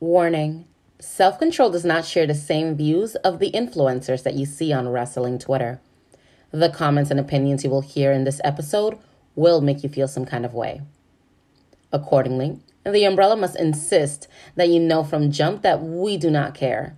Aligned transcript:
Warning 0.00 0.64
Self 1.00 1.40
Control 1.40 1.70
does 1.70 1.84
not 1.84 2.04
share 2.04 2.24
the 2.24 2.34
same 2.34 2.76
views 2.76 3.16
of 3.16 3.40
the 3.40 3.50
influencers 3.50 4.22
that 4.22 4.34
you 4.34 4.46
see 4.46 4.72
on 4.72 4.88
wrestling 4.88 5.40
Twitter. 5.40 5.80
The 6.52 6.68
comments 6.68 7.10
and 7.10 7.18
opinions 7.18 7.64
you 7.64 7.70
will 7.70 7.80
hear 7.80 8.12
in 8.12 8.22
this 8.22 8.40
episode 8.44 8.96
will 9.34 9.60
make 9.60 9.82
you 9.82 9.88
feel 9.88 10.06
some 10.06 10.24
kind 10.24 10.44
of 10.44 10.54
way. 10.54 10.82
Accordingly, 11.92 12.60
the 12.86 13.02
umbrella 13.02 13.36
must 13.36 13.58
insist 13.58 14.28
that 14.54 14.68
you 14.68 14.78
know 14.78 15.02
from 15.02 15.32
jump 15.32 15.62
that 15.62 15.82
we 15.82 16.16
do 16.16 16.30
not 16.30 16.54
care. 16.54 16.96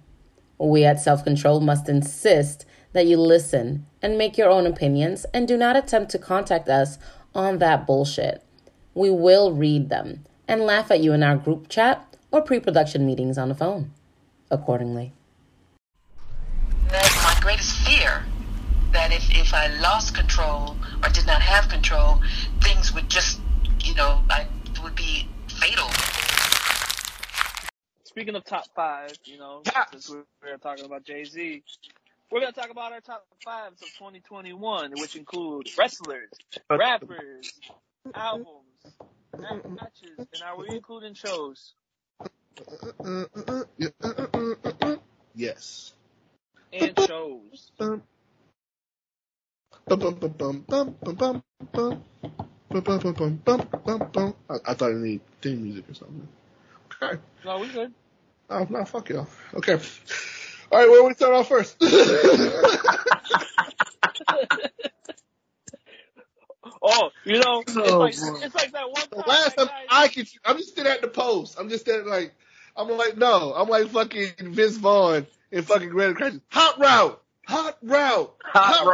We 0.59 0.85
at 0.85 1.01
Self 1.01 1.25
Control 1.25 1.61
must 1.61 1.89
insist 1.89 2.67
that 2.93 3.07
you 3.07 3.17
listen 3.17 3.87
and 4.03 4.19
make 4.19 4.37
your 4.37 4.51
own 4.51 4.67
opinions 4.67 5.25
and 5.33 5.49
do 5.49 5.57
not 5.57 5.75
attempt 5.75 6.11
to 6.11 6.19
contact 6.19 6.69
us 6.69 6.99
on 7.35 7.61
that 7.61 7.87
bullshit. 7.87 8.45
We 8.93 9.09
will 9.09 9.53
read 9.53 9.89
them 9.89 10.27
and 10.47 10.61
laugh 10.61 10.91
at 10.91 11.01
you 11.01 11.15
in 11.15 11.23
our 11.23 11.37
group 11.37 11.71
chat 11.71 12.10
or 12.31 12.43
pre 12.43 12.61
production 12.61 13.07
meetings 13.07 13.39
on 13.39 13.49
the 13.49 13.55
phone, 13.55 13.93
accordingly. 14.51 15.13
That's 16.89 17.23
my 17.23 17.37
greatest 17.41 17.77
fear 17.87 18.25
that 18.93 19.13
if, 19.13 19.31
if 19.31 19.55
I 19.55 19.69
lost 19.81 20.15
control 20.15 20.77
or 21.03 21.09
did 21.11 21.27
not 21.27 21.43
have 21.43 21.69
control, 21.69 22.21
things 22.63 22.93
would 22.93 23.09
just, 23.09 23.41
you 23.85 23.95
know, 23.95 24.23
I 24.29 24.47
would 24.83 24.95
be 24.95 25.29
fatal. 25.49 25.89
Speaking 28.05 28.35
of 28.35 28.45
top 28.45 28.67
five, 28.75 29.13
you 29.25 29.39
know, 29.39 29.63
since 29.93 30.11
we're, 30.11 30.25
we're 30.43 30.57
talking 30.57 30.85
about 30.85 31.05
Jay 31.05 31.25
Z, 31.25 31.63
we're 32.31 32.41
gonna 32.41 32.53
talk 32.53 32.71
about 32.71 32.93
our 32.93 33.01
top 33.01 33.25
fives 33.45 33.83
of 33.83 33.89
2021, 33.99 34.93
which 34.97 35.17
include 35.17 35.69
wrestlers, 35.79 36.31
rappers, 36.69 37.53
albums, 38.15 38.47
matches, 39.39 40.17
and 40.19 40.43
are 40.45 40.59
we 40.59 40.67
including 40.71 41.15
shows? 41.15 41.75
Yes. 45.35 45.93
And 46.73 46.99
shows. 47.07 47.73
I, 54.51 54.57
I 54.67 54.75
thought 54.75 54.91
it 54.93 54.97
needed 54.97 55.21
theme 55.41 55.63
music 55.63 55.89
or 55.91 55.95
something. 55.95 56.29
Okay. 57.03 57.21
No, 57.45 57.59
we 57.59 57.69
good. 57.69 57.93
Oh, 58.51 58.67
no, 58.69 58.85
fuck 58.85 59.09
y'all. 59.09 59.29
Okay. 59.55 59.79
All 60.73 60.79
right, 60.79 60.89
where 60.89 61.05
we 61.05 61.15
start 61.15 61.35
off 61.35 61.49
first? 61.49 61.77
You 67.25 67.39
know, 67.39 67.61
it's 67.61 67.77
Oh, 67.77 67.99
like 67.99 68.15
boy. 68.17 68.41
it's 68.43 68.55
like 68.55 68.73
that 68.73 68.91
one 68.91 69.03
The 69.11 69.17
time. 69.17 69.25
last 69.29 69.57
time 69.57 69.67
guy- 69.67 69.85
I 69.91 70.09
can, 70.09 70.27
I'm 70.45 70.57
just 70.57 70.75
sitting 70.75 70.91
at 70.91 71.03
the 71.03 71.09
post. 71.09 71.57
I'm 71.59 71.69
just 71.69 71.85
sitting 71.85 72.09
like, 72.09 72.33
I'm 72.77 72.89
like, 72.89 73.17
no, 73.17 73.53
I'm 73.55 73.69
like 73.69 73.89
fucking 73.89 74.33
Vince 74.55 74.77
Vaughn 74.79 75.27
in 75.51 75.63
fucking 75.63 75.91
Grand 75.91 76.17
Crashes. 76.17 76.41
Hot 76.51 76.79
route, 76.81 77.23
hot 77.47 77.77
route, 77.83 78.35
hot 78.45 78.85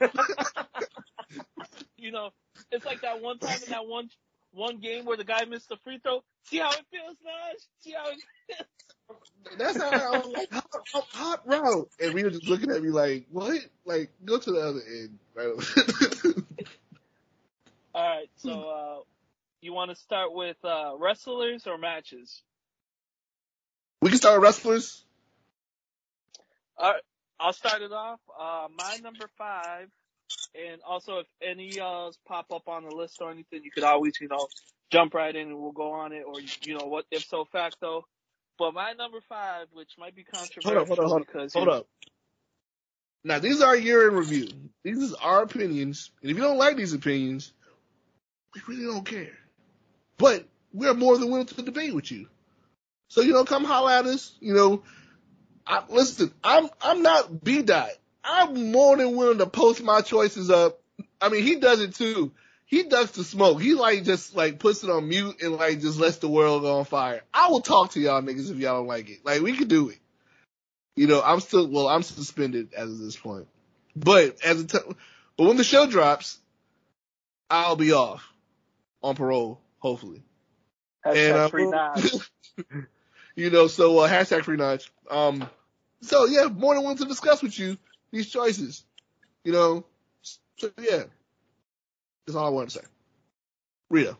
bro. 0.00 0.10
you 1.96 2.12
know, 2.12 2.30
it's 2.70 2.84
like 2.84 3.00
that 3.02 3.20
one 3.22 3.38
time 3.38 3.58
in 3.64 3.70
that 3.70 3.86
one 3.86 4.10
one 4.52 4.78
game 4.78 5.06
where 5.06 5.16
the 5.16 5.24
guy 5.24 5.44
missed 5.46 5.68
the 5.70 5.76
free 5.82 5.98
throw. 6.02 6.22
See 6.44 6.58
how 6.58 6.72
it 6.72 6.84
feels, 6.90 7.16
Naj? 7.26 7.66
See 7.80 7.92
how 7.92 8.10
it 8.10 8.18
feels? 8.48 9.58
That's 9.58 9.78
how 9.78 9.90
I 9.90 10.18
was 10.18 10.26
like, 10.36 10.52
hot, 10.52 10.66
hot, 10.92 11.06
hot 11.12 11.46
route. 11.46 11.88
And 12.00 12.12
Rita 12.14 12.30
just 12.30 12.48
looking 12.48 12.70
at 12.70 12.82
me 12.82 12.90
like, 12.90 13.26
what? 13.30 13.60
Like, 13.86 14.10
go 14.24 14.38
to 14.38 14.50
the 14.52 14.60
other 14.60 14.80
end. 14.86 15.18
Right? 15.34 15.54
All 17.94 18.16
right, 18.16 18.30
so 18.36 18.50
uh, 18.50 19.02
you 19.60 19.72
want 19.74 19.90
to 19.90 19.96
start 19.96 20.32
with 20.32 20.56
uh, 20.64 20.92
wrestlers 20.98 21.66
or 21.66 21.76
matches? 21.78 22.42
we 24.02 24.08
can 24.10 24.18
start 24.18 24.40
with 24.40 24.44
wrestlers. 24.44 25.04
All 26.76 26.90
right, 26.90 27.02
I'll 27.38 27.52
start 27.52 27.82
it 27.82 27.92
off. 27.92 28.20
Uh, 28.38 28.68
my 28.76 28.98
number 29.02 29.26
five, 29.38 29.88
and 30.54 30.80
also 30.86 31.18
if 31.18 31.26
any 31.42 31.78
uh 31.80 32.10
pop 32.26 32.46
up 32.52 32.66
on 32.66 32.84
the 32.84 32.94
list 32.94 33.18
or 33.20 33.30
anything, 33.30 33.62
you 33.62 33.70
could 33.70 33.84
always 33.84 34.14
you 34.20 34.28
know 34.28 34.48
jump 34.90 35.14
right 35.14 35.34
in 35.34 35.48
and 35.48 35.58
we'll 35.58 35.72
go 35.72 35.92
on 35.92 36.12
it, 36.12 36.24
or 36.26 36.34
you 36.40 36.76
know 36.78 36.86
what 36.86 37.04
if 37.10 37.24
so 37.24 37.44
facto. 37.44 38.04
But 38.58 38.74
my 38.74 38.92
number 38.92 39.20
five, 39.28 39.68
which 39.72 39.92
might 39.98 40.14
be 40.14 40.24
Hold 40.32 40.48
controversial 40.48 40.82
up, 40.82 40.88
hold 40.88 40.98
up, 40.98 41.06
hold 41.06 41.20
up. 41.22 41.26
because 41.26 41.52
Hold 41.54 41.68
up. 41.68 41.86
Now, 43.24 43.38
these 43.38 43.62
are 43.62 43.76
year 43.76 44.08
in 44.08 44.14
review. 44.16 44.48
These 44.82 45.14
are 45.14 45.36
our 45.36 45.42
opinions. 45.42 46.10
And 46.22 46.30
if 46.30 46.36
you 46.36 46.42
don't 46.42 46.58
like 46.58 46.76
these 46.76 46.92
opinions, 46.92 47.52
we 48.54 48.60
really 48.66 48.84
don't 48.84 49.04
care. 49.04 49.32
But 50.18 50.44
we're 50.72 50.94
more 50.94 51.18
than 51.18 51.30
willing 51.30 51.46
to 51.46 51.62
debate 51.62 51.94
with 51.94 52.10
you. 52.10 52.28
So, 53.08 53.20
you 53.20 53.32
know, 53.32 53.44
come 53.44 53.64
holler 53.64 53.92
at 53.92 54.06
us. 54.06 54.36
You 54.40 54.54
know, 54.54 54.82
I, 55.66 55.82
listen, 55.88 56.32
I'm, 56.42 56.70
I'm 56.80 57.02
not 57.02 57.42
B 57.42 57.62
dot. 57.62 57.90
I'm 58.24 58.72
more 58.72 58.96
than 58.96 59.16
willing 59.16 59.38
to 59.38 59.46
post 59.46 59.82
my 59.82 60.00
choices 60.00 60.50
up. 60.50 60.80
I 61.20 61.28
mean, 61.28 61.42
he 61.42 61.56
does 61.56 61.80
it 61.80 61.94
too. 61.94 62.32
He 62.66 62.84
ducks 62.84 63.12
the 63.12 63.24
smoke. 63.24 63.60
He 63.60 63.74
like 63.74 64.04
just 64.04 64.34
like 64.34 64.58
puts 64.58 64.82
it 64.82 64.90
on 64.90 65.08
mute 65.08 65.42
and 65.42 65.56
like 65.56 65.80
just 65.80 65.98
lets 65.98 66.18
the 66.18 66.28
world 66.28 66.62
go 66.62 66.78
on 66.78 66.84
fire. 66.84 67.22
I 67.34 67.48
will 67.48 67.60
talk 67.60 67.90
to 67.92 68.00
y'all 68.00 68.22
niggas 68.22 68.50
if 68.50 68.56
y'all 68.56 68.78
don't 68.78 68.86
like 68.86 69.10
it. 69.10 69.24
Like 69.24 69.42
we 69.42 69.52
can 69.52 69.68
do 69.68 69.90
it. 69.90 69.98
You 70.96 71.06
know, 71.06 71.20
I'm 71.22 71.40
still 71.40 71.68
well, 71.68 71.88
I'm 71.88 72.02
suspended 72.02 72.72
as 72.74 72.90
of 72.90 72.98
this 72.98 73.16
point. 73.16 73.46
But 73.94 74.42
as 74.42 74.62
a 74.62 74.66
t- 74.66 74.94
but 75.36 75.44
when 75.44 75.58
the 75.58 75.64
show 75.64 75.86
drops, 75.86 76.38
I'll 77.50 77.76
be 77.76 77.92
off 77.92 78.31
on 79.02 79.16
parole, 79.16 79.60
hopefully. 79.78 80.22
Hashtag 81.06 81.28
And, 81.28 81.36
uh, 81.38 81.48
free 81.48 81.66
Naj. 81.66 82.28
you 83.36 83.50
know, 83.50 83.66
so 83.68 83.98
uh, 84.00 84.08
hashtag 84.08 84.44
free 84.44 84.56
Naj. 84.58 84.88
Um, 85.10 85.48
so 86.02 86.26
yeah, 86.26 86.46
more 86.46 86.74
than 86.74 86.84
willing 86.84 86.98
to 86.98 87.04
discuss 87.06 87.42
with 87.42 87.58
you 87.58 87.78
these 88.12 88.28
choices. 88.30 88.84
You 89.44 89.52
know, 89.52 89.86
so 90.22 90.70
yeah, 90.80 91.04
that's 92.26 92.36
all 92.36 92.46
I 92.46 92.50
wanted 92.50 92.70
to 92.70 92.78
say. 92.80 92.86
Rita, 93.90 94.16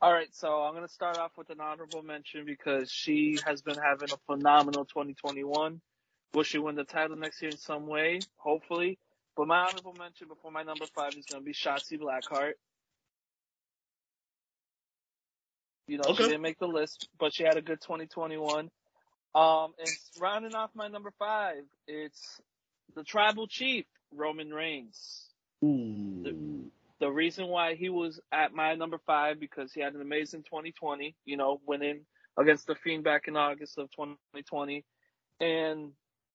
All 0.00 0.12
right, 0.12 0.28
so 0.34 0.62
I'm 0.62 0.74
gonna 0.74 0.88
start 0.88 1.18
off 1.18 1.32
with 1.38 1.50
an 1.50 1.60
honorable 1.60 2.02
mention 2.02 2.46
because 2.46 2.90
she 2.92 3.40
has 3.46 3.62
been 3.62 3.78
having 3.78 4.12
a 4.12 4.16
phenomenal 4.26 4.84
2021. 4.86 5.80
Will 6.34 6.42
she 6.44 6.58
win 6.58 6.76
the 6.76 6.84
title 6.84 7.16
next 7.16 7.42
year 7.42 7.50
in 7.50 7.58
some 7.58 7.86
way? 7.88 8.26
Hopefully. 8.36 8.98
But 9.36 9.48
my 9.48 9.60
honorable 9.68 9.94
mention 9.94 10.28
before 10.28 10.52
my 10.52 10.62
number 10.62 10.86
five 10.94 11.16
is 11.16 11.26
gonna 11.26 11.42
be 11.44 11.52
Shotzi 11.54 11.98
Blackheart. 12.00 12.54
You 15.90 15.98
know, 15.98 16.04
Okay. 16.10 16.22
she 16.22 16.28
didn't 16.28 16.42
make 16.42 16.58
the 16.60 16.68
list, 16.68 17.08
but 17.18 17.34
she 17.34 17.42
had 17.42 17.56
a 17.56 17.62
good 17.62 17.80
2021. 17.80 18.70
Um, 19.34 19.74
and 19.76 19.88
rounding 20.20 20.54
off 20.54 20.70
my 20.74 20.86
number 20.86 21.12
five, 21.18 21.64
it's 21.88 22.40
the 22.94 23.02
tribal 23.02 23.48
chief, 23.48 23.86
Roman 24.12 24.54
Reigns 24.54 25.28
Ooh. 25.64 26.70
the 27.00 27.10
reason 27.10 27.48
why 27.48 27.74
he 27.74 27.88
was 27.88 28.20
at 28.30 28.52
my 28.52 28.74
number 28.76 28.98
five 29.04 29.40
because 29.40 29.72
he 29.72 29.80
had 29.80 29.94
an 29.94 30.00
amazing 30.00 30.44
2020, 30.44 31.16
you 31.24 31.36
know, 31.36 31.60
winning 31.66 32.06
against 32.38 32.68
the 32.68 32.76
Fiend 32.76 33.02
back 33.02 33.26
in 33.26 33.36
August 33.36 33.76
of 33.76 33.90
2020. 33.90 34.84
And, 35.40 35.90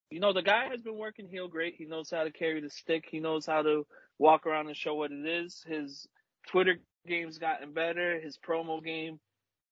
you 0.09 0.19
know, 0.19 0.33
the 0.33 0.41
guy 0.41 0.67
has 0.69 0.81
been 0.81 0.97
working 0.97 1.29
heel 1.29 1.47
great. 1.47 1.75
He 1.75 1.85
knows 1.85 2.09
how 2.09 2.25
to 2.25 2.31
carry 2.31 2.59
the 2.59 2.69
stick. 2.69 3.05
He 3.09 3.21
knows 3.21 3.45
how 3.45 3.61
to 3.61 3.85
walk 4.19 4.45
around 4.45 4.67
and 4.67 4.75
show 4.75 4.95
what 4.95 5.11
it 5.11 5.25
is. 5.25 5.63
His 5.65 6.07
Twitter 6.47 6.77
game's 7.07 7.37
gotten 7.37 7.71
better. 7.71 8.19
His 8.19 8.37
promo 8.37 8.83
game 8.83 9.19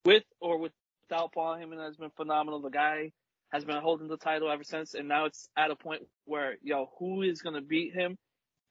with 0.06 0.24
or 0.40 0.58
without 0.58 1.34
Paul 1.34 1.56
Heyman 1.56 1.84
has 1.84 1.98
been 1.98 2.12
phenomenal. 2.12 2.62
The 2.62 2.70
guy 2.70 3.12
has 3.52 3.64
been 3.64 3.82
holding 3.82 4.08
the 4.08 4.18
title 4.18 4.52
ever 4.52 4.64
since. 4.64 4.96
And 4.96 5.08
now 5.08 5.26
it's 5.26 5.48
at 5.56 5.72
a 5.72 5.76
point 5.76 6.02
where, 6.26 6.56
yo, 6.64 6.90
who 6.98 7.22
is 7.22 7.42
going 7.42 7.56
to 7.56 7.62
beat 7.62 7.94
him? 7.94 8.18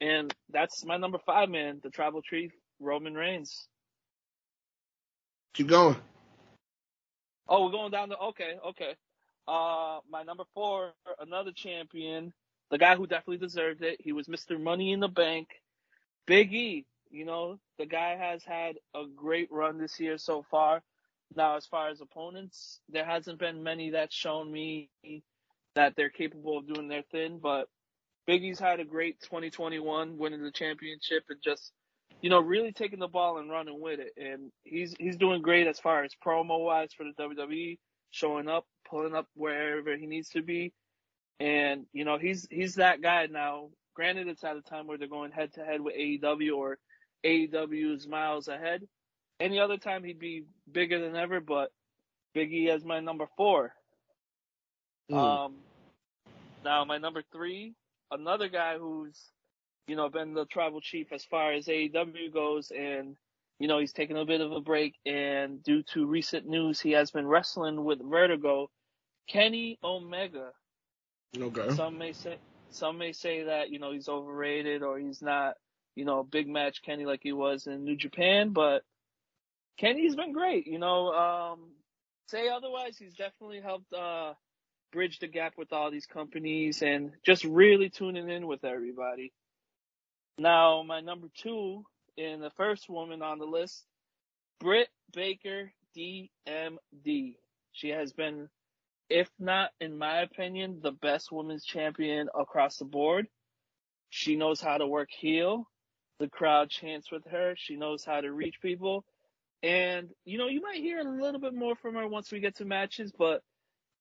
And 0.01 0.35
that's 0.51 0.85
my 0.85 0.97
number 0.97 1.19
five, 1.25 1.49
man. 1.49 1.81
The 1.83 1.91
tribal 1.91 2.23
chief, 2.23 2.51
Roman 2.81 3.15
Reigns. 3.15 3.69
Keep 5.55 5.69
going. 5.69 5.97
Oh, 7.49 7.65
we're 7.67 7.73
going 7.73 7.93
down 7.93 8.09
to 8.09 8.19
okay, 8.19 8.55
okay. 8.69 8.95
Uh, 9.47 9.99
my 10.11 10.23
number 10.23 10.45
four, 10.55 10.93
another 11.21 11.53
champion, 11.53 12.33
the 12.71 12.79
guy 12.79 12.97
who 12.97 13.07
definitely 13.07 13.39
deserved 13.39 13.83
it. 13.83 14.01
He 14.01 14.13
was 14.13 14.27
Mr. 14.27 14.61
Money 14.61 14.93
in 14.93 15.01
the 15.01 15.09
Bank, 15.09 15.49
Big 16.27 16.53
E. 16.53 16.87
You 17.11 17.27
know, 17.27 17.59
the 17.79 17.87
guy 17.87 18.17
has 18.17 18.43
had 18.43 18.77
a 18.95 19.05
great 19.15 19.49
run 19.53 19.79
this 19.79 20.01
year 20.01 20.17
so 20.17 20.45
far. 20.51 20.83
Now, 21.37 21.57
as 21.57 21.67
far 21.67 21.89
as 21.89 22.01
opponents, 22.01 22.81
there 22.89 23.05
hasn't 23.05 23.39
been 23.39 23.63
many 23.63 23.91
that's 23.91 24.15
shown 24.15 24.51
me 24.51 24.91
that 25.75 25.95
they're 25.97 26.11
capable 26.11 26.59
of 26.59 26.67
doing 26.67 26.89
their 26.89 27.03
thing, 27.11 27.39
but 27.43 27.69
Big 28.27 28.45
E's 28.45 28.59
had 28.59 28.81
a 28.81 28.85
great 28.85 29.21
2021, 29.21 30.17
winning 30.17 30.43
the 30.43 30.53
championship 30.53 31.25
and 31.29 31.41
just, 31.43 31.73
you 32.21 32.31
know, 32.31 32.41
really 32.41 32.73
taking 32.73 33.01
the 33.01 33.09
ball 33.09 33.39
and 33.39 33.51
running 33.51 33.81
with 33.81 33.99
it. 33.99 34.13
And 34.17 34.53
he's 34.63 34.95
he's 34.99 35.17
doing 35.17 35.43
great 35.43 35.67
as 35.67 35.81
far 35.81 36.05
as 36.05 36.13
promo 36.25 36.65
wise 36.65 36.91
for 36.97 37.05
the 37.05 37.21
WWE, 37.21 37.79
showing 38.11 38.49
up, 38.49 38.67
pulling 38.89 39.15
up 39.15 39.27
wherever 39.35 39.97
he 39.97 40.07
needs 40.07 40.29
to 40.31 40.43
be. 40.43 40.73
And, 41.41 41.87
you 41.93 42.05
know, 42.05 42.19
he's 42.19 42.47
he's 42.51 42.77
that 42.77 43.03
guy 43.03 43.27
now. 43.27 43.71
Granted 43.95 44.29
it's 44.29 44.45
at 44.45 44.57
a 44.57 44.63
time 44.63 44.87
where 44.87 44.99
they're 44.99 45.09
going 45.09 45.33
head 45.33 45.53
to 45.55 45.65
head 45.65 45.81
with 45.81 45.97
AEW 45.97 46.57
or 46.57 46.79
AEW 47.25 47.97
is 47.97 48.07
miles 48.07 48.49
ahead. 48.49 48.87
Any 49.43 49.59
other 49.59 49.77
time 49.77 50.05
he'd 50.05 50.21
be 50.21 50.45
bigger 50.71 51.01
than 51.01 51.17
ever, 51.17 51.41
but 51.41 51.73
Biggie 52.35 52.69
as 52.69 52.85
my 52.85 53.01
number 53.01 53.27
four. 53.37 53.75
Mm. 55.11 55.17
Um, 55.17 55.55
now 56.65 56.85
my 56.85 56.99
number 56.99 57.25
three, 57.33 57.75
another 58.13 58.49
guy 58.49 58.79
who's, 58.79 59.19
you 59.89 59.97
know, 59.97 60.09
been 60.09 60.33
the 60.33 60.47
tribal 60.47 60.81
chief 60.81 61.13
as 61.13 61.25
far 61.25 61.53
as 61.55 61.67
AEW 61.67 62.33
goes, 62.33 62.71
and 62.71 63.17
you 63.59 63.67
know 63.67 63.81
he's 63.81 63.93
taking 63.93 64.17
a 64.17 64.25
bit 64.25 64.41
of 64.41 64.53
a 64.53 64.61
break, 64.61 64.95
and 65.05 65.61
due 65.65 65.83
to 65.95 66.07
recent 66.07 66.47
news, 66.47 66.81
he 66.81 66.93
has 66.93 67.11
been 67.11 67.27
wrestling 67.27 67.83
with 67.85 67.99
Vertigo. 68.01 68.71
Kenny 69.29 69.79
Omega. 69.83 70.51
Okay. 71.37 71.75
Some 71.75 71.99
may 71.99 72.13
say, 72.13 72.37
some 72.71 72.99
may 72.99 73.13
say 73.13 73.45
that 73.45 73.71
you 73.71 73.81
know 73.81 73.93
he's 73.93 74.09
overrated 74.09 74.85
or 74.85 74.99
he's 74.99 75.21
not, 75.21 75.55
you 75.97 76.05
know, 76.05 76.23
big 76.23 76.49
match 76.49 76.83
Kenny 76.83 77.07
like 77.07 77.21
he 77.25 77.33
was 77.33 77.67
in 77.67 77.85
New 77.85 77.97
Japan, 77.97 78.51
but 78.51 78.85
Kenny's 79.79 80.17
been 80.17 80.33
great. 80.33 80.67
You 80.67 80.79
know, 80.79 81.13
um, 81.13 81.61
say 82.29 82.49
otherwise, 82.49 82.97
he's 82.99 83.15
definitely 83.15 83.61
helped 83.61 83.93
uh, 83.93 84.35
bridge 84.93 85.19
the 85.19 85.29
gap 85.29 85.55
with 85.57 85.73
all 85.73 85.91
these 85.91 86.07
companies 86.07 86.83
and 86.83 87.13
just 87.25 87.45
really 87.45 87.89
tuning 87.91 88.29
in 88.29 88.47
with 88.47 88.65
everybody. 88.65 89.33
Now, 90.39 90.83
my 90.83 91.01
number 91.01 91.29
two 91.35 91.85
and 92.19 92.43
the 92.43 92.51
first 92.57 92.89
woman 92.89 93.23
on 93.23 93.39
the 93.39 93.45
list, 93.45 93.85
Britt 94.61 94.89
Baker, 95.13 95.73
DMD. 95.97 97.37
She 97.73 97.89
has 97.89 98.13
been, 98.13 98.49
if 99.09 99.29
not, 99.39 99.71
in 99.81 99.97
my 99.99 100.21
opinion, 100.23 100.81
the 100.83 100.93
best 100.93 101.33
women's 101.33 101.65
champion 101.65 102.29
across 102.39 102.79
the 102.79 102.85
board. 102.85 103.27
She 104.11 104.37
knows 104.37 104.61
how 104.61 104.79
to 104.79 104.87
work 104.87 105.09
heel. 105.11 105.69
The 106.19 106.29
crowd 106.29 106.71
chants 106.71 107.11
with 107.11 107.25
her. 107.31 107.55
She 107.57 107.77
knows 107.77 108.05
how 108.05 108.21
to 108.21 108.31
reach 108.33 108.61
people. 108.61 109.05
And, 109.63 110.11
you 110.25 110.39
know, 110.39 110.49
you 110.49 110.61
might 110.61 110.77
hear 110.77 110.99
a 110.99 111.05
little 111.05 111.41
bit 111.41 111.55
more 111.55 111.77
from 111.77 111.95
her 111.95 112.09
once 112.09 112.33
we 112.33 112.41
get 112.41 112.57
to 112.57 112.65
matches, 112.65 113.13
but 113.17 113.43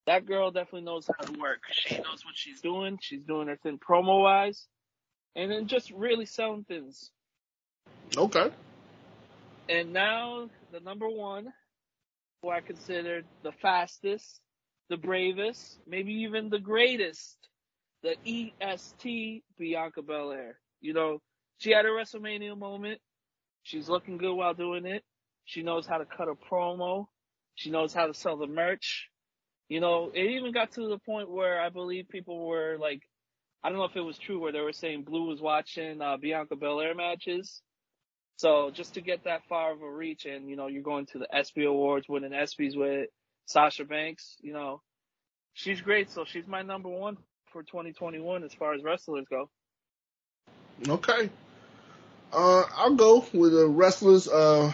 that 0.07 0.25
girl 0.25 0.51
definitely 0.51 0.81
knows 0.81 1.07
how 1.07 1.23
to 1.25 1.39
work. 1.39 1.61
She 1.71 1.95
knows 1.97 2.25
what 2.25 2.35
she's 2.35 2.61
doing. 2.61 2.97
She's 3.01 3.23
doing 3.23 3.47
her 3.47 3.57
thing 3.57 3.77
promo 3.77 4.23
wise. 4.23 4.67
And 5.35 5.51
then 5.51 5.67
just 5.67 5.91
really 5.91 6.25
selling 6.25 6.63
things. 6.63 7.11
Okay. 8.17 8.49
And 9.69 9.93
now 9.93 10.49
the 10.71 10.79
number 10.79 11.07
one, 11.07 11.53
who 12.41 12.49
I 12.49 12.61
consider 12.61 13.21
the 13.43 13.51
fastest, 13.51 14.41
the 14.89 14.97
bravest, 14.97 15.79
maybe 15.87 16.11
even 16.23 16.49
the 16.49 16.59
greatest, 16.59 17.37
the 18.03 18.15
EST 18.25 19.43
Bianca 19.57 20.01
Belair. 20.01 20.57
You 20.81 20.93
know, 20.93 21.21
she 21.59 21.71
had 21.71 21.85
a 21.85 21.89
WrestleMania 21.89 22.57
moment. 22.57 22.99
She's 23.63 23.87
looking 23.87 24.17
good 24.17 24.33
while 24.33 24.55
doing 24.55 24.85
it. 24.85 25.03
She 25.45 25.63
knows 25.63 25.85
how 25.85 25.97
to 25.97 26.05
cut 26.05 26.27
a 26.27 26.33
promo. 26.33 27.07
She 27.55 27.71
knows 27.71 27.93
how 27.93 28.07
to 28.07 28.13
sell 28.13 28.37
the 28.37 28.47
merch. 28.47 29.09
You 29.69 29.79
know, 29.79 30.11
it 30.13 30.31
even 30.31 30.51
got 30.51 30.73
to 30.73 30.87
the 30.87 30.99
point 30.99 31.29
where 31.29 31.61
I 31.61 31.69
believe 31.69 32.09
people 32.09 32.45
were 32.45 32.77
like, 32.79 33.01
I 33.63 33.69
don't 33.69 33.77
know 33.77 33.85
if 33.85 33.95
it 33.95 34.01
was 34.01 34.17
true 34.17 34.39
where 34.39 34.51
they 34.51 34.59
were 34.59 34.73
saying 34.73 35.03
Blue 35.03 35.27
was 35.27 35.39
watching 35.39 36.01
uh, 36.01 36.17
Bianca 36.17 36.55
Belair 36.55 36.95
matches. 36.95 37.61
So 38.37 38.71
just 38.71 38.95
to 38.95 39.01
get 39.01 39.25
that 39.25 39.43
far 39.47 39.71
of 39.71 39.81
a 39.81 39.89
reach 39.89 40.25
and, 40.25 40.49
you 40.49 40.55
know, 40.55 40.67
you're 40.67 40.81
going 40.81 41.05
to 41.07 41.19
the 41.19 41.27
ESPY 41.35 41.65
Awards, 41.65 42.09
winning 42.09 42.31
ESPYs 42.31 42.75
with 42.75 43.09
Sasha 43.45 43.85
Banks, 43.85 44.35
you 44.41 44.53
know, 44.53 44.81
she's 45.53 45.81
great. 45.81 46.09
So 46.09 46.25
she's 46.25 46.47
my 46.47 46.63
number 46.63 46.89
one 46.89 47.17
for 47.51 47.61
2021 47.61 48.43
as 48.43 48.53
far 48.53 48.73
as 48.73 48.83
wrestlers 48.83 49.25
go. 49.29 49.49
Okay. 50.87 51.29
Uh, 52.33 52.63
I'll 52.75 52.95
go 52.95 53.25
with 53.33 53.51
the 53.51 53.67
wrestlers. 53.67 54.27
Uh, 54.27 54.71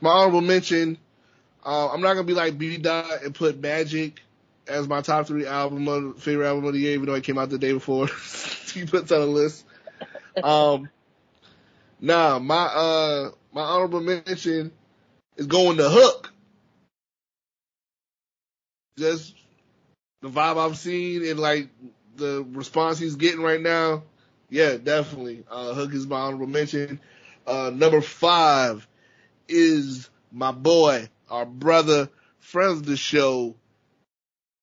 my 0.00 0.10
honorable 0.10 0.40
mention. 0.40 0.98
Uh, 1.64 1.88
I'm 1.88 2.00
not 2.00 2.14
gonna 2.14 2.24
be 2.24 2.34
like 2.34 2.58
B 2.58 2.78
Dot 2.78 3.22
and 3.22 3.34
put 3.34 3.60
Magic 3.60 4.20
as 4.66 4.86
my 4.86 5.00
top 5.00 5.26
three 5.26 5.46
album 5.46 5.88
of 5.88 6.22
favorite 6.22 6.46
album 6.46 6.64
of 6.64 6.74
the 6.74 6.80
year, 6.80 6.94
even 6.94 7.06
though 7.06 7.14
it 7.14 7.24
came 7.24 7.38
out 7.38 7.50
the 7.50 7.58
day 7.58 7.72
before. 7.72 8.06
he 8.72 8.84
puts 8.84 9.10
on 9.12 9.20
a 9.20 9.26
list. 9.26 9.64
Um, 10.42 10.88
nah, 12.00 12.38
my 12.38 12.64
uh 12.64 13.30
my 13.52 13.62
honorable 13.62 14.00
mention 14.00 14.72
is 15.36 15.46
going 15.46 15.78
to 15.78 15.88
Hook. 15.88 16.32
Just 18.98 19.34
the 20.22 20.28
vibe 20.28 20.58
I've 20.58 20.76
seen 20.76 21.24
and 21.24 21.38
like 21.38 21.68
the 22.16 22.44
response 22.52 22.98
he's 22.98 23.16
getting 23.16 23.42
right 23.42 23.60
now. 23.60 24.02
Yeah, 24.50 24.76
definitely. 24.76 25.44
Uh, 25.50 25.74
Hook 25.74 25.92
is 25.92 26.06
my 26.06 26.18
honorable 26.20 26.46
mention. 26.46 27.00
Uh, 27.46 27.70
number 27.72 28.00
five 28.00 28.87
is 29.48 30.08
my 30.32 30.52
boy, 30.52 31.08
our 31.30 31.46
brother, 31.46 32.08
friends 32.40 32.80
of 32.80 32.86
the 32.86 32.96
show, 32.96 33.54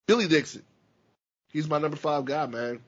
Billy 0.08 0.28
Dixon. 0.28 0.64
He's 1.52 1.68
my 1.68 1.80
number 1.80 1.98
five 1.98 2.26
guy, 2.26 2.46
man. 2.48 2.80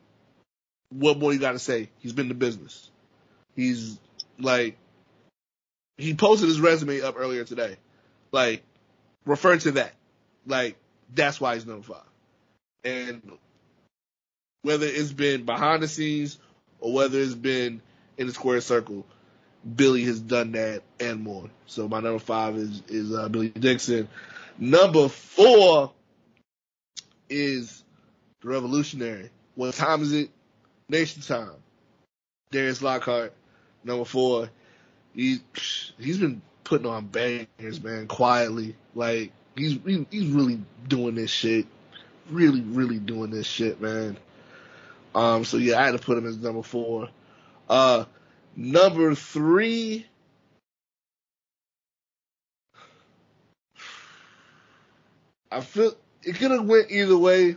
What 0.90 1.20
more 1.20 1.34
you 1.34 1.40
gotta 1.40 1.60
say? 1.60 1.90
He's 2.00 2.14
been 2.14 2.28
the 2.28 2.34
business. 2.34 2.90
He's 3.56 3.98
like, 4.40 4.78
he 5.98 6.14
posted 6.14 6.48
his 6.48 6.62
resume 6.62 7.02
up 7.02 7.16
earlier 7.18 7.44
today. 7.44 7.78
Like, 8.32 8.64
referring 9.26 9.60
to 9.60 9.72
that. 9.72 9.94
Like, 10.46 10.78
that's 11.14 11.42
why 11.42 11.56
he's 11.56 11.66
number 11.66 11.84
five. 11.84 12.04
And 12.84 13.22
whether 14.62 14.86
it's 14.86 15.12
been 15.12 15.46
behind 15.46 15.82
the 15.82 15.88
scenes 15.88 16.38
or 16.80 16.94
whether 16.94 17.20
it's 17.20 17.34
been 17.34 17.82
in 18.18 18.28
the 18.28 18.34
square 18.34 18.62
circle, 18.62 19.06
Billy 19.76 20.04
has 20.04 20.20
done 20.20 20.54
that 20.54 20.84
and 21.00 21.22
more. 21.22 21.50
So 21.66 21.88
my 21.88 22.00
number 22.00 22.20
five 22.20 22.56
is 22.56 22.82
is 22.88 23.14
uh, 23.14 23.28
Billy 23.30 23.50
Dixon. 23.50 24.08
Number 24.58 25.08
four 25.10 25.92
is 27.30 27.84
the 28.42 28.48
Revolutionary. 28.50 29.30
What 29.56 29.74
time 29.74 30.02
is 30.02 30.14
it? 30.14 30.30
Nation 30.90 31.22
time. 31.22 31.52
Darius 32.52 32.82
Lockhart. 32.82 33.34
Number 33.84 34.06
four. 34.06 34.50
He 35.14 35.40
he's 35.98 36.20
been 36.20 36.42
putting 36.64 36.86
on 36.86 37.08
bangers, 37.08 37.82
man, 37.82 38.08
quietly. 38.08 38.76
Like 38.94 39.32
he's 39.56 39.78
he's 39.86 40.28
really 40.28 40.62
doing 40.88 41.16
this 41.16 41.32
shit. 41.32 41.66
Really, 42.30 42.62
really 42.62 43.00
doing 43.00 43.32
this 43.32 43.48
shit, 43.48 43.82
man. 43.82 44.18
Um, 45.16 45.46
so 45.46 45.58
yeah, 45.58 45.80
I 45.80 45.86
had 45.86 45.92
to 45.94 46.00
put 46.00 46.18
him 46.18 46.28
as 46.28 46.38
number 46.38 46.62
four. 46.62 47.10
Uh, 47.70 48.06
number 48.58 49.16
three. 49.16 50.06
I 55.50 55.62
feel 55.62 55.96
it 56.24 56.36
could 56.36 56.52
have 56.52 56.66
went 56.66 56.92
either 56.92 57.18
way, 57.18 57.56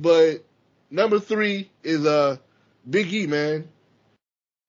but 0.00 0.44
number 0.90 1.20
three 1.20 1.70
is 1.84 2.04
uh 2.04 2.38
Big 2.88 3.12
E, 3.12 3.26
man. 3.28 3.68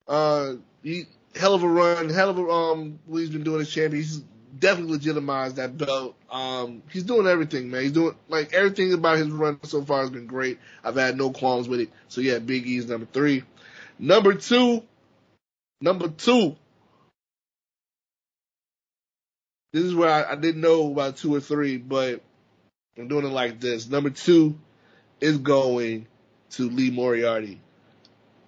Uh, 0.08 0.54
he 0.84 1.06
hell 1.36 1.56
of 1.56 1.64
a 1.64 1.68
run, 1.68 2.10
hell 2.10 2.30
of 2.30 2.38
a 2.38 2.48
um. 2.48 3.00
What 3.08 3.20
he's 3.20 3.30
been 3.30 3.44
doing 3.44 3.62
as 3.62 3.70
champion. 3.70 4.04
He's 4.04 4.22
definitely 4.60 4.94
legitimized 4.94 5.56
that 5.56 5.78
belt. 5.78 6.16
Um, 6.30 6.84
he's 6.90 7.04
doing 7.04 7.26
everything, 7.26 7.72
man. 7.72 7.82
He's 7.84 7.92
doing 7.92 8.16
like 8.28 8.54
everything 8.54 8.94
about 8.94 9.18
his 9.18 9.30
run 9.30 9.60
so 9.64 9.84
far 9.84 10.02
has 10.02 10.10
been 10.12 10.28
great. 10.28 10.60
I've 10.84 10.96
had 10.96 11.18
no 11.18 11.32
qualms 11.32 11.68
with 11.68 11.80
it. 11.80 11.90
So 12.08 12.22
yeah, 12.22 12.40
Big 12.40 12.68
E 12.68 12.78
is 12.78 12.88
number 12.88 13.08
three. 13.12 13.44
Number 13.98 14.34
two, 14.34 14.84
number 15.84 16.08
two. 16.08 16.56
This 19.74 19.84
is 19.84 19.94
where 19.94 20.10
I, 20.10 20.32
I 20.32 20.36
didn't 20.36 20.62
know 20.62 20.92
about 20.92 21.18
two 21.18 21.36
or 21.36 21.42
three, 21.42 21.78
but 21.78 22.22
I'm 22.98 23.08
doing 23.08 23.26
it 23.26 23.30
like 23.30 23.60
this. 23.60 23.90
Number 23.90 24.10
two 24.10 24.58
is 25.20 25.38
going 25.40 26.08
to 26.52 26.70
Lee 26.70 26.92
Moriarty. 26.92 27.60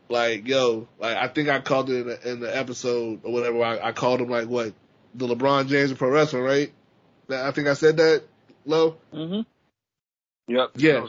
Like, 0.07 0.47
yo, 0.47 0.87
like 0.99 1.17
I 1.17 1.27
think 1.27 1.49
I 1.49 1.59
called 1.59 1.89
it 1.89 2.01
in 2.01 2.07
the, 2.07 2.31
in 2.31 2.39
the 2.39 2.55
episode 2.55 3.21
or 3.23 3.33
whatever. 3.33 3.63
I, 3.63 3.87
I 3.87 3.91
called 3.91 4.21
him 4.21 4.29
like 4.29 4.47
what 4.47 4.73
the 5.15 5.27
LeBron 5.27 5.67
James 5.67 5.91
of 5.91 5.97
pro 5.97 6.09
wrestling, 6.09 6.43
right? 6.43 6.71
I 7.29 7.51
think 7.51 7.67
I 7.67 7.73
said 7.73 7.97
that, 7.97 8.23
Low. 8.65 8.97
Mm-hmm. 9.13 9.41
Yep. 10.53 10.71
Yeah, 10.75 11.07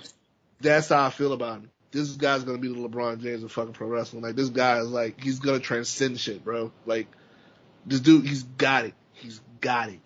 that's 0.60 0.88
how 0.88 1.04
I 1.06 1.10
feel 1.10 1.32
about 1.32 1.60
him. 1.60 1.70
This 1.92 2.10
guy's 2.12 2.44
gonna 2.44 2.58
be 2.58 2.68
the 2.68 2.74
LeBron 2.74 3.22
James 3.22 3.42
of 3.42 3.52
fucking 3.52 3.72
pro 3.72 3.88
wrestling. 3.88 4.22
Like 4.22 4.36
this 4.36 4.48
guy 4.48 4.78
is 4.80 4.88
like 4.88 5.22
he's 5.22 5.38
gonna 5.38 5.60
transcend 5.60 6.18
shit, 6.20 6.44
bro. 6.44 6.72
Like 6.84 7.06
this 7.86 8.00
dude, 8.00 8.26
he's 8.26 8.42
got 8.42 8.86
it. 8.86 8.94
He's 9.12 9.40
got 9.60 9.88
it. 9.88 10.00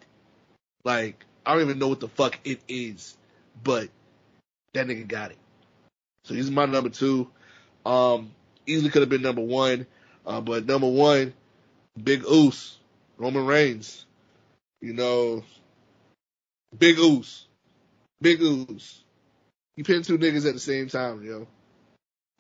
Like 0.85 1.25
I 1.45 1.55
don't 1.55 1.63
even 1.63 1.79
know 1.79 1.89
what 1.89 2.01
the 2.01 2.09
fuck 2.09 2.39
it 2.45 2.61
is, 2.69 3.17
but 3.63 3.89
that 4.75 4.87
nigga 4.87 5.07
got 5.07 5.31
it. 5.31 5.39
So 6.25 6.35
he's 6.35 6.51
my 6.51 6.67
number 6.67 6.91
two. 6.91 7.31
Um, 7.85 8.31
easily 8.67 8.91
could 8.91 9.03
have 9.03 9.09
been 9.09 9.23
number 9.23 9.43
one, 9.43 9.87
uh, 10.27 10.41
but 10.41 10.67
number 10.67 10.89
one, 10.89 11.33
Big 12.03 12.25
Uce, 12.25 12.79
Roman 13.19 13.47
Reigns. 13.47 14.05
You 14.81 14.93
know, 14.95 15.45
Big 16.77 16.99
Uce, 16.99 17.47
Big 18.21 18.41
Uce. 18.41 19.03
He 19.77 19.83
pinned 19.83 20.05
two 20.05 20.19
niggas 20.19 20.47
at 20.47 20.55
the 20.55 20.61
same 20.61 20.89
time, 20.89 21.25
yo. 21.25 21.47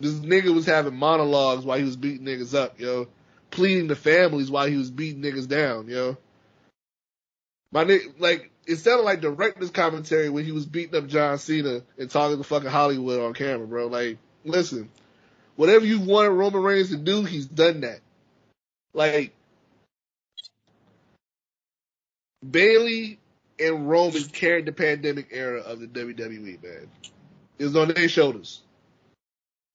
This 0.01 0.15
nigga 0.15 0.53
was 0.55 0.65
having 0.65 0.97
monologues 0.97 1.65
while 1.65 1.79
he 1.79 1.85
was 1.85 1.97
beating 1.97 2.27
niggas 2.27 2.55
up, 2.55 2.81
yo. 2.81 3.07
Pleading 3.51 3.89
to 3.89 3.97
families 3.97 4.51
while 4.51 4.67
he 4.67 4.77
was 4.77 4.91
beating 4.91 5.23
niggas 5.23 5.47
down, 5.47 5.89
yo. 5.89 6.17
My 7.71 7.85
nigga, 7.85 8.19
like, 8.19 8.51
it 8.67 8.77
sounded 8.77 9.03
like 9.03 9.21
director's 9.21 9.71
commentary 9.71 10.31
when 10.31 10.45
he 10.45 10.53
was 10.53 10.65
beating 10.65 10.97
up 10.97 11.07
John 11.07 11.39
Cena 11.39 11.83
and 11.99 12.11
talking 12.11 12.39
to 12.39 12.45
fucking 12.45 12.71
Hollywood 12.71 13.21
on 13.21 13.35
camera, 13.35 13.67
bro. 13.67 13.89
Like, 13.89 14.17
listen, 14.45 14.91
whatever 15.57 15.85
you 15.85 16.01
wanted 16.01 16.31
Roman 16.31 16.63
Reigns 16.63 16.91
to 16.91 16.97
do, 16.97 17.25
he's 17.25 17.47
done 17.47 17.83
that. 17.83 18.01
Like, 18.95 19.35
Bayley 22.49 23.19
and 23.59 23.89
Roman 23.89 24.25
carried 24.25 24.67
the 24.67 24.73
pandemic 24.73 25.29
era 25.31 25.61
of 25.61 25.81
the 25.81 25.87
WWE, 25.87 26.63
man. 26.63 26.89
It 27.59 27.65
was 27.65 27.77
on 27.77 27.89
their 27.89 28.09
shoulders. 28.09 28.63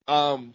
Um, 0.08 0.54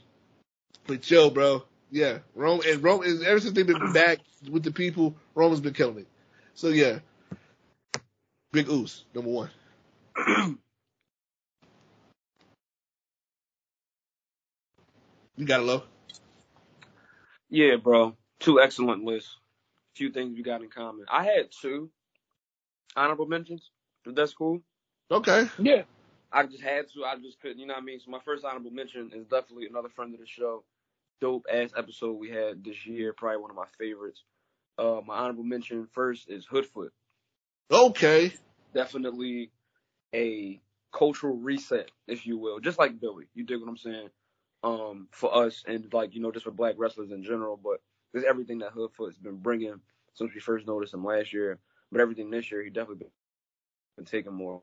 but 0.86 1.08
yo, 1.10 1.30
bro, 1.30 1.64
yeah, 1.90 2.18
Rome 2.34 2.60
and 2.66 2.82
Rome 2.82 3.02
is 3.02 3.22
ever 3.22 3.40
since 3.40 3.54
they've 3.54 3.66
been 3.66 3.78
back 3.92 4.18
with 4.50 4.62
the 4.62 4.72
people, 4.72 5.14
Roman's 5.34 5.60
been 5.60 5.74
killing 5.74 5.98
it. 5.98 6.06
So 6.54 6.68
yeah, 6.68 7.00
Big 8.52 8.68
Uce, 8.68 9.04
number 9.14 9.30
one. 9.30 9.50
you 15.36 15.46
got 15.46 15.60
it, 15.60 15.64
low. 15.64 15.82
Yeah, 17.48 17.76
bro. 17.76 18.16
Two 18.38 18.60
excellent 18.60 19.04
lists. 19.04 19.36
Few 19.94 20.10
things 20.10 20.36
we 20.36 20.42
got 20.42 20.62
in 20.62 20.68
common. 20.70 21.04
I 21.10 21.24
had 21.24 21.50
two 21.50 21.90
honorable 22.96 23.26
mentions. 23.26 23.70
If 24.06 24.14
that's 24.14 24.32
cool. 24.32 24.60
Okay. 25.10 25.48
Yeah. 25.58 25.82
I 26.32 26.44
just 26.46 26.62
had 26.62 26.88
to. 26.94 27.04
I 27.04 27.16
just 27.16 27.40
couldn't. 27.40 27.58
You 27.58 27.66
know 27.66 27.74
what 27.74 27.82
I 27.82 27.84
mean? 27.84 28.00
So 28.00 28.10
my 28.10 28.20
first 28.24 28.44
honorable 28.44 28.70
mention 28.70 29.10
is 29.14 29.26
definitely 29.26 29.66
another 29.66 29.88
friend 29.88 30.14
of 30.14 30.20
the 30.20 30.26
show. 30.26 30.64
Dope 31.20 31.46
ass 31.52 31.70
episode 31.76 32.12
we 32.12 32.30
had 32.30 32.64
this 32.64 32.86
year. 32.86 33.12
Probably 33.12 33.40
one 33.40 33.50
of 33.50 33.56
my 33.56 33.66
favorites. 33.78 34.22
Uh, 34.78 35.00
my 35.06 35.16
honorable 35.16 35.44
mention 35.44 35.86
first 35.92 36.30
is 36.30 36.46
Hoodfoot. 36.46 36.90
Okay. 37.70 38.32
Definitely 38.74 39.50
a 40.14 40.60
cultural 40.92 41.36
reset, 41.36 41.90
if 42.08 42.26
you 42.26 42.38
will. 42.38 42.60
Just 42.60 42.78
like 42.78 43.00
Billy. 43.00 43.26
You 43.34 43.44
dig 43.44 43.60
what 43.60 43.68
I'm 43.68 43.76
saying? 43.76 44.08
Um, 44.62 45.08
for 45.10 45.34
us 45.46 45.64
and 45.66 45.92
like 45.92 46.14
you 46.14 46.20
know 46.20 46.32
just 46.32 46.44
for 46.44 46.50
black 46.50 46.74
wrestlers 46.76 47.10
in 47.10 47.22
general, 47.22 47.58
but 47.62 47.80
there's 48.12 48.24
everything 48.24 48.58
that 48.58 48.74
Hoodfoot's 48.74 49.16
been 49.16 49.38
bringing 49.38 49.80
since 50.14 50.34
we 50.34 50.40
first 50.40 50.66
noticed 50.66 50.94
him 50.94 51.04
last 51.04 51.32
year. 51.32 51.58
But 51.90 52.00
everything 52.00 52.30
this 52.30 52.50
year, 52.50 52.62
he 52.62 52.70
definitely 52.70 52.96
been, 52.96 53.10
been 53.96 54.04
taking 54.04 54.34
more. 54.34 54.62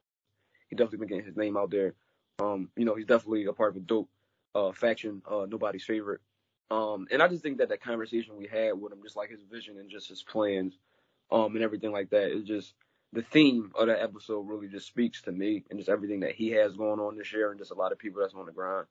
He 0.70 0.76
definitely 0.76 1.00
been 1.00 1.08
getting 1.10 1.26
his 1.26 1.38
name 1.38 1.58
out 1.58 1.72
there. 1.72 1.94
Um, 2.40 2.70
you 2.76 2.86
know, 2.86 2.96
he's 2.96 3.06
definitely 3.06 3.46
a 3.46 3.54
part 3.54 3.72
of 3.72 3.78
a 3.78 3.86
dope 3.86 4.10
uh, 4.54 4.72
faction, 4.72 5.22
uh, 5.30 5.46
nobody's 5.50 5.84
favorite. 5.84 6.22
Um, 6.70 7.08
and 7.12 7.22
I 7.22 7.28
just 7.28 7.44
think 7.44 7.60
that 7.60 7.70
that 7.70 7.82
conversation 7.82 8.38
we 8.38 8.48
had 8.48 8.74
with 8.74 8.92
him, 8.92 9.02
just 9.02 9.16
like 9.16 9.30
his 9.30 9.44
vision 9.50 9.78
and 9.78 9.90
just 9.90 10.10
his 10.10 10.24
plans, 10.24 10.78
um, 11.32 11.56
and 11.56 11.64
everything 11.64 11.92
like 11.92 12.10
that, 12.10 12.32
is 12.32 12.44
just 12.44 12.74
the 13.14 13.22
theme 13.22 13.72
of 13.76 13.88
that 13.88 14.02
episode 14.02 14.42
really 14.42 14.68
just 14.68 14.88
speaks 14.88 15.22
to 15.22 15.32
me 15.32 15.64
and 15.70 15.80
just 15.80 15.90
everything 15.90 16.20
that 16.22 16.36
he 16.36 16.50
has 16.50 16.76
going 16.76 17.00
on 17.00 17.18
this 17.18 17.32
year 17.32 17.52
and 17.52 17.60
just 17.60 17.72
a 17.72 17.76
lot 17.76 17.92
of 17.92 17.98
people 17.98 18.22
that's 18.22 18.34
on 18.34 18.46
the 18.46 18.52
grind. 18.52 18.86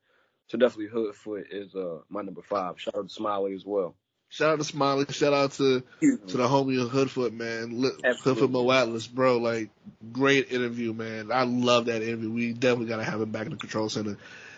So 0.48 0.56
definitely 0.56 0.88
Hoodfoot 0.88 1.46
is 1.50 1.74
uh 1.74 1.98
my 2.08 2.22
number 2.22 2.42
five. 2.42 2.80
Shout 2.80 2.96
out 2.96 3.08
to 3.08 3.14
Smiley 3.14 3.52
as 3.54 3.66
well. 3.66 3.94
Shout 4.28 4.50
out 4.50 4.58
to 4.58 4.64
Smiley. 4.64 5.06
Shout 5.10 5.32
out 5.32 5.52
to 5.52 5.82
to 6.00 6.36
the 6.36 6.48
homie 6.48 6.82
of 6.82 6.90
Hoodfoot, 6.90 7.32
man. 7.32 7.80
Li- 7.80 7.90
Hoodfoot 8.04 8.50
Mo 8.50 8.70
Atlas, 8.70 9.06
bro. 9.06 9.38
Like, 9.38 9.70
great 10.12 10.50
interview, 10.50 10.92
man. 10.92 11.30
I 11.32 11.44
love 11.44 11.86
that 11.86 12.02
interview. 12.02 12.30
We 12.30 12.52
definitely 12.52 12.86
got 12.86 12.96
to 12.96 13.04
have 13.04 13.20
him 13.20 13.30
back 13.30 13.46
in 13.46 13.52
the 13.52 13.56
control 13.56 13.88
center 13.88 14.16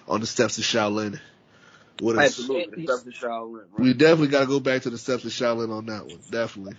on 0.09 0.21
the 0.21 0.27
steps 0.27 0.59
of 0.59 0.65
Shaolin. 0.65 1.21
With 2.01 2.17
us. 2.17 2.39
Absolutely. 2.39 2.87
The 2.87 2.93
steps 2.93 3.07
of 3.07 3.31
Shaolin, 3.31 3.65
right? 3.73 3.81
We 3.81 3.93
definitely 3.93 4.29
got 4.29 4.41
to 4.41 4.47
go 4.47 4.61
back 4.61 4.83
to 4.83 4.91
the 4.91 4.99
steps 4.99 5.25
of 5.25 5.33
Shaolin 5.33 5.71
on 5.71 5.87
that 5.87 6.07
one. 6.07 6.21
Definitely. 6.31 6.75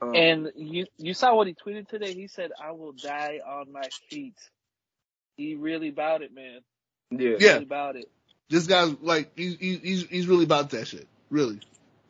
Um, 0.00 0.14
And 0.14 0.52
you 0.56 0.86
you 0.98 1.14
saw 1.14 1.34
what 1.34 1.46
he 1.46 1.54
tweeted 1.54 1.88
today. 1.88 2.12
He 2.12 2.26
said, 2.28 2.50
"I 2.62 2.72
will 2.72 2.92
die 2.92 3.40
on 3.46 3.72
my 3.72 3.88
feet." 4.10 4.36
He 5.36 5.54
really 5.54 5.88
about 5.88 6.22
it, 6.22 6.34
man. 6.34 6.60
yeah, 7.10 7.36
Yeah. 7.38 7.52
Really 7.52 7.64
about 7.64 7.96
it. 7.96 8.10
This 8.48 8.66
guy's 8.66 8.94
like, 9.00 9.32
he's, 9.34 9.56
he's, 9.58 10.06
he's 10.06 10.26
really 10.26 10.44
about 10.44 10.70
that 10.70 10.86
shit. 10.86 11.08
Really. 11.30 11.60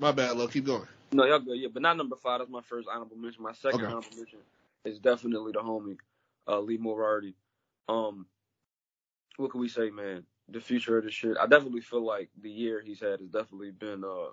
My 0.02 0.12
bad, 0.12 0.36
Lo. 0.36 0.48
Keep 0.48 0.66
going. 0.66 0.88
No, 1.12 1.24
y'all 1.24 1.40
good. 1.40 1.58
Yeah, 1.58 1.68
but 1.72 1.82
not 1.82 1.96
number 1.96 2.16
five. 2.16 2.40
That's 2.40 2.50
my 2.50 2.62
first 2.62 2.88
honorable 2.92 3.16
mention. 3.16 3.42
My 3.42 3.52
second 3.52 3.84
Okay. 3.84 3.86
honorable 3.86 4.16
mention 4.16 4.40
is 4.84 4.98
definitely 4.98 5.52
the 5.52 5.60
homie, 5.60 5.98
uh, 6.48 6.60
Lee 6.60 6.78
Moriarty. 6.78 7.34
Um, 7.88 8.26
what 9.36 9.50
can 9.52 9.60
we 9.60 9.68
say, 9.68 9.90
man? 9.90 10.24
The 10.48 10.60
future 10.60 10.98
of 10.98 11.04
this 11.04 11.14
shit. 11.14 11.36
I 11.40 11.46
definitely 11.46 11.82
feel 11.82 12.04
like 12.04 12.30
the 12.40 12.50
year 12.50 12.82
he's 12.82 13.00
had 13.00 13.20
has 13.20 13.30
definitely 13.30 13.70
been 13.72 14.04
uh 14.04 14.30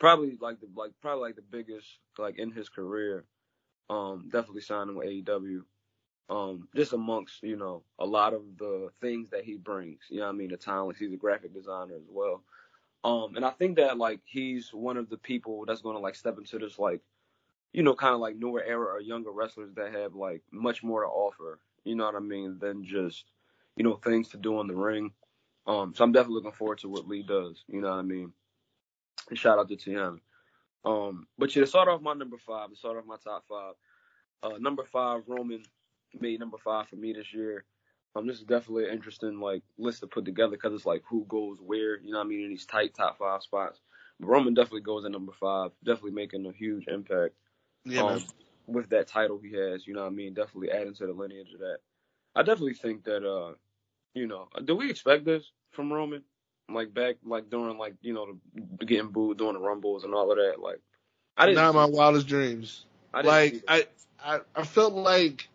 probably 0.00 0.38
like 0.40 0.60
the 0.60 0.68
like 0.76 0.92
probably 1.02 1.22
like 1.22 1.36
the 1.36 1.42
biggest 1.42 1.86
like 2.18 2.38
in 2.38 2.52
his 2.52 2.68
career. 2.68 3.24
Um, 3.90 4.28
definitely 4.32 4.62
signing 4.62 4.96
with 4.96 5.08
AEW. 5.08 5.62
Um, 6.30 6.68
just 6.76 6.92
amongst 6.92 7.42
you 7.42 7.56
know 7.56 7.84
a 7.98 8.06
lot 8.06 8.34
of 8.34 8.42
the 8.58 8.90
things 9.00 9.30
that 9.30 9.44
he 9.44 9.56
brings. 9.56 10.00
You 10.10 10.20
know 10.20 10.26
what 10.26 10.34
I 10.34 10.36
mean? 10.36 10.50
The 10.50 10.56
talents. 10.58 10.98
He's 11.00 11.12
a 11.12 11.16
graphic 11.16 11.54
designer 11.54 11.94
as 11.96 12.08
well. 12.10 12.42
Um, 13.04 13.36
and 13.36 13.44
I 13.44 13.50
think 13.50 13.76
that 13.76 13.98
like 13.98 14.20
he's 14.24 14.70
one 14.72 14.96
of 14.96 15.08
the 15.08 15.18
people 15.18 15.64
that's 15.66 15.82
gonna 15.82 15.98
like 15.98 16.14
step 16.16 16.38
into 16.38 16.58
this 16.58 16.78
like, 16.78 17.00
you 17.72 17.82
know, 17.82 17.94
kind 17.94 18.14
of 18.14 18.20
like 18.20 18.36
newer 18.36 18.62
era 18.62 18.86
or 18.94 19.00
younger 19.00 19.30
wrestlers 19.30 19.72
that 19.74 19.92
have 19.92 20.14
like 20.14 20.42
much 20.50 20.82
more 20.82 21.02
to 21.02 21.08
offer. 21.08 21.60
You 21.84 21.94
know 21.94 22.04
what 22.04 22.16
I 22.16 22.20
mean? 22.20 22.58
Than 22.58 22.84
just, 22.84 23.24
you 23.76 23.84
know, 23.84 23.94
things 23.94 24.28
to 24.30 24.38
do 24.38 24.60
in 24.60 24.66
the 24.66 24.74
ring. 24.74 25.12
Um, 25.66 25.94
so 25.94 26.04
I'm 26.04 26.12
definitely 26.12 26.36
looking 26.36 26.52
forward 26.52 26.78
to 26.78 26.88
what 26.88 27.08
Lee 27.08 27.22
does. 27.22 27.64
You 27.68 27.80
know 27.80 27.90
what 27.90 27.98
I 27.98 28.02
mean? 28.02 28.32
And 29.28 29.38
shout 29.38 29.58
out 29.58 29.68
to 29.68 29.76
Tiana. 29.76 30.18
Um, 30.84 31.26
but 31.36 31.54
yeah, 31.54 31.62
to 31.62 31.66
start 31.66 31.88
off 31.88 32.00
my 32.00 32.14
number 32.14 32.38
five, 32.38 32.70
to 32.70 32.76
start 32.76 32.96
off 32.96 33.04
my 33.06 33.16
top 33.22 33.44
five. 33.48 33.74
Uh, 34.42 34.58
number 34.58 34.84
five, 34.84 35.22
Roman 35.26 35.62
made 36.20 36.38
number 36.40 36.58
five 36.58 36.88
for 36.88 36.96
me 36.96 37.12
this 37.12 37.32
year. 37.34 37.64
Um, 38.16 38.26
this 38.26 38.38
is 38.38 38.44
definitely 38.44 38.86
an 38.86 38.92
interesting 38.94 39.40
like 39.40 39.62
list 39.76 40.00
to 40.00 40.06
put 40.06 40.24
together 40.24 40.52
because 40.52 40.72
it's 40.72 40.86
like 40.86 41.02
who 41.06 41.26
goes 41.28 41.58
where, 41.60 41.98
you 42.00 42.12
know 42.12 42.18
what 42.18 42.24
I 42.24 42.28
mean, 42.28 42.44
in 42.44 42.50
these 42.50 42.64
tight 42.64 42.94
top 42.94 43.18
five 43.18 43.42
spots. 43.42 43.80
But 44.18 44.28
Roman 44.28 44.54
definitely 44.54 44.80
goes 44.80 45.04
at 45.04 45.12
number 45.12 45.32
five, 45.38 45.72
definitely 45.84 46.12
making 46.12 46.46
a 46.46 46.52
huge 46.52 46.88
impact 46.88 47.34
Yeah, 47.84 48.02
um, 48.02 48.06
man. 48.06 48.22
with 48.66 48.88
that 48.90 49.08
title 49.08 49.38
he 49.38 49.52
has, 49.52 49.86
you 49.86 49.92
know 49.92 50.00
what 50.02 50.12
I 50.12 50.14
mean, 50.14 50.32
definitely 50.32 50.70
adding 50.70 50.94
to 50.94 51.06
the 51.06 51.12
lineage 51.12 51.52
of 51.52 51.60
that. 51.60 51.78
I 52.34 52.42
definitely 52.42 52.74
think 52.74 53.04
that 53.04 53.28
uh, 53.28 53.52
you 54.14 54.26
know, 54.26 54.48
do 54.64 54.76
we 54.76 54.90
expect 54.90 55.26
this 55.26 55.50
from 55.72 55.92
Roman? 55.92 56.22
Like 56.70 56.94
back 56.94 57.16
like 57.24 57.50
during 57.50 57.76
like, 57.76 57.94
you 58.00 58.14
know, 58.14 58.38
the 58.78 58.86
getting 58.86 59.10
booed 59.10 59.38
during 59.38 59.54
the 59.54 59.60
rumbles 59.60 60.04
and 60.04 60.14
all 60.14 60.32
of 60.32 60.38
that. 60.38 60.58
Like 60.58 60.80
I 61.36 61.46
didn't 61.46 61.56
Not 61.56 61.74
my 61.74 61.84
wildest 61.84 62.26
dreams. 62.26 62.86
I 63.12 63.22
Like. 63.22 63.62
I, 63.68 63.86
I, 64.24 64.40
I 64.56 64.64
felt 64.64 64.94
like 64.94 65.48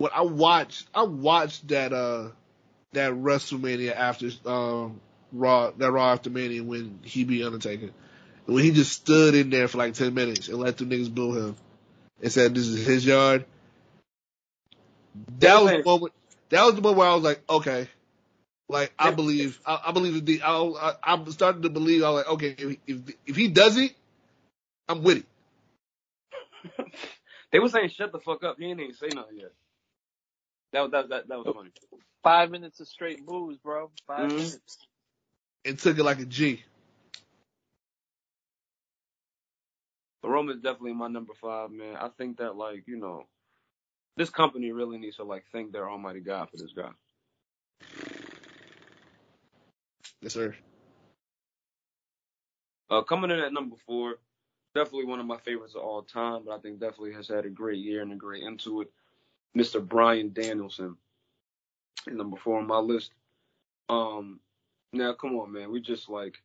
when 0.00 0.10
I 0.14 0.22
watched, 0.22 0.86
I 0.94 1.02
watched 1.02 1.68
that, 1.68 1.92
uh, 1.92 2.28
that 2.92 3.12
WrestleMania 3.12 3.94
after, 3.94 4.30
um, 4.46 4.98
Raw, 5.30 5.72
that 5.72 5.92
Raw 5.92 6.12
after 6.12 6.30
Mania 6.30 6.64
when 6.64 7.00
he 7.02 7.24
beat 7.24 7.44
Undertaker. 7.44 7.90
And 8.46 8.54
when 8.54 8.64
he 8.64 8.70
just 8.70 8.92
stood 8.92 9.34
in 9.34 9.50
there 9.50 9.68
for 9.68 9.76
like 9.76 9.92
10 9.92 10.14
minutes 10.14 10.48
and 10.48 10.56
let 10.56 10.78
the 10.78 10.86
niggas 10.86 11.14
boo 11.14 11.36
him 11.36 11.56
and 12.22 12.32
said 12.32 12.54
this 12.54 12.66
is 12.66 12.86
his 12.86 13.04
yard. 13.04 13.44
That 15.38 15.60
was 15.62 15.70
the 15.72 15.82
moment, 15.84 16.14
that 16.48 16.64
was 16.64 16.76
the 16.76 16.80
moment 16.80 16.98
where 16.98 17.08
I 17.08 17.14
was 17.14 17.24
like, 17.24 17.42
okay. 17.50 17.86
Like, 18.70 18.94
I 18.98 19.10
believe, 19.10 19.60
I, 19.66 19.80
I 19.88 19.92
believe 19.92 20.24
the, 20.24 20.40
I, 20.42 20.56
I, 20.56 20.94
I'm 21.02 21.30
starting 21.30 21.62
to 21.62 21.70
believe, 21.70 22.02
I 22.04 22.10
was 22.10 22.24
like, 22.24 22.32
okay, 22.34 22.56
if, 22.58 22.76
if, 22.86 23.14
if 23.26 23.36
he 23.36 23.48
does 23.48 23.76
it, 23.76 23.92
I'm 24.88 25.02
with 25.02 25.18
it. 25.18 25.26
They 27.52 27.58
were 27.58 27.68
saying 27.68 27.90
shut 27.90 28.12
the 28.12 28.20
fuck 28.20 28.44
up. 28.44 28.56
He 28.58 28.66
ain't 28.66 28.80
even 28.80 28.94
say 28.94 29.08
nothing 29.12 29.38
yet. 29.38 29.52
That 30.72 30.82
was 30.82 30.92
that 30.92 31.08
that, 31.10 31.28
that 31.28 31.38
was 31.38 31.48
funny. 31.52 31.70
Five 32.24 32.50
minutes 32.50 32.80
of 32.80 32.88
straight 32.88 33.24
booze, 33.26 33.58
bro. 33.58 33.90
5 34.08 34.32
Mhm. 34.32 34.34
minutes. 34.34 34.78
and 35.64 35.78
took 35.78 35.98
it 35.98 36.04
like 36.04 36.20
a 36.20 36.26
G. 36.26 36.64
But 40.22 40.30
Roman's 40.30 40.62
definitely 40.62 40.94
my 40.94 41.08
number 41.08 41.34
five, 41.40 41.70
man. 41.70 41.96
I 41.96 42.08
think 42.10 42.38
that 42.38 42.56
like, 42.56 42.84
you 42.88 42.96
know, 42.98 43.26
this 44.16 44.30
company 44.30 44.72
really 44.72 44.98
needs 44.98 45.16
to 45.16 45.24
like 45.24 45.44
thank 45.52 45.72
their 45.72 45.88
almighty 45.90 46.20
God 46.20 46.50
for 46.50 46.58
this 46.58 46.72
guy. 46.76 46.90
Yes, 50.22 50.34
sir. 50.34 50.56
Uh, 52.90 53.02
coming 53.02 53.30
in 53.30 53.40
at 53.40 53.52
number 53.52 53.76
four, 53.86 54.16
definitely 54.74 55.06
one 55.06 55.20
of 55.20 55.26
my 55.26 55.38
favorites 55.38 55.74
of 55.76 55.82
all 55.82 56.02
time, 56.02 56.42
but 56.46 56.54
I 56.54 56.60
think 56.60 56.80
definitely 56.80 57.14
has 57.14 57.28
had 57.28 57.46
a 57.46 57.50
great 57.50 57.78
year 57.78 58.02
and 58.02 58.12
a 58.12 58.16
great 58.16 58.44
into 58.44 58.82
it. 58.82 58.92
Mr. 59.56 59.84
Bryan 59.86 60.32
Danielson 60.32 60.96
is 62.06 62.16
number 62.16 62.36
four 62.36 62.58
on 62.58 62.66
my 62.66 62.78
list. 62.78 63.12
Um, 63.88 64.40
now 64.92 65.12
come 65.12 65.36
on, 65.36 65.52
man, 65.52 65.70
we 65.70 65.80
just 65.80 66.08
like, 66.08 66.36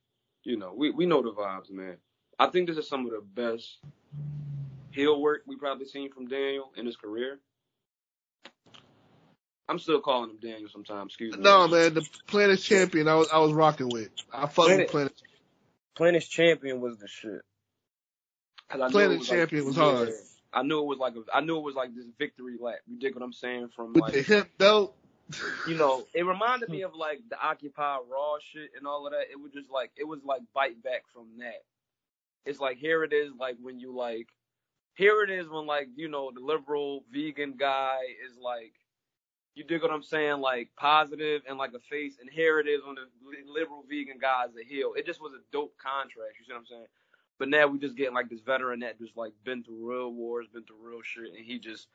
you 0.44 0.58
know, 0.58 0.74
we 0.76 0.92
we 0.92 1.06
know 1.06 1.22
the 1.22 1.32
vibes, 1.32 1.70
man. 1.70 1.98
I 2.38 2.48
think 2.48 2.68
this 2.68 2.78
is 2.78 2.88
some 2.88 3.06
of 3.06 3.12
the 3.12 3.22
best 3.22 3.78
heel 4.92 5.22
work 5.22 5.44
we've 5.46 5.60
probably 5.60 5.86
seen 5.86 6.12
from 6.12 6.28
Daniel 6.28 6.72
in 6.76 6.86
his 6.86 6.96
career. 6.96 7.40
I'm 9.68 9.80
still 9.80 10.00
calling 10.00 10.30
him 10.32 10.38
Daniel 10.42 10.70
sometimes. 10.72 11.12
Excuse 11.14 11.36
me. 11.36 11.44
No, 11.44 11.68
man, 11.68 11.94
the 11.96 12.08
Planet 12.28 12.60
Champion 12.60 13.08
I 13.08 13.16
was 13.16 13.30
I 13.32 13.40
was 13.40 13.54
rocking 13.54 13.90
with. 13.90 14.10
I 14.32 14.48
fucked 14.48 14.58
with 14.58 14.68
Planet- 14.68 14.90
Planet. 14.90 15.22
Planet 15.96 16.24
Champion 16.24 16.82
was 16.82 16.98
the 16.98 17.08
shit. 17.08 17.42
Planet 18.70 18.94
it 18.96 19.18
was 19.20 19.30
like- 19.30 19.40
Champion 19.40 19.66
was 19.66 19.78
yeah, 19.78 19.84
hard. 19.84 20.10
I 20.56 20.64
knew 20.64 20.80
it 20.80 20.86
was 20.86 21.00
like 21.00 21.14
a, 21.16 21.24
I 21.36 21.42
knew 21.42 21.58
it 21.58 21.64
was 21.64 21.76
like 21.76 21.94
this 21.94 22.06
victory 22.18 22.56
lap. 22.60 22.80
You 22.88 22.98
dig 22.98 23.14
what 23.14 23.24
I'm 23.24 23.34
saying? 23.34 23.70
From 23.76 23.94
With 23.94 24.02
like 24.02 24.14
the 24.14 24.22
hip 24.22 24.58
belt. 24.58 24.96
you 25.68 25.76
know, 25.76 26.06
it 26.14 26.24
reminded 26.26 26.70
me 26.70 26.84
of 26.84 26.96
like 26.96 27.20
the 27.30 27.38
Occupy 27.40 27.98
Raw 28.10 28.38
shit 28.40 28.72
and 28.78 28.88
all 28.88 29.06
of 29.06 29.12
that. 29.12 29.26
It 29.30 29.40
was 29.40 29.52
just 29.52 29.70
like 29.70 29.92
it 29.98 30.08
was 30.08 30.22
like 30.24 30.42
bite 30.54 30.82
back 30.82 31.04
from 31.14 31.28
that. 31.40 31.64
It's 32.46 32.60
like 32.60 32.78
here 32.78 33.04
it 33.04 33.12
is, 33.12 33.32
like 33.38 33.58
when 33.62 33.80
you 33.80 33.94
like 33.94 34.30
here 34.96 35.24
it 35.24 35.30
is 35.30 35.50
when 35.50 35.66
like 35.66 35.90
you 35.96 36.08
know 36.08 36.32
the 36.34 36.40
liberal 36.40 37.04
vegan 37.12 37.56
guy 37.58 37.98
is 38.26 38.38
like 38.42 38.74
you 39.56 39.64
dig 39.64 39.82
what 39.82 39.92
I'm 39.92 40.04
saying, 40.04 40.42
like 40.42 40.70
positive 40.78 41.42
and 41.48 41.58
like 41.58 41.72
a 41.74 41.80
face, 41.80 42.18
and 42.20 42.30
here 42.30 42.60
it 42.60 42.68
is 42.68 42.82
when 42.86 42.96
the 42.96 43.08
liberal 43.52 43.84
vegan 43.90 44.18
guy 44.20 44.46
is 44.50 44.56
a 44.56 44.66
heel. 44.68 44.94
It 44.98 45.06
just 45.06 45.22
was 45.22 45.34
a 45.34 45.44
dope 45.52 45.76
contrast. 45.78 46.36
You 46.40 46.46
see 46.46 46.54
what 46.54 46.60
I'm 46.60 46.66
saying? 46.66 46.88
But 47.38 47.50
now 47.50 47.68
we 47.68 47.80
just 47.80 47.96
getting 47.98 48.14
like 48.14 48.30
this 48.30 48.40
veteran 48.42 48.80
that 48.82 49.00
just 49.00 49.18
like 49.18 49.34
been 49.44 49.64
through 49.64 49.90
real 49.90 50.12
wars, 50.14 50.48
been 50.54 50.64
through 50.64 50.78
real 50.90 51.02
shit, 51.04 51.34
and 51.36 51.46
he 51.46 51.60
just 51.60 51.88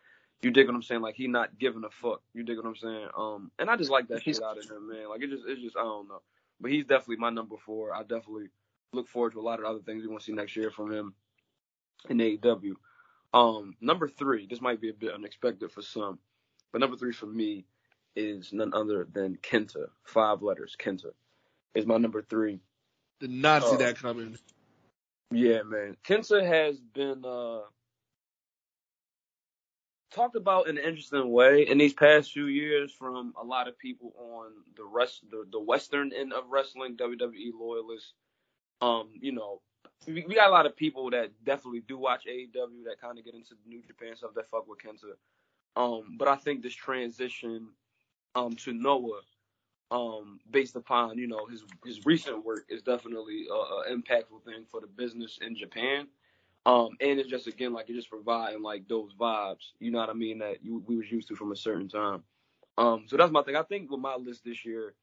you 0.42 0.50
dig 0.50 0.66
what 0.66 0.74
I'm 0.74 0.82
saying? 0.82 1.02
Like 1.02 1.16
he 1.16 1.26
not 1.28 1.58
giving 1.58 1.84
a 1.84 1.90
fuck. 1.90 2.22
You 2.34 2.42
dig 2.42 2.56
what 2.56 2.66
I'm 2.66 2.76
saying? 2.76 3.08
Um, 3.16 3.50
and 3.58 3.68
I 3.68 3.76
just 3.76 3.90
like 3.90 4.08
that 4.08 4.22
shit 4.22 4.42
out 4.42 4.58
of 4.58 4.64
him, 4.64 4.88
man. 4.88 5.08
Like 5.08 5.22
it 5.22 5.30
just, 5.30 5.44
it's 5.46 5.60
just, 5.60 5.76
I 5.76 5.82
don't 5.82 6.08
know. 6.08 6.22
But 6.60 6.70
he's 6.70 6.84
definitely 6.84 7.16
my 7.16 7.30
number 7.30 7.56
four. 7.64 7.94
I 7.94 8.00
definitely 8.00 8.46
look 8.92 9.08
forward 9.08 9.32
to 9.32 9.40
a 9.40 9.42
lot 9.42 9.58
of 9.60 9.66
other 9.66 9.80
things 9.80 10.02
we 10.02 10.08
want 10.08 10.20
to 10.20 10.24
see 10.24 10.32
next 10.32 10.56
year 10.56 10.70
from 10.70 10.92
him 10.92 11.14
in 12.08 12.18
AEW. 12.18 12.72
Um, 13.34 13.74
number 13.80 14.08
three. 14.08 14.46
This 14.46 14.60
might 14.60 14.80
be 14.80 14.88
a 14.90 14.94
bit 14.94 15.12
unexpected 15.14 15.70
for 15.72 15.82
some, 15.82 16.18
but 16.72 16.80
number 16.80 16.96
three 16.96 17.12
for 17.12 17.26
me 17.26 17.66
is 18.16 18.52
none 18.52 18.72
other 18.74 19.06
than 19.12 19.36
Kenta. 19.42 19.86
Five 20.04 20.42
letters. 20.42 20.74
Kenta 20.78 21.12
is 21.74 21.86
my 21.86 21.98
number 21.98 22.22
three. 22.22 22.60
Did 23.20 23.30
not 23.30 23.62
see 23.62 23.74
Oh. 23.74 23.76
that 23.76 23.96
coming. 23.96 24.38
Yeah, 25.30 25.62
man. 25.62 25.96
Kenta 26.04 26.44
has 26.46 26.78
been 26.80 27.24
uh 27.24 27.60
talked 30.10 30.34
about 30.34 30.66
in 30.66 30.76
an 30.76 30.84
interesting 30.84 31.30
way 31.30 31.62
in 31.68 31.78
these 31.78 31.92
past 31.92 32.32
few 32.32 32.46
years 32.46 32.92
from 32.92 33.32
a 33.40 33.44
lot 33.44 33.68
of 33.68 33.78
people 33.78 34.12
on 34.18 34.50
the 34.76 34.84
rest 34.84 35.22
the, 35.30 35.44
the 35.52 35.60
western 35.60 36.12
end 36.12 36.32
of 36.32 36.44
wrestling, 36.48 36.96
WWE 36.96 37.52
loyalists. 37.58 38.12
Um, 38.80 39.10
you 39.20 39.32
know, 39.32 39.60
we, 40.06 40.22
got 40.22 40.48
a 40.48 40.52
lot 40.52 40.66
of 40.66 40.74
people 40.74 41.10
that 41.10 41.30
definitely 41.44 41.80
do 41.86 41.98
watch 41.98 42.24
AEW 42.26 42.84
that 42.86 43.00
kind 43.00 43.18
of 43.18 43.24
get 43.24 43.34
into 43.34 43.54
New 43.66 43.82
Japan 43.82 44.16
stuff 44.16 44.34
that 44.34 44.50
fuck 44.50 44.66
with 44.66 44.80
Kenta. 44.80 45.14
Um, 45.76 46.16
but 46.18 46.26
I 46.28 46.36
think 46.36 46.62
this 46.62 46.74
transition 46.74 47.68
um 48.34 48.54
to 48.54 48.72
Noah 48.72 49.20
um, 49.90 50.38
based 50.50 50.76
upon 50.76 51.18
you 51.18 51.26
know 51.26 51.46
his 51.46 51.64
his 51.84 52.04
recent 52.04 52.44
work 52.44 52.66
is 52.68 52.82
definitely 52.82 53.46
a, 53.50 53.54
a 53.54 53.96
impactful 53.96 54.44
thing 54.44 54.64
for 54.70 54.80
the 54.80 54.86
business 54.86 55.38
in 55.42 55.56
Japan. 55.56 56.06
Um, 56.66 56.90
and 57.00 57.18
it's 57.18 57.28
just 57.28 57.46
again 57.46 57.72
like 57.72 57.88
it's 57.88 57.96
just 57.96 58.10
providing 58.10 58.62
like 58.62 58.86
those 58.86 59.12
vibes, 59.18 59.72
you 59.78 59.90
know 59.90 59.98
what 59.98 60.10
I 60.10 60.14
mean, 60.14 60.38
that 60.38 60.62
you, 60.62 60.82
we 60.86 60.96
was 60.96 61.10
used 61.10 61.28
to 61.28 61.34
from 61.34 61.52
a 61.52 61.56
certain 61.56 61.88
time. 61.88 62.22
Um, 62.76 63.04
so 63.06 63.16
that's 63.16 63.32
my 63.32 63.42
thing. 63.42 63.56
I 63.56 63.62
think 63.62 63.90
with 63.90 64.00
my 64.00 64.14
list 64.16 64.44
this 64.44 64.64
year, 64.64 64.94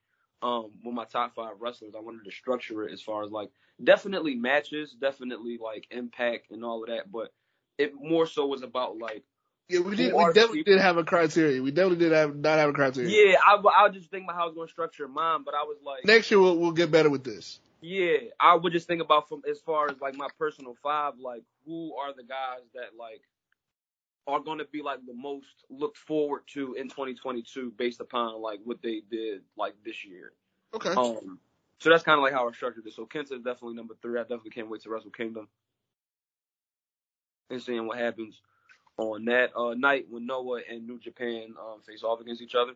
um, 0.42 0.72
with 0.84 0.94
my 0.94 1.06
top 1.06 1.34
five 1.36 1.56
wrestlers, 1.60 1.96
I 1.96 2.00
wanted 2.00 2.26
to 2.26 2.32
structure 2.32 2.84
it 2.84 2.94
as 2.94 3.02
far 3.02 3.24
as 3.24 3.32
like 3.32 3.50
definitely 3.84 4.36
matches, 4.36 4.96
definitely 5.00 5.58
like 5.62 5.88
impact 5.92 6.52
and 6.52 6.64
all 6.64 6.84
of 6.84 6.90
that, 6.90 7.12
but 7.12 7.34
it 7.78 7.94
more 8.00 8.26
so 8.26 8.46
was 8.46 8.64
about 8.64 8.98
like 8.98 9.24
Yeah, 9.70 9.82
we 9.82 9.96
did. 9.98 10.14
We 10.14 10.24
definitely 10.28 10.60
people- 10.60 10.74
did 10.74 10.82
have 10.82 10.98
a 10.98 11.04
criteria. 11.04 11.62
We 11.62 11.72
definitely 11.72 12.06
did 12.06 12.14
have 12.14 12.36
not 12.36 12.58
have 12.58 12.70
a 12.70 12.74
criteria. 12.74 13.32
yeah, 13.32 13.38
I 13.46 13.56
I 13.56 13.88
was 13.88 13.96
just 13.96 14.10
think 14.10 14.24
about 14.24 14.36
how 14.36 14.44
I 14.44 14.46
was 14.46 14.56
going 14.56 14.68
to 14.68 14.72
structure 14.72 15.08
mine, 15.08 15.44
but 15.44 15.54
I 15.54 15.64
was 15.64 15.78
like 15.84 16.06
Next 16.06 16.32
year 16.32 16.40
we'll 16.40 16.58
we'll 16.58 16.72
get 16.72 16.90
better 16.90 17.10
with 17.10 17.24
this. 17.24 17.60
Yeah, 17.82 18.18
I 18.40 18.56
would 18.56 18.74
just 18.74 18.88
think 18.88 19.02
about 19.02 19.28
from 19.28 19.42
as 19.50 19.60
far 19.60 19.90
as 19.90 20.00
like 20.00 20.16
my 20.16 20.30
personal 20.40 20.76
five, 20.82 21.14
like 21.20 21.44
who 21.66 21.94
are 21.96 22.14
the 22.14 22.24
guys 22.24 22.62
that 22.74 22.98
like 22.98 23.22
are 24.26 24.40
going 24.40 24.58
to 24.60 24.66
be 24.66 24.82
like 24.82 25.06
the 25.06 25.14
most 25.14 25.66
looked 25.70 25.98
forward 25.98 26.42
to 26.54 26.74
in 26.74 26.90
2022 26.90 27.72
based 27.78 28.00
upon 28.00 28.42
like 28.42 28.60
what 28.64 28.82
they 28.82 29.02
did 29.12 29.42
like 29.58 29.74
this 29.86 30.06
year. 30.06 30.32
Okay. 30.74 30.90
Um, 30.90 31.40
so 31.80 31.90
that's 31.90 32.04
kind 32.04 32.18
of 32.18 32.24
like 32.24 32.34
how 32.34 32.48
I 32.48 32.52
structured 32.52 32.84
this. 32.84 32.96
So 32.96 33.06
Kenta 33.06 33.34
is 33.34 33.44
definitely 33.44 33.76
number 33.76 33.96
three. 34.02 34.20
I 34.20 34.24
definitely 34.24 34.52
can't 34.52 34.70
wait 34.70 34.82
to 34.84 34.90
Wrestle 34.90 35.12
Kingdom 35.12 35.48
and 37.50 37.62
seeing 37.62 37.86
what 37.86 37.98
happens 37.98 38.42
on 38.98 39.26
that 39.26 39.56
uh, 39.56 39.74
night 39.76 40.06
when 40.10 40.26
Noah 40.26 40.62
and 40.70 40.88
New 40.88 41.00
Japan 41.00 41.54
um, 41.60 41.82
face 41.86 42.04
off 42.04 42.20
against 42.20 42.42
each 42.42 42.56
other. 42.56 42.74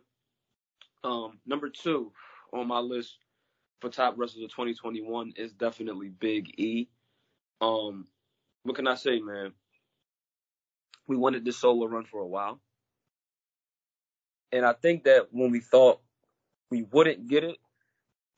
Um, 1.04 1.38
number 1.46 1.68
two 1.68 2.12
on 2.52 2.68
my 2.68 2.78
list 2.78 3.18
for 3.80 3.90
top 3.90 4.14
wrestlers 4.16 4.44
of 4.44 4.50
2021 4.50 5.34
is 5.36 5.52
definitely 5.52 6.08
Big 6.08 6.58
E. 6.58 6.88
Um, 7.60 8.06
what 8.62 8.76
can 8.76 8.86
I 8.86 8.94
say, 8.94 9.20
man? 9.20 9.52
We 11.08 11.16
wanted 11.16 11.44
this 11.44 11.58
solo 11.58 11.86
run 11.86 12.04
for 12.04 12.20
a 12.20 12.26
while. 12.26 12.60
And 14.52 14.64
I 14.64 14.74
think 14.74 15.04
that 15.04 15.28
when 15.32 15.50
we 15.50 15.60
thought 15.60 16.00
we 16.70 16.82
wouldn't 16.82 17.26
get 17.26 17.42
it, 17.42 17.56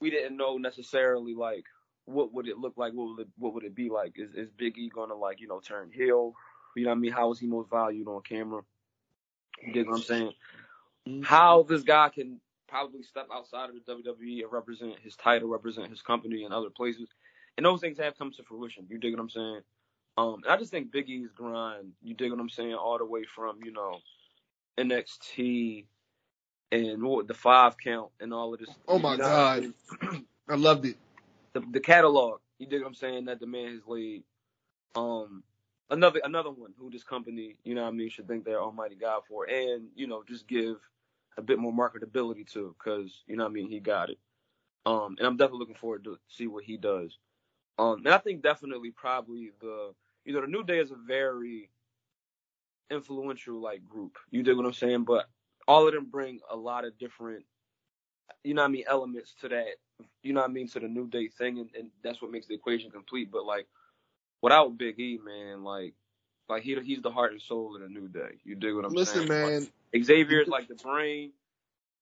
we 0.01 0.11
didn't 0.11 0.37
know 0.37 0.57
necessarily 0.57 1.35
like 1.35 1.65
what 2.07 2.33
would 2.33 2.49
it 2.49 2.59
look 2.59 2.75
like, 2.77 2.93
what 2.93 3.17
would 3.17 3.21
it, 3.21 3.29
what 3.37 3.55
would 3.55 3.65
it 3.65 3.75
be 3.75 3.91
like? 3.91 4.15
Is 4.17 4.35
is 4.35 4.51
Big 4.57 4.79
E 4.79 4.91
gonna 4.95 5.15
like, 5.15 5.41
you 5.41 5.49
know, 5.49 5.61
turn 5.61 5.91
heel? 5.93 6.35
You 6.77 6.85
know 6.85 6.91
what 6.91 6.97
I 6.97 7.01
mean? 7.01 7.13
How 7.13 7.31
is 7.33 7.39
he 7.39 7.47
most 7.47 7.71
valued 7.71 8.09
on 8.09 8.23
camera? 8.23 8.63
You 9.63 9.73
dig 9.73 9.87
what 9.87 9.97
I'm 9.97 10.03
saying? 10.03 10.33
How 11.23 11.63
this 11.63 11.83
guy 11.83 12.09
can 12.09 12.41
probably 12.69 13.03
step 13.03 13.29
outside 13.33 13.71
of 13.71 13.77
the 13.77 13.93
WWE 13.93 14.43
and 14.43 14.53
represent 14.53 14.99
his 15.01 15.17
title, 15.17 15.49
represent 15.49 15.91
his 15.91 16.03
company 16.03 16.45
in 16.45 16.53
other 16.53 16.71
places. 16.71 17.09
And 17.57 17.65
those 17.65 17.81
things 17.81 17.99
have 17.99 18.19
come 18.19 18.33
to 18.33 18.43
fruition. 18.43 18.87
You 18.89 18.99
dig 18.99 19.13
what 19.13 19.21
I'm 19.21 19.31
saying? 19.31 19.61
Um, 20.17 20.41
and 20.45 20.53
I 20.53 20.57
just 20.57 20.71
think 20.71 20.93
Big 20.93 21.09
E's 21.09 21.31
grind, 21.33 21.93
you 22.03 22.15
dig 22.15 22.31
what 22.31 22.41
I'm 22.41 22.49
saying, 22.49 22.75
all 22.75 22.99
the 22.99 23.05
way 23.05 23.25
from, 23.25 23.59
you 23.65 23.73
know, 23.73 23.99
NXT 24.79 25.87
and 26.73 27.03
what 27.03 27.29
the 27.29 27.35
five 27.35 27.77
count 27.79 28.11
and 28.21 28.33
all 28.33 28.53
of 28.53 28.61
this. 28.61 28.71
Oh 28.89 28.99
my 28.99 29.13
you 29.13 29.19
know 29.19 29.25
God. 29.25 29.73
I 30.49 30.55
loved 30.57 30.87
it. 30.87 30.97
the 31.53 31.63
the 31.71 31.81
catalog. 31.81 32.41
You 32.59 32.67
dig 32.67 32.83
what 32.83 32.89
I'm 32.89 32.95
saying? 32.95 33.27
That 33.27 33.41
the 33.41 33.47
man 33.47 33.73
has 33.73 33.87
laid. 33.87 34.25
Um, 34.95 35.43
another 35.91 36.21
another 36.25 36.51
one 36.51 36.73
who 36.79 36.91
this 36.91 37.05
company, 37.05 37.57
you 37.65 37.75
know 37.75 37.83
what 37.83 37.89
I 37.89 37.93
mean, 37.93 38.11
should 38.11 38.29
thank 38.29 38.45
their 38.45 38.61
Almighty 38.61 38.97
God 38.97 39.23
for, 39.29 39.45
and 39.49 39.89
you 39.95 40.07
know 40.07 40.23
just 40.27 40.47
give 40.49 40.77
a 41.37 41.43
bit 41.43 41.59
more 41.59 41.73
marketability 41.73 42.51
to, 42.53 42.75
because 42.79 43.23
you 43.27 43.37
know 43.37 43.45
what 43.45 43.51
I 43.51 43.55
mean, 43.55 43.69
he 43.69 43.81
got 43.81 44.11
it. 44.11 44.19
Um, 44.87 45.17
and 45.19 45.27
I'm 45.27 45.37
definitely 45.37 45.61
looking 45.61 45.75
forward 45.77 46.05
to 46.05 46.19
see 46.29 46.47
what 46.47 46.65
he 46.65 46.77
does. 46.77 47.19
Um, 47.79 47.99
and 48.05 48.09
I 48.15 48.19
think 48.19 48.43
definitely 48.43 48.91
probably 48.91 49.53
the 49.61 49.95
you 50.25 50.33
know 50.35 50.41
the 50.41 50.47
New 50.47 50.65
Day 50.65 50.79
is 50.79 50.91
a 50.91 50.97
very 50.97 51.71
influential 52.91 53.61
like 53.61 53.85
group. 53.85 54.17
You 54.31 54.43
dig 54.43 54.57
what 54.57 54.67
I'm 54.67 54.73
saying? 54.73 55.05
But 55.05 55.27
all 55.67 55.87
of 55.87 55.95
them 55.95 56.07
bring 56.11 56.41
a 56.51 56.57
lot 56.57 56.85
of 56.85 56.99
different, 56.99 57.45
you 58.45 58.55
know 58.55 58.63
what 58.63 58.69
I 58.69 58.73
mean, 58.73 58.85
elements 58.89 59.35
to 59.41 59.49
that 59.49 59.67
you 60.23 60.33
know 60.33 60.41
what 60.41 60.51
I 60.51 60.53
mean, 60.53 60.69
to 60.69 60.81
the 60.81 60.89
New 60.89 61.09
Day 61.09 61.29
thing, 61.29 61.59
and, 61.59 61.71
and 61.79 61.91
that's 62.03 62.21
what 62.23 62.31
makes 62.31 62.47
the 62.47 62.55
equation 62.55 62.91
complete. 62.91 63.31
But 63.31 63.45
like, 63.45 63.67
without 64.45 64.77
Big 64.77 65.01
E, 65.01 65.19
man, 65.25 65.65
like, 65.65 65.95
like 66.51 66.63
he 66.63 66.79
he's 66.85 67.01
the 67.01 67.11
heart 67.11 67.33
and 67.33 67.41
soul 67.41 67.75
of 67.75 67.81
the 67.81 67.89
New 67.89 68.09
Day. 68.09 68.37
You 68.45 68.55
dig 68.55 68.75
what 68.75 68.85
I'm 68.85 68.93
Listen, 68.93 69.27
saying? 69.27 69.29
Listen, 69.29 69.51
man, 69.51 69.69
Like, 69.95 70.05
Xavier's 70.05 70.49
like 70.49 70.69
the 70.69 70.75
brain. 70.75 71.33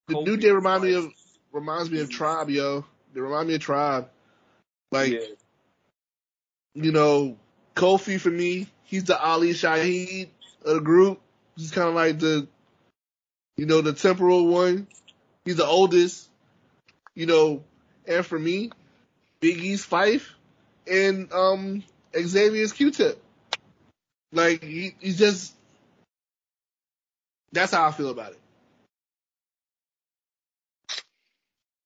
the 0.09 0.15
Kofi 0.15 0.27
New 0.27 0.37
Day 0.37 0.51
remind 0.51 0.83
me 0.83 0.95
of 0.95 1.13
reminds 1.53 1.89
me 1.89 2.01
of 2.01 2.11
Tribe, 2.11 2.51
yo. 2.51 2.85
They 3.15 3.21
remind 3.21 3.47
me 3.47 3.55
of 3.55 3.61
Tribe. 3.61 4.09
Like 4.91 5.13
yeah, 5.13 5.21
you 6.75 6.91
know, 6.91 7.37
Kofi 7.77 8.19
for 8.19 8.31
me, 8.31 8.67
he's 8.83 9.05
the 9.05 9.17
Ali 9.17 9.51
Shaheed 9.51 10.29
of 10.65 10.75
the 10.75 10.81
group. 10.81 11.21
He's 11.57 11.71
kind 11.71 11.89
of 11.89 11.95
like 11.95 12.19
the, 12.19 12.49
you 13.57 13.67
know, 13.67 13.83
the 13.83 13.93
temporal 13.93 14.49
one. 14.49 14.89
He's 15.45 15.57
the 15.57 15.67
oldest, 15.67 16.29
you 17.15 17.27
know, 17.27 17.63
and 18.05 18.27
for 18.27 18.39
me, 18.39 18.71
Big 19.39 19.59
E's 19.59 19.87
Phife 19.87 20.29
and 20.91 21.33
um 21.33 21.85
Xavier's 22.17 22.73
Q-Tip. 22.73 23.23
Like 24.33 24.63
he, 24.63 24.95
he's 25.01 25.19
just, 25.19 25.55
that's 27.53 27.73
how 27.73 27.87
I 27.87 27.93
feel 27.93 28.11
about 28.11 28.33
it. 28.33 28.41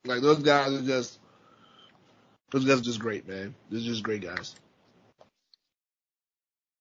Like 0.05 0.23
those 0.23 0.39
guys 0.39 0.73
are 0.73 0.83
just, 0.83 1.19
those 2.51 2.65
guys 2.65 2.81
are 2.81 2.85
just 2.85 3.01
great, 3.01 3.27
man. 3.29 3.55
They're 3.71 3.81
just 3.81 4.03
great 4.03 4.23
guys. 4.23 4.55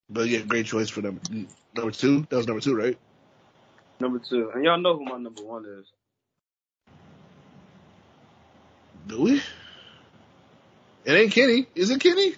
But 0.09 0.27
yeah, 0.27 0.39
great 0.41 0.67
choice 0.67 0.89
for 0.89 1.01
them. 1.01 1.19
Number 1.75 1.91
two, 1.91 2.27
that 2.29 2.37
was 2.37 2.47
number 2.47 2.61
two, 2.61 2.75
right? 2.75 2.97
number 3.99 4.19
two, 4.19 4.51
and 4.53 4.63
y'all 4.63 4.77
know 4.77 4.97
who 4.97 5.05
my 5.05 5.17
number 5.17 5.43
one 5.43 5.65
is. 5.65 5.85
Do 9.07 9.21
we? 9.21 9.41
It 11.05 11.13
ain't 11.13 11.31
Kenny. 11.31 11.67
Is 11.75 11.91
it 11.91 11.99
Kenny? 11.99 12.35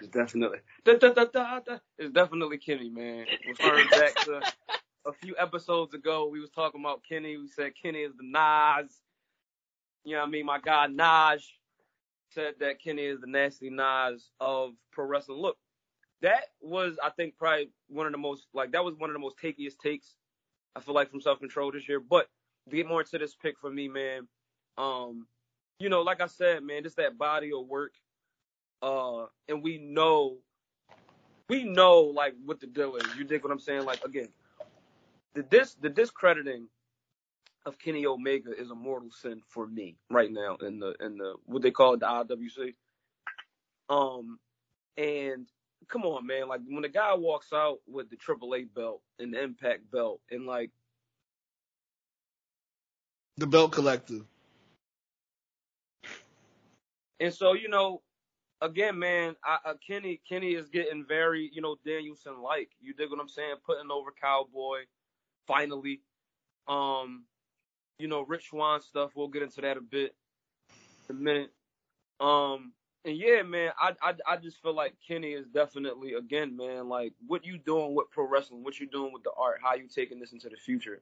It's 0.00 0.10
definitely 0.10 0.58
da, 0.84 0.94
da, 0.94 1.12
da, 1.12 1.24
da, 1.24 1.60
da. 1.60 1.78
It's 1.98 2.12
definitely 2.12 2.58
Kenny, 2.58 2.88
man. 2.88 3.26
Referring 3.48 3.88
back 3.88 4.14
to 4.24 4.40
a 5.06 5.12
few 5.12 5.34
episodes 5.38 5.94
ago, 5.94 6.28
we 6.28 6.40
was 6.40 6.50
talking 6.50 6.80
about 6.80 7.02
Kenny. 7.08 7.36
We 7.36 7.48
said 7.48 7.72
Kenny 7.80 8.00
is 8.00 8.12
the 8.16 8.22
Nas. 8.22 9.00
You 10.04 10.14
know 10.14 10.20
what 10.20 10.28
I 10.28 10.30
mean? 10.30 10.46
My 10.46 10.60
guy 10.60 10.86
Naj 10.86 11.42
said 12.30 12.54
that 12.60 12.80
Kenny 12.80 13.04
is 13.06 13.20
the 13.20 13.26
nasty 13.26 13.70
Nas 13.70 14.30
of 14.40 14.74
pro 14.92 15.04
wrestling. 15.04 15.38
Look, 15.38 15.56
that 16.22 16.44
was 16.60 16.96
I 17.02 17.10
think 17.10 17.36
probably 17.36 17.70
one 17.88 18.06
of 18.06 18.12
the 18.12 18.18
most 18.18 18.46
like 18.54 18.72
that 18.72 18.84
was 18.84 18.94
one 18.96 19.10
of 19.10 19.14
the 19.14 19.20
most 19.20 19.38
takiest 19.42 19.78
takes 19.82 20.14
I 20.76 20.80
feel 20.80 20.94
like 20.94 21.10
from 21.10 21.20
self 21.20 21.40
control 21.40 21.72
this 21.72 21.88
year. 21.88 22.00
But 22.00 22.28
to 22.70 22.76
get 22.76 22.86
more 22.86 23.00
into 23.00 23.18
this 23.18 23.34
pick 23.34 23.58
for 23.58 23.70
me, 23.70 23.88
man, 23.88 24.28
um, 24.76 25.26
you 25.80 25.88
know, 25.90 26.02
like 26.02 26.20
I 26.20 26.26
said, 26.26 26.62
man, 26.64 26.84
just 26.84 26.96
that 26.96 27.18
body 27.18 27.52
of 27.52 27.66
work. 27.66 27.94
Uh, 28.82 29.26
and 29.48 29.62
we 29.62 29.78
know, 29.78 30.38
we 31.48 31.64
know 31.64 32.00
like 32.02 32.34
what 32.44 32.60
the 32.60 32.66
deal 32.68 32.96
is. 32.96 33.14
You 33.16 33.24
dig 33.24 33.42
what 33.44 33.52
I'm 33.52 33.60
saying? 33.60 33.84
Like 33.84 34.04
again, 34.04 34.28
the 35.34 35.42
dis 35.42 35.74
the 35.74 35.90
discrediting 35.90 36.68
of 37.66 37.78
Kenny 37.78 38.06
Omega 38.06 38.50
is 38.58 38.70
a 38.70 38.74
mortal 38.74 39.10
sin 39.12 39.42
for 39.48 39.66
me 39.66 39.96
right 40.10 40.32
now 40.32 40.56
in 40.56 40.80
the 40.80 40.94
in 41.00 41.18
the 41.18 41.34
what 41.46 41.62
they 41.62 41.70
call 41.70 41.94
it 41.94 42.00
the 42.00 42.06
IWC. 42.06 42.74
Um, 43.90 44.38
and 44.96 45.48
come 45.88 46.04
on, 46.04 46.26
man, 46.26 46.48
like 46.48 46.62
when 46.66 46.82
the 46.82 46.88
guy 46.90 47.14
walks 47.14 47.52
out 47.52 47.78
with 47.86 48.10
the 48.10 48.16
AAA 48.16 48.74
belt 48.74 49.02
and 49.18 49.34
the 49.34 49.42
Impact 49.42 49.90
belt 49.90 50.20
and 50.30 50.46
like 50.46 50.70
The 53.38 53.46
belt 53.46 53.72
collective. 53.72 54.26
And 57.20 57.32
so, 57.32 57.52
you 57.52 57.68
know, 57.68 58.02
again, 58.60 58.98
man, 58.98 59.36
I, 59.44 59.58
uh, 59.64 59.74
Kenny 59.84 60.20
Kenny 60.28 60.54
is 60.54 60.68
getting 60.68 61.04
very, 61.06 61.50
you 61.52 61.62
know, 61.62 61.76
Danielson 61.84 62.40
like. 62.42 62.70
You 62.80 62.94
dig 62.94 63.10
what 63.10 63.20
I'm 63.20 63.28
saying? 63.28 63.56
Putting 63.64 63.90
over 63.90 64.10
Cowboy, 64.20 64.80
finally. 65.46 66.00
Um, 66.66 67.24
you 67.98 68.08
know, 68.08 68.22
Rich 68.22 68.50
Swann 68.50 68.80
stuff. 68.80 69.12
We'll 69.14 69.28
get 69.28 69.42
into 69.42 69.60
that 69.62 69.76
a 69.76 69.80
bit 69.80 70.14
in 71.08 71.16
a 71.16 71.18
minute. 71.18 71.52
Um, 72.20 72.72
and 73.04 73.16
yeah, 73.16 73.42
man, 73.42 73.72
I, 73.80 73.94
I 74.02 74.14
I 74.26 74.36
just 74.36 74.60
feel 74.60 74.74
like 74.74 74.94
Kenny 75.06 75.32
is 75.32 75.46
definitely 75.46 76.14
again, 76.14 76.56
man, 76.56 76.88
like 76.88 77.12
what 77.26 77.44
you 77.44 77.58
doing 77.58 77.94
with 77.94 78.10
pro 78.10 78.28
wrestling, 78.28 78.62
what 78.64 78.78
you 78.78 78.86
doing 78.86 79.12
with 79.12 79.22
the 79.22 79.30
art, 79.38 79.60
how 79.62 79.74
you 79.74 79.88
taking 79.88 80.18
this 80.18 80.32
into 80.32 80.48
the 80.48 80.56
future. 80.56 81.00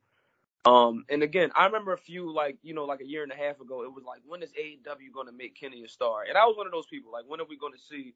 Um, 0.66 1.06
and 1.10 1.24
again, 1.24 1.52
I 1.56 1.66
remember 1.66 1.94
a 1.94 1.98
few 1.98 2.34
like 2.34 2.58
you 2.62 2.74
know 2.74 2.86
like 2.86 3.02
a 3.02 3.06
year 3.08 3.24
and 3.24 3.32
a 3.32 3.36
half 3.36 3.60
ago, 3.60 3.84
it 3.84 3.94
was 3.94 4.04
like 4.04 4.22
when 4.26 4.42
is 4.44 4.52
AEW 4.52 5.12
going 5.14 5.28
to 5.28 5.34
make 5.34 5.60
Kenny 5.60 5.84
a 5.84 5.88
star? 5.88 6.24
And 6.28 6.38
I 6.38 6.46
was 6.46 6.58
one 6.58 6.66
of 6.66 6.72
those 6.74 6.86
people 6.88 7.12
like 7.12 7.24
when 7.28 7.40
are 7.40 7.46
we 7.48 7.58
going 7.58 7.74
to 7.74 7.80
see? 7.80 8.14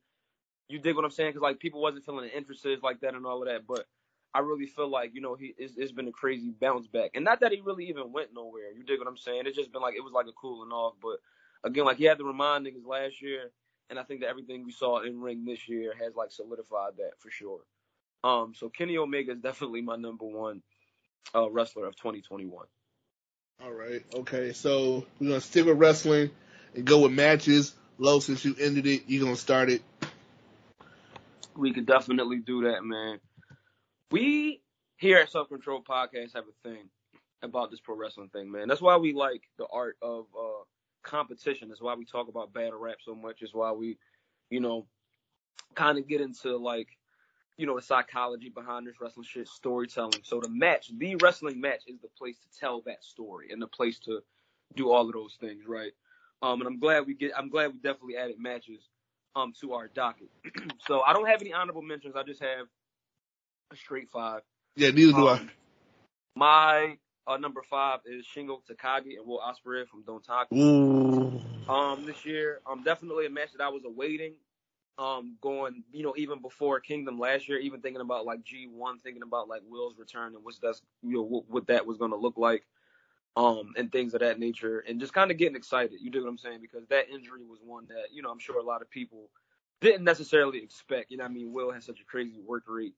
You 0.68 0.78
dig 0.80 0.96
what 0.96 1.04
I'm 1.04 1.12
saying? 1.12 1.30
Because 1.30 1.42
like 1.42 1.60
people 1.60 1.82
wasn't 1.82 2.06
feeling 2.06 2.26
the 2.26 2.36
interested 2.36 2.82
like 2.82 3.00
that 3.02 3.14
and 3.14 3.26
all 3.26 3.42
of 3.42 3.48
that, 3.48 3.66
but 3.68 3.86
I 4.34 4.40
really 4.40 4.66
feel 4.66 4.88
like 4.90 5.12
you 5.14 5.22
know 5.22 5.36
he 5.36 5.54
it's, 5.58 5.74
it's 5.76 5.92
been 5.92 6.08
a 6.08 6.12
crazy 6.12 6.52
bounce 6.60 6.88
back, 6.88 7.12
and 7.14 7.24
not 7.24 7.40
that 7.40 7.52
he 7.52 7.62
really 7.62 7.86
even 7.88 8.12
went 8.12 8.34
nowhere. 8.34 8.72
You 8.76 8.84
dig 8.84 8.98
what 9.00 9.08
I'm 9.08 9.18
saying? 9.18 9.44
It's 9.46 9.56
just 9.58 9.72
been 9.72 9.82
like 9.82 9.96
it 9.96 10.04
was 10.04 10.14
like 10.14 10.28
a 10.28 10.32
cooling 10.32 10.72
off, 10.72 10.94
but 11.02 11.18
again, 11.64 11.86
like 11.86 11.98
he 11.98 12.04
had 12.04 12.18
to 12.18 12.24
remind 12.24 12.66
niggas 12.66 12.86
last 12.86 13.22
year, 13.22 13.52
and 13.90 13.98
I 13.98 14.04
think 14.04 14.22
that 14.22 14.28
everything 14.30 14.64
we 14.64 14.72
saw 14.72 15.02
in 15.02 15.20
ring 15.20 15.44
this 15.46 15.68
year 15.68 15.94
has 16.02 16.16
like 16.16 16.32
solidified 16.32 16.94
that 16.98 17.12
for 17.20 17.30
sure. 17.30 17.60
Um, 18.24 18.54
so 18.56 18.68
Kenny 18.70 18.98
Omega 18.98 19.32
is 19.32 19.38
definitely 19.42 19.82
my 19.82 19.96
number 19.96 20.26
one 20.26 20.62
uh, 21.34 21.50
wrestler 21.50 21.86
of 21.86 21.96
2021. 21.96 22.66
All 23.62 23.72
right. 23.72 24.02
Okay. 24.14 24.52
So 24.52 25.06
we're 25.18 25.28
gonna 25.28 25.40
stick 25.40 25.66
with 25.66 25.78
wrestling 25.78 26.30
and 26.74 26.84
go 26.84 27.00
with 27.00 27.12
matches. 27.12 27.74
Low, 27.98 28.20
since 28.20 28.44
you 28.44 28.56
ended 28.58 28.86
it, 28.86 29.02
you're 29.06 29.22
gonna 29.22 29.36
start 29.36 29.68
it. 29.68 29.82
We 31.54 31.74
could 31.74 31.86
definitely 31.86 32.38
do 32.38 32.62
that, 32.62 32.82
man. 32.82 33.20
We 34.10 34.62
here 34.96 35.18
at 35.18 35.30
Self 35.30 35.48
Control 35.48 35.82
Podcast 35.82 36.34
have 36.34 36.44
a 36.44 36.68
thing 36.68 36.88
about 37.42 37.70
this 37.70 37.80
pro 37.80 37.96
wrestling 37.96 38.28
thing, 38.28 38.50
man. 38.50 38.68
That's 38.68 38.80
why 38.80 38.96
we 38.96 39.12
like 39.12 39.42
the 39.58 39.66
art 39.72 39.96
of 40.02 40.26
uh, 40.38 40.64
competition. 41.02 41.68
That's 41.68 41.80
why 41.80 41.94
we 41.94 42.04
talk 42.04 42.28
about 42.28 42.52
battle 42.52 42.78
rap 42.78 42.96
so 43.04 43.14
much. 43.14 43.42
It's 43.42 43.54
why 43.54 43.72
we, 43.72 43.98
you 44.50 44.60
know, 44.60 44.86
kind 45.74 45.98
of 45.98 46.08
get 46.08 46.20
into 46.20 46.56
like, 46.56 46.88
you 47.60 47.66
know, 47.66 47.76
the 47.76 47.82
psychology 47.82 48.48
behind 48.48 48.86
this 48.86 49.00
wrestling 49.00 49.26
shit, 49.26 49.46
storytelling. 49.48 50.22
So 50.22 50.40
the 50.40 50.48
match, 50.48 50.90
the 50.96 51.16
wrestling 51.16 51.60
match, 51.60 51.82
is 51.86 52.00
the 52.00 52.08
place 52.18 52.36
to 52.38 52.58
tell 52.58 52.80
that 52.86 53.04
story 53.04 53.48
and 53.52 53.60
the 53.60 53.66
place 53.66 53.98
to 54.00 54.20
do 54.74 54.90
all 54.90 55.06
of 55.06 55.12
those 55.12 55.36
things, 55.40 55.64
right? 55.66 55.92
Um, 56.42 56.60
and 56.60 56.68
I'm 56.68 56.78
glad 56.80 57.06
we 57.06 57.14
get. 57.14 57.32
I'm 57.36 57.50
glad 57.50 57.72
we 57.72 57.78
definitely 57.80 58.16
added 58.16 58.36
matches 58.38 58.80
um 59.36 59.52
to 59.60 59.74
our 59.74 59.88
docket. 59.88 60.30
so 60.86 61.02
I 61.02 61.12
don't 61.12 61.26
have 61.28 61.42
any 61.42 61.52
honorable 61.52 61.82
mentions. 61.82 62.16
I 62.16 62.22
just 62.22 62.42
have 62.42 62.66
a 63.72 63.76
straight 63.76 64.08
five. 64.10 64.40
Yeah, 64.76 64.90
neither 64.90 65.12
do 65.12 65.28
Um, 65.28 65.50
My 66.34 66.96
uh, 67.26 67.36
number 67.36 67.62
five 67.68 68.00
is 68.06 68.26
Shingo 68.26 68.60
Takagi 68.64 69.18
and 69.18 69.26
Will 69.26 69.40
Ospreay 69.40 69.86
from 69.86 70.02
I. 70.02 70.56
Dontaku. 70.56 70.56
Ooh. 70.56 71.40
Um, 71.68 72.06
this 72.06 72.24
year, 72.24 72.60
um, 72.66 72.82
definitely 72.82 73.26
a 73.26 73.30
match 73.30 73.52
that 73.52 73.62
I 73.62 73.68
was 73.68 73.82
awaiting. 73.84 74.34
Um, 74.98 75.36
going, 75.40 75.82
you 75.92 76.02
know, 76.02 76.14
even 76.18 76.42
before 76.42 76.78
Kingdom 76.78 77.18
last 77.18 77.48
year, 77.48 77.58
even 77.58 77.80
thinking 77.80 78.02
about 78.02 78.26
like 78.26 78.40
G1, 78.40 79.00
thinking 79.02 79.22
about 79.22 79.48
like 79.48 79.62
Will's 79.66 79.96
return 79.98 80.34
and 80.34 80.44
what's 80.44 80.58
that's, 80.58 80.82
you 81.02 81.14
know, 81.14 81.22
what, 81.22 81.48
what 81.48 81.66
that 81.68 81.86
was 81.86 81.96
going 81.96 82.10
to 82.10 82.18
look 82.18 82.36
like, 82.36 82.64
um, 83.36 83.72
and 83.76 83.90
things 83.90 84.12
of 84.12 84.20
that 84.20 84.38
nature, 84.38 84.80
and 84.80 85.00
just 85.00 85.14
kind 85.14 85.30
of 85.30 85.38
getting 85.38 85.56
excited. 85.56 86.00
You 86.02 86.10
do 86.10 86.22
what 86.22 86.28
I'm 86.28 86.38
saying? 86.38 86.58
Because 86.60 86.86
that 86.88 87.08
injury 87.08 87.44
was 87.48 87.60
one 87.64 87.86
that, 87.88 88.12
you 88.12 88.20
know, 88.20 88.30
I'm 88.30 88.38
sure 88.38 88.58
a 88.58 88.62
lot 88.62 88.82
of 88.82 88.90
people 88.90 89.30
didn't 89.80 90.04
necessarily 90.04 90.58
expect. 90.62 91.10
You 91.10 91.16
know, 91.16 91.24
what 91.24 91.30
I 91.30 91.34
mean, 91.34 91.52
Will 91.52 91.72
has 91.72 91.84
such 91.86 92.00
a 92.00 92.04
crazy 92.04 92.40
work 92.46 92.64
rate, 92.66 92.94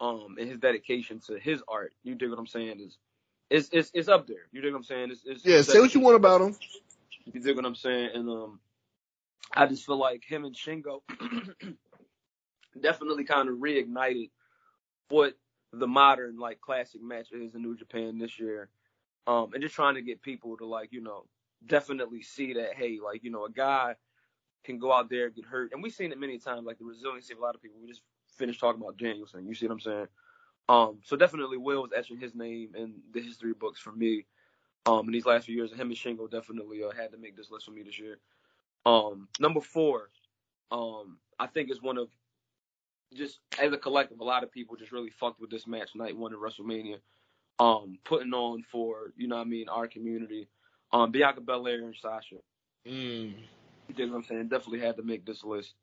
um, 0.00 0.36
and 0.38 0.48
his 0.48 0.58
dedication 0.58 1.20
to 1.26 1.38
his 1.38 1.62
art. 1.68 1.92
You 2.04 2.14
dig 2.14 2.30
what 2.30 2.38
I'm 2.38 2.46
saying? 2.46 2.80
Is 2.80 2.98
it's 3.50 3.68
it's, 3.72 3.90
it's 3.94 4.08
up 4.08 4.26
there. 4.26 4.48
You 4.52 4.60
dig 4.60 4.72
what 4.72 4.78
I'm 4.78 4.84
saying? 4.84 5.10
It's, 5.10 5.22
it's 5.24 5.44
Yeah, 5.44 5.62
say 5.62 5.80
what 5.80 5.94
you 5.94 6.00
want 6.00 6.16
about 6.16 6.40
him. 6.40 6.56
you 7.32 7.40
dig 7.40 7.56
what 7.56 7.64
I'm 7.64 7.74
saying? 7.74 8.10
And 8.14 8.28
um, 8.28 8.60
I 9.54 9.66
just 9.66 9.84
feel 9.86 9.98
like 9.98 10.22
him 10.24 10.44
and 10.44 10.54
Shingo 10.54 11.00
definitely 12.80 13.24
kind 13.24 13.48
of 13.48 13.56
reignited 13.56 14.30
what 15.08 15.34
the 15.72 15.86
modern 15.86 16.38
like 16.38 16.60
classic 16.60 17.02
match 17.02 17.28
is 17.32 17.54
in 17.54 17.62
New 17.62 17.76
Japan 17.76 18.18
this 18.18 18.38
year. 18.38 18.70
Um, 19.26 19.50
and 19.52 19.62
just 19.62 19.74
trying 19.74 19.94
to 19.94 20.02
get 20.02 20.22
people 20.22 20.56
to 20.56 20.66
like, 20.66 20.92
you 20.92 21.00
know, 21.00 21.26
definitely 21.66 22.22
see 22.22 22.54
that, 22.54 22.74
hey, 22.74 22.98
like, 23.02 23.22
you 23.22 23.30
know, 23.30 23.44
a 23.44 23.50
guy 23.50 23.94
can 24.64 24.78
go 24.78 24.92
out 24.92 25.10
there 25.10 25.26
and 25.26 25.34
get 25.34 25.44
hurt. 25.44 25.72
And 25.72 25.82
we've 25.82 25.92
seen 25.92 26.12
it 26.12 26.18
many 26.18 26.38
times, 26.38 26.66
like 26.66 26.78
the 26.78 26.84
resiliency 26.84 27.32
of 27.32 27.38
a 27.38 27.42
lot 27.42 27.54
of 27.54 27.62
people. 27.62 27.78
We 27.80 27.88
just 27.88 28.02
finished 28.36 28.60
talking 28.60 28.80
about 28.80 28.96
Danielson. 28.96 29.46
You 29.46 29.54
see 29.54 29.66
what 29.66 29.74
I'm 29.74 29.80
saying? 29.80 30.06
Um, 30.68 31.00
so 31.04 31.16
definitely 31.16 31.58
Will 31.58 31.82
was 31.82 31.92
etching 31.96 32.18
his 32.18 32.34
name 32.34 32.70
in 32.76 32.94
the 33.12 33.20
history 33.20 33.52
books 33.54 33.80
for 33.80 33.92
me. 33.92 34.26
Um, 34.86 35.06
in 35.06 35.12
these 35.12 35.26
last 35.26 35.46
few 35.46 35.54
years, 35.54 35.70
and 35.70 35.80
him 35.80 35.90
and 35.90 35.96
Shingo 35.96 36.28
definitely 36.28 36.82
uh, 36.82 36.90
had 36.90 37.12
to 37.12 37.18
make 37.18 37.36
this 37.36 37.52
list 37.52 37.66
for 37.66 37.70
me 37.70 37.84
this 37.84 38.00
year. 38.00 38.18
Um, 38.84 39.28
number 39.38 39.60
four, 39.60 40.10
um, 40.70 41.18
I 41.38 41.46
think 41.46 41.70
is 41.70 41.82
one 41.82 41.98
of 41.98 42.08
just 43.14 43.40
as 43.60 43.72
a 43.72 43.76
collective, 43.78 44.20
a 44.20 44.24
lot 44.24 44.42
of 44.42 44.50
people 44.50 44.76
just 44.76 44.92
really 44.92 45.10
fucked 45.10 45.40
with 45.40 45.50
this 45.50 45.66
match 45.66 45.90
night 45.94 46.16
one 46.16 46.32
in 46.32 46.38
WrestleMania. 46.38 46.98
Um, 47.58 47.98
putting 48.04 48.32
on 48.32 48.64
for 48.72 49.12
you 49.16 49.28
know 49.28 49.36
what 49.36 49.42
I 49.42 49.50
mean 49.50 49.68
our 49.68 49.86
community. 49.86 50.48
Um, 50.92 51.10
Bianca 51.10 51.40
Belair 51.40 51.84
and 51.84 51.94
Sasha. 51.94 52.36
Mm. 52.86 53.34
You 53.88 53.94
dig 53.94 54.10
what 54.10 54.16
I'm 54.16 54.24
saying? 54.24 54.48
Definitely 54.48 54.80
had 54.80 54.96
to 54.96 55.02
make 55.02 55.24
this 55.26 55.44
list. 55.44 55.74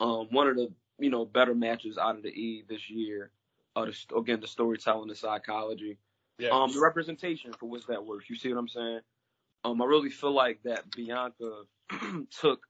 Um, 0.00 0.26
one 0.30 0.48
of 0.48 0.56
the 0.56 0.70
you 0.98 1.10
know 1.10 1.24
better 1.24 1.54
matches 1.54 1.96
out 1.96 2.16
of 2.16 2.22
the 2.22 2.28
E 2.30 2.64
this 2.68 2.90
year. 2.90 3.30
Uh, 3.76 3.86
the, 3.86 4.16
again, 4.16 4.40
the 4.40 4.46
storytelling, 4.48 5.08
the 5.08 5.14
psychology, 5.14 5.98
Yeah. 6.38 6.48
um, 6.48 6.72
the 6.72 6.80
representation 6.80 7.52
for 7.52 7.66
what's 7.68 7.84
that 7.86 8.04
worth. 8.04 8.28
You 8.28 8.36
see 8.36 8.48
what 8.52 8.58
I'm 8.58 8.68
saying? 8.68 9.00
Um, 9.66 9.82
I 9.82 9.84
really 9.84 10.10
feel 10.10 10.32
like 10.32 10.62
that 10.62 10.90
Bianca 10.94 11.62
took 12.40 12.66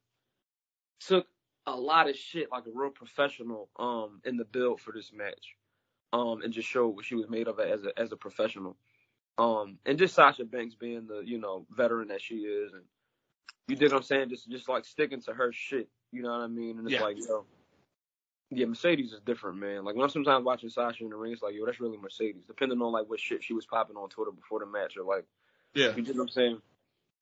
took 1.00 1.26
a 1.66 1.76
lot 1.76 2.08
of 2.08 2.16
shit 2.16 2.50
like 2.50 2.64
a 2.66 2.70
real 2.72 2.90
professional 2.90 3.68
um 3.78 4.20
in 4.24 4.36
the 4.36 4.44
build 4.44 4.80
for 4.80 4.92
this 4.92 5.12
match. 5.12 5.56
Um, 6.12 6.40
and 6.42 6.52
just 6.52 6.68
showed 6.68 6.88
what 6.88 7.04
she 7.04 7.14
was 7.16 7.28
made 7.28 7.48
of 7.48 7.60
as 7.60 7.84
a 7.84 7.98
as 7.98 8.12
a 8.12 8.16
professional. 8.16 8.76
Um, 9.36 9.78
and 9.84 9.98
just 9.98 10.14
Sasha 10.14 10.44
Banks 10.44 10.74
being 10.74 11.06
the 11.06 11.20
you 11.20 11.38
know 11.38 11.66
veteran 11.70 12.08
that 12.08 12.22
she 12.22 12.36
is, 12.36 12.72
and 12.72 12.84
you 13.68 13.76
dig 13.76 13.92
what 13.92 13.98
I'm 13.98 14.02
saying? 14.02 14.30
Just 14.30 14.48
just 14.48 14.68
like 14.68 14.86
sticking 14.86 15.20
to 15.22 15.34
her 15.34 15.52
shit. 15.52 15.90
You 16.12 16.22
know 16.22 16.30
what 16.30 16.40
I 16.40 16.46
mean? 16.46 16.78
And 16.78 16.86
it's 16.86 16.94
Yeah. 16.94 17.02
like 17.02 17.18
yo, 17.18 17.44
yeah, 18.50 18.64
Mercedes 18.64 19.12
is 19.12 19.20
different, 19.20 19.58
man. 19.58 19.84
Like 19.84 19.96
when 19.96 20.04
I'm 20.04 20.08
sometimes 20.08 20.44
watching 20.46 20.70
Sasha 20.70 21.04
in 21.04 21.10
the 21.10 21.16
ring, 21.16 21.32
it's 21.32 21.42
like 21.42 21.54
yo, 21.54 21.66
that's 21.66 21.80
really 21.80 21.98
Mercedes. 21.98 22.44
Depending 22.46 22.80
on 22.80 22.92
like 22.92 23.10
what 23.10 23.20
shit 23.20 23.44
she 23.44 23.52
was 23.52 23.66
popping 23.66 23.96
on 23.96 24.08
Twitter 24.08 24.30
before 24.30 24.60
the 24.60 24.66
match, 24.66 24.96
or 24.96 25.04
like 25.04 25.26
yeah. 25.74 25.94
you 25.94 26.02
dig 26.02 26.16
what 26.16 26.22
I'm 26.22 26.28
saying? 26.28 26.62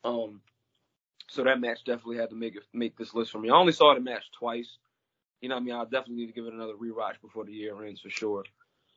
Um, 0.05 0.41
so 1.29 1.43
that 1.45 1.61
match 1.61 1.85
definitely 1.85 2.19
had 2.19 2.31
to 2.31 2.37
make 2.37 2.57
it 2.57 2.63
make 2.73 2.97
this 2.97 3.15
list 3.15 3.31
for 3.33 3.39
me. 3.39 3.51
I 3.51 3.55
only 3.55 3.73
saw 3.73 3.95
the 3.95 4.01
match 4.01 4.25
twice. 4.39 4.79
You 5.41 5.49
know 5.49 5.57
what 5.57 5.63
I 5.63 5.65
mean? 5.65 5.75
I 5.75 5.85
definitely 5.85 6.17
need 6.17 6.27
to 6.27 6.33
give 6.33 6.47
it 6.47 6.53
another 6.53 6.75
rewatch 6.75 7.21
before 7.21 7.45
the 7.45 7.53
year 7.53 7.83
ends 7.85 8.01
for 8.01 8.11
sure. 8.11 8.45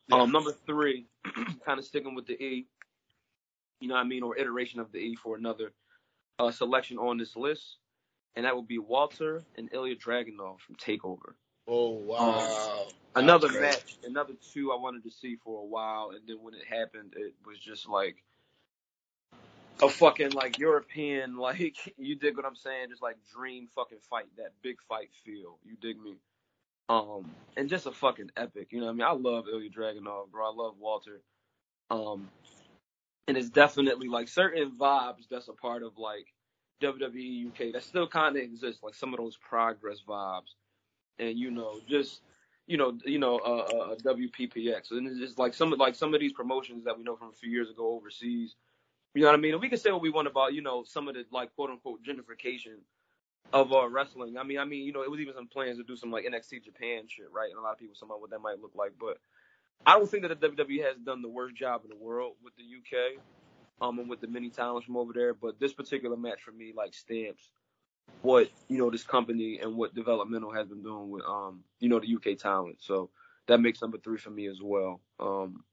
Yeah. 0.07 0.17
Um, 0.21 0.31
number 0.31 0.51
three, 0.65 1.05
kind 1.65 1.79
of 1.79 1.85
sticking 1.85 2.15
with 2.15 2.27
the 2.27 2.41
E. 2.41 2.67
You 3.79 3.87
know 3.87 3.95
what 3.95 4.01
I 4.01 4.07
mean, 4.07 4.23
or 4.23 4.37
iteration 4.37 4.79
of 4.79 4.91
the 4.91 4.99
E 4.99 5.15
for 5.15 5.35
another 5.35 5.71
uh, 6.39 6.51
selection 6.51 6.97
on 6.97 7.17
this 7.17 7.35
list, 7.35 7.77
and 8.35 8.45
that 8.45 8.55
would 8.55 8.67
be 8.67 8.79
Walter 8.79 9.43
and 9.55 9.69
Ilya 9.73 9.95
Dragunov 9.95 10.59
from 10.59 10.75
Takeover. 10.75 11.33
Oh 11.67 11.91
wow. 11.91 12.87
Another 13.15 13.49
great. 13.49 13.61
match, 13.61 13.97
another 14.05 14.33
two 14.53 14.71
I 14.71 14.75
wanted 14.75 15.03
to 15.03 15.11
see 15.11 15.37
for 15.43 15.61
a 15.61 15.65
while, 15.65 16.11
and 16.11 16.21
then 16.27 16.37
when 16.41 16.53
it 16.53 16.63
happened, 16.69 17.13
it 17.17 17.33
was 17.45 17.57
just 17.59 17.89
like 17.89 18.23
a 19.81 19.89
fucking 19.89 20.31
like 20.31 20.59
European, 20.59 21.37
like 21.39 21.77
you 21.97 22.15
dig 22.15 22.35
what 22.35 22.45
I'm 22.45 22.55
saying? 22.55 22.89
Just 22.89 23.01
like 23.01 23.17
dream 23.33 23.67
fucking 23.75 23.99
fight, 24.09 24.25
that 24.37 24.51
big 24.61 24.77
fight 24.87 25.09
feel. 25.25 25.57
You 25.65 25.75
dig 25.81 26.01
me? 26.01 26.15
Um, 26.89 27.29
and 27.57 27.69
just 27.69 27.85
a 27.85 27.91
fucking 27.91 28.31
epic. 28.37 28.69
You 28.71 28.79
know 28.79 28.85
what 28.85 28.93
I 28.93 28.95
mean? 28.95 29.07
I 29.07 29.11
love 29.11 29.45
Ilya 29.51 29.69
Dragunov, 29.69 30.31
bro. 30.31 30.49
I 30.49 30.53
love 30.55 30.75
Walter. 30.79 31.21
Um, 31.89 32.29
and 33.27 33.35
it's 33.35 33.49
definitely 33.49 34.07
like 34.07 34.29
certain 34.29 34.71
vibes 34.71 35.27
that's 35.29 35.49
a 35.49 35.53
part 35.53 35.83
of 35.83 35.97
like 35.97 36.27
WWE 36.81 37.47
UK 37.49 37.73
that 37.73 37.83
still 37.83 38.07
kind 38.07 38.37
of 38.37 38.43
exists, 38.43 38.83
like 38.83 38.95
some 38.95 39.13
of 39.13 39.17
those 39.17 39.37
progress 39.37 39.97
vibes, 40.07 40.53
and 41.19 41.37
you 41.37 41.51
know, 41.51 41.79
just 41.89 42.21
you 42.67 42.77
know, 42.77 42.97
you 43.05 43.19
know, 43.19 43.39
uh, 43.39 43.91
uh, 43.91 43.95
WPPX, 43.95 44.91
and 44.91 45.07
it's 45.07 45.19
just 45.19 45.39
like 45.39 45.53
some 45.53 45.73
of 45.73 45.79
like 45.79 45.95
some 45.95 46.13
of 46.13 46.19
these 46.19 46.33
promotions 46.33 46.85
that 46.85 46.97
we 46.97 47.03
know 47.03 47.15
from 47.15 47.29
a 47.29 47.33
few 47.33 47.49
years 47.49 47.69
ago 47.69 47.93
overseas. 47.93 48.55
You 49.17 49.23
know 49.23 49.29
what 49.29 49.39
I 49.39 49.41
mean? 49.41 49.53
And 49.53 49.61
we 49.61 49.69
can 49.69 49.79
say 49.79 49.91
what 49.91 50.03
we 50.03 50.11
want 50.11 50.27
about 50.27 50.53
you 50.53 50.61
know 50.61 50.83
some 50.83 51.07
of 51.07 51.15
the 51.15 51.25
like 51.31 51.55
quote 51.55 51.71
unquote 51.71 52.03
gentrification 52.03 52.77
of 53.51 53.73
uh, 53.73 53.89
wrestling. 53.89 54.37
I 54.37 54.43
mean, 54.43 54.59
I 54.59 54.65
mean, 54.65 54.85
you 54.85 54.93
know, 54.93 55.01
it 55.01 55.09
was 55.09 55.19
even 55.19 55.33
some 55.33 55.47
plans 55.47 55.77
to 55.77 55.83
do 55.83 55.95
some 55.95 56.11
like 56.11 56.25
NXT 56.25 56.63
Japan 56.63 57.05
shit, 57.07 57.25
right? 57.31 57.49
And 57.49 57.57
a 57.57 57.61
lot 57.63 57.71
of 57.71 57.79
people 57.79 57.95
somehow 57.95 58.19
what 58.19 58.29
that 58.29 58.41
might 58.41 58.61
look 58.61 58.73
like, 58.75 58.91
but 58.99 59.17
I 59.87 59.97
don't 59.97 60.07
think 60.07 60.27
that 60.27 60.39
the 60.39 60.49
WWE 60.49 60.83
has 60.83 60.97
done 61.03 61.23
the 61.23 61.29
worst 61.29 61.55
job 61.55 61.81
in 61.83 61.89
the 61.89 61.95
world 61.95 62.35
with 62.43 62.53
the 62.57 62.63
UK, 62.63 63.19
um, 63.81 63.97
and 63.97 64.07
with 64.07 64.21
the 64.21 64.27
many 64.27 64.51
talents 64.51 64.85
from 64.85 64.97
over 64.97 65.13
there. 65.13 65.33
But 65.33 65.59
this 65.59 65.73
particular 65.73 66.15
match 66.15 66.43
for 66.43 66.51
me, 66.51 66.73
like, 66.77 66.93
stamps 66.93 67.49
what 68.21 68.51
you 68.69 68.77
know 68.77 68.91
this 68.91 69.03
company 69.03 69.59
and 69.61 69.75
what 69.75 69.95
developmental 69.95 70.53
has 70.53 70.67
been 70.67 70.83
doing 70.83 71.09
with 71.09 71.23
um, 71.23 71.63
you 71.79 71.89
know, 71.89 71.99
the 71.99 72.15
UK 72.15 72.37
talent. 72.37 72.77
So 72.81 73.09
that 73.47 73.61
makes 73.61 73.81
number 73.81 73.97
three 73.97 74.19
for 74.19 74.29
me 74.29 74.45
as 74.45 74.59
well. 74.61 75.01
Um, 75.19 75.63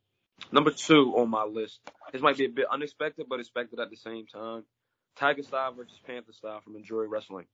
number 0.52 0.70
two 0.70 1.14
on 1.16 1.28
my 1.30 1.44
list. 1.44 1.80
This 2.12 2.22
might 2.22 2.36
be 2.36 2.44
a 2.44 2.48
bit 2.48 2.66
unexpected, 2.70 3.26
but 3.28 3.40
expected 3.40 3.80
at 3.80 3.90
the 3.90 3.96
same 3.96 4.26
time. 4.26 4.64
Tiger 5.16 5.42
Style 5.42 5.72
versus 5.74 6.00
Panther 6.06 6.32
Style 6.32 6.60
from 6.60 6.76
Enjoy 6.76 7.04
Wrestling 7.04 7.46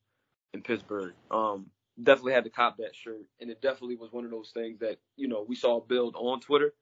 in 0.55 0.62
Pittsburgh. 0.62 1.12
Um, 1.31 1.66
definitely 2.03 2.33
had 2.33 2.44
to 2.44 2.50
cop 2.50 2.79
that 2.79 2.94
shirt, 2.94 3.26
and 3.40 3.50
it 3.50 3.61
definitely 3.61 3.96
was 3.96 4.12
one 4.12 4.24
of 4.24 4.31
those 4.31 4.50
things 4.53 4.81
that 4.81 4.98
you 5.16 5.29
know 5.29 5.44
we 5.46 5.57
saw 5.57 5.81
build 5.81 6.14
on 6.16 6.40
Twitter. 6.40 6.72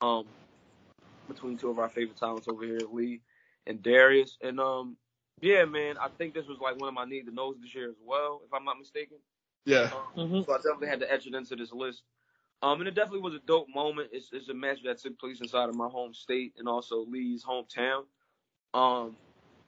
Um, 0.00 0.26
between 1.28 1.58
two 1.58 1.70
of 1.70 1.78
our 1.78 1.88
favorite 1.88 2.16
talents 2.16 2.48
over 2.48 2.64
here, 2.64 2.80
Lee 2.90 3.20
and 3.66 3.82
Darius, 3.82 4.36
and 4.42 4.60
um, 4.60 4.96
yeah, 5.40 5.64
man, 5.64 5.96
I 5.98 6.08
think 6.08 6.34
this 6.34 6.46
was 6.46 6.58
like 6.60 6.78
one 6.78 6.88
of 6.88 6.94
my 6.94 7.04
need 7.04 7.26
to 7.26 7.34
knows 7.34 7.56
this 7.60 7.74
year 7.74 7.88
as 7.88 7.96
well, 8.04 8.40
if 8.46 8.52
I'm 8.52 8.64
not 8.64 8.78
mistaken. 8.78 9.18
Yeah. 9.64 9.90
Um, 10.16 10.28
Mhm. 10.30 10.46
So 10.46 10.52
I 10.52 10.56
definitely 10.56 10.88
had 10.88 11.00
to 11.00 11.12
etch 11.12 11.26
it 11.26 11.34
into 11.34 11.56
this 11.56 11.72
list. 11.72 12.02
Um, 12.62 12.80
and 12.80 12.88
it 12.88 12.94
definitely 12.94 13.20
was 13.20 13.34
a 13.34 13.46
dope 13.46 13.68
moment. 13.72 14.10
It's, 14.12 14.30
it's 14.32 14.48
a 14.48 14.54
match 14.54 14.78
that 14.84 14.98
took 14.98 15.18
place 15.18 15.40
inside 15.40 15.68
of 15.68 15.76
my 15.76 15.88
home 15.88 16.12
state 16.12 16.54
and 16.58 16.68
also 16.68 17.06
Lee's 17.08 17.44
hometown. 17.44 18.02
Um, 18.74 19.16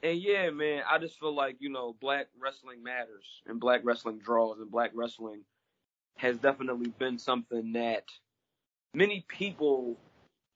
and 0.02 0.18
yeah, 0.18 0.50
man, 0.50 0.82
I 0.90 0.98
just 0.98 1.18
feel 1.18 1.34
like, 1.34 1.56
you 1.60 1.70
know, 1.70 1.94
black 2.00 2.26
wrestling 2.40 2.82
matters 2.82 3.42
and 3.46 3.60
black 3.60 3.82
wrestling 3.84 4.18
draws 4.18 4.58
and 4.58 4.70
black 4.70 4.90
wrestling 4.94 5.42
has 6.16 6.36
definitely 6.38 6.90
been 6.98 7.18
something 7.18 7.72
that 7.72 8.04
many 8.92 9.24
people, 9.28 9.96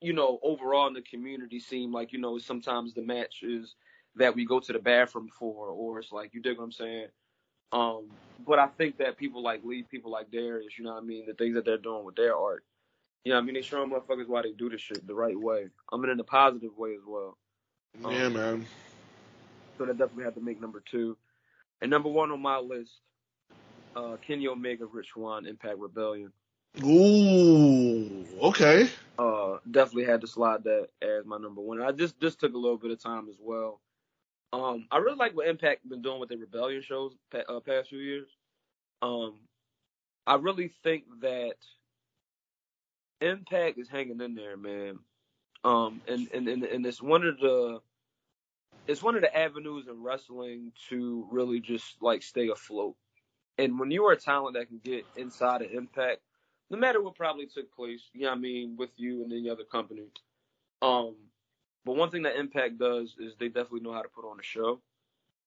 you 0.00 0.12
know, 0.12 0.38
overall 0.42 0.88
in 0.88 0.94
the 0.94 1.02
community 1.02 1.60
seem 1.60 1.92
like, 1.92 2.12
you 2.12 2.18
know, 2.18 2.38
sometimes 2.38 2.94
the 2.94 3.02
matches 3.02 3.76
that 4.16 4.34
we 4.34 4.44
go 4.44 4.60
to 4.60 4.72
the 4.72 4.78
bathroom 4.78 5.28
for, 5.38 5.68
or 5.68 5.98
it's 5.98 6.12
like, 6.12 6.34
you 6.34 6.42
dig 6.42 6.58
what 6.58 6.64
I'm 6.64 6.72
saying? 6.72 7.08
Um, 7.74 8.06
but 8.46 8.58
I 8.58 8.68
think 8.68 8.98
that 8.98 9.18
people 9.18 9.42
like 9.42 9.64
Lee, 9.64 9.82
people 9.82 10.10
like 10.10 10.30
Darius, 10.30 10.78
you 10.78 10.84
know 10.84 10.94
what 10.94 11.02
I 11.02 11.06
mean, 11.06 11.26
the 11.26 11.34
things 11.34 11.54
that 11.54 11.64
they're 11.64 11.76
doing 11.76 12.04
with 12.04 12.14
their 12.14 12.36
art, 12.36 12.64
you 13.24 13.30
know 13.30 13.36
what 13.36 13.42
I 13.42 13.44
mean, 13.46 13.54
they 13.54 13.62
showing 13.62 13.90
motherfuckers 13.90 14.28
why 14.28 14.42
they 14.42 14.52
do 14.52 14.70
this 14.70 14.80
shit 14.80 15.06
the 15.06 15.14
right 15.14 15.38
way. 15.38 15.66
I 15.92 15.96
mean, 15.96 16.10
in 16.10 16.20
a 16.20 16.24
positive 16.24 16.76
way 16.76 16.94
as 16.94 17.02
well. 17.06 17.36
Yeah, 18.10 18.28
man. 18.28 18.66
So 19.76 19.86
that 19.86 19.98
definitely 19.98 20.24
had 20.24 20.34
to 20.34 20.40
make 20.40 20.60
number 20.60 20.82
two. 20.88 21.16
And 21.80 21.90
number 21.90 22.08
one 22.08 22.30
on 22.30 22.40
my 22.40 22.58
list, 22.58 22.92
uh, 23.96 24.16
Kenny 24.26 24.46
Omega, 24.46 24.86
Rich 24.86 25.10
Swann, 25.14 25.46
Impact 25.46 25.78
Rebellion. 25.78 26.32
Ooh, 26.82 28.26
okay. 28.40 28.88
Uh, 29.18 29.58
definitely 29.70 30.04
had 30.04 30.20
to 30.20 30.26
slide 30.26 30.64
that 30.64 30.88
as 31.02 31.24
my 31.24 31.38
number 31.38 31.60
one. 31.60 31.80
I 31.80 31.92
just 31.92 32.20
just 32.20 32.40
took 32.40 32.54
a 32.54 32.58
little 32.58 32.78
bit 32.78 32.90
of 32.90 33.02
time 33.02 33.28
as 33.28 33.36
well. 33.40 33.80
Um, 34.54 34.86
I 34.90 34.98
really 34.98 35.16
like 35.16 35.34
what 35.34 35.48
Impact 35.48 35.88
been 35.88 36.02
doing 36.02 36.20
with 36.20 36.28
the 36.28 36.36
Rebellion 36.36 36.80
shows 36.80 37.12
pa- 37.32 37.42
uh, 37.48 37.60
past 37.60 37.88
few 37.88 37.98
years. 37.98 38.28
Um, 39.02 39.34
I 40.26 40.36
really 40.36 40.70
think 40.84 41.04
that 41.22 41.56
Impact 43.20 43.78
is 43.78 43.88
hanging 43.88 44.20
in 44.20 44.34
there, 44.36 44.56
man. 44.56 45.00
Um, 45.64 46.02
and 46.06 46.28
and 46.32 46.46
and, 46.46 46.62
and 46.62 46.86
it's 46.86 47.02
one 47.02 47.24
of 47.24 47.38
the 47.38 47.80
it's 48.86 49.02
one 49.02 49.16
of 49.16 49.22
the 49.22 49.36
avenues 49.36 49.86
in 49.88 50.02
wrestling 50.02 50.72
to 50.88 51.26
really 51.30 51.58
just 51.58 52.00
like 52.00 52.22
stay 52.22 52.48
afloat. 52.48 52.94
And 53.58 53.78
when 53.78 53.90
you 53.90 54.04
are 54.04 54.12
a 54.12 54.16
talent 54.16 54.56
that 54.56 54.68
can 54.68 54.78
get 54.84 55.04
inside 55.16 55.62
of 55.62 55.72
Impact, 55.72 56.20
no 56.70 56.78
matter 56.78 57.02
what 57.02 57.16
probably 57.16 57.46
took 57.46 57.74
place, 57.74 58.02
you 58.12 58.22
know 58.22 58.30
what 58.30 58.38
I 58.38 58.40
mean, 58.40 58.76
with 58.76 58.90
you 58.96 59.24
and 59.24 59.32
any 59.32 59.50
other 59.50 59.64
company. 59.64 60.06
Um, 60.82 61.16
but 61.84 61.96
one 61.96 62.10
thing 62.10 62.22
that 62.22 62.36
Impact 62.36 62.78
does 62.78 63.16
is 63.18 63.34
they 63.38 63.48
definitely 63.48 63.80
know 63.80 63.92
how 63.92 64.02
to 64.02 64.08
put 64.08 64.24
on 64.24 64.40
a 64.40 64.42
show. 64.42 64.80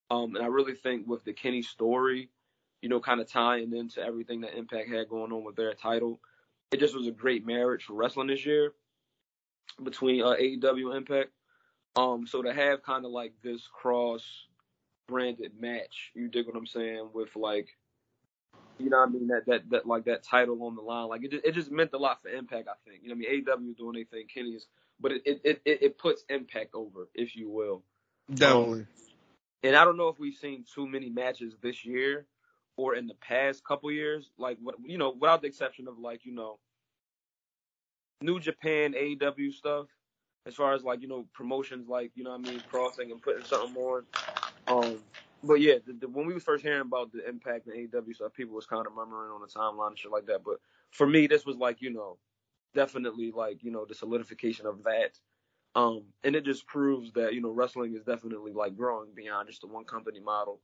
Um, 0.09 0.35
and 0.35 0.43
I 0.43 0.47
really 0.47 0.75
think 0.75 1.07
with 1.07 1.23
the 1.23 1.33
Kenny 1.33 1.61
story, 1.61 2.29
you 2.81 2.89
know, 2.89 2.99
kind 2.99 3.19
of 3.19 3.27
tying 3.27 3.75
into 3.75 4.01
everything 4.01 4.41
that 4.41 4.57
Impact 4.57 4.89
had 4.89 5.09
going 5.09 5.31
on 5.31 5.43
with 5.43 5.55
their 5.55 5.73
title, 5.73 6.19
it 6.71 6.79
just 6.79 6.95
was 6.95 7.07
a 7.07 7.11
great 7.11 7.45
marriage 7.45 7.83
for 7.83 7.93
wrestling 7.93 8.27
this 8.27 8.45
year 8.45 8.73
between 9.83 10.21
uh, 10.21 10.35
AEW 10.39 10.87
and 10.87 10.97
Impact. 10.97 11.31
Um, 11.95 12.27
so 12.27 12.41
to 12.41 12.53
have 12.53 12.83
kind 12.83 13.05
of 13.05 13.11
like 13.11 13.33
this 13.43 13.67
cross 13.67 14.23
branded 15.07 15.53
match, 15.59 16.11
you 16.13 16.27
dig 16.27 16.45
what 16.45 16.55
I'm 16.55 16.67
saying, 16.67 17.09
with 17.13 17.35
like, 17.35 17.69
you 18.77 18.91
know 18.91 18.99
what 18.99 19.09
I 19.09 19.11
mean, 19.11 19.27
that, 19.27 19.45
that, 19.47 19.69
that, 19.71 19.87
like 19.87 20.05
that 20.05 20.23
title 20.23 20.61
on 20.63 20.75
the 20.75 20.81
line, 20.81 21.07
like 21.07 21.23
it 21.23 21.31
just, 21.31 21.45
it 21.45 21.53
just 21.53 21.71
meant 21.71 21.93
a 21.93 21.97
lot 21.97 22.21
for 22.21 22.29
Impact, 22.29 22.67
I 22.67 22.89
think. 22.89 23.01
You 23.01 23.09
know 23.09 23.15
what 23.15 23.27
I 23.27 23.31
mean? 23.31 23.45
AEW 23.45 23.77
doing 23.77 23.95
their 23.95 24.05
thing, 24.05 24.27
Kenny 24.31 24.51
is, 24.51 24.67
but 24.99 25.11
it, 25.11 25.21
it, 25.25 25.41
it, 25.43 25.61
it 25.65 25.97
puts 25.97 26.23
Impact 26.29 26.73
over, 26.73 27.07
if 27.13 27.35
you 27.35 27.49
will. 27.49 27.83
Definitely. 28.33 28.87
And 29.63 29.75
I 29.75 29.85
don't 29.85 29.97
know 29.97 30.09
if 30.09 30.19
we've 30.19 30.35
seen 30.35 30.65
too 30.73 30.87
many 30.87 31.09
matches 31.09 31.55
this 31.61 31.85
year 31.85 32.25
or 32.75 32.95
in 32.95 33.07
the 33.07 33.15
past 33.15 33.63
couple 33.63 33.91
years, 33.91 34.29
like 34.37 34.57
what 34.61 34.75
you 34.85 34.97
know, 34.97 35.15
without 35.19 35.41
the 35.41 35.47
exception 35.47 35.87
of 35.87 35.97
like 35.97 36.25
you 36.25 36.33
know, 36.33 36.59
New 38.21 38.39
Japan 38.39 38.93
AEW 38.93 39.53
stuff, 39.53 39.87
as 40.45 40.55
far 40.55 40.73
as 40.73 40.83
like 40.83 41.01
you 41.01 41.07
know 41.07 41.25
promotions 41.33 41.87
like 41.87 42.11
you 42.15 42.23
know 42.23 42.31
what 42.31 42.47
I 42.47 42.51
mean 42.51 42.61
crossing 42.69 43.11
and 43.11 43.21
putting 43.21 43.43
something 43.45 43.75
on. 43.81 44.03
Um, 44.67 44.97
but 45.43 45.55
yeah, 45.55 45.75
the, 45.85 45.93
the, 45.93 46.07
when 46.07 46.25
we 46.25 46.33
was 46.33 46.43
first 46.43 46.63
hearing 46.63 46.81
about 46.81 47.11
the 47.11 47.27
Impact 47.27 47.67
and 47.67 47.91
AEW 47.91 48.15
stuff, 48.15 48.33
people 48.33 48.55
was 48.55 48.65
kind 48.65 48.85
of 48.85 48.93
murmuring 48.95 49.31
on 49.31 49.41
the 49.41 49.47
timeline 49.47 49.89
and 49.89 49.99
shit 49.99 50.11
like 50.11 50.27
that. 50.27 50.43
But 50.43 50.59
for 50.91 51.07
me, 51.07 51.27
this 51.27 51.45
was 51.45 51.57
like 51.57 51.81
you 51.81 51.91
know, 51.91 52.17
definitely 52.77 53.31
like 53.35 53.63
you 53.63 53.71
know 53.71 53.85
the 53.85 53.95
solidification 53.95 54.67
of 54.67 54.83
that. 54.83 55.17
Um, 55.75 56.05
and 56.23 56.35
it 56.35 56.43
just 56.43 56.65
proves 56.65 57.11
that, 57.13 57.35
you 57.35 57.41
know, 57.41 57.51
wrestling 57.51 57.95
is 57.95 58.03
definitely 58.03 58.51
like 58.51 58.75
growing 58.75 59.09
beyond 59.13 59.47
just 59.47 59.61
the 59.61 59.67
one 59.67 59.83
company 59.83 60.19
model, 60.19 60.59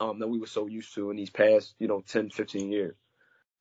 um, 0.00 0.18
that 0.18 0.28
we 0.28 0.38
were 0.38 0.46
so 0.46 0.66
used 0.66 0.94
to 0.96 1.10
in 1.10 1.16
these 1.16 1.30
past, 1.30 1.74
you 1.78 1.88
know, 1.88 2.02
10, 2.06 2.28
15 2.28 2.70
years. 2.70 2.94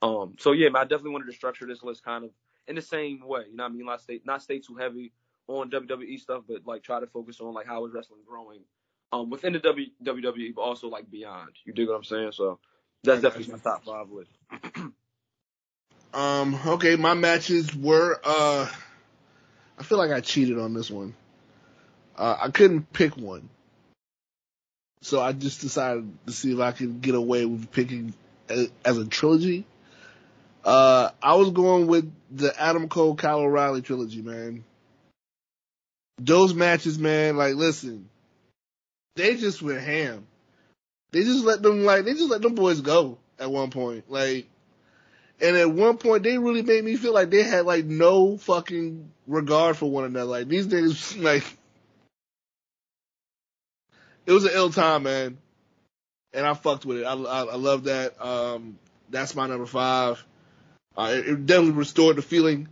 Um, 0.01 0.35
so 0.37 0.51
yeah, 0.51 0.67
I 0.75 0.83
definitely 0.83 1.11
wanted 1.11 1.27
to 1.27 1.37
structure 1.37 1.65
this 1.65 1.83
list 1.83 2.03
kind 2.03 2.25
of 2.25 2.31
in 2.67 2.75
the 2.75 2.81
same 2.81 3.25
way, 3.25 3.43
you 3.49 3.55
know 3.55 3.63
what 3.63 3.71
I 3.71 3.75
mean? 3.75 3.85
Not 3.85 4.01
stay, 4.01 4.19
not 4.25 4.41
stay 4.41 4.59
too 4.59 4.75
heavy 4.75 5.13
on 5.47 5.71
WWE 5.71 6.19
stuff, 6.19 6.43
but 6.49 6.65
like 6.65 6.83
try 6.83 6.99
to 6.99 7.07
focus 7.07 7.39
on 7.39 7.53
like 7.53 7.67
how 7.67 7.85
is 7.85 7.93
wrestling 7.93 8.21
growing, 8.27 8.59
um, 9.13 9.29
within 9.29 9.53
the 9.53 9.59
w, 9.59 9.87
WWE, 10.03 10.53
but 10.53 10.63
also 10.63 10.89
like 10.89 11.09
beyond. 11.09 11.51
You 11.63 11.71
dig 11.71 11.87
what 11.87 11.95
I'm 11.95 12.03
saying? 12.03 12.33
So 12.33 12.59
that's 13.05 13.21
definitely 13.21 13.53
my 13.53 13.59
top 13.59 13.85
five 13.85 14.09
list. 14.09 14.31
Um, 16.13 16.59
okay, 16.65 16.95
my 16.95 17.15
matches 17.15 17.75
were, 17.75 18.19
uh, 18.23 18.69
I 19.79 19.83
feel 19.83 19.97
like 19.97 20.11
I 20.11 20.21
cheated 20.21 20.59
on 20.59 20.73
this 20.73 20.91
one. 20.91 21.15
Uh, 22.15 22.37
I 22.39 22.49
couldn't 22.49 22.93
pick 22.93 23.17
one. 23.17 23.49
So 25.01 25.21
I 25.21 25.33
just 25.33 25.61
decided 25.61 26.07
to 26.27 26.31
see 26.31 26.53
if 26.53 26.59
I 26.59 26.71
could 26.71 27.01
get 27.01 27.15
away 27.15 27.45
with 27.45 27.71
picking 27.71 28.13
as, 28.47 28.97
a 28.97 29.05
trilogy. 29.05 29.65
Uh, 30.63 31.09
I 31.21 31.35
was 31.35 31.49
going 31.49 31.87
with 31.87 32.11
the 32.31 32.57
Adam 32.61 32.87
Cole 32.87 33.15
Kyle 33.15 33.39
O'Reilly 33.39 33.81
trilogy, 33.81 34.21
man. 34.21 34.63
Those 36.19 36.53
matches, 36.53 36.97
man, 36.97 37.35
like 37.35 37.55
listen, 37.55 38.07
they 39.15 39.35
just 39.35 39.61
went 39.61 39.81
ham. 39.81 40.25
They 41.11 41.23
just 41.23 41.43
let 41.43 41.61
them 41.61 41.83
like 41.83 42.05
they 42.05 42.13
just 42.13 42.29
let 42.29 42.41
them 42.41 42.55
boys 42.55 42.79
go 42.79 43.17
at 43.39 43.51
one 43.51 43.71
point. 43.71 44.09
Like 44.09 44.47
and 45.43 45.57
at 45.57 45.69
one 45.69 45.97
point, 45.97 46.23
they 46.23 46.37
really 46.37 46.61
made 46.61 46.85
me 46.85 46.95
feel 46.95 47.13
like 47.13 47.29
they 47.29 47.43
had 47.43 47.65
like 47.65 47.83
no 47.83 48.37
fucking 48.37 49.11
regard 49.27 49.75
for 49.75 49.91
one 49.91 50.05
another. 50.05 50.25
Like 50.25 50.47
these 50.47 50.67
niggas, 50.67 51.21
like 51.21 51.43
it 54.25 54.31
was 54.31 54.45
an 54.45 54.51
ill 54.53 54.69
time, 54.69 55.03
man. 55.03 55.37
And 56.33 56.47
I 56.47 56.53
fucked 56.53 56.85
with 56.85 56.99
it. 56.99 57.03
I 57.03 57.13
I, 57.13 57.43
I 57.43 57.55
love 57.55 57.83
that. 57.83 58.25
Um, 58.25 58.79
that's 59.09 59.35
my 59.35 59.45
number 59.45 59.65
five. 59.65 60.23
Uh, 60.97 61.11
it, 61.11 61.27
it 61.27 61.45
definitely 61.45 61.73
restored 61.73 62.15
the 62.15 62.21
feeling. 62.21 62.69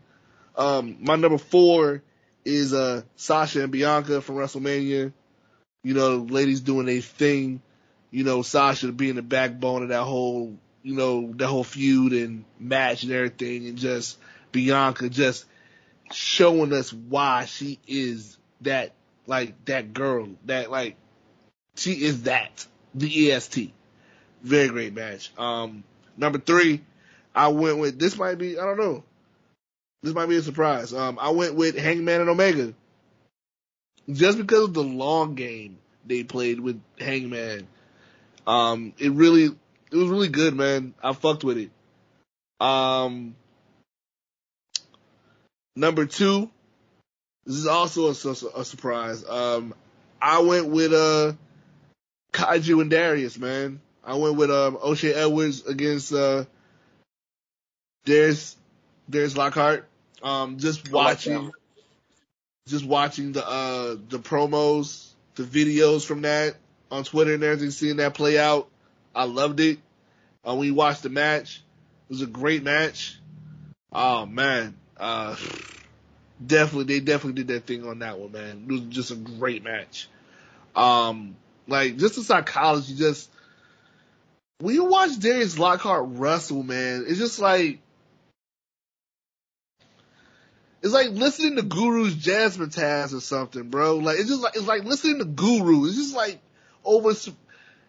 Um, 0.55 0.97
my 1.01 1.17
number 1.17 1.37
four 1.37 2.01
is 2.45 2.73
uh 2.73 3.01
Sasha 3.17 3.63
and 3.63 3.71
Bianca 3.71 4.21
from 4.21 4.35
WrestleMania. 4.35 5.11
You 5.83 5.93
know, 5.93 6.17
ladies 6.17 6.61
doing 6.61 6.87
a 6.87 7.01
thing. 7.01 7.61
You 8.11 8.23
know, 8.23 8.43
Sasha 8.43 8.93
being 8.93 9.15
the 9.15 9.21
backbone 9.21 9.83
of 9.83 9.89
that 9.89 10.03
whole 10.03 10.57
you 10.83 10.95
know, 10.95 11.31
the 11.33 11.47
whole 11.47 11.63
feud 11.63 12.13
and 12.13 12.45
match 12.59 13.03
and 13.03 13.11
everything 13.11 13.67
and 13.67 13.77
just 13.77 14.17
Bianca 14.51 15.09
just 15.09 15.45
showing 16.11 16.73
us 16.73 16.91
why 16.91 17.45
she 17.45 17.79
is 17.87 18.37
that, 18.61 18.93
like, 19.27 19.65
that 19.65 19.93
girl, 19.93 20.29
that, 20.45 20.71
like, 20.71 20.95
she 21.75 21.91
is 21.91 22.23
that, 22.23 22.65
the 22.93 23.31
EST. 23.31 23.73
Very 24.43 24.69
great 24.69 24.93
match. 24.93 25.31
Um, 25.37 25.83
number 26.17 26.39
three, 26.39 26.81
I 27.33 27.49
went 27.49 27.77
with, 27.77 27.99
this 27.99 28.17
might 28.17 28.35
be, 28.35 28.59
I 28.59 28.65
don't 28.65 28.79
know, 28.79 29.03
this 30.03 30.13
might 30.13 30.27
be 30.27 30.37
a 30.37 30.41
surprise. 30.41 30.93
Um, 30.93 31.19
I 31.21 31.29
went 31.29 31.55
with 31.55 31.77
Hangman 31.77 32.21
and 32.21 32.29
Omega. 32.29 32.73
Just 34.11 34.37
because 34.37 34.65
of 34.65 34.73
the 34.73 34.83
long 34.83 35.35
game 35.35 35.77
they 36.05 36.23
played 36.23 36.59
with 36.59 36.81
Hangman. 36.99 37.67
Um, 38.47 38.93
it 38.97 39.11
really, 39.11 39.55
it 39.91 39.97
was 39.97 40.09
really 40.09 40.29
good, 40.29 40.55
man. 40.55 40.93
I 41.03 41.13
fucked 41.13 41.43
with 41.43 41.57
it. 41.57 41.71
Um, 42.59 43.35
number 45.75 46.05
two, 46.05 46.49
this 47.45 47.55
is 47.55 47.67
also 47.67 48.07
a, 48.07 48.59
a 48.59 48.65
surprise. 48.65 49.25
Um, 49.27 49.73
I 50.21 50.39
went 50.39 50.67
with, 50.67 50.93
uh, 50.93 51.33
Kaiju 52.33 52.81
and 52.81 52.89
Darius, 52.89 53.37
man. 53.37 53.81
I 54.03 54.15
went 54.15 54.35
with, 54.35 54.51
um, 54.51 54.77
O'Shay 54.81 55.13
Edwards 55.13 55.65
against, 55.65 56.13
uh, 56.13 56.45
Darius, 58.05 58.55
Darius 59.09 59.35
Lockhart. 59.35 59.87
Um, 60.23 60.57
just 60.57 60.91
watching, 60.91 61.45
like 61.45 61.53
just 62.67 62.85
watching 62.85 63.31
the, 63.31 63.45
uh, 63.45 63.95
the 64.07 64.19
promos, 64.19 65.09
the 65.35 65.43
videos 65.43 66.05
from 66.05 66.21
that 66.21 66.55
on 66.91 67.03
Twitter 67.03 67.33
and 67.33 67.43
everything, 67.43 67.71
seeing 67.71 67.97
that 67.97 68.13
play 68.13 68.37
out. 68.37 68.69
I 69.13 69.25
loved 69.25 69.59
it. 69.59 69.79
Uh, 70.47 70.55
we 70.55 70.71
watched 70.71 71.03
the 71.03 71.09
match. 71.09 71.63
It 72.09 72.13
was 72.13 72.21
a 72.21 72.27
great 72.27 72.63
match. 72.63 73.19
Oh 73.91 74.25
man, 74.25 74.77
uh, 74.97 75.35
definitely, 76.45 76.85
they 76.85 76.99
definitely 76.99 77.43
did 77.43 77.47
that 77.53 77.67
thing 77.67 77.85
on 77.85 77.99
that 77.99 78.19
one, 78.19 78.31
man. 78.31 78.65
It 78.67 78.71
was 78.71 78.81
just 78.81 79.11
a 79.11 79.15
great 79.15 79.63
match. 79.63 80.07
Um, 80.75 81.35
like 81.67 81.97
just 81.97 82.15
the 82.15 82.23
psychology, 82.23 82.95
just 82.95 83.29
when 84.59 84.75
you 84.75 84.85
watch 84.85 85.19
Darius 85.19 85.59
Lockhart 85.59 86.05
wrestle, 86.07 86.63
man, 86.63 87.05
it's 87.07 87.19
just 87.19 87.39
like 87.39 87.79
it's 90.81 90.93
like 90.93 91.09
listening 91.09 91.57
to 91.57 91.63
Guru's 91.63 92.15
Jazzmatazz 92.15 93.13
or 93.13 93.19
something, 93.19 93.69
bro. 93.69 93.97
Like 93.97 94.19
it's 94.19 94.29
just 94.29 94.41
like 94.41 94.55
it's 94.55 94.67
like 94.67 94.83
listening 94.83 95.19
to 95.19 95.25
Guru. 95.25 95.85
It's 95.85 95.95
just 95.95 96.15
like 96.15 96.39
over. 96.83 97.11
It's 97.11 97.29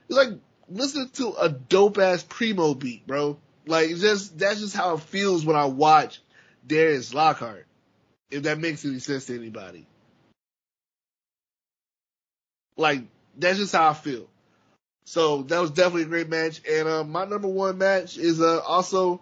like 0.09 0.31
listening 0.75 1.11
to 1.15 1.35
a 1.41 1.49
dope 1.49 1.99
ass 1.99 2.25
primo 2.29 2.75
beat, 2.75 3.07
bro. 3.07 3.39
Like 3.67 3.91
just 3.91 4.39
that's 4.39 4.61
just 4.61 4.77
how 4.77 4.95
it 4.95 5.01
feels 5.01 5.45
when 5.45 5.57
I 5.57 5.67
watch 5.67 6.21
Darius 6.67 7.15
Lockhart. 7.15 7.67
If 8.31 8.45
that 8.45 8.59
makes 8.59 8.85
any 8.85 8.99
sense 8.99 9.27
to 9.27 9.35
anybody. 9.35 9.87
Like 12.77 13.03
that's 13.37 13.59
just 13.59 13.75
how 13.75 13.91
I 13.91 13.95
feel. 13.95 14.29
So 15.05 15.43
that 15.43 15.61
was 15.61 15.71
definitely 15.71 16.03
a 16.03 16.07
great 16.07 16.29
match. 16.29 16.63
And 16.69 16.89
uh, 16.89 17.05
my 17.05 17.25
number 17.25 17.49
one 17.49 17.79
match 17.79 18.17
is 18.17 18.41
uh, 18.41 18.61
also 18.61 19.21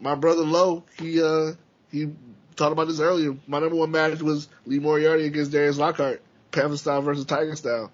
my 0.00 0.14
brother 0.14 0.42
Low. 0.42 0.84
He 0.98 1.22
uh, 1.22 1.52
he 1.90 2.12
talked 2.56 2.72
about 2.72 2.88
this 2.88 3.00
earlier. 3.00 3.36
My 3.46 3.58
number 3.60 3.76
one 3.76 3.90
match 3.90 4.20
was 4.20 4.48
Lee 4.66 4.78
Moriarty 4.78 5.24
against 5.26 5.52
Darius 5.52 5.78
Lockhart, 5.78 6.22
Panther 6.50 6.76
style 6.76 7.02
versus 7.02 7.24
Tiger 7.24 7.56
style. 7.56 7.90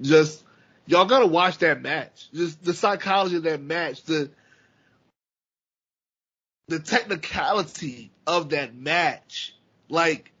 Just 0.00 0.44
y'all 0.90 1.06
gotta 1.06 1.26
watch 1.26 1.58
that 1.58 1.80
match. 1.80 2.28
Just 2.32 2.62
the 2.62 2.74
psychology 2.74 3.36
of 3.36 3.44
that 3.44 3.62
match, 3.62 4.02
the 4.04 4.30
the 6.68 6.78
technicality 6.78 8.10
of 8.26 8.50
that 8.50 8.74
match. 8.74 9.54
Like 9.88 10.32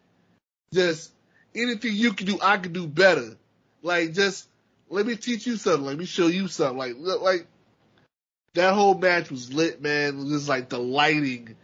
just 0.72 1.12
anything 1.54 1.94
you 1.94 2.12
can 2.12 2.26
do, 2.26 2.38
I 2.42 2.58
can 2.58 2.72
do 2.72 2.86
better. 2.86 3.36
Like 3.82 4.12
just 4.12 4.48
let 4.88 5.06
me 5.06 5.16
teach 5.16 5.46
you 5.46 5.56
something. 5.56 5.86
Let 5.86 5.98
me 5.98 6.04
show 6.04 6.26
you 6.26 6.48
something. 6.48 6.76
Like 6.76 7.20
like 7.20 7.46
that 8.54 8.74
whole 8.74 8.94
match 8.94 9.30
was 9.30 9.52
lit, 9.52 9.80
man. 9.80 10.28
Just 10.28 10.48
like 10.48 10.68
the 10.68 10.78
lighting 10.78 11.56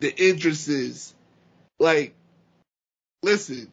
the 0.00 0.14
entrances. 0.16 1.14
Like, 1.78 2.14
listen, 3.22 3.70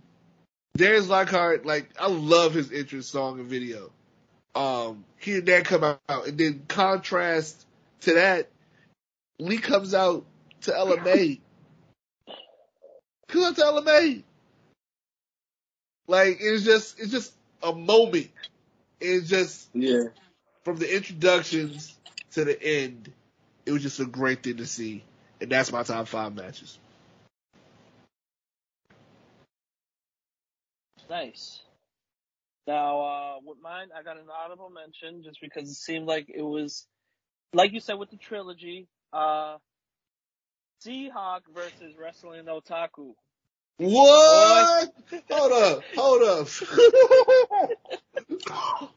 Darius 0.77 1.07
Lockhart, 1.07 1.65
like, 1.65 1.89
I 1.99 2.07
love 2.07 2.53
his 2.53 2.71
entrance 2.71 3.07
song 3.07 3.39
and 3.39 3.49
video. 3.49 3.91
Um, 4.55 5.03
and 5.25 5.45
that 5.47 5.65
come 5.65 5.83
out, 5.83 6.27
and 6.27 6.37
then 6.37 6.63
contrast 6.67 7.65
to 8.01 8.13
that, 8.13 8.49
Lee 9.39 9.57
comes 9.57 9.93
out 9.93 10.25
to 10.61 10.71
LMA. 10.71 11.39
comes 13.27 13.45
out 13.45 13.55
to 13.57 13.61
LMA. 13.61 14.23
Like, 16.07 16.37
it's 16.39 16.63
just, 16.63 16.99
it's 16.99 17.11
just 17.11 17.33
a 17.63 17.73
moment. 17.73 18.29
It's 19.01 19.27
just, 19.27 19.69
yeah. 19.73 20.05
From 20.63 20.77
the 20.77 20.95
introductions 20.95 21.97
to 22.31 22.45
the 22.45 22.61
end, 22.61 23.11
it 23.65 23.71
was 23.71 23.83
just 23.83 23.99
a 23.99 24.05
great 24.05 24.43
thing 24.43 24.57
to 24.57 24.65
see. 24.65 25.03
And 25.41 25.51
that's 25.51 25.71
my 25.71 25.83
top 25.83 26.07
five 26.07 26.35
matches. 26.35 26.79
Nice. 31.09 31.61
Now, 32.67 33.01
uh, 33.01 33.35
with 33.45 33.57
mine, 33.61 33.89
I 33.97 34.03
got 34.03 34.17
an 34.17 34.25
audible 34.43 34.69
mention 34.71 35.23
just 35.23 35.39
because 35.41 35.69
it 35.69 35.75
seemed 35.75 36.07
like 36.07 36.27
it 36.33 36.41
was, 36.41 36.87
like 37.53 37.73
you 37.73 37.79
said 37.79 37.95
with 37.99 38.09
the 38.09 38.17
trilogy, 38.17 38.87
uh, 39.13 39.57
Seahawk 40.85 41.41
versus 41.53 41.95
Wrestling 41.99 42.45
Otaku. 42.45 43.13
What? 43.77 44.93
hold 45.29 45.51
up, 45.51 45.83
hold 45.95 46.23
up. 46.23 46.47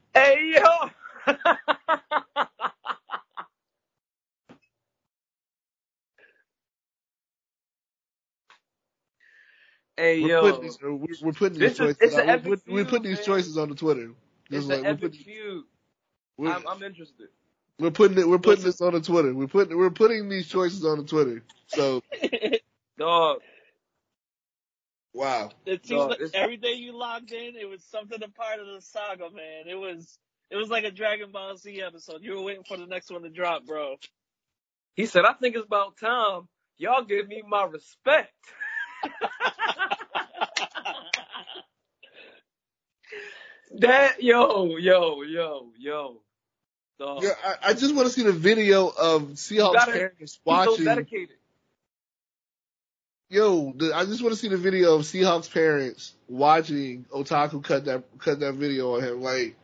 hey 0.14 0.54
yo! 0.56 1.34
Hey 9.98 10.20
we're 10.20 10.28
yo, 10.28 10.40
putting 10.42 10.62
these, 10.62 10.76
uh, 10.76 10.94
we're, 10.94 11.06
we're 11.22 11.32
putting 11.32 11.58
these 11.58 11.76
choices. 11.76 12.00
Is, 12.00 12.14
on, 12.14 12.42
we're, 12.44 12.56
we're, 12.68 12.84
putting 12.84 13.10
these 13.10 13.24
choices 13.24 13.58
on 13.58 13.68
the 13.68 13.74
Twitter. 13.74 14.12
This 14.48 14.60
it's 14.64 14.72
an 14.72 14.84
like, 14.84 14.92
epic 14.92 15.14
feud. 15.16 15.64
I'm, 16.40 16.68
I'm 16.68 16.82
interested. 16.84 17.26
We're 17.80 17.90
putting 17.90 18.16
it. 18.16 18.28
We're 18.28 18.38
putting 18.38 18.64
this 18.64 18.80
on 18.80 18.92
the 18.92 19.00
Twitter. 19.00 19.34
We're 19.34 19.48
putting. 19.48 19.76
We're 19.76 19.90
putting 19.90 20.28
these 20.28 20.46
choices 20.46 20.84
on 20.84 20.98
the 20.98 21.04
Twitter. 21.04 21.42
So, 21.66 22.04
dog. 22.98 23.40
Wow. 25.14 25.50
It 25.66 25.84
seems 25.84 25.98
dog, 25.98 26.10
like 26.10 26.20
every 26.32 26.58
day 26.58 26.74
you 26.74 26.96
logged 26.96 27.32
in, 27.32 27.56
it 27.56 27.68
was 27.68 27.82
something 27.82 28.22
a 28.22 28.28
part 28.28 28.60
of 28.60 28.66
the 28.66 28.80
saga, 28.80 29.28
man. 29.32 29.64
It 29.68 29.74
was. 29.74 30.16
It 30.48 30.56
was 30.56 30.68
like 30.68 30.84
a 30.84 30.92
Dragon 30.92 31.32
Ball 31.32 31.56
Z 31.56 31.82
episode. 31.82 32.22
You 32.22 32.36
were 32.36 32.42
waiting 32.42 32.62
for 32.62 32.76
the 32.76 32.86
next 32.86 33.10
one 33.10 33.22
to 33.22 33.30
drop, 33.30 33.66
bro. 33.66 33.96
He 34.94 35.06
said, 35.06 35.24
"I 35.24 35.32
think 35.32 35.56
it's 35.56 35.66
about 35.66 35.96
time 35.98 36.46
y'all 36.76 37.04
give 37.04 37.26
me 37.26 37.42
my 37.44 37.64
respect." 37.64 38.32
that 43.78 44.22
yo 44.22 44.76
yo 44.76 45.22
yo 45.22 45.72
yo. 45.78 46.20
Dog. 46.98 47.22
Yeah, 47.22 47.30
I, 47.44 47.68
I 47.68 47.74
just 47.74 47.94
want 47.94 48.08
to 48.08 48.12
see 48.12 48.24
the 48.24 48.32
video 48.32 48.88
of 48.88 49.22
Seahawks 49.34 49.84
parents 49.84 50.40
watching. 50.44 50.84
So. 50.84 51.04
Yo, 53.30 53.72
the, 53.76 53.92
I 53.94 54.04
just 54.04 54.22
want 54.22 54.34
to 54.34 54.40
see 54.40 54.48
the 54.48 54.56
video 54.56 54.96
of 54.96 55.02
Seahawks 55.02 55.52
parents 55.52 56.14
watching 56.28 57.04
Otaku 57.14 57.62
cut 57.62 57.84
that 57.84 58.02
cut 58.18 58.40
that 58.40 58.54
video 58.54 58.96
on 58.96 59.04
him. 59.04 59.22
Like, 59.22 59.56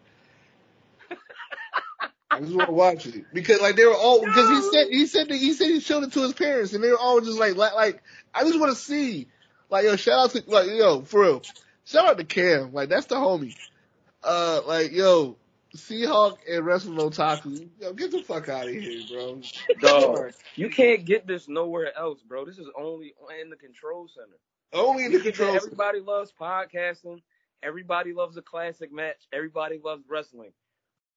I 2.34 2.40
just 2.40 2.54
want 2.54 2.68
to 2.68 2.74
watch 2.74 3.06
it 3.06 3.24
because 3.32 3.60
like 3.60 3.76
they 3.76 3.84
were 3.84 3.94
all 3.94 4.20
because 4.20 4.48
he 4.48 4.70
said 4.70 4.86
he 4.90 5.06
said 5.06 5.28
that 5.28 5.36
he 5.36 5.52
said 5.52 5.68
he 5.68 5.80
showed 5.80 6.04
it 6.04 6.12
to 6.12 6.22
his 6.22 6.32
parents 6.32 6.72
and 6.72 6.82
they 6.82 6.90
were 6.90 6.98
all 6.98 7.20
just 7.20 7.38
like 7.38 7.56
like, 7.56 7.74
like 7.74 8.02
I 8.34 8.44
just 8.44 8.58
want 8.58 8.72
to 8.72 8.78
see 8.78 9.28
like, 9.74 9.84
yo, 9.86 9.96
shout 9.96 10.20
out 10.20 10.30
to, 10.30 10.44
like, 10.46 10.68
yo, 10.68 11.00
for 11.02 11.22
real. 11.22 11.42
Shout 11.84 12.06
out 12.06 12.18
to 12.18 12.24
Cam. 12.24 12.72
Like, 12.72 12.88
that's 12.88 13.06
the 13.06 13.16
homie. 13.16 13.56
Uh, 14.22 14.60
like, 14.66 14.92
yo, 14.92 15.36
Seahawk 15.76 16.36
and 16.48 16.64
Wrestling 16.64 16.96
Otaku, 16.96 17.68
yo, 17.80 17.92
get 17.92 18.12
the 18.12 18.22
fuck 18.22 18.48
out 18.48 18.68
of 18.68 18.72
here, 18.72 19.02
bro. 19.10 19.40
Dog, 19.80 20.32
you 20.54 20.70
can't 20.70 21.04
get 21.04 21.26
this 21.26 21.48
nowhere 21.48 21.96
else, 21.98 22.20
bro. 22.22 22.44
This 22.44 22.58
is 22.58 22.68
only 22.78 23.14
in 23.42 23.50
the 23.50 23.56
control 23.56 24.08
center. 24.08 24.38
Only 24.72 25.06
in 25.06 25.12
the 25.12 25.20
control 25.20 25.48
center. 25.48 25.64
Everybody 25.64 26.00
loves 26.00 26.32
podcasting. 26.40 27.22
Everybody 27.62 28.12
loves 28.12 28.36
a 28.36 28.42
classic 28.42 28.92
match. 28.92 29.26
Everybody 29.32 29.80
loves 29.82 30.04
wrestling. 30.08 30.52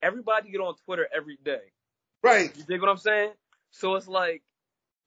Everybody 0.02 0.52
get 0.52 0.62
on 0.62 0.76
Twitter 0.86 1.08
every 1.16 1.38
day. 1.43 1.62
Right. 2.24 2.56
You 2.58 2.64
dig 2.64 2.82
what 2.82 2.89
I'm 2.89 2.98
saying? 2.98 3.32
So 3.72 3.95
it's 3.95 4.08
like, 4.08 4.43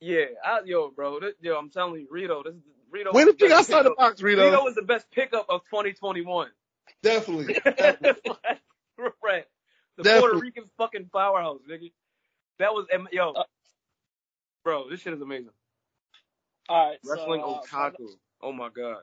yeah, 0.00 0.24
I, 0.44 0.60
yo, 0.64 0.90
bro, 0.90 1.20
this, 1.20 1.34
yo, 1.40 1.56
I'm 1.56 1.70
telling 1.70 2.00
you, 2.00 2.08
Rito, 2.10 2.42
this 2.42 2.54
is 2.54 2.62
Rito. 2.90 3.12
Way 3.12 3.24
to 3.24 3.32
think 3.32 3.52
outside 3.52 3.84
the 3.84 3.94
box, 3.96 4.22
Rito. 4.22 4.44
Rito 4.44 4.64
was 4.64 4.74
the 4.74 4.82
best 4.82 5.10
pickup 5.10 5.46
of 5.48 5.62
2021. 5.70 6.48
Definitely. 7.02 7.54
Definitely. 7.64 8.32
right. 9.22 9.44
The 9.96 10.02
Definitely. 10.02 10.20
Puerto 10.20 10.38
Rican 10.38 10.64
fucking 10.78 11.10
powerhouse, 11.12 11.60
nigga. 11.70 11.92
That 12.58 12.72
was 12.72 12.86
am- 12.92 13.08
yo, 13.12 13.32
Uh, 13.32 13.44
bro. 14.64 14.88
This 14.90 15.00
shit 15.00 15.12
is 15.12 15.20
amazing. 15.20 15.50
All 16.68 16.90
right, 16.90 16.98
Wrestling 17.04 17.40
so, 17.42 17.54
uh, 17.54 17.62
otaku. 17.62 18.08
Oh 18.42 18.52
my 18.52 18.68
god. 18.68 19.02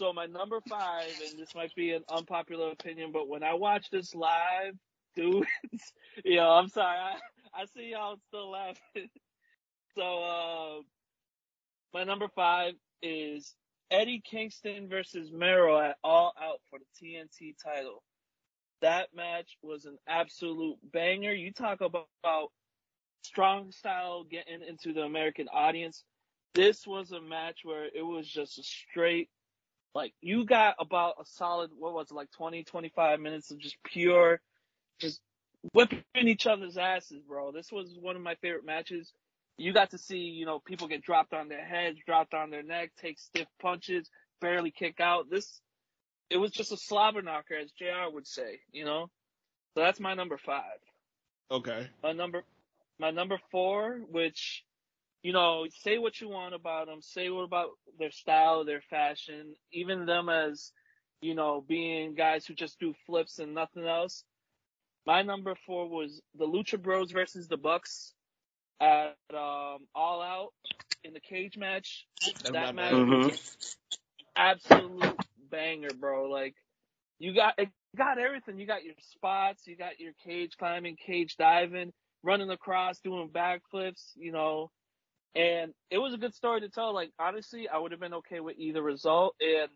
So 0.00 0.14
my 0.14 0.24
number 0.24 0.62
five, 0.66 1.12
and 1.28 1.38
this 1.38 1.54
might 1.54 1.74
be 1.74 1.90
an 1.90 2.04
unpopular 2.08 2.70
opinion, 2.70 3.12
but 3.12 3.28
when 3.28 3.42
I 3.42 3.52
watch 3.52 3.90
this 3.90 4.14
live, 4.14 4.72
dude, 5.14 5.44
yo, 6.24 6.42
I'm 6.42 6.68
sorry, 6.68 6.96
I, 6.96 7.16
I 7.60 7.66
see 7.66 7.90
y'all 7.90 8.16
still 8.28 8.50
laughing. 8.50 9.10
So, 9.96 10.22
uh, 10.22 10.82
my 11.92 12.04
number 12.04 12.28
five 12.34 12.74
is 13.02 13.56
Eddie 13.90 14.22
Kingston 14.24 14.88
versus 14.88 15.32
Miro 15.32 15.80
at 15.80 15.96
All 16.04 16.32
Out 16.40 16.60
for 16.70 16.78
the 16.78 17.06
TNT 17.06 17.56
title. 17.62 18.04
That 18.82 19.08
match 19.14 19.58
was 19.62 19.86
an 19.86 19.98
absolute 20.08 20.78
banger. 20.92 21.32
You 21.32 21.52
talk 21.52 21.80
about, 21.80 22.06
about 22.22 22.52
strong 23.22 23.72
style 23.72 24.24
getting 24.30 24.62
into 24.62 24.94
the 24.94 25.02
American 25.02 25.48
audience. 25.52 26.04
This 26.54 26.86
was 26.86 27.10
a 27.10 27.20
match 27.20 27.62
where 27.64 27.86
it 27.92 28.06
was 28.06 28.28
just 28.28 28.60
a 28.60 28.62
straight 28.62 29.28
like 29.94 30.12
you 30.20 30.44
got 30.44 30.76
about 30.78 31.14
a 31.20 31.24
solid 31.24 31.70
what 31.78 31.94
was 31.94 32.10
it 32.10 32.14
like 32.14 32.30
20 32.32 32.64
25 32.64 33.20
minutes 33.20 33.50
of 33.50 33.58
just 33.58 33.76
pure 33.84 34.40
just 35.00 35.20
whipping 35.72 36.02
each 36.14 36.46
other's 36.46 36.76
asses 36.76 37.22
bro. 37.26 37.52
This 37.52 37.70
was 37.70 37.96
one 38.00 38.16
of 38.16 38.22
my 38.22 38.34
favorite 38.36 38.64
matches. 38.64 39.12
You 39.58 39.72
got 39.72 39.90
to 39.90 39.98
see 39.98 40.18
you 40.18 40.46
know 40.46 40.58
people 40.58 40.88
get 40.88 41.02
dropped 41.02 41.34
on 41.34 41.48
their 41.48 41.64
heads 41.64 41.98
dropped 42.06 42.34
on 42.34 42.50
their 42.50 42.62
neck 42.62 42.92
take 43.00 43.18
stiff 43.18 43.48
punches 43.60 44.08
barely 44.40 44.70
kick 44.70 45.00
out. 45.00 45.30
This 45.30 45.60
it 46.30 46.36
was 46.36 46.52
just 46.52 46.72
a 46.72 46.76
slobber 46.76 47.22
knocker 47.22 47.54
as 47.56 47.72
jr 47.72 48.12
would 48.12 48.26
say 48.26 48.60
you 48.72 48.84
know? 48.84 49.10
So 49.74 49.82
that's 49.82 50.00
my 50.00 50.14
number 50.14 50.38
five. 50.38 50.78
Okay. 51.50 51.88
my 52.02 52.12
number 52.12 52.42
my 52.98 53.10
number 53.10 53.38
four, 53.50 54.00
which 54.10 54.62
you 55.22 55.32
know, 55.32 55.66
say 55.82 55.98
what 55.98 56.20
you 56.20 56.28
want 56.28 56.54
about 56.54 56.86
them, 56.86 57.00
say 57.02 57.30
what 57.30 57.42
about 57.44 57.70
their 57.98 58.10
style, 58.10 58.64
their 58.64 58.82
fashion, 58.90 59.54
even 59.72 60.06
them 60.06 60.28
as 60.28 60.72
you 61.20 61.34
know 61.34 61.64
being 61.66 62.14
guys 62.14 62.46
who 62.46 62.54
just 62.54 62.78
do 62.80 62.94
flips 63.06 63.38
and 63.38 63.54
nothing 63.54 63.86
else. 63.86 64.24
My 65.06 65.22
number 65.22 65.54
four 65.66 65.88
was 65.88 66.20
the 66.38 66.46
Lucha 66.46 66.80
Bros 66.80 67.10
versus 67.12 67.48
the 67.48 67.56
Bucks 67.56 68.14
at 68.80 69.16
um, 69.32 69.86
All 69.94 70.22
Out 70.22 70.52
in 71.04 71.12
the 71.14 71.20
cage 71.20 71.56
match. 71.56 72.06
That 72.52 72.74
match. 72.74 72.92
Mhm. 72.92 73.38
absolute 74.36 75.16
banger, 75.50 75.88
bro. 75.98 76.30
Like 76.30 76.54
you 77.18 77.34
got 77.34 77.54
it 77.58 77.68
got 77.96 78.18
everything. 78.18 78.58
You 78.58 78.66
got 78.66 78.84
your 78.84 78.94
spots, 79.00 79.66
you 79.66 79.76
got 79.76 80.00
your 80.00 80.12
cage 80.24 80.56
climbing, 80.58 80.96
cage 80.96 81.36
diving, 81.36 81.92
running 82.22 82.50
across, 82.50 83.00
doing 83.00 83.30
backflips, 83.30 84.12
you 84.16 84.32
know. 84.32 84.70
And 85.34 85.72
it 85.90 85.98
was 85.98 86.14
a 86.14 86.18
good 86.18 86.34
story 86.34 86.60
to 86.60 86.68
tell. 86.68 86.92
Like 86.94 87.12
honestly, 87.18 87.68
I 87.68 87.78
would 87.78 87.92
have 87.92 88.00
been 88.00 88.14
okay 88.14 88.40
with 88.40 88.58
either 88.58 88.82
result. 88.82 89.36
And 89.40 89.68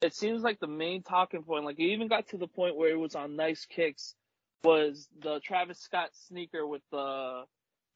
it 0.00 0.14
seems 0.14 0.42
like 0.42 0.60
the 0.60 0.66
main 0.66 1.02
talking 1.02 1.42
point, 1.42 1.64
like 1.64 1.78
it 1.78 1.84
even 1.84 2.08
got 2.08 2.28
to 2.28 2.38
the 2.38 2.46
point 2.46 2.76
where 2.76 2.90
it 2.90 2.98
was 2.98 3.14
on 3.14 3.36
nice 3.36 3.66
kicks, 3.66 4.14
was 4.62 5.08
the 5.20 5.40
Travis 5.40 5.80
Scott 5.80 6.10
sneaker 6.12 6.66
with 6.66 6.82
the, 6.90 7.44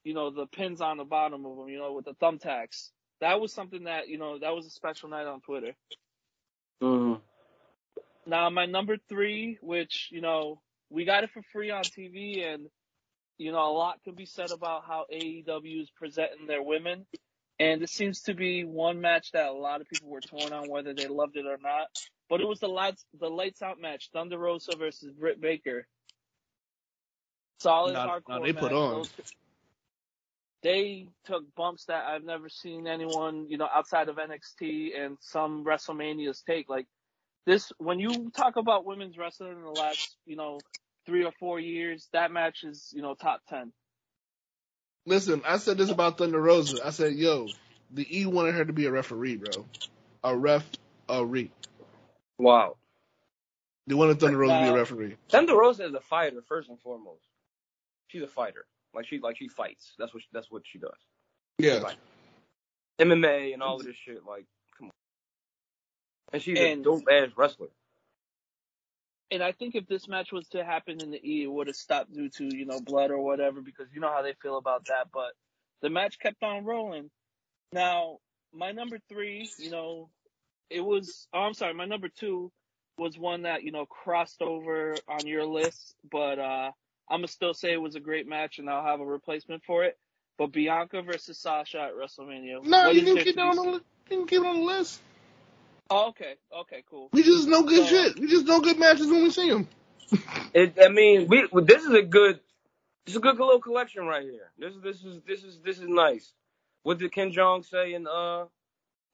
you 0.05 0.14
know, 0.14 0.30
the 0.30 0.47
pins 0.47 0.80
on 0.80 0.97
the 0.97 1.05
bottom 1.05 1.45
of 1.45 1.57
them, 1.57 1.68
you 1.68 1.78
know, 1.78 1.93
with 1.93 2.07
the 2.07 2.14
thumbtacks. 2.14 2.91
That 3.20 3.41
was 3.41 3.53
something 3.53 3.84
that, 3.84 4.09
you 4.09 4.18
know, 4.18 4.38
that 4.38 4.55
was 4.55 4.66
a 4.66 4.70
special 4.70 5.11
night 5.11 5.26
on 5.26 5.41
Twitter. 5.43 5.74
Mhm. 6.82 7.20
Now 8.26 8.49
my 8.51 8.66
number 8.66 8.97
three, 9.09 9.59
which 9.61 10.09
you 10.11 10.20
know 10.20 10.62
we 10.88 11.05
got 11.05 11.24
it 11.24 11.30
for 11.30 11.43
free 11.53 11.70
on 11.70 11.82
TV, 11.82 12.43
and 12.43 12.70
you 13.41 13.53
know 13.53 13.70
a 13.70 13.72
lot 13.72 14.03
can 14.05 14.14
be 14.14 14.26
said 14.26 14.51
about 14.51 14.84
how 14.86 15.07
AEW 15.12 15.80
is 15.82 15.91
presenting 15.97 16.47
their 16.47 16.62
women, 16.62 17.07
and 17.59 17.80
this 17.80 17.91
seems 17.91 18.22
to 18.22 18.34
be 18.34 18.64
one 18.64 19.01
match 19.01 19.32
that 19.32 19.49
a 19.49 19.53
lot 19.53 19.80
of 19.80 19.88
people 19.88 20.11
were 20.11 20.20
torn 20.20 20.53
on 20.53 20.68
whether 20.68 20.93
they 20.93 21.07
loved 21.07 21.36
it 21.36 21.47
or 21.47 21.59
not. 21.62 21.86
But 22.28 22.43
it 22.43 22.47
was 22.47 22.61
the 22.61 22.68
lights 22.68 23.05
the 23.18 23.30
lights 23.30 23.62
out 23.62 23.80
match, 23.80 24.11
Thunder 24.12 24.38
Rosa 24.38 24.76
versus 24.76 25.12
Britt 25.12 25.41
Baker. 25.41 25.86
Solid 27.61 27.95
Nah, 27.95 28.07
hardcore 28.07 28.28
nah, 28.28 28.41
they 28.41 28.53
put 28.53 28.72
on. 28.72 29.05
They 30.62 31.09
took 31.24 31.45
bumps 31.55 31.86
that 31.86 32.05
I've 32.05 32.24
never 32.24 32.51
seen 32.51 32.86
anyone, 32.86 33.47
you 33.49 33.57
know, 33.57 33.68
outside 33.74 34.11
of 34.11 34.16
NXT 34.16 34.99
and 34.99 35.16
some 35.20 35.64
WrestleManias 35.64 36.45
take. 36.45 36.68
Like 36.68 36.86
this 37.47 37.72
when 37.78 38.01
you 38.01 38.30
talk 38.36 38.57
about 38.57 38.84
women's 38.84 39.16
wrestling 39.16 39.53
in 39.53 39.62
the 39.62 39.70
last, 39.70 40.14
you 40.26 40.36
know, 40.36 40.59
three 41.11 41.24
or 41.24 41.32
four 41.40 41.58
years, 41.58 42.08
that 42.12 42.30
match 42.30 42.62
is, 42.62 42.92
you 42.94 43.02
know, 43.02 43.14
top 43.14 43.40
ten. 43.48 43.72
Listen, 45.06 45.42
I 45.44 45.58
said 45.58 45.76
this 45.76 45.90
about 45.90 46.18
Thunder 46.18 46.40
Rosa. 46.40 46.86
I 46.86 46.90
said, 46.90 47.14
yo, 47.14 47.48
the 47.90 48.06
E 48.20 48.26
wanted 48.26 48.54
her 48.54 48.64
to 48.64 48.72
be 48.72 48.86
a 48.86 48.92
referee, 48.92 49.36
bro. 49.36 49.66
A 50.22 50.36
ref, 50.36 50.64
a 51.08 51.24
re. 51.24 51.50
Wow. 52.38 52.76
They 53.88 53.96
wanted 53.96 54.20
Thunder 54.20 54.38
Rosa 54.38 54.54
to 54.54 54.62
be 54.62 54.68
a 54.68 54.74
referee. 54.74 55.16
Thunder 55.28 55.56
Rosa 55.56 55.86
is 55.86 55.94
a 55.94 56.00
fighter 56.00 56.42
first 56.46 56.68
and 56.68 56.78
foremost. 56.78 57.24
She's 58.06 58.22
a 58.22 58.28
fighter. 58.28 58.66
Like 58.94 59.06
she 59.06 59.18
like 59.18 59.36
she 59.36 59.48
fights. 59.48 59.94
That's 59.98 60.14
what 60.14 60.22
she, 60.22 60.28
that's 60.32 60.50
what 60.50 60.62
she 60.64 60.78
does. 60.78 60.98
Yeah. 61.58 61.82
MMA 63.00 63.52
and 63.52 63.62
all 63.62 63.76
of 63.80 63.84
this 63.84 63.96
shit. 63.96 64.24
Like, 64.24 64.44
come 64.78 64.86
on. 64.88 64.92
And 66.32 66.42
she's 66.42 66.58
And- 66.58 66.82
a 66.82 66.84
dope 66.84 67.02
ass 67.11 67.30
wrestler. 67.36 67.68
And 69.31 69.43
I 69.43 69.53
think 69.53 69.74
if 69.74 69.87
this 69.87 70.09
match 70.09 70.33
was 70.33 70.49
to 70.49 70.64
happen 70.64 71.01
in 71.01 71.11
the 71.11 71.18
E, 71.24 71.45
it 71.45 71.51
would 71.51 71.68
have 71.68 71.76
stopped 71.76 72.12
due 72.12 72.28
to, 72.31 72.57
you 72.57 72.66
know, 72.66 72.81
blood 72.81 73.11
or 73.11 73.20
whatever, 73.20 73.61
because 73.61 73.87
you 73.95 74.01
know 74.01 74.12
how 74.12 74.22
they 74.22 74.35
feel 74.43 74.59
about 74.59 74.87
that. 74.87 75.09
But 75.12 75.33
the 75.83 75.91
match 75.91 76.18
kept 76.18 76.43
on 76.43 76.64
rolling. 76.64 77.11
Now, 77.72 78.18
my 78.53 78.72
number 78.72 78.99
three, 79.09 79.49
you 79.59 79.70
know, 79.70 80.11
it 80.68 80.81
was, 80.81 81.28
oh, 81.33 81.41
I'm 81.41 81.55
sorry, 81.55 81.74
my 81.74 81.85
number 81.85 82.09
two 82.09 82.51
was 82.99 83.16
one 83.16 83.43
that, 83.43 83.62
you 83.62 83.70
know, 83.70 83.87
crossed 83.87 84.43
over 84.43 84.97
on 85.09 85.26
your 85.26 85.47
list, 85.47 85.95
but, 86.11 86.39
uh, 86.39 86.70
I'm 87.09 87.18
gonna 87.18 87.28
still 87.28 87.55
say 87.55 87.72
it 87.72 87.81
was 87.81 87.97
a 87.97 88.01
great 88.01 88.28
match 88.28 88.59
and 88.59 88.68
I'll 88.70 88.85
have 88.85 89.01
a 89.01 89.05
replacement 89.05 89.64
for 89.64 89.85
it. 89.85 89.99
But 90.39 90.53
Bianca 90.53 91.03
versus 91.03 91.39
Sasha 91.39 91.81
at 91.81 91.95
WrestleMania. 91.95 92.64
No, 92.64 92.91
you 92.91 93.01
is 93.01 93.05
can 93.07 93.14
there 93.14 93.24
keep 93.24 93.35
to 93.35 93.41
it 93.41 93.43
be 93.43 93.49
on 93.49 93.57
the 93.57 93.62
li- 93.62 93.81
you 94.11 94.16
can 94.16 94.26
keep 94.26 94.41
it 94.41 94.47
on 94.47 94.61
the 94.61 94.64
list. 94.64 95.01
Oh, 95.91 96.09
okay, 96.11 96.34
okay, 96.61 96.84
cool. 96.88 97.09
We 97.12 97.22
just 97.24 97.49
know 97.49 97.62
good 97.64 97.86
So- 97.86 97.86
shit. 97.86 98.18
We 98.18 98.28
just 98.28 98.47
know 98.47 98.61
good 98.61 98.78
matches 98.78 99.09
when 99.09 99.22
we 99.22 99.30
see 99.30 99.51
them. 99.51 99.68
It, 100.53 100.76
I 100.82 100.88
mean, 100.88 101.28
we 101.28 101.47
this 101.62 101.84
is 101.84 101.95
a 101.95 102.03
good 102.03 102.41
this 103.07 103.14
is 103.14 103.16
a 103.16 103.20
good 103.20 103.38
little 103.38 103.61
collection 103.61 104.05
right 104.07 104.24
here. 104.24 104.51
This 104.59 104.74
is 104.74 104.82
this 104.82 105.05
is 105.05 105.20
this 105.26 105.45
is 105.45 105.61
this 105.64 105.78
is 105.78 105.86
nice. 105.86 106.32
What 106.82 106.99
did 106.99 107.12
Ken 107.12 107.30
Jeong 107.30 107.64
say 107.64 107.95
in 107.95 108.09
uh 108.09 108.47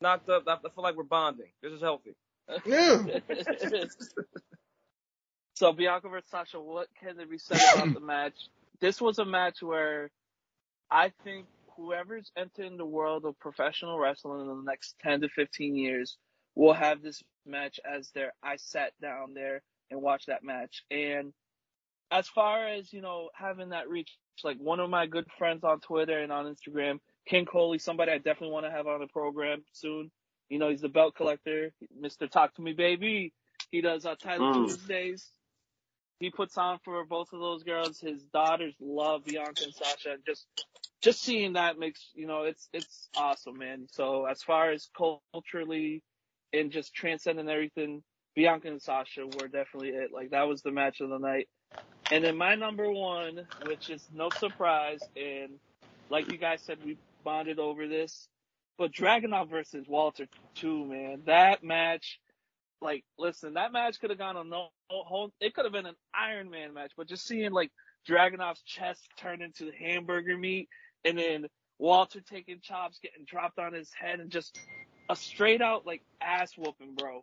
knocked 0.01 0.31
up? 0.31 0.45
I 0.49 0.57
feel 0.57 0.83
like 0.83 0.97
we're 0.97 1.03
bonding. 1.05 1.51
This 1.63 1.73
is 1.73 1.83
healthy. 1.83 2.15
Yeah. 2.65 3.03
so 5.55 5.73
Bianca 5.73 6.09
versus 6.09 6.31
Sasha, 6.31 6.59
what 6.61 6.89
can 6.99 7.17
there 7.19 7.27
be 7.27 7.39
said 7.39 7.61
about 7.75 7.93
the 7.93 8.01
match? 8.01 8.49
This 8.81 9.01
was 9.01 9.19
a 9.19 9.25
match 9.27 9.63
where 9.63 10.11
I 10.91 11.13
think 11.25 11.47
whoever's 11.77 12.31
entering 12.37 12.77
the 12.79 12.87
world 12.87 13.25
of 13.27 13.39
professional 13.41 13.99
wrestling 13.99 14.41
in 14.41 14.47
the 14.47 14.63
next 14.65 14.97
10 15.03 15.23
to 15.23 15.29
15 15.29 15.77
years 15.77 16.17
will 16.57 16.73
have 16.73 17.03
this 17.03 17.23
match 17.47 17.79
as 17.85 18.11
their 18.11 18.33
I 18.43 18.57
sat 18.57 18.93
down 19.01 19.35
there 19.35 19.63
and 19.91 20.03
watched 20.03 20.27
that 20.27 20.43
match. 20.43 20.83
And 20.91 21.33
as 22.11 22.29
far 22.29 22.67
as, 22.67 22.93
you 22.93 23.01
know, 23.03 23.29
having 23.35 23.69
that 23.69 23.89
reach, 23.89 24.11
like 24.43 24.59
one 24.59 24.81
of 24.81 24.91
my 24.91 25.07
good 25.07 25.27
friends 25.39 25.63
on 25.65 25.81
Twitter 25.81 26.19
and 26.19 26.33
on 26.33 26.47
Instagram, 26.47 26.99
Ken 27.29 27.45
Coley, 27.45 27.79
somebody 27.79 28.13
I 28.13 28.19
definitely 28.19 28.51
want 28.51 28.67
to 28.67 28.73
have 28.73 28.87
on 28.87 29.01
the 29.01 29.07
program 29.07 29.65
soon. 29.73 30.11
You 30.49 30.59
know, 30.59 30.71
he's 30.71 30.81
the 30.81 30.89
belt 30.89 31.15
collector, 31.15 31.73
Mr. 32.01 32.31
Talk 32.31 32.55
to 32.55 32.63
Me 32.63 32.73
Baby. 32.73 33.33
He 33.71 33.81
does 33.81 34.07
uh, 34.07 34.15
Title 34.15 34.53
Mm. 34.53 34.69
Tuesdays. 34.69 35.29
He 36.21 36.31
puts 36.31 36.57
on 36.57 36.79
for 36.85 37.05
both 37.05 37.33
of 37.33 37.41
those 37.41 37.63
girls. 37.65 38.01
His 38.01 38.23
daughters 38.33 38.75
love 38.81 39.25
Bianca 39.25 39.65
and 39.65 39.75
Sasha. 39.75 40.13
And 40.13 40.23
just, 40.25 40.47
just 41.03 41.23
seeing 41.23 41.55
that 41.55 41.79
makes, 41.79 42.11
you 42.15 42.27
know, 42.27 42.45
it's, 42.45 42.69
it's 42.73 43.09
awesome, 43.17 43.59
man. 43.59 43.87
So 43.91 44.25
as 44.25 44.43
far 44.43 44.71
as 44.71 44.89
culturally 44.97 46.03
and 46.53 46.71
just 46.71 46.95
transcending 46.95 47.49
everything, 47.49 48.03
Bianca 48.35 48.69
and 48.69 48.83
Sasha 48.83 49.27
were 49.27 49.49
definitely 49.49 49.91
it. 49.91 50.13
Like 50.13 50.31
that 50.31 50.49
was 50.49 50.63
the 50.63 50.71
match 50.71 51.01
of 51.01 51.11
the 51.11 51.19
night. 51.19 51.49
And 52.11 52.23
then 52.23 52.37
my 52.37 52.55
number 52.55 52.91
one, 52.91 53.47
which 53.65 53.91
is 53.91 54.07
no 54.13 54.31
surprise, 54.31 55.01
and 55.17 55.59
like 56.11 56.31
you 56.31 56.39
guys 56.39 56.63
said, 56.63 56.79
we 56.85 56.99
bonded 57.25 57.59
over 57.59 57.89
this, 57.89 58.29
but 58.79 58.93
Dragunov 58.93 59.51
versus 59.51 59.87
Walter 59.89 60.29
too, 60.55 60.85
man. 60.85 61.23
That 61.27 61.65
match, 61.65 62.21
like, 62.81 63.05
listen, 63.19 63.55
that 63.55 63.73
match 63.73 64.01
could 64.01 64.11
have 64.11 64.19
gone 64.19 64.37
on 64.37 64.49
no 64.49 64.69
whole. 64.89 65.33
It 65.41 65.55
could 65.55 65.65
have 65.65 65.73
been 65.73 65.87
an 65.87 65.97
Iron 66.15 66.51
Man 66.51 66.75
match, 66.75 66.93
but 66.97 67.09
just 67.09 67.27
seeing 67.27 67.51
like 67.53 67.73
Dragunov's 68.09 68.63
chest 68.63 69.09
turn 69.19 69.43
into 69.43 69.73
hamburger 69.79 70.37
meat, 70.37 70.69
and 71.05 71.19
then 71.19 71.47
Walter 71.79 72.21
taking 72.21 72.61
chops, 72.61 73.01
getting 73.03 73.25
dropped 73.25 73.59
on 73.59 73.73
his 73.73 73.91
head, 73.93 74.21
and 74.21 74.31
just 74.31 74.59
a 75.09 75.17
straight 75.17 75.63
out 75.63 75.87
like 75.87 76.03
ass 76.21 76.53
whooping, 76.57 76.95
bro. 76.97 77.23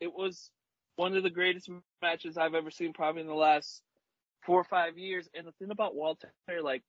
It 0.00 0.12
was 0.12 0.50
one 0.96 1.16
of 1.16 1.22
the 1.22 1.30
greatest 1.30 1.70
matches 2.02 2.36
I've 2.36 2.54
ever 2.54 2.70
seen, 2.70 2.92
probably 2.92 3.22
in 3.22 3.26
the 3.26 3.34
last 3.34 3.82
four 4.44 4.60
or 4.60 4.64
five 4.64 4.98
years. 4.98 5.28
And 5.34 5.46
the 5.46 5.52
thing 5.52 5.70
about 5.70 5.94
Walter, 5.94 6.32
like, 6.62 6.82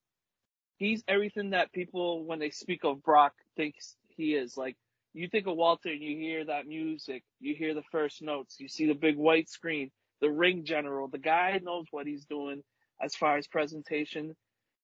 he's 0.78 1.04
everything 1.08 1.52
that 1.52 1.72
people, 1.72 2.24
when 2.26 2.40
they 2.40 2.50
speak 2.50 2.84
of 2.84 3.04
Brock, 3.04 3.34
thinks 3.56 3.96
he 4.08 4.36
is. 4.36 4.58
Like, 4.58 4.76
you 5.14 5.28
think 5.28 5.48
of 5.48 5.56
Walter 5.56 5.90
and 5.90 6.02
you 6.02 6.18
hear 6.18 6.46
that 6.46 6.68
music, 6.68 7.24
you 7.40 7.56
hear 7.56 7.74
the 7.74 7.84
first 7.92 8.22
notes, 8.22 8.60
you 8.60 8.68
see 8.68 8.88
the 8.88 8.94
big 8.94 9.18
white 9.18 9.50
screen, 9.50 9.92
the 10.22 10.30
ring 10.30 10.64
general. 10.64 11.08
The 11.08 11.18
guy 11.18 11.60
knows 11.64 11.86
what 11.92 12.08
he's 12.08 12.26
doing 12.26 12.64
as 13.02 13.16
far 13.16 13.38
as 13.38 13.48
presentation. 13.48 14.36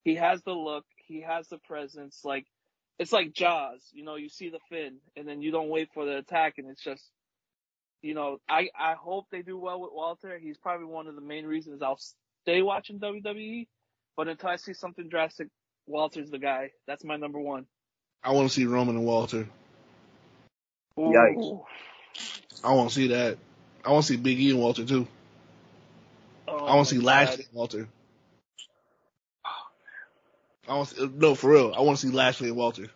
He 0.04 0.16
has 0.16 0.42
the 0.44 0.54
look, 0.54 0.86
he 0.98 1.22
has 1.22 1.48
the 1.48 1.60
presence. 1.60 2.22
Like, 2.24 2.46
it's 3.00 3.12
like 3.12 3.34
Jaws, 3.34 3.82
you 3.92 4.04
know, 4.04 4.16
you 4.16 4.30
see 4.30 4.50
the 4.50 4.60
fin 4.70 4.98
and 5.16 5.28
then 5.28 5.42
you 5.42 5.52
don't 5.52 5.70
wait 5.70 5.90
for 5.94 6.06
the 6.06 6.18
attack 6.18 6.56
and 6.58 6.70
it's 6.70 6.84
just, 6.84 7.04
you 8.02 8.14
know, 8.14 8.40
I, 8.48 8.70
I 8.78 8.94
hope 8.94 9.28
they 9.32 9.42
do 9.42 9.58
well 9.58 9.82
with 9.82 9.92
Walter. 9.94 10.38
He's 10.38 10.58
probably 10.58 10.86
one 10.86 11.08
of 11.08 11.16
the 11.16 11.22
main 11.22 11.46
reasons 11.46 11.82
I'll 11.82 12.00
stay 12.44 12.62
watching 12.62 13.00
WWE. 13.00 13.68
But 14.16 14.28
until 14.28 14.50
I 14.50 14.58
see 14.58 14.74
something 14.74 15.10
drastic, 15.10 15.48
Walter's 15.88 16.30
the 16.30 16.38
guy. 16.38 16.72
That's 16.86 17.04
my 17.04 17.18
number 17.18 17.40
one. 17.40 17.66
I 18.24 18.32
want 18.32 18.48
to 18.48 18.54
see 18.54 18.66
Roman 18.66 18.96
and 18.96 19.06
Walter. 19.06 19.48
Yikes. 20.98 21.62
I 22.64 22.74
want 22.74 22.90
to 22.90 22.96
see 22.96 23.08
that. 23.08 23.38
I 23.84 23.92
want 23.92 24.06
to 24.06 24.14
see 24.14 24.18
Big 24.18 24.40
E 24.40 24.52
and 24.52 24.60
Walter 24.60 24.86
too. 24.86 25.08
Oh 26.48 26.66
I 26.66 26.76
want 26.76 26.88
to 26.88 26.96
see 26.96 27.02
God. 27.02 27.06
Lashley 27.06 27.46
and 27.46 27.54
Walter. 27.54 27.88
I 30.68 30.76
want 30.76 30.90
to, 30.90 31.08
no 31.08 31.36
for 31.36 31.52
real. 31.52 31.74
I 31.76 31.82
want 31.82 32.00
to 32.00 32.08
see 32.08 32.14
Lashley 32.14 32.50
and 32.50 32.58
Walter. 32.58 32.88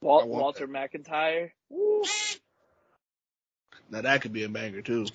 Wal- 0.00 0.20
I 0.20 0.24
want 0.24 0.42
Walter 0.42 0.68
McIntyre. 0.68 1.50
Ooh. 1.72 2.04
Now 3.90 4.02
that 4.02 4.22
could 4.22 4.32
be 4.32 4.44
a 4.44 4.48
banger 4.48 4.82
too. 4.82 5.06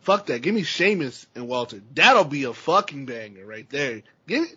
Fuck 0.00 0.26
that. 0.26 0.42
Give 0.42 0.54
me 0.54 0.62
Sheamus 0.62 1.26
and 1.34 1.48
Walter. 1.48 1.80
That'll 1.94 2.24
be 2.24 2.44
a 2.44 2.52
fucking 2.52 3.06
banger 3.06 3.44
right 3.44 3.68
there. 3.68 4.02
Give 4.26 4.42
me, 4.42 4.48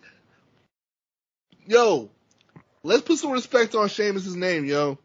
yo, 1.66 2.10
let's 2.82 3.02
put 3.02 3.18
some 3.18 3.32
respect 3.32 3.74
on 3.74 3.88
Sheamus's 3.88 4.36
name, 4.36 4.64
yo. 4.64 4.98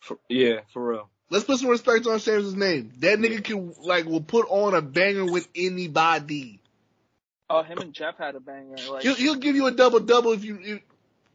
For, 0.00 0.18
yeah, 0.28 0.60
for 0.72 0.86
real. 0.86 1.10
Let's 1.28 1.44
put 1.44 1.58
some 1.58 1.70
respect 1.70 2.06
on 2.06 2.20
Sheamus's 2.20 2.54
name. 2.54 2.92
That 2.98 3.18
nigga 3.18 3.42
can 3.42 3.74
like 3.82 4.04
will 4.04 4.20
put 4.20 4.46
on 4.48 4.74
a 4.74 4.82
banger 4.82 5.24
with 5.24 5.48
anybody. 5.56 6.60
Oh, 7.48 7.62
him 7.62 7.78
and 7.78 7.92
Jeff 7.92 8.18
had 8.18 8.34
a 8.34 8.40
banger. 8.40 8.76
Like, 8.90 9.02
He'll, 9.02 9.14
he'll 9.14 9.36
give 9.36 9.54
you 9.54 9.66
a 9.66 9.70
double 9.70 10.00
double 10.00 10.32
if 10.32 10.44
you, 10.44 10.58
you 10.58 10.80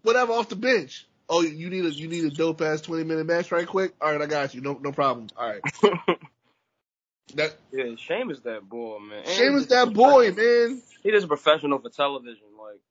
whatever 0.03 0.33
off 0.33 0.49
the 0.49 0.55
bench. 0.55 1.07
Oh, 1.29 1.41
you 1.41 1.69
need 1.69 1.85
a 1.85 1.89
you 1.91 2.07
need 2.09 2.25
a 2.25 2.29
dope 2.29 2.61
ass 2.61 2.81
twenty 2.81 3.05
minute 3.05 3.25
match 3.25 3.51
right 3.51 3.65
quick. 3.65 3.93
All 4.01 4.11
right, 4.11 4.21
I 4.21 4.25
got 4.25 4.53
you. 4.53 4.59
No 4.61 4.73
no 4.73 4.91
problem. 4.91 5.27
All 5.37 5.47
right. 5.47 5.61
That 7.35 7.55
yeah, 7.71 7.95
Sheamus 7.97 8.41
that 8.41 8.67
boy, 8.67 8.99
man. 8.99 9.19
And 9.19 9.27
Sheamus 9.27 9.61
he's 9.61 9.67
that 9.67 9.93
boy, 9.93 10.31
man. 10.31 10.81
He 11.03 11.11
just 11.11 11.25
a 11.25 11.27
professional 11.27 11.79
for 11.79 11.89
television. 11.89 12.43
Like, 12.59 12.81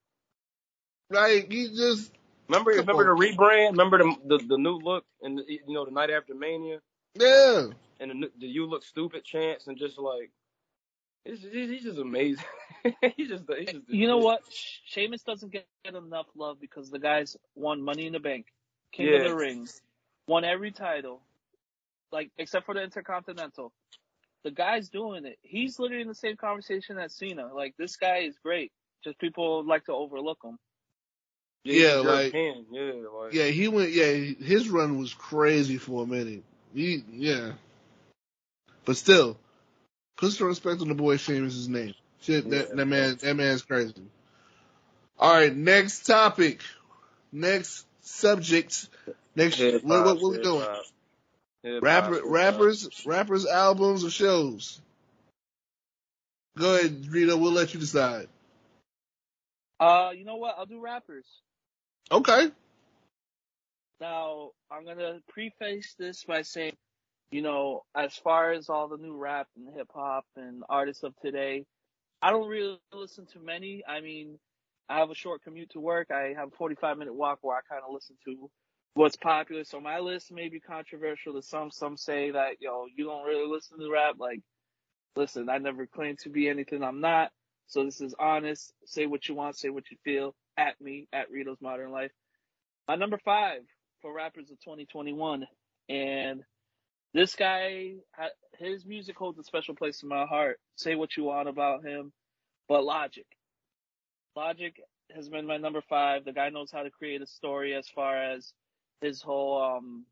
Like 1.11 1.53
he 1.53 1.69
just 1.69 2.11
remember, 2.49 2.71
remember 2.71 3.11
on. 3.11 3.19
the 3.19 3.27
rebrand? 3.27 3.71
Remember 3.73 3.99
the, 3.99 4.17
the 4.25 4.39
the 4.47 4.57
new 4.57 4.79
look 4.79 5.05
and 5.23 5.39
the, 5.39 5.45
you 5.47 5.75
know 5.75 5.85
the 5.85 5.91
night 5.91 6.11
after 6.11 6.35
Mania 6.35 6.79
yeah. 7.15 7.67
and 7.99 8.23
the, 8.23 8.31
the 8.39 8.47
you 8.47 8.67
look 8.67 8.83
stupid 8.85 9.25
chance 9.25 9.67
and 9.67 9.77
just 9.77 9.99
like, 9.99 10.31
it's, 11.25 11.43
he's, 11.43 11.71
he's 11.71 11.83
just 11.85 11.99
amazing. 11.99 12.45
he's 13.17 13.29
just, 13.29 13.45
he's 13.59 13.73
just 13.73 13.89
you 13.89 14.07
know 14.07 14.19
what? 14.19 14.41
Sh- 14.51 14.79
Sheamus 14.87 15.23
doesn't 15.23 15.53
get 15.53 15.67
enough 15.85 16.27
love 16.37 16.61
because 16.61 16.91
the 16.91 16.99
guy's 16.99 17.37
won 17.55 17.83
Money 17.83 18.07
in 18.07 18.13
the 18.13 18.21
Bank, 18.21 18.47
King 18.93 19.07
Yeah. 19.09 19.19
of 19.19 19.25
the 19.31 19.35
Ring, 19.37 19.69
won 20.27 20.45
every 20.45 20.71
title, 20.73 21.21
like 22.13 22.31
except 22.39 22.67
for 22.67 22.75
the 22.75 22.83
Intercontinental. 22.83 23.73
The 24.45 24.51
guy's 24.51 24.89
doing 24.89 25.27
it. 25.27 25.39
He's 25.43 25.79
literally 25.79 26.01
in 26.03 26.09
the 26.09 26.15
same 26.15 26.37
conversation 26.37 26.97
as 26.99 27.15
Cena. 27.15 27.51
Like 27.55 27.75
this 27.77 27.97
guy 27.97 28.21
is 28.21 28.37
great. 28.43 28.73
Just 29.05 29.19
people 29.19 29.65
like 29.67 29.85
to 29.87 29.93
overlook 29.93 30.39
him. 30.43 30.59
Yeah, 31.65 31.75
Yeah, 31.75 31.95
like- 31.97 32.33
European. 32.33 32.67
yeah, 32.73 32.93
like 33.19 33.35
Yeah, 33.35 33.45
he 33.49 33.69
went. 33.69 33.91
Yeah, 33.93 34.13
his 34.13 34.71
run 34.71 34.99
was 34.99 35.13
crazy 35.13 35.77
for 35.77 36.05
a 36.05 36.07
minute. 36.07 36.43
He, 36.75 37.03
yeah, 37.13 37.53
but 38.87 38.97
still, 38.97 39.37
put 40.21 40.33
some 40.33 40.49
respect 40.49 40.83
on 40.83 40.89
the 40.89 40.97
boy 40.97 41.19
Sheamus' 41.19 41.69
name. 41.69 41.95
Shit, 42.23 42.51
that 42.51 42.71
Yeah. 42.71 42.77
that 42.77 42.87
man, 42.87 43.19
that 43.23 43.37
man's 43.37 43.63
crazy. 43.63 43.95
All 45.19 45.33
right, 45.35 45.55
next 45.57 46.07
topic, 46.07 46.63
next 47.33 47.87
subject, 48.03 48.89
next. 49.37 49.59
Hip 49.59 49.83
What, 49.83 50.05
what, 50.05 50.21
what 50.21 50.33
we 50.33 50.39
hip 50.39 50.41
doing? 50.41 50.69
hop, 50.69 50.87
Rapper, 51.81 52.21
hip 52.25 52.43
hop. 52.45 52.69
rappers, 52.69 52.91
rappers, 53.07 53.47
albums 53.47 54.05
or 54.05 54.11
shows. 54.11 54.81
Go 56.59 56.77
ahead, 56.77 57.07
Rito. 57.11 57.37
We'll 57.37 57.53
let 57.53 57.75
you 57.75 57.81
decide. 57.81 58.29
Uh, 59.81 60.11
you 60.17 60.25
know 60.25 60.37
what? 60.37 60.57
I'll 60.59 60.67
do 60.67 60.81
rappers. 60.81 61.27
Okay. 62.13 62.51
Now, 64.01 64.51
I'm 64.71 64.85
gonna 64.85 65.21
preface 65.29 65.95
this 65.99 66.25
by 66.25 66.43
saying, 66.43 66.77
you 67.31 67.43
know, 67.43 67.83
as 67.95 68.15
far 68.15 68.53
as 68.53 68.69
all 68.69 68.89
the 68.89 68.97
new 68.97 69.17
rap 69.17 69.47
and 69.57 69.75
hip 69.75 69.89
hop 69.95 70.25
and 70.37 70.63
artists 70.69 71.03
of 71.03 71.15
today, 71.23 71.65
I 72.23 72.31
don't 72.31 72.49
really 72.49 72.79
listen 72.93 73.27
to 73.33 73.41
many. 73.41 73.83
I 73.87 74.01
mean, 74.01 74.39
I 74.89 74.99
have 74.99 75.11
a 75.11 75.15
short 75.15 75.43
commute 75.43 75.71
to 75.71 75.81
work. 75.81 76.11
I 76.11 76.35
have 76.37 76.49
a 76.49 76.57
45 76.57 76.99
minute 76.99 77.15
walk 77.15 77.39
where 77.43 77.57
I 77.57 77.61
kind 77.69 77.83
of 77.87 77.95
listen 77.95 78.17
to 78.27 78.51
what's 78.95 79.17
popular. 79.17 79.65
So 79.65 79.81
my 79.81 80.01
list 80.01 80.33
may 80.33 80.49
be 80.49 80.61
controversial 80.61 81.35
to 81.35 81.43
some. 81.43 81.71
Some 81.71 81.97
say 81.97 82.33
that, 82.33 82.61
yo, 82.61 82.87
you 82.95 83.05
don't 83.05 83.25
really 83.25 83.49
listen 83.49 83.79
to 83.79 83.91
rap. 83.91 84.17
Like, 84.19 84.41
listen, 85.15 85.49
I 85.49 85.59
never 85.59 85.87
claim 85.87 86.17
to 86.23 86.31
be 86.31 86.49
anything 86.49 86.83
I'm 86.83 87.01
not. 87.01 87.31
So 87.69 87.85
this 87.85 88.01
is 88.01 88.15
honest. 88.19 88.73
Say 88.85 89.07
what 89.07 89.29
you 89.29 89.37
want, 89.37 89.57
say 89.57 89.69
what 89.71 89.91
you 89.93 89.97
feel 90.05 90.35
at 90.57 90.81
me, 90.81 91.07
at 91.13 91.31
Rito's 91.31 91.61
Modern 91.61 91.93
Life. 91.93 92.11
My 92.89 92.97
number 92.97 93.19
five 93.25 93.61
for 94.03 94.13
rappers 94.13 94.51
of 94.51 94.59
2021. 94.61 95.47
And 95.89 96.43
this 97.15 97.35
guy, 97.35 97.95
his 98.59 98.87
music 98.87 99.17
holds 99.17 99.39
a 99.39 99.45
special 99.45 99.75
place 99.75 100.03
in 100.03 100.09
my 100.09 100.27
heart. 100.27 100.59
Say 100.77 100.95
what 100.95 101.17
you 101.17 101.25
want 101.25 101.49
about 101.49 101.85
him, 101.85 102.13
but 102.69 102.85
Logic. 102.85 103.27
Logic 104.37 104.75
has 105.15 105.29
been 105.29 105.47
my 105.47 105.57
number 105.57 105.83
five. 105.89 106.25
The 106.25 106.33
guy 106.33 106.51
knows 106.51 106.71
how 106.73 106.83
to 106.85 106.91
create 106.91 107.23
a 107.23 107.27
story 107.27 107.75
as 107.75 107.89
far 107.89 108.17
as 108.17 108.53
his 109.01 109.23
whole, 109.23 109.63
um, 109.63 110.07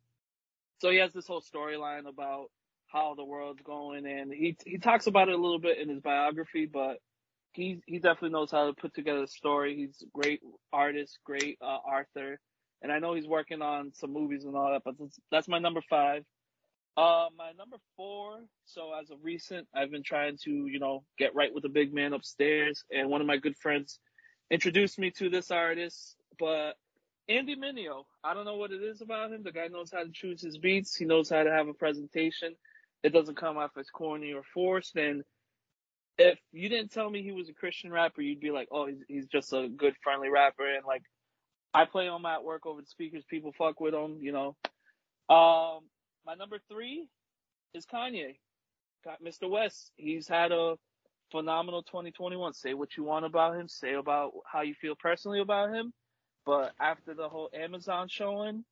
so 0.81 0.91
he 0.91 0.99
has 0.99 1.13
this 1.13 1.27
whole 1.27 1.43
storyline 1.43 2.09
about 2.09 2.47
how 2.89 3.15
the 3.15 3.25
world's 3.25 3.63
going 3.63 4.07
and 4.07 4.33
he, 4.33 4.57
he 4.67 4.79
talks 4.79 5.07
about 5.07 5.29
it 5.29 5.35
a 5.35 5.43
little 5.43 5.61
bit 5.61 5.79
in 5.79 5.89
his 5.91 6.01
biography, 6.01 6.67
but 6.67 6.99
he, 7.53 7.81
he 7.87 7.99
definitely 7.99 8.31
knows 8.31 8.51
how 8.51 8.67
to 8.67 8.73
put 8.75 8.95
together 8.95 9.25
a 9.25 9.29
story. 9.29 9.77
He's 9.77 10.03
a 10.03 10.19
great 10.19 10.41
artist, 10.73 11.19
great, 11.25 11.59
uh, 11.63 11.67
author 11.67 12.39
and 12.83 12.93
I 12.93 12.99
know 13.01 13.15
he's 13.15 13.27
working 13.27 13.63
on 13.63 13.93
some 13.95 14.13
movies 14.13 14.45
and 14.45 14.57
all 14.57 14.73
that, 14.73 14.83
but 14.85 14.95
that's, 14.99 15.19
that's 15.31 15.49
my 15.49 15.59
number 15.59 15.83
five. 15.91 16.25
Uh, 16.99 17.29
my 17.37 17.53
number 17.57 17.77
four. 17.97 18.41
So 18.65 18.93
as 19.01 19.09
of 19.11 19.19
recent, 19.23 19.69
I've 19.73 19.93
been 19.93 20.03
trying 20.03 20.37
to, 20.43 20.51
you 20.51 20.81
know, 20.81 21.05
get 21.17 21.33
right 21.33 21.55
with 21.55 21.63
the 21.63 21.69
big 21.69 21.95
man 21.95 22.13
upstairs, 22.13 22.83
and 22.91 23.09
one 23.09 23.21
of 23.21 23.27
my 23.29 23.37
good 23.37 23.57
friends 23.57 24.01
introduced 24.51 24.99
me 24.99 25.13
to 25.13 25.31
this 25.31 25.53
artist. 25.53 26.17
But 26.41 26.73
Andy 27.29 27.55
Mineo, 27.55 28.03
I 28.25 28.35
don't 28.35 28.47
know 28.47 28.57
what 28.57 28.73
it 28.73 28.83
is 28.83 29.01
about 29.01 29.31
him. 29.31 29.45
The 29.45 29.53
guy 29.53 29.69
knows 29.69 29.93
how 29.93 30.03
to 30.03 30.11
choose 30.13 30.43
his 30.43 30.59
beats. 30.59 30.97
He 30.97 31.05
knows 31.05 31.31
how 31.31 31.45
to 31.45 31.53
have 31.53 31.69
a 31.69 31.73
presentation. 31.73 32.57
It 33.05 33.13
doesn't 33.13 33.37
come 33.37 33.59
off 33.59 33.71
as 33.79 33.91
corny 33.91 34.33
or 34.33 34.43
forced. 34.53 34.97
And 34.97 35.23
if 36.19 36.41
you 36.51 36.69
didn't 36.69 36.91
tell 36.91 37.09
me 37.09 37.23
he 37.23 37.31
was 37.31 37.49
a 37.49 37.55
Christian 37.55 37.93
rapper, 37.93 38.23
you'd 38.23 38.41
be 38.41 38.51
like, 38.51 38.67
oh, 38.73 38.87
he's, 38.89 39.05
he's 39.07 39.27
just 39.27 39.53
a 39.53 39.69
good, 39.69 39.95
friendly 40.03 40.31
rapper. 40.31 40.67
And 40.67 40.85
like, 40.85 41.03
I 41.73 41.85
play 41.85 42.07
him 42.07 42.27
at 42.27 42.43
work 42.43 42.67
over 42.67 42.81
the 42.81 42.89
speakers. 42.89 43.23
People 43.31 43.53
fuck 43.57 43.79
with 43.79 43.95
him, 43.95 44.19
you 44.21 44.33
know. 44.33 44.57
Um, 45.33 45.83
my 46.27 46.35
number 46.35 46.59
three 46.69 47.09
is 47.75 47.87
Kanye. 47.87 48.37
Got 49.05 49.23
Mr. 49.23 49.49
West. 49.49 49.93
He's 49.97 50.29
had 50.29 50.53
a 50.53 50.77
phenomenal 51.31 51.83
2021. 51.83 52.53
Say 52.53 52.75
what 52.75 52.97
you 52.97 53.05
want 53.05 53.25
about 53.25 53.57
him. 53.57 53.69
Say 53.69 53.95
about 53.95 54.33
how 54.45 54.63
you 54.63 54.75
feel 54.75 54.95
personally 54.95 55.41
about 55.41 55.73
him. 55.73 55.93
But 56.45 56.73
after 56.81 57.15
the 57.15 57.29
whole 57.29 57.51
Amazon 57.55 58.09
showing, 58.09 58.65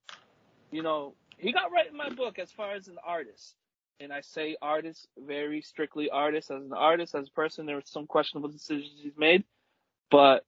you 0.70 0.82
know, 0.82 1.14
he 1.38 1.52
got 1.52 1.72
right 1.72 1.90
in 1.90 1.96
my 1.96 2.10
book 2.10 2.38
as 2.38 2.50
far 2.50 2.74
as 2.74 2.88
an 2.88 2.96
artist. 3.04 3.54
And 4.00 4.12
I 4.12 4.20
say 4.20 4.56
artist, 4.60 5.08
very 5.18 5.62
strictly 5.62 6.10
artist. 6.10 6.50
As 6.50 6.62
an 6.62 6.72
artist, 6.72 7.14
as 7.14 7.28
a 7.28 7.32
person, 7.32 7.66
there 7.66 7.76
were 7.76 7.82
some 7.84 8.06
questionable 8.06 8.50
decisions 8.50 8.92
he's 9.02 9.16
made. 9.16 9.44
But 10.10 10.44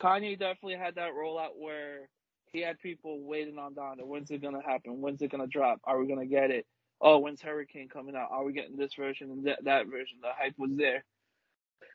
Kanye 0.00 0.38
definitely 0.38 0.76
had 0.76 0.96
that 0.96 1.12
rollout 1.12 1.56
where 1.56 2.08
he 2.54 2.62
had 2.62 2.80
people 2.80 3.22
waiting 3.24 3.58
on 3.58 3.74
Donda. 3.76 4.06
When's 4.06 4.32
it 4.32 4.42
gonna 4.42 4.62
happen? 4.66 5.02
When's 5.02 5.22
it 5.22 5.32
gonna 5.32 5.48
drop? 5.48 5.80
Are 5.84 6.00
we 6.00 6.08
gonna 6.08 6.26
get 6.26 6.52
it? 6.52 6.66
Oh, 7.02 7.18
when's 7.20 7.42
Hurricane 7.42 7.90
coming 7.90 8.16
out? 8.16 8.30
Are 8.32 8.44
we 8.44 8.54
getting 8.54 8.78
this 8.78 8.94
version 8.96 9.32
and 9.32 9.46
that, 9.46 9.64
that 9.66 9.88
version? 9.88 10.18
The 10.22 10.30
hype 10.38 10.54
was 10.58 10.72
there. 10.76 11.04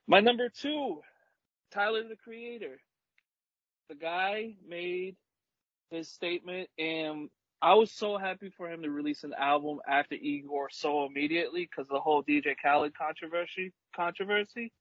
My 0.07 0.21
number 0.21 0.49
two, 0.49 1.01
Tyler 1.73 2.03
the 2.09 2.17
Creator. 2.17 2.79
The 3.89 3.95
guy 3.95 4.55
made 4.67 5.17
his 5.91 6.09
statement, 6.09 6.69
and 6.79 7.29
I 7.61 7.75
was 7.75 7.91
so 7.91 8.17
happy 8.17 8.51
for 8.57 8.69
him 8.71 8.83
to 8.83 8.91
release 8.91 9.23
an 9.25 9.33
album 9.39 9.79
after 9.89 10.15
Igor 10.15 10.69
so 10.71 11.05
immediately 11.05 11.63
because 11.69 11.87
the 11.89 11.99
whole 12.01 12.23
DJ 12.23 12.55
Khaled 12.63 12.95
controversy. 12.97 13.73
Controversy. 13.95 14.71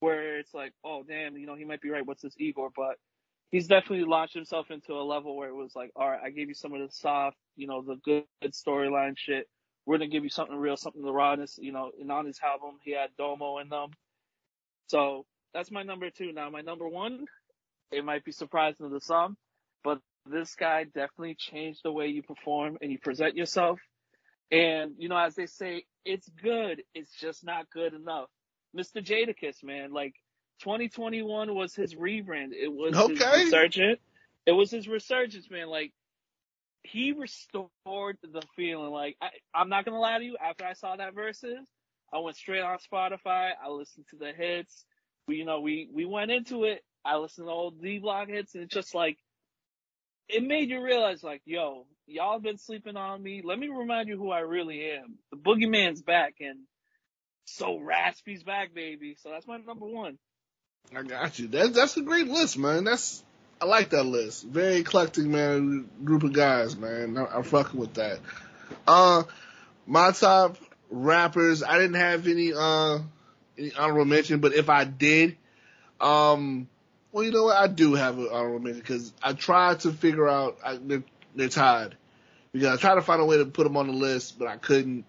where 0.00 0.38
it's 0.38 0.54
like, 0.54 0.72
oh 0.84 1.04
damn, 1.08 1.38
you 1.38 1.46
know, 1.46 1.56
he 1.56 1.66
might 1.66 1.82
be 1.82 1.90
right. 1.90 2.06
What's 2.06 2.22
this 2.22 2.36
Igor? 2.38 2.70
But 2.76 2.96
he's 3.52 3.68
definitely 3.68 4.06
launched 4.06 4.34
himself 4.34 4.72
into 4.72 4.94
a 4.94 5.04
level 5.04 5.36
where 5.36 5.50
it 5.50 5.56
was 5.56 5.76
like, 5.76 5.92
all 5.96 6.10
right, 6.10 6.20
I 6.24 6.30
gave 6.30 6.48
you 6.48 6.54
some 6.54 6.74
of 6.74 6.80
the 6.80 6.92
soft, 6.92 7.38
you 7.56 7.68
know, 7.68 7.82
the 7.82 7.96
good, 8.04 8.24
storyline 8.52 9.14
shit. 9.18 9.48
We're 9.86 9.98
gonna 9.98 10.10
give 10.10 10.24
you 10.24 10.30
something 10.30 10.56
real, 10.56 10.78
something 10.78 11.02
the 11.02 11.12
rawness, 11.12 11.58
you 11.62 11.72
know. 11.72 11.92
And 12.00 12.12
on 12.12 12.26
his 12.26 12.40
album, 12.44 12.78
he 12.84 12.92
had 12.92 13.10
Domo 13.18 13.58
in 13.60 13.70
them. 13.70 13.90
So 14.88 15.26
that's 15.54 15.70
my 15.72 15.84
number 15.84 16.10
two. 16.10 16.32
Now 16.32 16.50
my 16.50 16.62
number 16.62 16.88
one, 16.88 17.26
it 17.92 18.04
might 18.04 18.24
be 18.24 18.32
surprising 18.32 18.90
to 18.90 19.00
some, 19.00 19.36
but 19.84 20.00
this 20.26 20.54
guy 20.56 20.84
definitely 20.84 21.36
changed 21.38 21.82
the 21.84 21.92
way 21.92 22.08
you 22.08 22.22
perform 22.22 22.78
and 22.82 22.92
you 22.92 22.98
present 22.98 23.36
yourself. 23.36 23.80
And 24.52 24.92
you 24.98 25.08
know, 25.10 25.18
as 25.18 25.36
they 25.36 25.46
say, 25.46 25.84
it's 26.04 26.28
good. 26.42 26.82
It's 26.94 27.14
just 27.20 27.44
not 27.44 27.70
good 27.72 27.94
enough. 27.94 28.28
Mr. 28.76 29.04
Jadakiss, 29.04 29.64
man, 29.64 29.92
like 29.92 30.14
2021 30.62 31.54
was 31.54 31.74
his 31.74 31.94
rebrand. 31.96 32.50
It 32.52 32.72
was 32.72 33.04
his 33.04 33.26
Okay. 33.26 33.28
resurgence. 33.28 34.00
It 34.46 34.52
was 34.52 34.70
his 34.72 34.88
resurgence, 34.88 35.50
man. 35.50 35.68
Like 35.68 35.92
he 36.84 37.12
restored 37.12 38.18
the 38.22 38.42
feeling. 38.56 38.92
Like 38.92 39.16
I, 39.22 39.30
I'm 39.54 39.70
not 39.70 39.86
gonna 39.86 40.00
lie 40.00 40.18
to 40.18 40.24
you. 40.24 40.38
After 40.42 40.66
I 40.66 40.74
saw 40.74 40.96
that 40.96 41.14
verses, 41.14 41.68
I 42.14 42.20
went 42.20 42.36
straight 42.36 42.62
on 42.62 42.78
Spotify. 42.78 43.52
I 43.64 43.70
listened 43.70 44.06
to 44.10 44.16
the 44.16 44.32
hits. 44.32 44.86
We, 45.28 45.36
you 45.38 45.46
know, 45.46 45.60
we 45.60 45.88
we 45.92 46.06
went 46.06 46.32
into 46.32 46.64
it. 46.64 46.82
I 47.04 47.18
listened 47.18 47.48
to 47.48 47.52
old 47.52 47.82
D 47.82 47.98
Block 48.00 48.28
hits, 48.28 48.54
and 48.56 48.64
it's 48.64 48.74
just 48.74 48.94
like 48.94 49.18
it 50.28 50.44
made 50.44 50.70
you 50.70 50.82
realize, 50.82 51.22
like, 51.24 51.42
yo, 51.46 51.86
y'all 52.08 52.40
been 52.40 52.58
sleeping 52.58 52.96
on 52.96 53.22
me. 53.22 53.42
Let 53.44 53.58
me 53.60 53.68
remind 53.68 54.08
you 54.08 54.18
who 54.18 54.32
I 54.32 54.40
really 54.40 54.90
am. 54.92 55.18
The 55.32 55.38
boogeyman's 55.38 56.02
back, 56.02 56.36
and 56.40 56.60
so 57.46 57.78
raspy's 57.78 58.44
back, 58.44 58.74
baby. 58.74 59.16
So 59.20 59.30
that's 59.30 59.46
my 59.48 59.58
number 59.58 59.86
one. 59.86 60.18
I 60.94 61.02
got 61.02 61.38
you. 61.38 61.48
That's 61.48 61.70
that's 61.70 61.96
a 61.96 62.02
great 62.02 62.28
list, 62.28 62.58
man. 62.58 62.84
That's 62.84 63.22
I 63.60 63.64
like 63.64 63.90
that 63.90 64.04
list. 64.04 64.44
Very 64.44 64.76
eclectic, 64.76 65.24
man. 65.24 65.88
Group 66.04 66.22
of 66.22 66.32
guys, 66.32 66.76
man. 66.76 67.16
I, 67.16 67.26
I'm 67.26 67.44
fucking 67.44 67.78
with 67.78 67.94
that. 67.94 68.18
Uh, 68.86 69.22
my 69.86 70.10
top 70.10 70.56
rappers. 70.90 71.62
I 71.62 71.78
didn't 71.78 71.94
have 71.94 72.26
any 72.26 72.52
uh 72.52 72.98
any 73.56 73.72
honorable 73.74 74.04
mention, 74.04 74.40
but 74.40 74.54
if 74.54 74.68
I 74.68 74.84
did, 74.84 75.36
um, 76.00 76.68
well, 77.10 77.24
you 77.24 77.30
know 77.30 77.44
what? 77.44 77.56
I 77.56 77.68
do 77.68 77.94
have 77.94 78.18
an 78.18 78.28
honorable 78.30 78.60
mention 78.60 78.80
because 78.80 79.12
I 79.22 79.32
tried 79.32 79.80
to 79.80 79.92
figure 79.92 80.28
out 80.28 80.58
I, 80.64 80.76
they're, 80.76 81.04
they're 81.34 81.48
tied 81.48 81.96
because 82.52 82.68
I 82.68 82.80
tried 82.80 82.96
to 82.96 83.02
find 83.02 83.20
a 83.20 83.24
way 83.24 83.38
to 83.38 83.46
put 83.46 83.64
them 83.64 83.76
on 83.76 83.86
the 83.86 83.92
list, 83.94 84.38
but 84.38 84.48
I 84.48 84.56
couldn't. 84.56 85.04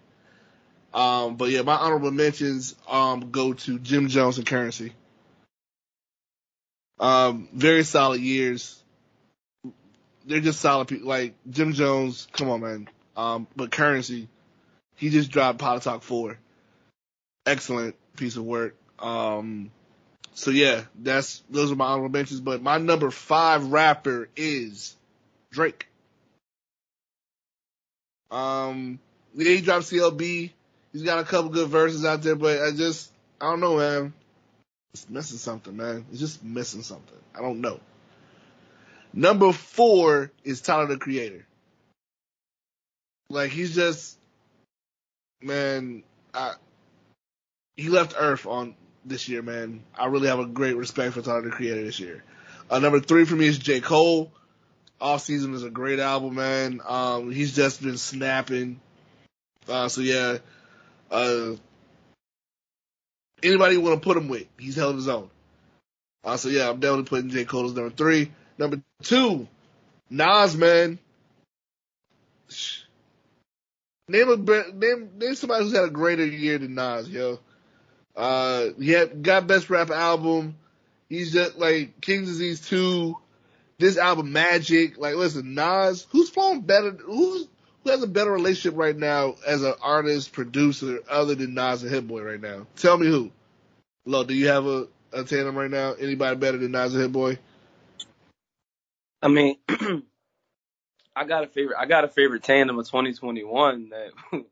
Um, 0.94 1.36
but 1.36 1.50
yeah, 1.50 1.62
my 1.62 1.74
honorable 1.74 2.10
mentions 2.10 2.74
um 2.88 3.30
go 3.30 3.52
to 3.52 3.78
Jim 3.80 4.08
Jones 4.08 4.38
and 4.38 4.46
Currency. 4.46 4.94
Um, 6.98 7.48
very 7.52 7.84
solid 7.84 8.20
years. 8.20 8.82
They're 10.26 10.40
just 10.40 10.60
solid 10.60 10.88
people. 10.88 11.08
Like 11.08 11.34
Jim 11.50 11.72
Jones, 11.72 12.28
come 12.32 12.50
on, 12.50 12.60
man. 12.60 12.88
Um, 13.16 13.46
but 13.56 13.70
Currency, 13.70 14.28
he 14.96 15.10
just 15.10 15.30
dropped 15.30 15.58
Pilot 15.58 15.82
Talk 15.82 16.02
4. 16.02 16.38
Excellent 17.46 17.94
piece 18.16 18.36
of 18.36 18.44
work. 18.44 18.76
Um, 18.98 19.70
so 20.34 20.50
yeah, 20.50 20.82
that's, 21.00 21.42
those 21.50 21.70
are 21.70 21.76
my 21.76 21.86
honorable 21.86 22.08
mentions, 22.10 22.40
but 22.40 22.62
my 22.62 22.78
number 22.78 23.10
five 23.10 23.66
rapper 23.66 24.28
is 24.36 24.96
Drake. 25.50 25.86
Um, 28.30 28.98
yeah, 29.34 29.50
he 29.50 29.60
dropped 29.60 29.86
CLB. 29.86 30.50
He's 30.92 31.02
got 31.02 31.18
a 31.18 31.24
couple 31.24 31.50
good 31.50 31.68
verses 31.68 32.04
out 32.04 32.22
there, 32.22 32.36
but 32.36 32.60
I 32.62 32.72
just, 32.72 33.10
I 33.40 33.50
don't 33.50 33.60
know, 33.60 33.76
man. 33.76 34.12
It's 34.94 35.10
missing 35.10 35.38
something, 35.38 35.76
man. 35.76 36.06
It's 36.12 36.20
just 36.20 36.44
missing 36.44 36.82
something. 36.82 37.18
I 37.36 37.40
don't 37.40 37.60
know. 37.60 37.80
Number 39.12 39.52
four 39.52 40.30
is 40.44 40.60
Tyler 40.60 40.86
the 40.86 40.96
Creator. 40.96 41.44
Like 43.28 43.50
he's 43.50 43.74
just, 43.74 44.16
man, 45.42 46.04
I, 46.32 46.54
he 47.76 47.88
left 47.88 48.14
Earth 48.16 48.46
on 48.46 48.76
this 49.04 49.28
year, 49.28 49.42
man. 49.42 49.82
I 49.98 50.06
really 50.06 50.28
have 50.28 50.38
a 50.38 50.46
great 50.46 50.76
respect 50.76 51.14
for 51.14 51.22
Tyler 51.22 51.42
the 51.42 51.50
Creator 51.50 51.82
this 51.82 51.98
year. 51.98 52.22
Uh, 52.70 52.78
number 52.78 53.00
three 53.00 53.24
for 53.24 53.34
me 53.34 53.46
is 53.46 53.58
J. 53.58 53.80
Cole. 53.80 54.30
Off 55.00 55.22
season 55.22 55.54
is 55.54 55.64
a 55.64 55.70
great 55.70 55.98
album, 55.98 56.36
man. 56.36 56.80
Um, 56.86 57.32
he's 57.32 57.56
just 57.56 57.82
been 57.82 57.98
snapping. 57.98 58.80
Uh, 59.68 59.88
so 59.88 60.02
yeah, 60.02 60.38
uh, 61.10 61.56
anybody 63.44 63.74
you 63.74 63.80
want 63.80 64.00
to 64.00 64.04
put 64.04 64.16
him 64.16 64.28
with, 64.28 64.46
he's 64.58 64.76
held 64.76 64.96
his 64.96 65.08
own. 65.08 65.30
Uh, 66.22 66.36
so 66.36 66.48
yeah, 66.48 66.70
I'm 66.70 66.80
definitely 66.80 67.04
putting 67.04 67.30
J. 67.30 67.44
Cole 67.44 67.66
as 67.66 67.74
number 67.74 67.94
three. 67.94 68.32
Number 68.56 68.80
two, 69.02 69.46
Nas, 70.10 70.56
man. 70.56 70.98
Name 74.08 74.30
a 74.30 74.36
name 74.36 75.10
name 75.16 75.34
somebody 75.34 75.64
who's 75.64 75.74
had 75.74 75.84
a 75.84 75.90
greater 75.90 76.24
year 76.24 76.58
than 76.58 76.74
Nas, 76.74 77.08
yo. 77.08 77.40
Uh, 78.16 78.68
he 78.78 78.90
had, 78.90 79.22
got 79.22 79.46
best 79.46 79.70
rap 79.70 79.90
album. 79.90 80.56
He's 81.08 81.32
just 81.32 81.58
like 81.58 82.00
King's 82.00 82.28
Disease 82.28 82.60
two. 82.60 83.16
This 83.78 83.98
album, 83.98 84.32
Magic. 84.32 84.98
Like, 84.98 85.16
listen, 85.16 85.54
Nas, 85.54 86.06
who's 86.10 86.30
flowing 86.30 86.60
better? 86.60 86.92
Who's 86.92 87.48
who 87.84 87.90
has 87.90 88.02
a 88.02 88.06
better 88.06 88.32
relationship 88.32 88.78
right 88.78 88.96
now 88.96 89.36
as 89.46 89.62
an 89.62 89.74
artist 89.82 90.32
producer 90.32 91.00
other 91.08 91.34
than 91.34 91.54
Nas 91.54 91.82
and 91.82 91.92
Hit 91.92 92.08
Boy 92.08 92.22
right 92.22 92.40
now? 92.40 92.66
Tell 92.76 92.96
me 92.96 93.06
who. 93.06 93.30
Lo, 94.06 94.24
do 94.24 94.34
you 94.34 94.48
have 94.48 94.66
a, 94.66 94.88
a 95.12 95.24
tandem 95.24 95.56
right 95.56 95.70
now? 95.70 95.92
Anybody 95.92 96.36
better 96.36 96.58
than 96.58 96.72
Nas 96.72 96.94
and 96.94 97.02
Hit 97.02 97.12
Boy? 97.12 97.38
I 99.22 99.28
mean, 99.28 99.56
I 101.16 101.24
got 101.24 101.44
a 101.44 101.46
favorite. 101.46 101.76
I 101.78 101.86
got 101.86 102.04
a 102.04 102.08
favorite 102.08 102.42
tandem 102.42 102.78
of 102.78 102.86
2021 102.86 103.90
that 103.90 104.10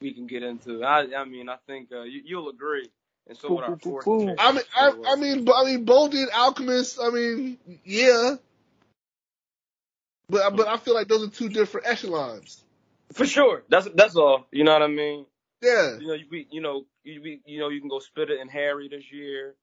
we 0.00 0.14
can 0.14 0.26
get 0.26 0.42
into. 0.42 0.84
I, 0.84 1.06
I 1.16 1.24
mean, 1.24 1.48
I 1.48 1.56
think 1.66 1.90
uh, 1.92 2.02
you, 2.02 2.22
you'll 2.24 2.48
agree, 2.48 2.88
and 3.26 3.36
so 3.36 3.54
would 3.54 3.64
our 3.64 3.76
fourth. 3.76 4.06
I 4.08 4.52
mean, 4.52 4.62
I, 4.74 4.92
I 5.08 5.16
mean, 5.16 5.44
but 5.44 5.56
I 5.56 5.64
mean, 5.64 5.84
Bo 5.84 6.08
did 6.08 6.28
Alchemist. 6.30 6.98
I 7.02 7.10
mean, 7.10 7.58
yeah, 7.84 8.36
but 10.28 10.56
but 10.56 10.68
I 10.68 10.76
feel 10.78 10.94
like 10.94 11.08
those 11.08 11.26
are 11.26 11.30
two 11.30 11.48
different 11.48 11.86
echelons. 11.86 12.63
For 13.12 13.26
sure. 13.26 13.62
That's 13.68 13.88
that's 13.94 14.16
all. 14.16 14.46
You 14.50 14.64
know 14.64 14.72
what 14.72 14.82
I 14.82 14.88
mean? 14.88 15.26
Yeah, 15.62 15.98
You 15.98 16.08
know, 16.08 16.14
you 16.14 16.26
be, 16.28 16.46
you 16.50 16.60
know, 16.60 16.84
you 17.04 17.20
be, 17.22 17.40
you 17.46 17.58
know, 17.58 17.68
you 17.70 17.80
can 17.80 17.88
go 17.88 17.98
Spitta 17.98 18.38
and 18.40 18.50
Harry 18.50 18.88
this 18.88 19.10
year. 19.12 19.54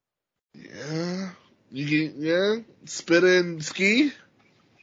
yeah. 0.56 1.30
You 1.72 1.86
get 1.86 2.16
yeah, 2.18 2.56
Spitta 2.86 3.40
and 3.40 3.64
Ski 3.64 4.12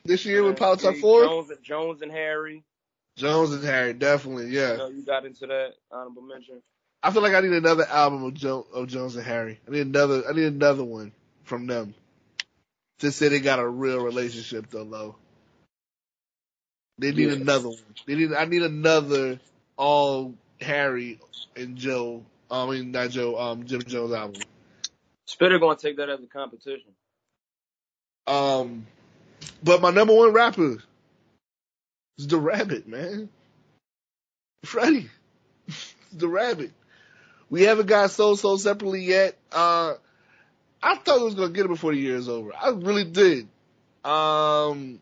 this 0.04 0.24
year 0.24 0.42
with 0.44 0.54
Uh, 0.54 0.58
Power 0.58 0.76
Top 0.76 0.94
Four. 0.96 1.24
Jones, 1.24 1.50
Jones 1.62 2.02
and 2.02 2.12
Harry. 2.12 2.62
Jones 3.16 3.52
and 3.52 3.64
Harry, 3.64 3.92
definitely, 3.94 4.48
yeah. 4.50 4.72
You 4.72 4.78
know, 4.78 4.88
you 4.88 5.02
got 5.04 5.26
into 5.26 5.46
that 5.48 5.72
honorable 5.90 6.22
mention. 6.22 6.62
I 7.02 7.10
feel 7.10 7.22
like 7.22 7.34
I 7.34 7.40
need 7.40 7.52
another 7.52 7.84
album 7.86 8.22
of, 8.24 8.34
jo- 8.34 8.66
of 8.72 8.86
Jones 8.88 9.16
and 9.16 9.24
Harry. 9.24 9.60
I 9.66 9.70
need 9.72 9.80
another. 9.82 10.22
I 10.28 10.32
need 10.32 10.44
another 10.44 10.84
one 10.84 11.12
from 11.44 11.66
them. 11.66 11.94
To 13.00 13.12
say 13.12 13.28
they 13.28 13.40
got 13.40 13.58
a 13.60 13.68
real 13.68 14.00
relationship 14.00 14.70
though, 14.70 14.84
though. 14.84 15.16
They 16.98 17.12
need 17.12 17.28
Yeah. 17.28 17.34
another 17.34 17.68
one. 17.68 17.78
They 18.06 18.14
need. 18.16 18.32
I 18.32 18.44
need 18.44 18.62
another 18.62 19.40
all 19.76 20.34
Harry 20.60 21.20
and 21.56 21.76
Joe. 21.76 22.24
I 22.50 22.68
mean, 22.68 22.90
not 22.92 23.10
Joe. 23.10 23.38
Um, 23.38 23.64
Jim 23.66 23.82
Jones 23.82 24.12
album. 24.12 24.42
Spitta 25.28 25.60
gonna 25.60 25.76
take 25.76 25.98
that 25.98 26.08
as 26.08 26.20
a 26.22 26.26
competition. 26.26 26.92
Um, 28.26 28.86
but 29.62 29.80
my 29.80 29.90
number 29.90 30.14
one 30.14 30.32
rapper 30.32 30.78
is 32.18 32.26
the 32.26 32.38
Rabbit, 32.38 32.88
man. 32.88 33.28
Freddie, 34.64 35.08
the 36.12 36.28
Rabbit. 36.28 36.72
We 37.50 37.62
haven't 37.62 37.86
got 37.86 38.10
Soul 38.10 38.36
Sold 38.36 38.60
separately 38.60 39.04
yet. 39.04 39.36
Uh, 39.52 39.94
I 40.82 40.96
thought 40.96 41.18
we 41.18 41.24
was 41.24 41.34
gonna 41.34 41.50
get 41.52 41.64
it 41.64 41.68
before 41.68 41.92
the 41.92 41.98
year 42.00 42.16
is 42.16 42.28
over. 42.28 42.52
I 42.54 42.70
really 42.70 43.04
did. 43.04 43.48
Um, 44.04 45.00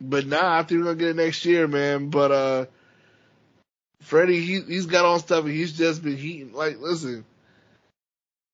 but 0.00 0.26
nah, 0.26 0.58
I 0.58 0.62
think 0.62 0.80
we're 0.80 0.94
gonna 0.94 0.96
get 0.96 1.08
it 1.10 1.16
next 1.16 1.44
year, 1.44 1.66
man. 1.66 2.10
But 2.10 2.32
uh, 2.32 2.66
Freddie, 4.00 4.40
he 4.40 4.60
he's 4.60 4.86
got 4.86 5.04
on 5.04 5.18
stuff 5.18 5.44
and 5.44 5.54
he's 5.54 5.76
just 5.76 6.02
been 6.02 6.16
heating. 6.16 6.52
Like, 6.52 6.78
listen, 6.80 7.24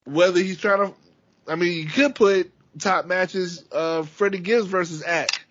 whether 0.05 0.38
he's 0.40 0.59
trying 0.59 0.88
to, 0.88 0.95
I 1.49 1.57
mean, 1.57 1.78
you 1.78 1.86
could 1.86 2.14
put 2.14 2.53
top 2.78 3.07
matches, 3.07 3.64
uh, 3.72 4.03
Freddie 4.05 4.38
Gibbs 4.38 4.66
versus 4.66 5.03
Ack, 5.03 5.45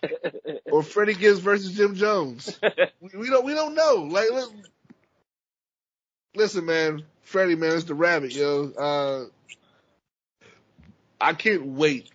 or 0.70 0.82
Freddie 0.82 1.14
Gibbs 1.14 1.38
versus 1.38 1.72
Jim 1.72 1.94
Jones. 1.94 2.58
We, 3.00 3.18
we 3.18 3.30
don't 3.30 3.44
we 3.44 3.52
don't 3.52 3.74
know. 3.74 4.06
Like, 4.08 4.30
li- 4.30 4.62
listen, 6.36 6.64
man, 6.66 7.02
Freddie, 7.22 7.56
man, 7.56 7.74
it's 7.74 7.84
the 7.84 7.94
rabbit, 7.94 8.32
yo. 8.32 8.70
Uh, 8.78 9.24
I 11.20 11.34
can't 11.34 11.66
wait 11.66 12.11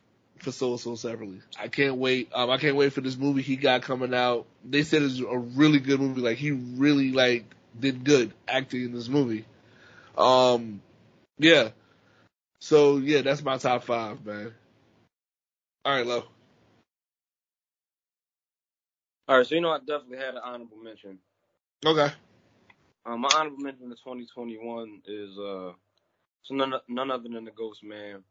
for 0.47 0.53
Soul 0.53 0.77
Sold 0.77 0.99
separately. 0.99 1.41
I 1.59 1.67
can't 1.67 1.97
wait. 1.97 2.29
Um, 2.33 2.49
I 2.49 2.57
can't 2.57 2.77
wait 2.77 2.93
for 2.93 3.01
this 3.01 3.17
movie 3.17 3.41
he 3.41 3.57
got 3.57 3.81
coming 3.81 4.13
out. 4.13 4.45
They 4.63 4.83
said 4.83 5.01
it's 5.01 5.19
a 5.19 5.37
really 5.37 5.79
good 5.79 5.99
movie. 5.99 6.21
Like 6.21 6.37
he 6.37 6.51
really 6.51 7.11
like 7.11 7.43
did 7.77 8.05
good 8.05 8.33
acting 8.47 8.85
in 8.85 8.93
this 8.93 9.09
movie. 9.09 9.45
Um, 10.17 10.81
yeah. 11.37 11.69
So 12.61 12.95
yeah, 12.95 13.23
that's 13.23 13.43
my 13.43 13.57
top 13.57 13.83
five, 13.83 14.25
man. 14.25 14.53
All 15.83 15.93
right, 15.93 16.05
Lo. 16.05 16.23
All 19.27 19.37
right, 19.37 19.45
so 19.45 19.55
you 19.55 19.59
know 19.59 19.71
I 19.71 19.79
definitely 19.79 20.19
had 20.19 20.35
an 20.35 20.41
honorable 20.45 20.77
mention. 20.81 21.19
Okay. 21.85 22.09
Um, 23.05 23.19
my 23.19 23.29
honorable 23.35 23.57
mention 23.57 23.83
in 23.83 23.89
2021 23.89 25.01
is 25.05 25.37
uh, 25.37 25.73
so 26.43 26.55
none 26.55 26.73
none 26.87 27.11
other 27.11 27.27
than 27.27 27.43
the 27.43 27.51
Ghost 27.51 27.83
Man, 27.83 28.23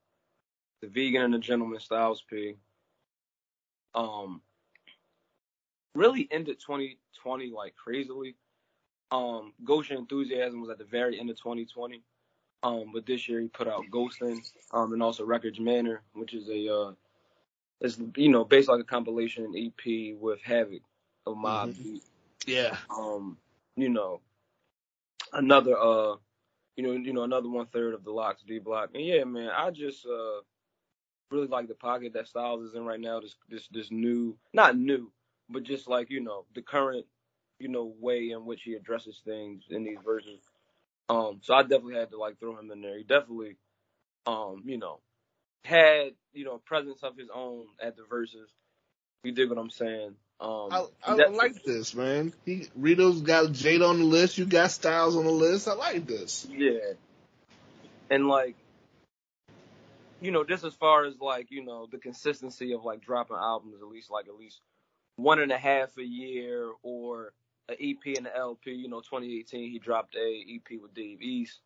the 0.81 0.89
Vegan 0.89 1.23
and 1.23 1.35
the 1.35 1.39
Gentleman 1.39 1.81
Styles 1.81 2.23
P. 2.29 2.57
Um, 3.95 4.43
really 5.95 6.29
ended 6.31 6.59
2020 6.61 7.51
like 7.51 7.75
crazily. 7.77 8.37
Um, 9.11 9.53
Ghost 9.65 9.91
Enthusiasm 9.91 10.61
was 10.61 10.71
at 10.71 10.79
the 10.79 10.85
very 10.85 11.19
end 11.19 11.31
of 11.31 11.39
2020. 11.39 12.03
Um, 12.63 12.91
but 12.93 13.07
this 13.07 13.29
year 13.29 13.41
he 13.41 13.49
put 13.49 13.69
out 13.69 13.85
Ghosting, 13.91 14.43
um, 14.73 14.93
and 14.93 15.03
also 15.03 15.25
Records 15.25 15.61
Manor, 15.61 16.03
which 16.15 16.35
is 16.35 16.49
a 16.49 16.75
uh, 16.75 16.93
it's 17.81 17.99
you 18.17 18.29
know 18.29 18.45
based 18.45 18.69
like 18.69 18.81
a 18.81 18.85
compilation 18.85 19.53
EP 19.57 20.15
with 20.19 20.43
Havoc 20.43 20.83
of 21.27 21.37
Mobb 21.37 21.71
Mhm. 21.71 21.83
Deep. 21.83 22.03
Yeah. 22.47 22.77
Um, 22.91 23.39
you 23.77 23.89
know, 23.89 24.21
another 25.33 25.77
uh, 25.79 26.17
you 26.77 26.83
know, 26.85 26.93
you 26.93 27.13
know 27.13 27.23
another 27.23 27.49
one 27.49 27.67
third 27.67 27.95
of 27.95 28.05
the 28.05 28.11
LOX 28.11 28.43
D 28.43 28.59
Block, 28.59 28.91
and 28.95 29.05
yeah, 29.05 29.25
man, 29.25 29.51
I 29.51 29.71
just 29.71 30.07
uh 30.07 30.41
really 31.31 31.49
like 31.49 31.69
the 31.69 31.75
pocket 31.75 32.13
that 32.15 32.29
Styles 32.29 32.63
is 32.63 32.75
in 32.75 32.85
right 32.85 33.01
now. 33.01 33.21
This 33.21 33.37
this 33.49 33.69
this 33.69 33.91
new, 33.91 34.37
not 34.53 34.77
new, 34.77 35.11
but 35.49 35.63
just 35.63 35.89
like 35.89 36.11
you 36.11 36.21
know 36.21 36.45
the 36.55 36.63
current 36.63 37.07
you 37.59 37.69
know 37.69 37.93
way 38.01 38.31
in 38.31 38.45
which 38.45 38.63
he 38.63 38.75
addresses 38.75 39.21
things 39.25 39.65
in 39.71 39.85
these 39.85 39.99
verses. 40.05 40.41
Um, 41.09 41.41
so 41.43 41.55
I 41.55 41.63
definitely 41.63 41.95
had 41.95 42.11
to 42.11 42.19
like 42.19 42.39
throw 42.39 42.59
him 42.59 42.71
in 42.71 42.81
there. 42.81 42.99
He 42.99 43.05
definitely, 43.05 43.57
um, 44.27 44.63
you 44.65 44.79
know, 44.79 45.01
had 45.65 46.13
you 46.33 46.45
know 46.45 46.59
presence 46.65 47.03
of 47.03 47.17
his 47.17 47.29
own 47.35 47.67
at 47.81 47.97
the 47.97 48.05
verses. 48.09 48.49
You 49.23 49.33
dig 49.33 49.49
what 49.49 49.59
I'm 49.59 49.71
saying? 49.71 50.15
Um, 50.39 50.69
I, 50.71 50.87
I 51.05 51.15
like 51.29 51.63
this, 51.63 51.95
man. 51.95 52.35
He 52.45 52.69
Rito's 52.79 53.23
got 53.23 53.47
Jada 53.47 53.89
on 53.89 53.99
the 53.99 54.05
list. 54.05 54.37
You 54.37 54.45
got 54.45 54.71
Styles 54.71 55.17
on 55.17 55.25
the 55.25 55.31
list. 55.31 55.67
I 55.67 55.75
like 55.75 56.07
this. 56.07 56.47
Yeah. 56.51 56.93
And 58.11 58.29
like, 58.29 58.55
you 60.21 60.31
know, 60.31 60.45
just 60.45 60.65
as 60.65 60.75
far 60.75 61.05
as 61.05 61.21
like, 61.21 61.51
you 61.51 61.65
know, 61.65 61.87
the 61.91 61.99
consistency 61.99 62.73
of 62.73 62.85
like 62.85 63.01
dropping 63.01 63.37
albums, 63.37 63.81
at 63.81 63.89
least 63.89 64.11
like 64.11 64.29
at 64.29 64.37
least 64.37 64.61
one 65.17 65.41
and 65.41 65.53
a 65.53 65.59
half 65.59 65.97
a 65.99 66.05
year 66.05 66.71
or 66.83 67.33
an 67.69 67.77
EP 67.81 68.17
and 68.17 68.27
an 68.27 68.33
LP. 68.37 68.73
You 68.73 68.89
know, 68.89 69.01
2018 69.01 69.71
he 69.71 69.79
dropped 69.79 70.15
a 70.17 70.45
EP 70.49 70.81
with 70.81 70.95
Dave 70.95 71.23
East. 71.23 71.61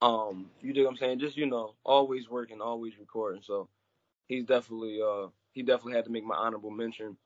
Um, 0.00 0.50
you 0.60 0.72
dig 0.72 0.84
what 0.84 0.90
I'm 0.90 0.96
saying? 0.96 1.18
Just 1.18 1.36
you 1.36 1.46
know, 1.46 1.74
always 1.84 2.28
working, 2.28 2.60
always 2.60 2.98
recording. 2.98 3.42
So 3.42 3.68
he's 4.28 4.44
definitely 4.44 5.00
uh 5.02 5.28
he 5.52 5.62
definitely 5.62 5.94
had 5.94 6.04
to 6.04 6.12
make 6.12 6.24
my 6.24 6.36
honorable 6.36 6.70
mention. 6.70 7.16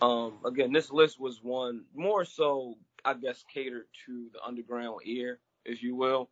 Um, 0.00 0.34
again, 0.44 0.72
this 0.72 0.90
list 0.90 1.20
was 1.20 1.42
one 1.42 1.84
more 1.94 2.24
so 2.24 2.74
I 3.04 3.14
guess 3.14 3.44
catered 3.52 3.86
to 4.06 4.28
the 4.32 4.42
underground 4.42 5.00
ear, 5.04 5.38
if 5.64 5.82
you 5.82 5.94
will. 5.94 6.30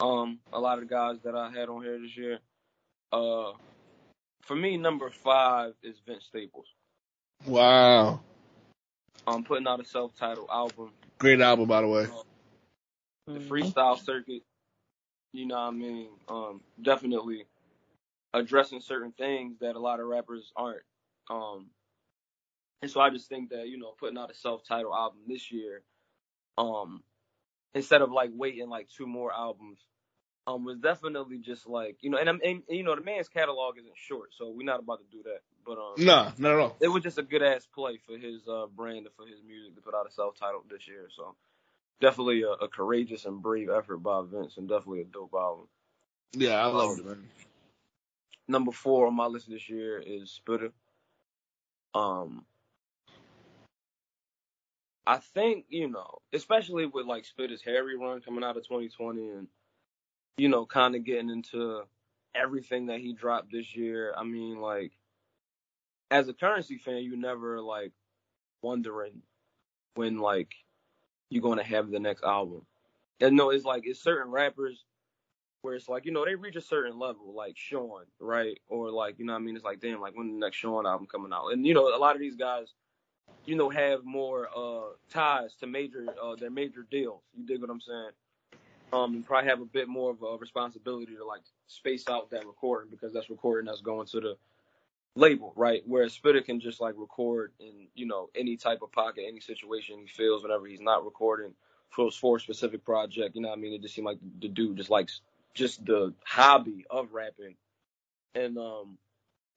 Um, 0.00 0.40
a 0.52 0.60
lot 0.60 0.78
of 0.78 0.88
guys 0.88 1.16
that 1.24 1.34
I 1.34 1.50
had 1.50 1.68
on 1.68 1.82
here 1.82 1.98
this 2.00 2.16
year. 2.16 2.38
Uh, 3.14 3.52
for 4.42 4.56
me, 4.56 4.76
number 4.76 5.08
five 5.08 5.74
is 5.84 5.94
Vince 6.04 6.24
Staples. 6.24 6.66
Wow. 7.46 8.20
I'm 9.24 9.34
um, 9.34 9.44
putting 9.44 9.68
out 9.68 9.80
a 9.80 9.84
self-titled 9.84 10.48
album, 10.52 10.90
Great 11.18 11.40
album, 11.40 11.68
by 11.68 11.80
the 11.80 11.86
way. 11.86 12.06
the 13.28 13.38
freestyle 13.38 14.04
circuit. 14.04 14.42
You 15.32 15.46
know 15.46 15.54
what 15.54 15.68
I 15.68 15.70
mean? 15.70 16.08
Um, 16.28 16.60
definitely 16.82 17.46
addressing 18.32 18.80
certain 18.80 19.12
things 19.12 19.58
that 19.60 19.76
a 19.76 19.78
lot 19.78 20.00
of 20.00 20.06
rappers 20.06 20.52
aren't. 20.56 20.82
Um, 21.30 21.70
and 22.82 22.90
so 22.90 23.00
I 23.00 23.10
just 23.10 23.28
think 23.28 23.50
that 23.50 23.68
you 23.68 23.78
know 23.78 23.94
putting 23.98 24.18
out 24.18 24.32
a 24.32 24.34
self-titled 24.34 24.92
album 24.92 25.20
this 25.28 25.52
year, 25.52 25.82
um, 26.58 27.04
instead 27.74 28.02
of 28.02 28.10
like 28.10 28.30
waiting 28.34 28.68
like 28.68 28.88
two 28.88 29.06
more 29.06 29.32
albums, 29.32 29.78
um, 30.46 30.64
was 30.64 30.78
definitely 30.78 31.38
just 31.38 31.66
like 31.66 31.96
you 32.00 32.10
know, 32.10 32.18
and 32.18 32.28
I'm 32.28 32.40
and, 32.44 32.62
you 32.68 32.82
know 32.82 32.94
the 32.94 33.02
man's 33.02 33.28
catalog 33.28 33.78
isn't 33.78 33.96
short, 33.96 34.30
so 34.36 34.50
we're 34.50 34.64
not 34.64 34.80
about 34.80 34.98
to 34.98 35.16
do 35.16 35.22
that. 35.24 35.40
But 35.64 35.78
um, 35.78 36.04
Nah, 36.04 36.32
not 36.36 36.52
at 36.52 36.58
all. 36.58 36.76
it 36.80 36.88
was 36.88 37.02
just 37.02 37.18
a 37.18 37.22
good 37.22 37.42
ass 37.42 37.66
play 37.74 37.98
for 38.06 38.18
his 38.18 38.46
uh, 38.46 38.66
brand 38.66 39.06
and 39.06 39.14
for 39.16 39.26
his 39.26 39.40
music 39.46 39.74
to 39.76 39.80
put 39.80 39.94
out 39.94 40.06
a 40.08 40.12
self-titled 40.12 40.64
this 40.70 40.86
year. 40.86 41.08
So 41.16 41.34
definitely 42.00 42.42
a, 42.42 42.50
a 42.50 42.68
courageous 42.68 43.24
and 43.24 43.40
brave 43.40 43.70
effort 43.70 43.98
by 43.98 44.22
Vince, 44.30 44.58
and 44.58 44.68
definitely 44.68 45.00
a 45.00 45.04
dope 45.04 45.32
album. 45.34 45.66
Yeah, 46.32 46.62
I 46.62 46.66
love 46.66 46.98
it, 46.98 47.06
man. 47.06 47.28
Number 48.46 48.72
four 48.72 49.06
on 49.06 49.14
my 49.14 49.26
list 49.26 49.48
this 49.48 49.70
year 49.70 49.98
is 50.04 50.38
Spitta. 50.46 50.72
Um, 51.94 52.44
I 55.06 55.18
think 55.18 55.66
you 55.70 55.88
know, 55.88 56.18
especially 56.34 56.84
with 56.84 57.06
like 57.06 57.24
Spitta's 57.24 57.62
Harry 57.62 57.96
run 57.96 58.20
coming 58.20 58.44
out 58.44 58.56
of 58.58 58.64
2020, 58.64 59.28
and 59.30 59.48
you 60.36 60.48
know, 60.48 60.66
kind 60.66 60.94
of 60.94 61.04
getting 61.04 61.30
into 61.30 61.82
everything 62.34 62.86
that 62.86 63.00
he 63.00 63.12
dropped 63.12 63.52
this 63.52 63.76
year. 63.76 64.12
I 64.16 64.24
mean, 64.24 64.60
like, 64.60 64.92
as 66.10 66.28
a 66.28 66.34
currency 66.34 66.78
fan, 66.78 66.98
you 66.98 67.16
never 67.16 67.60
like 67.60 67.92
wondering 68.62 69.22
when 69.94 70.18
like 70.18 70.54
you're 71.30 71.42
gonna 71.42 71.62
have 71.64 71.90
the 71.90 72.00
next 72.00 72.24
album. 72.24 72.62
And 73.20 73.36
no, 73.36 73.50
it's 73.50 73.64
like 73.64 73.82
it's 73.86 74.02
certain 74.02 74.30
rappers 74.30 74.84
where 75.62 75.74
it's 75.74 75.88
like, 75.88 76.04
you 76.04 76.12
know, 76.12 76.24
they 76.24 76.34
reach 76.34 76.56
a 76.56 76.60
certain 76.60 76.98
level, 76.98 77.32
like 77.34 77.56
Sean, 77.56 78.04
right? 78.20 78.58
Or 78.68 78.90
like, 78.90 79.18
you 79.18 79.24
know 79.24 79.32
what 79.32 79.38
I 79.38 79.42
mean? 79.42 79.56
It's 79.56 79.64
like, 79.64 79.80
damn, 79.80 80.00
like 80.00 80.16
when 80.16 80.32
the 80.32 80.38
next 80.38 80.56
Sean 80.56 80.86
album 80.86 81.06
coming 81.06 81.32
out? 81.32 81.48
And 81.48 81.66
you 81.66 81.74
know, 81.74 81.88
a 81.88 81.98
lot 81.98 82.14
of 82.14 82.20
these 82.20 82.36
guys, 82.36 82.74
you 83.46 83.56
know, 83.56 83.70
have 83.70 84.04
more 84.04 84.48
uh 84.56 84.92
ties 85.10 85.54
to 85.60 85.66
major 85.66 86.06
uh 86.22 86.36
their 86.36 86.50
major 86.50 86.86
deals. 86.90 87.22
You 87.34 87.46
dig 87.46 87.60
what 87.60 87.70
I'm 87.70 87.80
saying? 87.80 88.10
Um 88.94 89.14
and 89.14 89.26
probably 89.26 89.50
have 89.50 89.60
a 89.60 89.66
bit 89.66 89.88
more 89.88 90.10
of 90.10 90.22
a 90.22 90.36
responsibility 90.38 91.16
to 91.16 91.24
like 91.24 91.42
space 91.66 92.04
out 92.08 92.30
that 92.30 92.46
recording 92.46 92.90
because 92.90 93.12
that's 93.12 93.30
recording 93.30 93.66
that's 93.66 93.80
going 93.80 94.06
to 94.08 94.20
the 94.20 94.36
label, 95.16 95.52
right? 95.56 95.82
Whereas 95.86 96.12
Spitta 96.12 96.44
can 96.44 96.60
just 96.60 96.80
like 96.80 96.94
record 96.96 97.52
in, 97.60 97.88
you 97.94 98.06
know, 98.06 98.30
any 98.34 98.56
type 98.56 98.82
of 98.82 98.92
pocket, 98.92 99.24
any 99.26 99.40
situation 99.40 99.98
he 99.98 100.06
feels 100.06 100.42
whenever 100.42 100.66
he's 100.66 100.80
not 100.80 101.04
recording 101.04 101.54
for 101.90 102.10
for 102.10 102.36
a 102.36 102.40
specific 102.40 102.84
project. 102.84 103.34
You 103.34 103.42
know 103.42 103.48
what 103.48 103.58
I 103.58 103.60
mean? 103.60 103.74
It 103.74 103.82
just 103.82 103.94
seemed 103.94 104.06
like 104.06 104.18
the 104.40 104.48
dude 104.48 104.76
just 104.76 104.90
likes 104.90 105.20
just 105.54 105.84
the 105.84 106.12
hobby 106.24 106.84
of 106.90 107.12
rapping. 107.12 107.56
And 108.34 108.58
um 108.58 108.98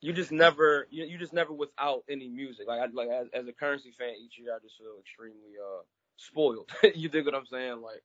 you 0.01 0.13
just 0.13 0.31
never 0.31 0.87
you, 0.91 1.05
you 1.05 1.17
just 1.17 1.33
never 1.33 1.53
without 1.53 2.03
any 2.09 2.27
music. 2.27 2.67
Like 2.67 2.79
I 2.79 2.85
like 2.93 3.09
as, 3.09 3.27
as 3.33 3.47
a 3.47 3.53
currency 3.53 3.93
fan 3.97 4.13
each 4.23 4.37
year 4.37 4.55
I 4.55 4.59
just 4.61 4.77
feel 4.77 4.97
extremely 4.99 5.57
uh 5.61 5.81
spoiled. 6.17 6.71
you 6.95 7.09
dig 7.09 7.25
what 7.25 7.35
I'm 7.35 7.47
saying? 7.47 7.81
Like 7.81 8.03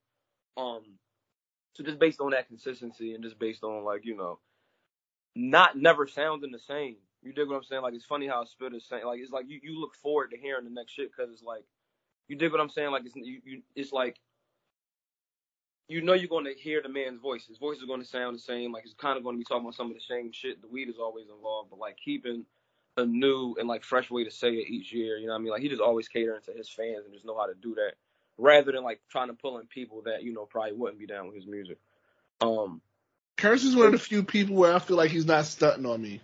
um 0.56 0.82
so 1.74 1.84
just 1.84 1.98
based 1.98 2.20
on 2.20 2.30
that 2.32 2.48
consistency 2.48 3.14
and 3.14 3.24
just 3.24 3.38
based 3.38 3.64
on 3.64 3.84
like, 3.84 4.04
you 4.04 4.16
know, 4.16 4.38
not 5.34 5.76
never 5.76 6.06
sounding 6.06 6.52
the 6.52 6.58
same. 6.58 6.96
You 7.22 7.32
dig 7.32 7.48
what 7.48 7.56
I'm 7.56 7.64
saying? 7.64 7.82
Like 7.82 7.94
it's 7.94 8.04
funny 8.04 8.26
how 8.26 8.44
Spit 8.44 8.74
is 8.74 8.86
saying 8.86 9.06
like 9.06 9.20
it's 9.20 9.32
like 9.32 9.46
you, 9.48 9.60
you 9.62 9.80
look 9.80 9.94
forward 9.94 10.30
to 10.32 10.36
hearing 10.36 10.64
the 10.64 10.70
next 10.70 10.92
shit 10.92 11.10
because 11.16 11.32
it's 11.32 11.42
like 11.42 11.64
you 12.28 12.36
dig 12.36 12.52
what 12.52 12.60
I'm 12.60 12.68
saying? 12.68 12.90
Like 12.90 13.04
it's 13.06 13.16
you, 13.16 13.40
you 13.44 13.62
it's 13.74 13.92
like 13.92 14.18
you 15.88 16.02
know 16.02 16.14
you're 16.14 16.28
going 16.28 16.44
to 16.44 16.54
hear 16.54 16.82
the 16.82 16.88
man's 16.88 17.20
voice. 17.20 17.46
His 17.46 17.58
voice 17.58 17.78
is 17.78 17.84
going 17.84 18.00
to 18.00 18.06
sound 18.06 18.36
the 18.36 18.40
same. 18.40 18.72
Like 18.72 18.84
he's 18.84 18.94
kind 18.94 19.16
of 19.16 19.24
going 19.24 19.36
to 19.36 19.38
be 19.38 19.44
talking 19.44 19.64
about 19.64 19.74
some 19.74 19.88
of 19.88 19.94
the 19.94 20.00
same 20.00 20.32
shit. 20.32 20.60
The 20.60 20.68
weed 20.68 20.88
is 20.88 20.98
always 21.00 21.26
involved, 21.34 21.70
but 21.70 21.78
like 21.78 21.96
keeping 22.02 22.44
a 22.96 23.06
new 23.06 23.54
and 23.58 23.68
like 23.68 23.84
fresh 23.84 24.10
way 24.10 24.24
to 24.24 24.30
say 24.30 24.50
it 24.50 24.68
each 24.68 24.92
year. 24.92 25.16
You 25.16 25.26
know 25.26 25.32
what 25.32 25.38
I 25.38 25.42
mean? 25.42 25.52
Like 25.52 25.62
he 25.62 25.68
just 25.68 25.80
always 25.80 26.08
catering 26.08 26.42
to 26.46 26.52
his 26.52 26.68
fans 26.68 27.04
and 27.04 27.14
just 27.14 27.24
know 27.24 27.38
how 27.38 27.46
to 27.46 27.54
do 27.54 27.74
that, 27.76 27.94
rather 28.42 28.72
than 28.72 28.82
like 28.84 29.00
trying 29.10 29.28
to 29.28 29.34
pull 29.34 29.58
in 29.58 29.66
people 29.66 30.02
that 30.02 30.22
you 30.24 30.32
know 30.32 30.46
probably 30.46 30.72
wouldn't 30.72 30.98
be 31.00 31.06
down 31.06 31.28
with 31.28 31.36
his 31.36 31.46
music. 31.46 31.78
Um, 32.40 32.82
Curse 33.38 33.64
is 33.64 33.76
one 33.76 33.86
of 33.86 33.92
the 33.92 33.98
few 33.98 34.22
people 34.24 34.56
where 34.56 34.74
I 34.74 34.78
feel 34.80 34.96
like 34.96 35.10
he's 35.10 35.26
not 35.26 35.46
stunting 35.46 35.86
on 35.86 36.02
me. 36.02 36.20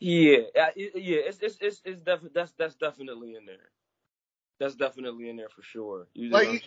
yeah, 0.00 0.38
yeah. 0.76 1.18
It's 1.28 1.38
it's 1.40 1.58
it's, 1.60 1.82
it's 1.84 2.00
definitely 2.00 2.30
that's 2.34 2.52
that's 2.58 2.74
definitely 2.76 3.36
in 3.36 3.46
there. 3.46 3.70
That's 4.60 4.74
definitely 4.76 5.28
in 5.28 5.36
there 5.36 5.50
for 5.50 5.62
sure. 5.62 6.06
You 6.14 6.30
know 6.30 6.38
Like, 6.38 6.62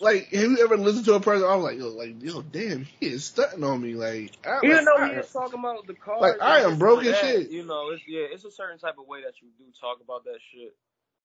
like, 0.00 0.28
have 0.28 0.50
you 0.50 0.58
ever 0.64 0.76
listened 0.76 1.06
to 1.06 1.14
a 1.14 1.20
person? 1.20 1.46
I'm 1.48 1.62
like, 1.62 1.78
yo, 1.78 1.88
like, 1.88 2.22
yo, 2.22 2.42
damn, 2.42 2.84
he 3.00 3.06
is 3.08 3.24
stunting 3.24 3.64
on 3.64 3.80
me. 3.82 3.94
Like, 3.94 4.32
I, 4.46 4.60
Even 4.62 4.84
like, 4.84 4.86
though 4.86 4.98
I- 4.98 5.08
he 5.10 5.16
is 5.18 5.30
talking 5.32 5.58
about 5.60 5.86
the 5.86 5.94
cars, 5.94 6.32
Like, 6.32 6.42
I 6.42 6.60
am 6.60 6.78
broken 6.78 6.78
broke 6.78 7.00
and 7.00 7.08
as 7.08 7.16
that, 7.16 7.20
shit. 7.20 7.50
You 7.50 7.64
know, 7.64 7.90
it's 7.90 8.02
yeah, 8.06 8.26
it's 8.32 8.44
a 8.44 8.50
certain 8.50 8.78
type 8.78 8.96
of 8.98 9.06
way 9.06 9.22
that 9.22 9.34
you 9.42 9.48
do 9.58 9.64
talk 9.80 10.00
about 10.02 10.24
that 10.24 10.38
shit. 10.52 10.74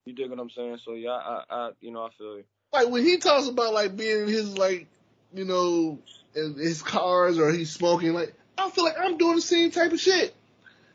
You 0.06 0.14
dig 0.14 0.30
what 0.30 0.38
I'm 0.38 0.50
saying? 0.50 0.78
So 0.84 0.94
yeah, 0.94 1.10
I, 1.10 1.44
I 1.50 1.70
you 1.80 1.90
know, 1.90 2.04
I 2.04 2.10
feel 2.16 2.38
you. 2.38 2.44
like 2.72 2.88
when 2.88 3.04
he 3.04 3.18
talks 3.18 3.48
about 3.48 3.74
like 3.74 3.96
being 3.96 4.22
in 4.22 4.28
his 4.28 4.56
like, 4.56 4.86
you 5.34 5.44
know, 5.44 5.98
in 6.34 6.54
his 6.54 6.80
cars 6.80 7.38
or 7.38 7.50
he's 7.52 7.70
smoking, 7.70 8.14
like, 8.14 8.32
I 8.56 8.70
feel 8.70 8.84
like 8.84 8.98
I'm 8.98 9.18
doing 9.18 9.36
the 9.36 9.42
same 9.42 9.70
type 9.72 9.92
of 9.92 10.00
shit. 10.00 10.34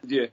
Yeah, 0.08 0.28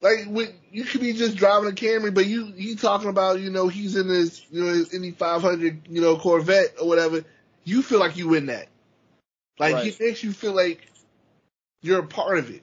Like 0.00 0.26
when 0.26 0.52
you 0.72 0.84
could 0.84 1.00
be 1.00 1.12
just 1.12 1.36
driving 1.36 1.70
a 1.70 1.72
Camry, 1.72 2.12
but 2.12 2.26
you 2.26 2.46
he 2.46 2.74
talking 2.74 3.08
about 3.08 3.40
you 3.40 3.50
know 3.50 3.68
he's 3.68 3.96
in 3.96 4.08
his 4.08 4.44
you 4.50 4.64
know 4.64 4.72
his 4.72 4.92
any 4.92 5.12
500 5.12 5.88
you 5.88 6.00
know 6.00 6.16
Corvette 6.16 6.74
or 6.80 6.88
whatever. 6.88 7.24
You 7.64 7.82
feel 7.82 8.00
like 8.00 8.16
you 8.16 8.34
in 8.34 8.46
that. 8.46 8.66
Like 9.58 9.76
Right. 9.76 9.94
he 9.94 10.04
makes 10.04 10.24
you 10.24 10.32
feel 10.32 10.52
like 10.54 10.86
you're 11.82 12.00
a 12.00 12.06
part 12.06 12.38
of 12.38 12.50
it. 12.50 12.62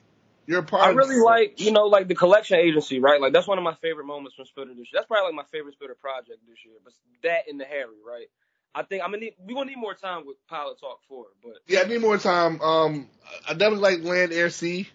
You're 0.50 0.64
part. 0.64 0.84
I 0.84 0.90
really 0.90 1.20
like, 1.20 1.60
you 1.60 1.72
know, 1.72 1.86
like 1.86 2.08
the 2.08 2.16
collection 2.16 2.58
agency, 2.58 3.00
right? 3.00 3.22
Like 3.22 3.34
that's 3.34 3.46
one 3.46 3.60
of 3.60 3.64
my 3.64 3.76
favorite 3.76 4.06
moments 4.06 4.36
from 4.36 4.46
Spitta 4.46 4.70
this 4.70 4.78
year. 4.78 4.96
That's 4.96 5.06
probably 5.06 5.28
like 5.28 5.36
my 5.36 5.52
favorite 5.52 5.76
Spitta 5.80 5.96
project 5.96 6.40
this 6.48 6.58
year. 6.66 6.74
But 6.84 6.94
that 7.22 7.48
and 7.48 7.60
the 7.60 7.66
Harry, 7.66 8.00
right? 8.04 8.26
I 8.74 8.82
think 8.82 9.04
I'm 9.04 9.12
gonna 9.12 9.26
need 9.26 9.36
we 9.46 9.54
gonna 9.54 9.68
need 9.68 9.78
more 9.78 9.94
time 9.94 10.26
with 10.26 10.38
Pilot 10.48 10.80
Talk 10.80 11.02
Four, 11.08 11.26
but 11.44 11.58
Yeah, 11.68 11.82
I 11.82 11.84
need 11.84 12.02
more 12.02 12.18
time. 12.18 12.60
Um, 12.62 13.08
I 13.48 13.54
definitely 13.54 13.78
like 13.78 14.04
Land 14.04 14.34
Air 14.34 14.50
Sea. 14.50 14.90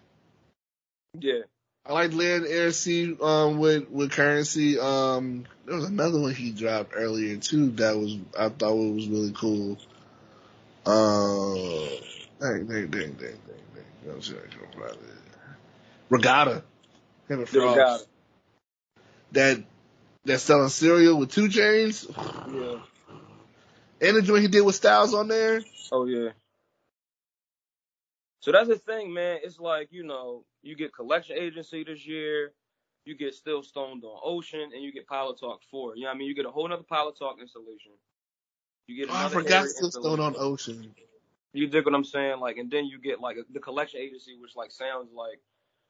yeah, 1.17 1.43
I 1.85 1.93
like 1.93 2.11
Land 2.13 2.47
Air 2.49 2.73
Sea 2.73 3.15
um 3.21 3.57
with 3.57 3.89
with 3.89 4.11
currency. 4.11 4.77
Um, 4.77 5.45
there 5.65 5.77
was 5.77 5.85
another 5.85 6.19
one 6.19 6.35
he 6.35 6.51
dropped 6.51 6.91
earlier 6.93 7.37
too 7.37 7.71
that 7.71 7.97
was 7.97 8.17
I 8.37 8.49
thought 8.49 8.73
it 8.73 8.93
was 8.93 9.07
really 9.07 9.31
cool. 9.31 9.77
Uh, 10.85 11.95
dang, 12.41 12.67
dang, 12.67 12.87
dang, 12.87 12.89
dang, 12.91 13.17
dang, 13.17 13.39
dang. 13.73 14.11
I'm 14.11 14.19
sure 14.19 14.37
I 14.37 14.53
can 14.53 14.81
find 14.81 14.91
it. 14.91 15.24
Regatta. 16.09 16.63
Him 17.27 17.39
and 17.39 17.49
Frost. 17.49 17.77
Regatta. 17.77 18.05
That 19.31 19.63
that's 20.23 20.43
selling 20.43 20.69
cereal 20.69 21.17
with 21.17 21.31
2 21.31 21.49
Chainz. 21.49 22.07
Yeah. 22.53 22.79
And 24.07 24.17
the 24.17 24.21
joint 24.21 24.41
he 24.41 24.47
did 24.47 24.61
with 24.61 24.75
Styles 24.75 25.13
on 25.13 25.27
there. 25.27 25.61
Oh 25.91 26.05
yeah. 26.05 26.29
So 28.41 28.51
that's 28.51 28.67
the 28.67 28.77
thing, 28.77 29.13
man. 29.13 29.39
It's 29.43 29.59
like 29.59 29.89
you 29.91 30.03
know, 30.03 30.43
you 30.61 30.75
get 30.75 30.93
collection 30.93 31.37
agency 31.37 31.83
this 31.83 32.05
year, 32.05 32.53
you 33.05 33.15
get 33.15 33.33
Still 33.33 33.63
Stoned 33.63 34.03
on 34.03 34.19
Ocean, 34.23 34.69
and 34.73 34.83
you 34.83 34.91
get 34.91 35.07
Pilot 35.07 35.39
Talk 35.39 35.61
Four. 35.71 35.95
You 35.95 36.03
know 36.03 36.09
what 36.09 36.15
I 36.15 36.17
mean? 36.19 36.27
You 36.27 36.35
get 36.35 36.45
a 36.45 36.51
whole 36.51 36.67
nother 36.67 36.83
Pilot 36.83 37.17
Talk 37.17 37.37
installation. 37.39 37.93
You 38.87 38.97
get 39.05 39.09
Oh, 39.13 39.25
I 39.25 39.29
forgot 39.29 39.67
Still 39.67 39.91
stoned 39.91 40.21
on. 40.21 40.35
Ocean. 40.37 40.93
You 41.53 41.67
dig 41.67 41.85
what 41.85 41.95
I'm 41.95 42.03
saying? 42.03 42.39
Like, 42.39 42.57
and 42.57 42.69
then 42.69 42.85
you 42.85 42.99
get 42.99 43.21
like 43.21 43.37
the 43.51 43.59
collection 43.59 43.99
agency, 43.99 44.37
which 44.39 44.55
like 44.55 44.71
sounds 44.71 45.09
like 45.15 45.39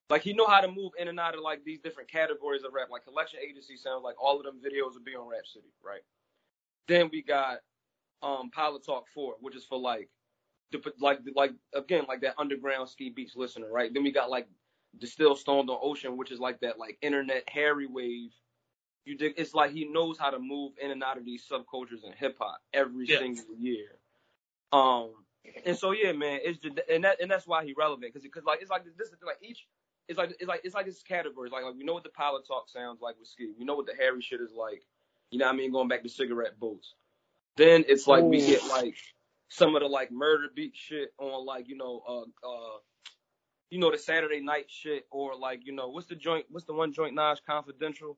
like 0.09 0.21
he 0.21 0.33
know 0.33 0.45
how 0.47 0.61
to 0.61 0.67
move 0.67 0.91
in 0.99 1.07
and 1.07 1.19
out 1.19 1.33
of 1.35 1.41
like 1.41 1.63
these 1.63 1.79
different 1.79 2.09
categories 2.09 2.63
of 2.63 2.73
rap. 2.73 2.89
Like 2.91 3.03
collection 3.05 3.39
agency 3.47 3.75
sounds 3.77 4.03
like 4.03 4.15
all 4.21 4.37
of 4.37 4.43
them 4.45 4.59
videos 4.59 4.93
would 4.93 5.05
be 5.05 5.15
on 5.15 5.27
Rap 5.27 5.45
City, 5.47 5.73
right? 5.83 6.01
Then 6.87 7.09
we 7.11 7.21
got 7.21 7.59
um 8.21 8.49
Pilot 8.51 8.85
Talk 8.85 9.07
Four, 9.13 9.35
which 9.39 9.55
is 9.55 9.65
for 9.65 9.79
like 9.79 10.09
the 10.71 10.81
like 10.99 11.19
like 11.35 11.53
again 11.73 12.05
like 12.07 12.21
that 12.21 12.35
underground 12.37 12.89
Ski 12.89 13.13
Beatz 13.15 13.35
listener, 13.35 13.71
right? 13.71 13.93
Then 13.93 14.03
we 14.03 14.11
got 14.11 14.29
like 14.29 14.47
the 14.99 15.07
Still 15.07 15.35
Stoned 15.35 15.69
on 15.69 15.79
Ocean, 15.81 16.17
which 16.17 16.31
is 16.31 16.39
like 16.39 16.59
that 16.61 16.77
like 16.79 16.97
internet 17.01 17.47
Harry 17.49 17.87
wave. 17.87 18.31
You 19.05 19.17
dig? 19.17 19.33
It's 19.37 19.53
like 19.53 19.71
he 19.71 19.85
knows 19.85 20.17
how 20.17 20.29
to 20.31 20.39
move 20.39 20.73
in 20.81 20.91
and 20.91 21.03
out 21.03 21.17
of 21.17 21.25
these 21.25 21.45
subcultures 21.47 22.03
in 22.03 22.11
hip 22.13 22.37
hop 22.39 22.59
every 22.73 23.05
Yeah. 23.07 23.19
single 23.19 23.55
year. 23.57 23.99
Um, 24.71 25.11
and 25.65 25.77
so 25.77 25.91
yeah, 25.91 26.11
man, 26.11 26.39
it's 26.43 26.57
just 26.59 26.79
and 26.89 27.03
that 27.03 27.21
and 27.21 27.29
that's 27.29 27.45
why 27.47 27.63
he 27.65 27.73
relevant 27.77 28.11
because 28.13 28.23
because 28.23 28.43
like 28.45 28.61
it's 28.61 28.71
like 28.71 28.83
this 28.97 29.09
is 29.09 29.17
like 29.25 29.37
each 29.41 29.67
it's 30.07 30.17
like 30.17 30.35
it's 30.39 30.47
like 30.47 30.61
it's 30.63 30.75
like 30.75 30.85
this 30.85 31.01
categories 31.01 31.51
like 31.51 31.63
like 31.63 31.75
we 31.75 31.83
know 31.83 31.93
what 31.93 32.03
the 32.03 32.09
pilot 32.09 32.45
talk 32.47 32.69
sounds 32.69 33.01
like 33.01 33.15
with 33.19 33.27
ski, 33.27 33.51
we 33.57 33.65
know 33.65 33.75
what 33.75 33.85
the 33.85 33.95
Harry 33.97 34.21
shit 34.21 34.41
is 34.41 34.51
like, 34.53 34.83
you 35.31 35.39
know 35.39 35.45
what 35.45 35.53
I 35.53 35.57
mean? 35.57 35.71
Going 35.71 35.87
back 35.87 36.03
to 36.03 36.09
cigarette 36.09 36.59
boats. 36.59 36.93
Then 37.57 37.85
it's 37.87 38.05
like 38.05 38.23
we 38.23 38.45
get 38.45 38.65
like 38.67 38.95
some 39.49 39.75
of 39.75 39.81
the 39.81 39.87
like 39.87 40.11
murder 40.11 40.47
beat 40.53 40.73
shit 40.75 41.13
on 41.17 41.45
like 41.45 41.67
you 41.69 41.77
know 41.77 42.01
uh 42.07 42.47
uh 42.47 42.77
you 43.69 43.79
know 43.79 43.91
the 43.91 43.97
Saturday 43.97 44.41
night 44.41 44.65
shit 44.67 45.05
or 45.11 45.35
like 45.35 45.65
you 45.65 45.73
know 45.73 45.89
what's 45.89 46.07
the 46.07 46.15
joint 46.15 46.45
what's 46.49 46.65
the 46.65 46.73
one 46.73 46.93
joint 46.93 47.15
Naj 47.15 47.37
Confidential 47.47 48.17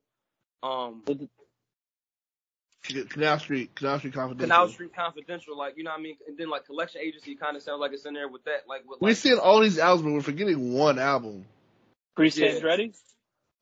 um 0.64 1.04
Canal 2.84 3.38
Street, 3.40 3.76
Canal 3.76 4.00
Street 4.00 4.14
Confidential. 4.14 4.48
Canal 4.48 4.70
Street 4.70 4.96
Confidential 4.96 5.58
like 5.58 5.78
you 5.78 5.84
know 5.84 5.92
what 5.92 6.00
I 6.00 6.04
mean 6.04 6.18
and 6.28 6.38
then 6.38 6.50
like 6.50 6.66
collection 6.66 7.02
agency 7.02 7.36
kind 7.36 7.56
of 7.56 7.62
sounds 7.62 7.80
like 7.80 7.92
it's 7.94 8.06
in 8.06 8.14
there 8.14 8.28
with 8.28 8.44
that 8.46 8.62
like 8.68 8.82
with 8.88 9.00
We're 9.02 9.14
seeing 9.14 9.38
all 9.38 9.60
these 9.62 9.78
albums, 9.78 10.06
but 10.06 10.14
we're 10.14 10.22
forgetting 10.22 10.74
one 10.74 10.98
album. 10.98 11.46
Priest 12.18 12.39
Yeah. 12.39 12.49
Andretti? 12.49 12.93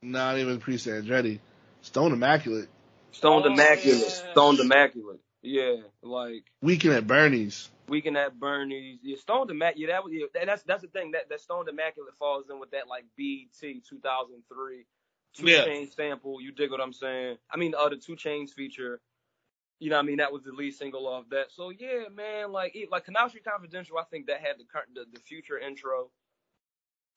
Not 0.02 0.38
even 0.40 0.60
Pre 0.60 0.76
Andretti. 0.78 1.40
Stone 1.82 2.14
Immaculate. 2.14 2.70
Stone 3.12 3.44
Oh, 3.44 3.48
Immaculate 3.48 4.02
yeah. 4.02 4.32
Stoned 4.32 4.60
Immaculate 4.62 5.20
yeah 5.42 5.76
like 6.02 6.46
Weekend 6.62 6.96
at 6.96 7.08
Bernie's. 7.08 7.70
Weekend 7.88 8.18
at 8.18 8.40
Bernie's 8.40 9.00
yeah 9.04 9.18
Stoned 9.18 9.52
Immaculate 9.52 9.90
yeah 9.90 9.96
that 9.96 10.04
was 10.04 10.14
yeah, 10.14 10.26
and 10.42 10.50
that's 10.50 10.64
that's 10.64 10.82
the 10.82 10.88
thing 10.90 11.12
that 11.12 11.30
that 11.30 11.42
Stone 11.42 11.70
Immaculate 11.70 12.16
falls 12.18 12.50
in 12.50 12.60
with 12.60 12.72
that 12.72 12.88
like 12.88 13.06
BT 13.18 13.84
2003 13.88 14.86
two 15.38 15.48
Yeah. 15.48 15.66
chain 15.66 15.88
sample 15.92 16.42
you 16.42 16.52
dig 16.54 16.72
what 16.72 16.82
I'm 16.82 16.94
saying 16.94 17.38
I 17.52 17.58
mean 17.58 17.76
uh, 17.78 17.90
the 17.90 17.98
2 17.98 18.16
Chainz 18.16 18.52
feature 18.52 19.02
you 19.80 19.90
know 19.90 19.98
what 19.98 20.04
I 20.04 20.08
mean 20.08 20.18
that 20.18 20.32
was 20.34 20.44
the 20.44 20.54
lead 20.54 20.74
single 20.74 21.08
off 21.08 21.26
that 21.32 21.52
so 21.52 21.70
yeah 21.72 22.06
man 22.14 22.52
like 22.52 22.76
it, 22.76 22.90
like 22.92 23.06
Canal 23.06 23.30
Street 23.30 23.46
Confidential 23.46 23.98
I 23.98 24.04
think 24.06 24.28
that 24.28 24.42
had 24.42 24.58
the 24.60 24.66
current 24.66 24.90
the, 24.96 25.06
the 25.14 25.20
future 25.22 25.60
intro 25.60 26.10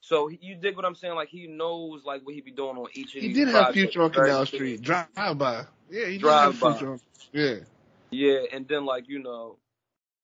so 0.00 0.28
you 0.28 0.54
dig 0.54 0.76
what 0.76 0.84
I'm 0.84 0.94
saying 0.94 1.14
like 1.14 1.28
he 1.28 1.46
knows 1.46 2.04
like 2.04 2.24
what 2.24 2.34
he 2.34 2.40
be 2.40 2.50
doing 2.50 2.76
on 2.76 2.86
each 2.94 3.14
of 3.14 3.20
He 3.22 3.28
these 3.28 3.36
He 3.36 3.44
did 3.44 3.48
have 3.48 3.64
projects. 3.64 3.74
Future 3.74 4.02
on 4.02 4.12
Very 4.12 4.28
Canal 4.28 4.40
good. 4.40 4.48
Street. 4.48 4.82
Drive 4.82 5.38
by. 5.38 5.64
Yeah, 5.90 6.06
he 6.06 6.12
did 6.12 6.20
Drive 6.20 6.52
have 6.52 6.60
By. 6.60 6.72
Future 6.72 6.92
on. 6.92 7.00
Yeah. 7.32 7.54
Yeah, 8.10 8.40
and 8.52 8.66
then 8.66 8.86
like 8.86 9.08
you 9.08 9.18
know, 9.22 9.56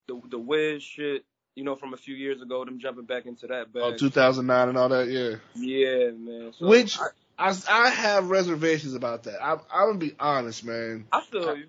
the 0.09 0.21
the 0.31 0.39
Wiz 0.39 0.83
shit, 0.83 1.25
you 1.55 1.65
know, 1.65 1.77
from 1.77 1.93
a 1.93 1.97
few 1.97 2.15
years 2.15 2.41
ago, 2.41 2.65
them 2.65 2.79
jumping 2.79 3.05
back 3.05 3.27
into 3.27 3.47
that 3.49 3.67
oh, 3.75 3.91
bag. 3.91 3.95
Oh, 3.95 3.97
2009 3.97 4.69
and 4.69 4.79
all 4.79 4.89
that, 4.89 5.09
yeah. 5.09 5.37
Yeah, 5.55 6.11
man. 6.13 6.53
So, 6.59 6.67
Which 6.67 6.99
I, 6.99 7.51
I, 7.51 7.55
I 7.69 7.91
have 7.91 8.31
reservations 8.31 8.95
about 8.95 9.25
that. 9.25 9.43
I, 9.43 9.53
I'm 9.53 9.89
gonna 9.89 9.99
be 9.99 10.15
honest, 10.19 10.65
man. 10.65 11.07
I 11.13 11.21
feel 11.23 11.57
you. 11.57 11.67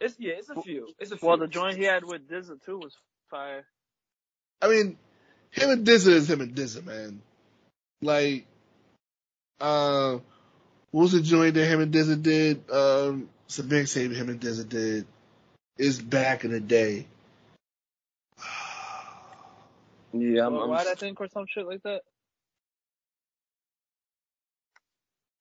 It's 0.00 0.14
yeah, 0.18 0.34
it's 0.34 0.48
a 0.48 0.60
few. 0.62 0.88
It's 0.98 1.10
a 1.10 1.16
few. 1.16 1.28
Well, 1.28 1.38
the 1.38 1.48
joint 1.48 1.76
he 1.76 1.84
had 1.84 2.04
with 2.04 2.28
Dizza 2.28 2.56
too 2.64 2.78
was 2.78 2.96
fire. 3.30 3.64
I 4.62 4.68
mean, 4.68 4.96
him 5.50 5.70
and 5.70 5.84
Dizza 5.84 6.12
is 6.12 6.30
him 6.30 6.40
and 6.40 6.54
Dizza, 6.54 6.82
man. 6.82 7.20
Like, 8.00 8.46
uh, 9.60 10.18
what 10.90 11.02
was 11.02 11.12
the 11.12 11.20
joint 11.20 11.54
that 11.54 11.66
him 11.66 11.80
and 11.80 11.92
Dizza 11.92 12.16
did? 12.16 12.70
Um, 12.70 13.28
it's 13.46 13.58
a 13.58 13.64
big 13.64 13.88
save 13.88 14.12
him 14.12 14.28
and 14.28 14.40
Dizza 14.40 14.64
did. 14.64 15.06
Is 15.76 16.00
back 16.00 16.44
in 16.44 16.50
the 16.50 16.60
day. 16.60 17.06
yeah, 20.12 20.46
I'm, 20.46 20.54
Well, 20.54 20.62
I'm, 20.62 20.70
Why'd 20.70 20.86
I 20.86 20.94
think 20.94 21.20
or 21.20 21.28
some 21.28 21.46
shit 21.48 21.66
like 21.66 21.82
that? 21.84 22.02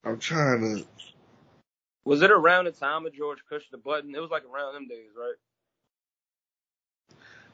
I'm 0.03 0.19
trying 0.19 0.61
to. 0.61 0.85
was 2.05 2.21
it 2.21 2.31
around 2.31 2.65
the 2.65 2.71
time 2.71 3.05
of 3.05 3.13
George 3.13 3.39
Push 3.49 3.63
the 3.71 3.77
Button? 3.77 4.15
It 4.15 4.21
was 4.21 4.31
like 4.31 4.43
around 4.45 4.73
them 4.73 4.87
days, 4.87 5.09
right? 5.17 5.35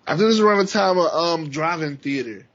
I 0.05 0.11
think 0.17 0.27
this 0.27 0.35
is 0.35 0.41
around 0.41 0.65
the 0.65 0.71
time 0.71 0.97
of 0.97 1.13
um 1.13 1.49
driving 1.49 1.97
theater. 1.97 2.45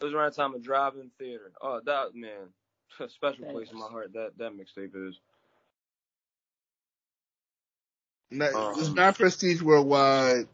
It 0.00 0.04
was 0.04 0.14
around 0.14 0.32
the 0.32 0.36
time 0.36 0.54
of 0.54 0.62
Drive-In 0.62 1.10
Theater. 1.18 1.52
Oh, 1.60 1.80
that 1.84 2.14
man, 2.14 2.48
a 3.00 3.08
special 3.08 3.44
Thanks. 3.44 3.54
place 3.54 3.70
in 3.72 3.78
my 3.78 3.86
heart. 3.86 4.12
That 4.12 4.32
that 4.38 4.52
mixtape 4.52 5.08
is. 5.08 5.18
Not, 8.30 8.54
Um, 8.54 8.74
it's 8.80 8.90
not 8.90 9.16
prestige 9.16 9.62
worldwide. 9.62 10.48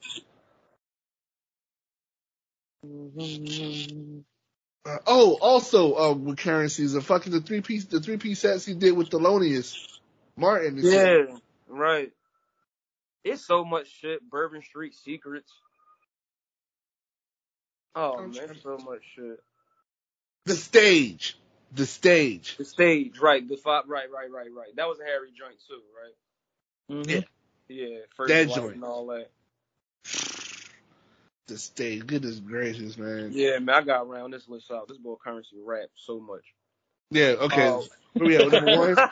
Uh, 4.84 4.99
oh, 5.07 5.38
also 5.40 5.95
uh, 5.95 6.12
with 6.12 6.38
currencies, 6.38 6.93
the 6.93 7.01
fucking 7.01 7.32
the 7.32 7.40
three 7.40 7.61
piece 7.61 7.84
the 7.86 8.01
three 8.01 8.16
piece 8.18 8.40
sets 8.40 8.66
he 8.66 8.74
did 8.74 8.93
with 8.93 9.11
Thelonious 9.11 9.76
Martin. 10.36 10.78
and 10.78 10.84
shit. 10.84 11.28
Yeah, 11.28 11.36
right. 11.68 12.12
It's 13.24 13.47
so 13.47 13.64
much 13.64 13.88
shit. 14.01 14.28
Bourbon 14.28 14.62
Street 14.62 14.95
Secrets. 14.95 15.53
Oh 17.95 18.18
I'm 18.18 18.32
man, 18.32 18.57
so 18.62 18.78
much 18.78 19.03
shit. 19.14 19.38
the 20.47 20.55
stage, 20.55 21.38
the 21.72 21.86
stage. 21.86 22.57
The 22.57 22.64
stage, 22.64 23.18
right? 23.18 23.47
The 23.47 23.57
five, 23.57 23.84
right, 23.86 24.11
right, 24.11 24.30
right, 24.30 24.49
right. 24.55 24.76
That 24.76 24.88
was 24.88 24.99
a 25.01 25.05
Harry 25.05 25.28
joint 25.36 25.57
too, 25.68 25.80
right? 26.01 27.07
Mm-hmm. 27.07 27.11
Yeah. 27.11 27.20
Yeah, 27.68 27.99
first 28.16 28.28
That 28.28 28.49
joint. 28.49 28.74
and 28.74 28.84
all 28.84 29.07
that. 29.07 29.30
The 31.47 31.59
stage. 31.59 32.07
Goodness 32.07 32.38
gracious, 32.40 32.97
man. 32.97 33.30
Yeah, 33.32 33.59
man, 33.59 33.74
I 33.74 33.80
got 33.82 34.07
around 34.07 34.32
this 34.32 34.49
list 34.49 34.70
out. 34.70 34.88
This 34.88 34.99
boy 34.99 35.16
currency 35.22 35.57
rap 35.64 35.88
so 35.97 36.20
much. 36.20 36.45
Yeah. 37.11 37.34
Okay. 37.40 37.68
Oh. 37.68 37.84
Where 38.14 38.26
we 38.26 38.36
at? 38.36 38.51
Number 38.51 38.78
one. 38.78 38.97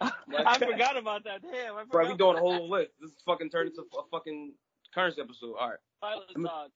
I 0.46 0.58
forgot 0.58 0.96
about 0.96 1.24
that. 1.24 1.42
Damn, 1.42 1.76
I 1.76 1.80
forgot. 1.80 1.90
Bro, 1.90 2.08
we 2.10 2.16
doing 2.16 2.36
a 2.36 2.40
whole 2.40 2.70
list. 2.70 2.92
This 3.00 3.10
is 3.10 3.16
fucking 3.26 3.50
turned 3.50 3.70
into 3.70 3.82
a 3.82 4.02
fucking 4.10 4.52
currency 4.94 5.20
episode. 5.20 5.54
All 5.60 5.68
right, 5.70 5.78
Pilot 6.00 6.28
talk. 6.42 6.70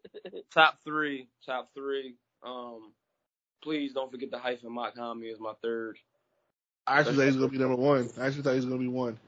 top 0.52 0.78
three, 0.84 1.28
top 1.46 1.70
three. 1.74 2.14
Um, 2.44 2.92
please 3.62 3.92
don't 3.92 4.10
forget 4.10 4.30
the 4.30 4.38
hyphen. 4.38 4.72
Mach-Hommy 4.72 5.26
is 5.26 5.38
my 5.40 5.52
third. 5.62 5.96
I 6.86 7.00
actually 7.00 7.16
thought 7.16 7.22
he 7.22 7.26
was 7.28 7.36
gonna 7.36 7.48
be 7.48 7.58
number 7.58 7.76
one. 7.76 8.10
I 8.18 8.26
actually 8.26 8.42
thought 8.42 8.50
he 8.50 8.56
was 8.56 8.66
gonna 8.66 8.78
be 8.78 8.88
one. 8.88 9.18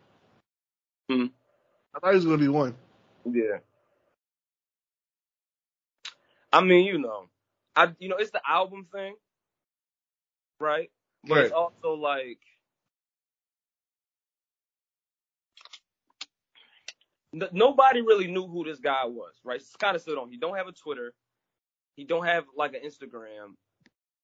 Hmm. 1.08 1.26
I 1.94 2.00
thought 2.00 2.10
he 2.10 2.16
was 2.16 2.24
gonna 2.24 2.38
be 2.38 2.48
one. 2.48 2.74
Yeah. 3.24 3.58
I 6.52 6.60
mean, 6.62 6.84
you 6.84 6.98
know, 6.98 7.26
I 7.74 7.92
you 7.98 8.08
know 8.08 8.16
it's 8.16 8.30
the 8.30 8.40
album 8.46 8.86
thing, 8.92 9.14
right? 10.60 10.90
But 11.24 11.38
it's 11.38 11.52
also 11.52 11.94
like 11.94 12.38
n- 17.42 17.48
nobody 17.52 18.00
really 18.00 18.26
knew 18.26 18.46
who 18.46 18.64
this 18.64 18.78
guy 18.78 19.04
was, 19.04 19.34
right? 19.44 19.62
Kind 19.78 19.96
of 19.96 20.02
still 20.02 20.14
don't. 20.14 20.30
He 20.30 20.38
don't 20.38 20.56
have 20.56 20.68
a 20.68 20.72
Twitter. 20.72 21.12
He 21.94 22.04
don't 22.04 22.24
have 22.24 22.44
like 22.56 22.74
an 22.74 22.80
Instagram. 22.84 23.54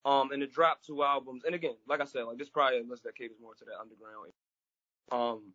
Um, 0.04 0.32
and 0.32 0.42
it 0.42 0.52
dropped 0.52 0.86
two 0.86 1.02
albums. 1.04 1.44
And 1.44 1.54
again, 1.54 1.76
like 1.88 2.00
I 2.00 2.04
said, 2.04 2.24
like 2.24 2.38
this 2.38 2.48
probably 2.48 2.78
unless 2.78 3.00
that 3.02 3.14
caters 3.14 3.36
more 3.40 3.54
to 3.54 3.64
that 3.64 3.80
underground. 3.80 4.32
Um, 5.12 5.52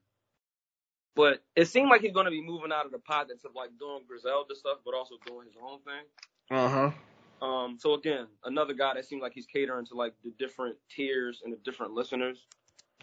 but 1.15 1.43
it 1.55 1.65
seemed 1.65 1.89
like 1.89 2.01
he's 2.01 2.13
gonna 2.13 2.31
be 2.31 2.41
moving 2.41 2.71
out 2.71 2.85
of 2.85 2.91
the 2.91 2.99
pockets 2.99 3.43
of 3.43 3.51
like 3.55 3.71
doing 3.79 4.01
Griselda 4.07 4.55
stuff, 4.55 4.77
but 4.85 4.93
also 4.93 5.15
doing 5.25 5.47
his 5.47 5.55
own 5.61 5.79
thing. 5.81 6.57
Uh 6.57 6.69
huh. 6.69 7.45
Um, 7.45 7.77
so 7.79 7.93
again, 7.93 8.27
another 8.45 8.73
guy 8.73 8.93
that 8.93 9.05
seemed 9.05 9.21
like 9.21 9.33
he's 9.33 9.45
catering 9.45 9.85
to 9.87 9.95
like 9.95 10.13
the 10.23 10.31
different 10.39 10.77
tiers 10.89 11.41
and 11.43 11.51
the 11.51 11.57
different 11.57 11.93
listeners. 11.93 12.45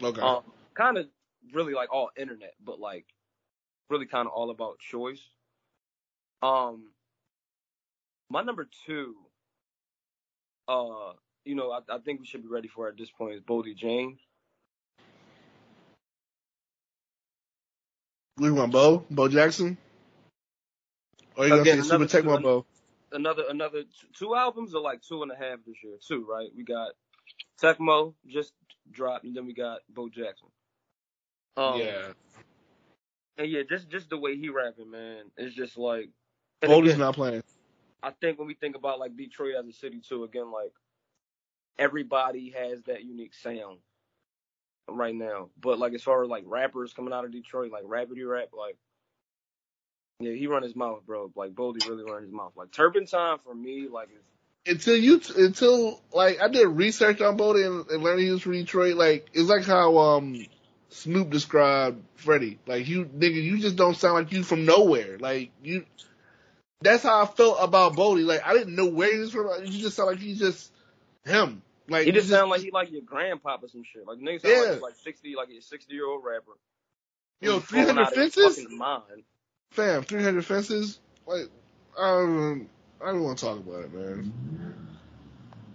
Okay. 0.01 0.21
Um, 0.21 0.43
kind 0.73 0.97
of 0.97 1.07
really 1.53 1.73
like 1.73 1.93
all 1.93 2.09
internet, 2.17 2.53
but 2.63 2.79
like 2.79 3.05
really 3.89 4.05
kind 4.05 4.27
of 4.27 4.33
all 4.33 4.49
about 4.49 4.79
choice. 4.79 5.21
Um, 6.41 6.91
my 8.29 8.41
number 8.41 8.67
two, 8.85 9.15
uh, 10.67 11.13
you 11.43 11.55
know, 11.55 11.71
I, 11.71 11.79
I 11.89 11.99
think 11.99 12.19
we 12.19 12.25
should 12.25 12.41
be 12.43 12.49
ready 12.49 12.67
for 12.67 12.87
at 12.87 12.97
this 12.97 13.09
point 13.11 13.35
is 13.35 13.41
Boldy 13.41 13.75
James. 13.75 14.19
we 18.37 18.51
want 18.51 18.71
Bo, 18.71 19.05
Bo 19.09 19.27
Jackson. 19.27 19.77
Or 21.37 21.45
you 21.45 21.49
gonna 21.51 21.61
Again, 21.61 21.77
say 21.77 21.83
Super 21.83 21.95
another 21.95 22.05
Tecmo 22.07 22.37
two- 22.37 22.43
Bo? 22.43 22.65
Another 23.11 23.43
another 23.49 23.83
two 24.17 24.35
albums 24.35 24.73
or 24.75 24.81
like 24.81 25.01
two 25.01 25.23
and 25.23 25.31
a 25.31 25.35
half 25.35 25.59
this 25.65 25.75
year. 25.83 25.93
Two, 26.05 26.25
right? 26.29 26.49
We 26.55 26.63
got 26.63 26.91
Tecmo 27.61 28.13
just 28.27 28.51
dropped, 28.91 29.23
and 29.23 29.33
then 29.35 29.45
we 29.45 29.53
got 29.53 29.79
Bo 29.89 30.09
Jackson. 30.09 30.49
Um, 31.55 31.79
yeah. 31.79 32.07
And 33.37 33.49
yeah, 33.49 33.61
just 33.67 33.89
just 33.89 34.09
the 34.09 34.17
way 34.17 34.37
he 34.37 34.49
rapping, 34.49 34.91
man, 34.91 35.23
it's 35.37 35.55
just 35.55 35.77
like. 35.77 36.09
Boldy's 36.63 36.97
not 36.97 37.15
playing. 37.15 37.43
I 38.01 38.11
think 38.11 38.39
when 38.39 38.47
we 38.47 38.53
think 38.53 38.75
about 38.75 38.99
like 38.99 39.17
Detroit 39.17 39.55
as 39.59 39.67
a 39.67 39.73
city 39.73 39.99
too, 39.99 40.23
again, 40.23 40.51
like 40.51 40.71
everybody 41.77 42.53
has 42.57 42.81
that 42.83 43.03
unique 43.03 43.33
sound 43.33 43.79
right 44.89 45.15
now. 45.15 45.49
But 45.59 45.79
like 45.79 45.93
as 45.93 46.03
far 46.03 46.23
as 46.23 46.29
like 46.29 46.43
rappers 46.45 46.93
coming 46.93 47.13
out 47.13 47.25
of 47.25 47.31
Detroit, 47.31 47.71
like 47.71 47.83
rapidy 47.83 48.27
rap, 48.27 48.49
like 48.57 48.77
yeah, 50.19 50.33
he 50.33 50.47
run 50.47 50.63
his 50.63 50.75
mouth, 50.75 51.01
bro. 51.05 51.31
Like 51.35 51.51
Boldy 51.51 51.87
really 51.87 52.03
run 52.03 52.23
his 52.23 52.31
mouth. 52.31 52.53
Like 52.55 52.71
Turpentine 52.71 53.37
for 53.43 53.53
me, 53.53 53.87
like 53.91 54.09
is 54.09 54.75
Until 54.75 54.95
you, 54.95 55.21
until 55.37 56.01
like 56.13 56.41
I 56.41 56.47
did 56.47 56.67
research 56.67 57.21
on 57.21 57.37
Boldy 57.37 57.65
and, 57.65 57.89
and 57.89 58.03
learned 58.03 58.21
he 58.21 58.31
was 58.31 58.41
from 58.41 58.53
Detroit. 58.53 58.95
Like 58.95 59.29
it's 59.33 59.49
like 59.49 59.65
how 59.65 59.97
um 59.97 60.45
Snoop 60.89 61.29
described 61.29 62.03
Freddie. 62.15 62.59
Like 62.65 62.87
you, 62.87 63.05
nigga, 63.05 63.41
you 63.41 63.59
just 63.59 63.75
don't 63.75 63.95
sound 63.95 64.15
like 64.15 64.31
you 64.31 64.43
from 64.43 64.65
nowhere. 64.65 65.17
Like 65.17 65.51
you. 65.63 65.85
That's 66.81 67.03
how 67.03 67.23
I 67.23 67.25
felt 67.25 67.57
about 67.59 67.93
Boldy. 67.93 68.25
Like 68.25 68.45
I 68.45 68.53
didn't 68.53 68.75
know 68.75 68.85
where 68.87 69.11
he 69.11 69.19
was 69.19 69.31
from. 69.31 69.49
You 69.65 69.81
just 69.81 69.95
sound 69.95 70.09
like 70.09 70.19
he's 70.19 70.39
just 70.39 70.71
him. 71.25 71.61
Like 71.87 72.05
he 72.05 72.11
just 72.11 72.29
you 72.29 72.35
sound 72.35 72.49
like 72.49 72.61
he 72.61 72.71
like 72.71 72.91
your 72.91 73.01
grandpop 73.01 73.63
or 73.63 73.67
some 73.67 73.83
shit. 73.83 74.07
Like 74.07 74.19
nigga 74.19 74.41
sound 74.41 74.53
Yeah. 74.53 74.61
like 74.61 74.73
he's 74.73 74.81
like 74.81 74.95
sixty, 74.95 75.35
like 75.35 75.49
a 75.49 75.61
sixty 75.61 75.93
year 75.93 76.07
old 76.07 76.23
rapper. 76.23 76.51
Yo, 77.41 77.59
300 77.59 78.01
out 78.01 78.11
of 78.11 78.17
his 78.17 78.33
fences? 78.33 78.67
Mind. 78.71 79.23
fam, 79.71 80.03
300 80.03 80.45
fences. 80.45 80.99
Like 81.27 81.49
I 81.99 82.07
don't, 82.09 82.69
I 83.03 83.07
don't 83.07 83.23
want 83.23 83.37
to 83.39 83.45
talk 83.45 83.59
about 83.59 83.83
it, 83.83 83.93
man. 83.93 84.33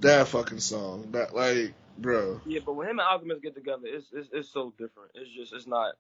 That 0.01 0.29
fucking 0.29 0.61
song. 0.61 1.09
That 1.13 1.35
like, 1.35 1.75
bro. 2.01 2.41
Yeah, 2.47 2.61
but 2.65 2.75
when 2.75 2.89
him 2.89 2.99
and 2.99 3.09
Alchemist 3.09 3.43
get 3.43 3.55
together, 3.55 3.83
it's 3.85 4.07
it's 4.13 4.29
it's 4.33 4.49
so 4.53 4.73
different. 4.79 5.13
It's 5.15 5.31
just 5.31 5.53
it's 5.53 5.67
not. 5.67 5.95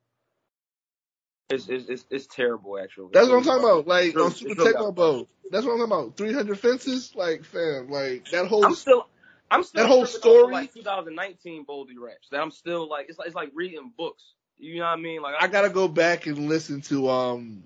It's 1.51 1.69
it's 1.69 1.89
it's, 1.89 2.05
it's 2.11 2.27
terrible 2.27 2.79
actually. 2.79 3.09
That's 3.13 3.29
what 3.29 3.37
I'm 3.37 3.45
talking 3.45 3.65
about. 3.65 3.87
Like 3.87 4.17
on 4.19 4.31
Super 4.33 4.55
Tecmo 4.55 4.95
Bowl. 4.95 5.29
That's 5.51 5.67
what 5.67 5.73
I'm 5.73 5.79
talking 5.79 5.93
about. 6.05 6.17
300 6.17 6.59
fences. 6.59 7.13
Like, 7.17 7.45
fam, 7.45 7.91
like 7.91 8.31
that 8.31 8.47
whole. 8.47 8.65
I'm 8.65 8.75
still 8.75 9.07
I'm 9.51 9.65
still 9.65 9.83
That 9.83 9.89
whole 9.89 10.07
tripping 10.07 10.29
off 10.29 10.37
of, 10.37 10.41
story? 10.41 10.53
like 10.53 10.75
2019 10.75 11.67
Boldy 11.67 11.99
raps. 11.99 12.29
That 12.31 12.41
I'm 12.41 12.53
still 12.53 12.89
like 12.89 13.09
it's 13.09 13.19
like 13.19 13.27
it's 13.27 13.37
like 13.37 13.51
reading 13.55 13.93
books. 13.97 14.23
You 14.59 14.79
know 14.79 14.85
what 14.85 14.91
I 14.91 14.97
mean? 14.97 15.23
Like 15.23 15.35
I 15.41 15.49
gotta 15.49 15.71
go 15.71 15.89
back 15.89 16.27
and 16.27 16.49
listen 16.49 16.83
to 16.83 17.09
um 17.09 17.65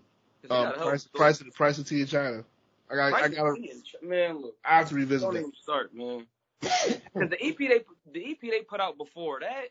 um 0.48 0.62
got 0.64 0.76
price 0.80 1.04
price 1.04 1.40
of 1.40 1.46
the 1.46 1.52
price 1.52 1.78
of 1.78 1.86
tea 1.86 2.00
in 2.00 2.06
China. 2.06 2.44
I 2.90 2.94
got 2.94 3.12
I 3.12 3.28
gotta 3.28 3.50
of 3.50 3.56
Tea 3.56 3.70
and 3.70 3.84
Ch- 3.84 3.96
man 4.02 4.40
look. 4.40 4.56
I 4.64 4.78
have 4.78 4.88
to 4.88 4.94
revisit 4.94 5.20
Don't 5.26 5.34
that. 5.34 5.40
even 5.40 5.52
start, 5.60 5.94
man. 5.94 6.26
Because 6.64 7.30
the 7.30 7.42
EP 7.42 7.58
they 7.58 7.80
the 8.12 8.30
EP 8.30 8.40
they 8.40 8.62
put 8.62 8.80
out 8.80 8.98
before 8.98 9.40
that, 9.40 9.66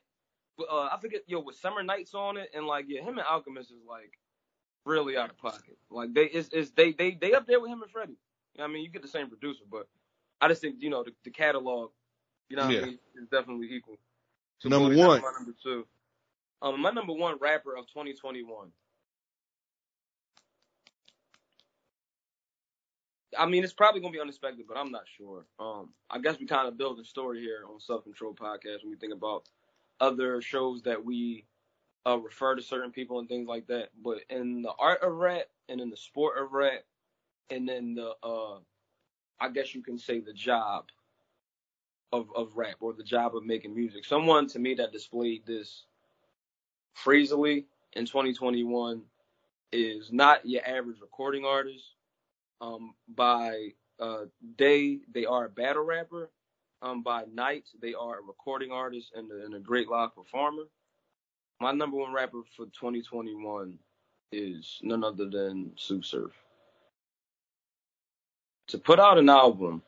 uh, 0.59 0.89
I 0.91 0.97
forget 1.01 1.21
yo 1.27 1.39
with 1.39 1.55
Summer 1.55 1.83
Nights 1.83 2.13
on 2.13 2.37
it, 2.37 2.49
and 2.53 2.65
like 2.65 2.85
yeah, 2.87 3.01
him 3.01 3.17
and 3.17 3.27
Alchemist 3.27 3.71
is 3.71 3.85
like 3.87 4.17
really 4.85 5.17
out 5.17 5.29
of 5.29 5.37
pocket. 5.37 5.77
Like 5.89 6.13
they 6.13 6.25
is 6.25 6.49
is 6.49 6.71
they 6.71 6.91
they 6.91 7.11
they 7.19 7.33
up 7.33 7.47
there 7.47 7.59
with 7.59 7.69
him 7.71 7.81
and 7.81 7.91
Freddie. 7.91 8.17
You 8.53 8.59
know 8.59 8.65
what 8.65 8.69
I 8.69 8.73
mean, 8.73 8.83
you 8.83 8.89
get 8.89 9.01
the 9.01 9.07
same 9.07 9.29
producer, 9.29 9.63
but 9.69 9.87
I 10.41 10.47
just 10.47 10.61
think 10.61 10.75
you 10.79 10.89
know 10.89 11.03
the, 11.03 11.13
the 11.23 11.31
catalog, 11.31 11.91
you 12.49 12.57
know 12.57 12.65
what 12.65 12.73
Yeah. 12.73 12.81
I 12.81 12.85
mean, 12.85 12.99
is 13.21 13.27
definitely 13.31 13.67
equal. 13.71 13.97
So 14.59 14.69
Number 14.69 14.95
one. 14.95 15.21
my 15.21 15.31
number 15.37 15.53
two. 15.61 15.85
Um, 16.61 16.79
my 16.81 16.91
number 16.91 17.13
one 17.13 17.37
rapper 17.41 17.75
of 17.75 17.87
2021. 17.87 18.69
I 23.37 23.45
mean, 23.45 23.63
it's 23.63 23.73
probably 23.73 24.01
gonna 24.01 24.13
be 24.13 24.19
unexpected, 24.19 24.65
but 24.67 24.77
I'm 24.77 24.91
not 24.91 25.03
sure. 25.17 25.45
Um, 25.59 25.89
I 26.09 26.19
guess 26.19 26.39
we 26.39 26.45
kind 26.45 26.67
of 26.67 26.77
build 26.77 26.99
a 26.99 27.05
story 27.05 27.41
here 27.41 27.61
on 27.71 27.79
Self 27.79 28.03
Control 28.03 28.33
Podcast 28.33 28.83
when 28.83 28.91
we 28.91 28.97
think 28.97 29.13
about 29.13 29.49
other 29.99 30.41
shows 30.41 30.81
that 30.83 31.03
we 31.03 31.45
uh, 32.05 32.17
refer 32.19 32.55
to 32.55 32.61
certain 32.61 32.91
people 32.91 33.19
and 33.19 33.27
things 33.27 33.47
like 33.47 33.67
that. 33.67 33.89
But 34.03 34.19
in 34.29 34.61
the 34.61 34.73
art 34.77 35.01
of 35.01 35.13
rap 35.13 35.45
and 35.69 35.79
in 35.79 35.89
the 35.89 35.97
sport 35.97 36.37
of 36.37 36.53
rap, 36.53 36.83
and 37.49 37.67
then 37.67 37.95
the 37.95 38.13
uh, 38.23 38.59
I 39.39 39.49
guess 39.49 39.75
you 39.75 39.81
can 39.81 39.97
say 39.97 40.19
the 40.19 40.33
job 40.33 40.85
of 42.11 42.29
of 42.35 42.55
rap 42.55 42.75
or 42.81 42.93
the 42.93 43.03
job 43.03 43.35
of 43.35 43.45
making 43.45 43.75
music. 43.75 44.05
Someone 44.05 44.47
to 44.47 44.59
me 44.59 44.75
that 44.75 44.91
displayed 44.91 45.45
this 45.45 45.85
freezily 46.93 47.65
in 47.93 48.05
2021 48.05 49.01
is 49.71 50.11
not 50.11 50.45
your 50.45 50.65
average 50.67 51.01
recording 51.01 51.45
artist. 51.45 51.95
Um, 52.63 52.95
by 53.09 53.69
uh, 53.99 54.25
day, 54.57 55.01
they 55.13 55.25
are 55.25 55.47
a 55.47 55.51
battle 55.51 55.85
rapper. 55.85 56.31
Um, 56.81 57.03
by 57.03 57.25
night, 57.33 57.65
they 57.81 57.95
are 57.95 58.19
a 58.19 58.23
recording 58.23 58.71
artist 58.71 59.11
and 59.15 59.31
a, 59.31 59.45
and 59.45 59.55
a 59.55 59.59
great 59.59 59.89
live 59.89 60.15
performer. 60.15 60.65
My 61.61 61.73
number 61.73 61.97
one 61.97 62.13
rapper 62.13 62.41
for 62.57 62.67
2021 62.67 63.79
is 64.33 64.79
none 64.83 65.03
other 65.03 65.29
than 65.29 65.73
Tsu 65.77 66.03
Surf. 66.03 66.31
To 68.69 68.79
put 68.79 68.99
out 68.99 69.19
an 69.19 69.29
album, 69.29 69.83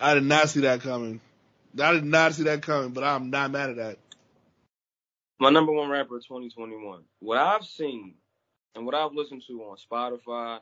I 0.00 0.14
did 0.14 0.24
not 0.24 0.50
see 0.50 0.62
that 0.62 0.82
coming. 0.82 1.20
I 1.80 1.92
did 1.94 2.04
not 2.04 2.34
see 2.34 2.44
that 2.44 2.62
coming, 2.62 2.92
but 2.92 3.04
I'm 3.04 3.30
not 3.30 3.52
mad 3.52 3.70
at 3.70 3.76
that. 3.78 3.98
my 5.40 5.50
number 5.50 5.72
one 5.72 5.90
rapper 5.90 6.18
of 6.18 6.24
2021. 6.26 7.02
What 7.20 7.38
I've 7.38 7.64
seen 7.66 8.14
and 8.76 8.86
what 8.86 8.94
I've 8.96 9.14
listened 9.14 9.42
to 9.48 9.62
on 9.64 9.78
Spotify, 9.78 10.60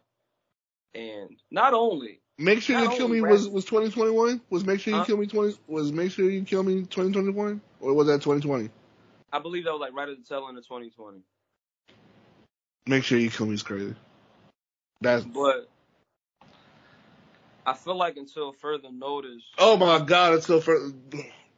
and 0.95 1.31
not 1.51 1.75
only 1.75 2.21
Make 2.39 2.63
sure 2.63 2.79
you 2.79 2.89
kill 2.91 3.09
me 3.09 3.21
rap- 3.21 3.33
was 3.33 3.49
was 3.49 3.65
2021. 3.65 4.41
Was 4.49 4.65
make 4.65 4.81
sure 4.81 4.93
you 4.95 5.01
Huh? 5.01 5.07
kill 5.07 5.17
me 5.17 5.27
20 5.27 5.57
was 5.67 5.91
make 5.93 6.13
sure 6.13 6.31
you 6.31 6.45
kill 6.45 6.63
me 6.63 6.83
2021 6.83 7.61
or 7.81 7.95
was 7.95 8.07
that 8.07 8.23
2020? 8.23 8.71
I 9.33 9.41
believe 9.41 9.65
that 9.65 9.73
was 9.73 9.81
like 9.81 9.93
right 9.93 10.09
at 10.09 10.17
the 10.17 10.25
tail 10.25 10.47
end 10.49 10.57
of 10.57 10.65
2020. 10.65 11.19
Make 12.87 13.05
sure 13.05 13.19
you 13.19 13.29
kill 13.31 13.47
me 13.47 13.55
is 13.55 13.63
crazy. 13.63 13.95
That's 15.01 15.25
But 15.25 15.69
I 17.67 17.75
feel 17.75 17.97
like 17.97 18.17
until 18.17 18.53
further 18.53 18.91
notice, 18.93 19.43
oh 19.59 19.77
my 19.77 19.99
god! 19.99 20.35
Until 20.35 20.61
further. 20.61 20.95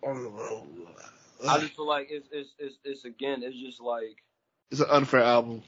Oh, 0.03 0.09
oh, 0.09 0.67
oh, 1.45 1.49
I 1.49 1.59
just 1.59 1.77
feel 1.77 1.87
like 1.87 2.09
it's 2.11 2.29
it's 2.33 2.55
it's, 2.59 2.79
it's 2.85 3.05
again, 3.05 3.43
it's 3.43 3.59
just 3.59 3.81
like 3.81 4.23
It's 4.71 4.81
an 4.81 4.89
unfair 4.91 5.23
album. 5.23 5.63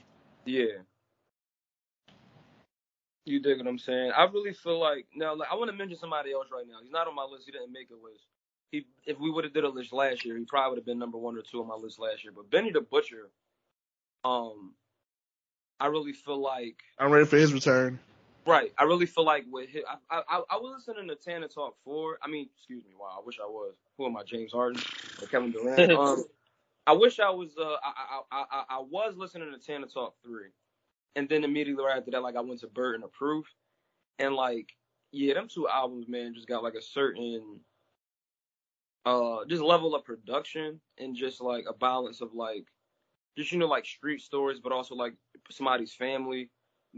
yeah. 0.45 0.81
You 3.25 3.39
dig 3.39 3.57
what 3.57 3.67
I'm 3.67 3.79
saying? 3.79 4.11
I 4.15 4.23
really 4.25 4.53
feel 4.53 4.79
like 4.79 5.05
now, 5.15 5.35
like 5.35 5.49
I 5.51 5.55
want 5.55 5.71
to 5.71 5.77
mention 5.77 5.97
somebody 5.97 6.33
else 6.33 6.47
right 6.51 6.65
now. 6.67 6.77
He's 6.81 6.91
not 6.91 7.07
on 7.07 7.15
my 7.15 7.23
list. 7.23 7.45
He 7.45 7.51
didn't 7.51 7.71
make 7.71 7.89
a 7.89 7.93
list. 7.93 8.25
He, 8.71 8.85
if 9.05 9.19
we 9.19 9.29
would 9.29 9.43
have 9.43 9.53
did 9.53 9.63
a 9.63 9.69
list 9.69 9.93
last 9.93 10.25
year, 10.25 10.37
he 10.37 10.45
probably 10.45 10.71
would 10.71 10.79
have 10.79 10.85
been 10.85 10.99
number 10.99 11.17
one 11.17 11.37
or 11.37 11.41
two 11.41 11.61
on 11.61 11.67
my 11.67 11.75
list 11.75 11.99
last 11.99 12.23
year. 12.23 12.33
But 12.35 12.49
Benny 12.49 12.71
the 12.71 12.81
Butcher, 12.81 13.29
um, 14.25 14.73
I 15.79 15.87
really 15.87 16.13
feel 16.13 16.41
like 16.41 16.83
I'm 16.99 17.11
ready 17.11 17.25
for 17.25 17.37
his 17.37 17.53
return. 17.53 17.99
Right. 18.45 18.73
I 18.77 18.83
really 18.83 19.05
feel 19.05 19.23
like 19.23 19.45
with 19.49 19.69
his, 19.69 19.83
I, 20.09 20.21
I 20.27 20.41
I 20.49 20.57
was 20.57 20.83
listening 20.85 21.07
to 21.07 21.15
Tana 21.15 21.47
Talk 21.47 21.75
four. 21.85 22.17
I 22.21 22.27
mean, 22.27 22.49
excuse 22.57 22.83
me. 22.83 22.91
Wow. 22.99 23.19
I 23.19 23.25
wish 23.25 23.39
I 23.41 23.47
was. 23.47 23.73
Who 23.97 24.05
am 24.05 24.17
I? 24.17 24.23
James 24.23 24.51
Harden 24.51 24.81
or 25.21 25.27
Kevin 25.27 25.51
Durant? 25.51 25.91
um, 25.97 26.25
I 26.85 26.93
wish 26.93 27.19
I 27.19 27.29
was. 27.29 27.55
Uh, 27.57 27.63
I, 27.63 27.93
I 27.95 28.21
I 28.31 28.45
I 28.51 28.63
I 28.69 28.79
was 28.79 29.15
listening 29.15 29.51
to 29.53 29.65
Tana 29.65 29.87
Talk 29.87 30.15
three, 30.23 30.49
and 31.15 31.29
then 31.29 31.43
immediately 31.43 31.83
right 31.83 31.97
after 31.97 32.11
that, 32.11 32.23
like 32.23 32.35
I 32.35 32.41
went 32.41 32.61
to 32.61 32.67
Burden 32.67 33.03
of 33.03 33.11
Proof, 33.11 33.45
and 34.19 34.35
like 34.35 34.69
yeah, 35.11 35.35
them 35.35 35.47
two 35.47 35.67
albums, 35.67 36.07
man, 36.07 36.33
just 36.33 36.47
got 36.47 36.63
like 36.63 36.75
a 36.75 36.81
certain 36.81 37.59
uh 39.05 39.43
just 39.49 39.61
level 39.61 39.95
of 39.95 40.05
production 40.05 40.79
and 40.97 41.15
just 41.15 41.41
like 41.41 41.65
a 41.67 41.73
balance 41.73 42.21
of 42.21 42.33
like 42.33 42.65
just 43.37 43.51
you 43.51 43.59
know 43.59 43.67
like 43.67 43.85
street 43.85 44.21
stories, 44.21 44.59
but 44.59 44.71
also 44.71 44.95
like 44.95 45.13
somebody's 45.49 45.93
family 45.93 46.49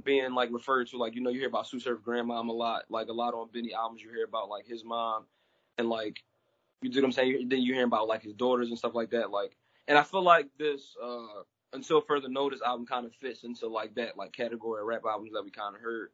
being 0.03 0.34
like 0.34 0.49
referred 0.51 0.88
to, 0.88 0.97
like 0.97 1.16
you 1.16 1.22
know, 1.22 1.30
you 1.30 1.39
hear 1.39 1.49
about 1.49 1.66
Tsu 1.66 1.80
Surf 1.80 1.99
grandmom 2.05 2.49
a 2.49 2.53
lot, 2.53 2.84
like 2.89 3.07
a 3.07 3.13
lot 3.13 3.34
on 3.34 3.49
Benny 3.53 3.74
albums. 3.74 4.01
You 4.01 4.09
hear 4.09 4.26
about 4.26 4.49
like 4.49 4.68
his 4.68 4.84
mom, 4.84 5.26
and 5.78 5.89
like 5.89 6.22
you 6.82 6.89
do 6.89 6.99
what 7.01 7.05
I'm 7.05 7.11
saying. 7.13 7.47
Then 7.49 7.61
you 7.61 7.74
hear 7.74 7.86
about 7.86 8.07
like 8.07 8.24
his 8.24 8.34
daughters 8.34 8.70
and 8.70 8.78
stuff 8.78 8.95
like 8.95 9.11
that. 9.11 9.32
Like, 9.32 9.55
and 9.88 9.97
I 9.97 10.03
feel 10.03 10.22
like 10.22 10.49
this 10.57 10.95
uh 11.01 11.43
until 11.76 12.01
further 12.01 12.30
notice 12.30 12.61
album 12.65 12.86
kind 12.86 13.05
of 13.05 13.13
fits 13.15 13.43
into 13.43 13.67
like 13.67 13.93
that 13.95 14.17
like 14.17 14.32
category 14.34 14.82
of 14.82 14.88
rap 14.88 15.01
albums 15.07 15.32
that 15.34 15.43
we 15.43 15.51
kind 15.51 15.76
of 15.76 15.82
heard 15.82 16.09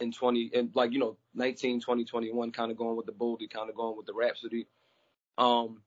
in 0.00 0.12
20 0.12 0.50
and 0.54 0.70
like 0.74 0.92
you 0.92 0.98
know 0.98 1.16
19 1.34 1.80
20 1.80 2.04
21 2.04 2.52
kind 2.52 2.70
of 2.70 2.76
going 2.76 2.96
with 2.96 3.06
the 3.06 3.12
boldy 3.12 3.50
kind 3.50 3.68
of 3.70 3.76
going 3.76 3.96
with 3.96 4.06
the 4.06 4.14
rhapsody. 4.14 4.66
Um 5.38 5.82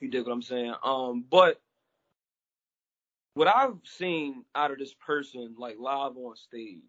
you 0.00 0.08
dig 0.08 0.24
what 0.26 0.32
i'm 0.32 0.42
saying? 0.42 0.74
Um 0.84 1.24
but 1.28 1.60
what 3.34 3.48
i've 3.48 3.76
seen 3.84 4.44
out 4.54 4.70
of 4.70 4.78
this 4.78 4.94
person 4.94 5.54
like 5.58 5.76
live 5.78 6.16
on 6.16 6.36
stage 6.36 6.80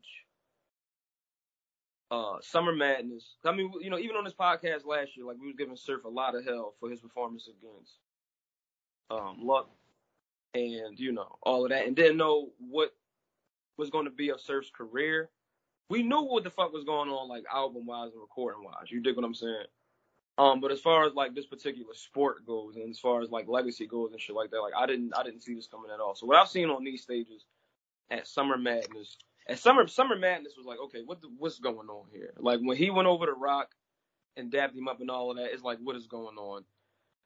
uh 2.10 2.38
summer 2.42 2.74
madness 2.74 3.36
i 3.44 3.52
mean 3.52 3.70
you 3.82 3.90
know 3.90 4.00
even 4.00 4.16
on 4.16 4.24
this 4.24 4.34
podcast 4.34 4.86
last 4.86 5.10
year 5.18 5.26
like 5.26 5.36
we 5.42 5.48
was 5.48 5.56
giving 5.58 5.76
surf 5.76 6.06
a 6.06 6.10
lot 6.10 6.36
of 6.36 6.46
hell 6.46 6.74
for 6.80 6.90
his 6.90 7.02
performance 7.02 7.50
against 7.50 7.98
um 9.12 9.46
luck 9.46 9.70
and 10.58 11.00
you 11.00 11.12
know 11.12 11.38
all 11.44 11.64
of 11.66 11.72
that 11.72 11.86
and 11.86 11.96
didn't 11.96 12.18
know 12.18 12.50
what 12.60 12.94
was 13.78 13.90
going 13.90 14.06
to 14.06 14.12
be 14.12 14.30
of 14.30 14.42
surf's 14.42 14.72
career 14.76 15.30
we 15.90 16.04
knew 16.04 16.22
what 16.22 16.44
the 16.44 16.50
fuck 16.50 16.74
was 16.74 16.84
going 16.84 17.10
on, 17.10 17.30
like 17.30 17.44
album 17.54 17.86
wise 17.86 18.12
and 18.12 18.22
recording 18.22 18.64
wise. 18.64 18.90
You 18.90 19.02
dig 19.02 19.16
what 19.16 19.26
I'm 19.26 19.34
saying? 19.34 19.66
Um, 20.38 20.60
but 20.60 20.72
as 20.72 20.82
far 20.82 21.06
as 21.06 21.14
like 21.14 21.34
this 21.34 21.46
particular 21.46 21.94
sport 21.94 22.46
goes, 22.46 22.76
and 22.76 22.90
as 22.90 23.00
far 23.00 23.22
as 23.22 23.32
like 23.32 23.48
legacy 23.48 23.88
goes 23.88 24.12
and 24.12 24.22
shit 24.22 24.36
like 24.36 24.52
that, 24.52 24.62
like 24.62 24.74
I 24.78 24.86
didn't, 24.86 25.14
I 25.18 25.24
didn't 25.24 25.42
see 25.42 25.56
this 25.56 25.68
coming 25.68 25.90
at 25.92 26.00
all. 26.00 26.16
So 26.16 26.28
what 26.28 26.38
I've 26.38 26.50
seen 26.50 26.70
on 26.70 26.84
these 26.84 27.02
stages 27.02 27.46
at 28.12 28.28
Summer 28.28 28.58
Madness, 28.58 29.18
at 29.48 29.60
Summer 29.60 29.88
Summer 29.88 30.16
Madness 30.16 30.54
was 30.58 30.66
like, 30.66 30.80
okay, 30.80 31.02
what 31.06 31.22
the, 31.22 31.30
what's 31.38 31.60
going 31.60 31.88
on 31.88 32.06
here? 32.12 32.34
Like 32.38 32.60
when 32.62 32.78
he 32.78 32.90
went 32.90 33.08
over 33.08 33.26
to 33.26 33.34
Rock 33.34 33.70
and 34.36 34.52
dabbed 34.52 34.78
him 34.78 34.88
up 34.88 35.00
and 35.00 35.10
all 35.10 35.32
of 35.32 35.38
that, 35.38 35.54
it's 35.54 35.64
like, 35.64 35.80
what 35.82 35.96
is 35.96 36.08
going 36.08 36.38
on? 36.38 36.66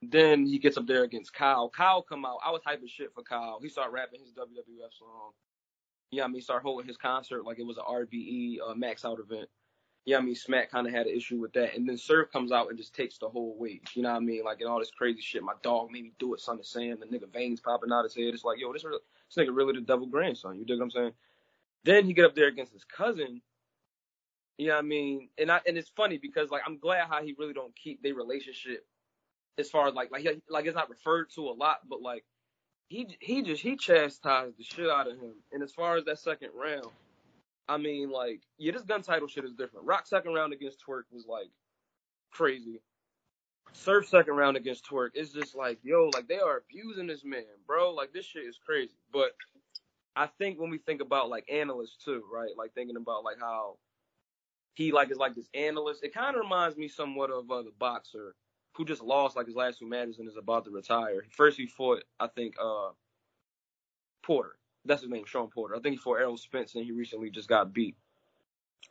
Then 0.01 0.45
he 0.45 0.57
gets 0.57 0.77
up 0.77 0.87
there 0.87 1.03
against 1.03 1.33
Kyle. 1.33 1.69
Kyle 1.69 2.01
come 2.01 2.25
out. 2.25 2.39
I 2.43 2.51
was 2.51 2.61
hyping 2.67 2.89
shit 2.89 3.13
for 3.13 3.21
Kyle. 3.21 3.59
He 3.61 3.69
started 3.69 3.91
rapping 3.91 4.21
his 4.21 4.31
WWF 4.31 4.97
song. 4.97 5.31
Yeah, 6.09 6.25
I 6.25 6.27
mean, 6.27 6.41
start 6.41 6.63
holding 6.63 6.87
his 6.87 6.97
concert 6.97 7.45
like 7.45 7.59
it 7.59 7.65
was 7.65 7.77
an 7.77 7.83
RBE 7.87 8.57
uh, 8.67 8.73
max 8.73 9.05
out 9.05 9.19
event. 9.19 9.47
Yeah, 10.05 10.17
I 10.17 10.21
mean, 10.21 10.33
Smack 10.33 10.71
kind 10.71 10.87
of 10.87 10.93
had 10.93 11.05
an 11.05 11.15
issue 11.15 11.39
with 11.39 11.53
that, 11.53 11.75
and 11.75 11.87
then 11.87 11.95
Surf 11.95 12.31
comes 12.33 12.51
out 12.51 12.69
and 12.69 12.77
just 12.77 12.95
takes 12.95 13.19
the 13.19 13.29
whole 13.29 13.55
weight. 13.57 13.87
You 13.93 14.01
know 14.01 14.09
what 14.09 14.17
I 14.17 14.19
mean? 14.21 14.43
Like, 14.43 14.59
and 14.59 14.67
all 14.67 14.79
this 14.79 14.89
crazy 14.89 15.21
shit. 15.21 15.43
My 15.43 15.53
dog 15.61 15.91
made 15.91 16.03
me 16.03 16.13
do 16.17 16.33
it, 16.33 16.39
son 16.39 16.57
of 16.57 16.65
Sam. 16.65 16.97
The 16.99 17.05
nigga 17.05 17.31
veins 17.31 17.61
popping 17.61 17.91
out 17.91 17.99
of 17.99 18.11
his 18.11 18.15
head. 18.15 18.33
It's 18.33 18.43
like, 18.43 18.59
yo, 18.59 18.73
this, 18.73 18.81
this 18.81 19.37
nigga 19.37 19.55
really 19.55 19.73
the 19.73 19.81
devil 19.81 20.07
grandson. 20.07 20.57
You 20.57 20.65
dig 20.65 20.79
what 20.79 20.85
I'm 20.85 20.91
saying? 20.91 21.13
Then 21.83 22.05
he 22.05 22.13
get 22.13 22.25
up 22.25 22.35
there 22.35 22.47
against 22.47 22.73
his 22.73 22.83
cousin. 22.83 23.41
You 24.57 24.67
know 24.67 24.73
what 24.73 24.79
I 24.79 24.87
mean? 24.87 25.29
And 25.37 25.51
I 25.51 25.61
and 25.67 25.77
it's 25.77 25.89
funny 25.89 26.17
because 26.17 26.49
like 26.49 26.63
I'm 26.65 26.77
glad 26.77 27.07
how 27.07 27.23
he 27.23 27.35
really 27.37 27.53
don't 27.53 27.75
keep 27.75 28.01
their 28.01 28.15
relationship 28.15 28.85
as 29.57 29.69
far 29.69 29.87
as 29.87 29.93
like 29.93 30.11
like 30.11 30.25
like 30.49 30.65
it's 30.65 30.75
not 30.75 30.89
referred 30.89 31.29
to 31.35 31.49
a 31.49 31.53
lot, 31.53 31.79
but 31.89 32.01
like 32.01 32.23
he 32.87 33.07
he 33.19 33.41
just 33.41 33.61
he 33.61 33.75
chastised 33.75 34.57
the 34.57 34.63
shit 34.63 34.89
out 34.89 35.07
of 35.09 35.17
him. 35.17 35.35
And 35.51 35.63
as 35.63 35.71
far 35.71 35.97
as 35.97 36.05
that 36.05 36.19
second 36.19 36.49
round, 36.55 36.87
I 37.67 37.77
mean, 37.77 38.09
like, 38.09 38.41
yeah, 38.57 38.73
this 38.73 38.81
gun 38.83 39.01
title 39.01 39.27
shit 39.27 39.45
is 39.45 39.53
different. 39.53 39.85
Rock 39.85 40.07
second 40.07 40.33
round 40.33 40.51
against 40.53 40.81
Twork 40.85 41.03
was 41.11 41.25
like 41.25 41.49
crazy. 42.31 42.81
Surf 43.73 44.09
second 44.09 44.35
round 44.35 44.57
against 44.57 44.85
Twork, 44.85 45.15
is 45.15 45.31
just 45.31 45.55
like, 45.55 45.79
yo, 45.83 46.09
like 46.13 46.27
they 46.27 46.39
are 46.39 46.57
abusing 46.57 47.07
this 47.07 47.23
man, 47.23 47.43
bro. 47.65 47.93
Like 47.93 48.11
this 48.11 48.25
shit 48.25 48.43
is 48.43 48.59
crazy. 48.65 48.91
But 49.13 49.31
I 50.15 50.27
think 50.27 50.59
when 50.59 50.69
we 50.69 50.77
think 50.77 51.01
about 51.01 51.29
like 51.29 51.49
analysts 51.49 52.03
too, 52.03 52.23
right? 52.31 52.51
Like 52.57 52.73
thinking 52.73 52.97
about 52.97 53.23
like 53.23 53.37
how 53.39 53.77
he 54.73 54.91
like 54.91 55.11
is 55.11 55.17
like 55.17 55.35
this 55.35 55.49
analyst. 55.53 56.03
It 56.03 56.13
kind 56.13 56.35
of 56.35 56.41
reminds 56.41 56.75
me 56.75 56.87
somewhat 56.89 57.29
of 57.29 57.49
uh, 57.49 57.61
the 57.61 57.71
boxer 57.79 58.35
who 58.73 58.85
just 58.85 59.01
lost 59.01 59.35
like 59.35 59.47
his 59.47 59.55
last 59.55 59.79
two 59.79 59.87
matches 59.87 60.19
and 60.19 60.27
is 60.27 60.37
about 60.37 60.65
to 60.65 60.71
retire. 60.71 61.23
First 61.31 61.57
he 61.57 61.67
fought, 61.67 62.03
I 62.19 62.27
think, 62.27 62.55
uh, 62.61 62.89
Porter. 64.23 64.55
That's 64.85 65.01
his 65.01 65.09
name, 65.09 65.25
Shawn 65.25 65.49
Porter. 65.49 65.75
I 65.75 65.79
think 65.79 65.93
he 65.93 65.97
fought 65.97 66.19
Errol 66.19 66.37
Spence 66.37 66.75
and 66.75 66.83
he 66.83 66.91
recently 66.91 67.29
just 67.29 67.49
got 67.49 67.73
beat 67.73 67.95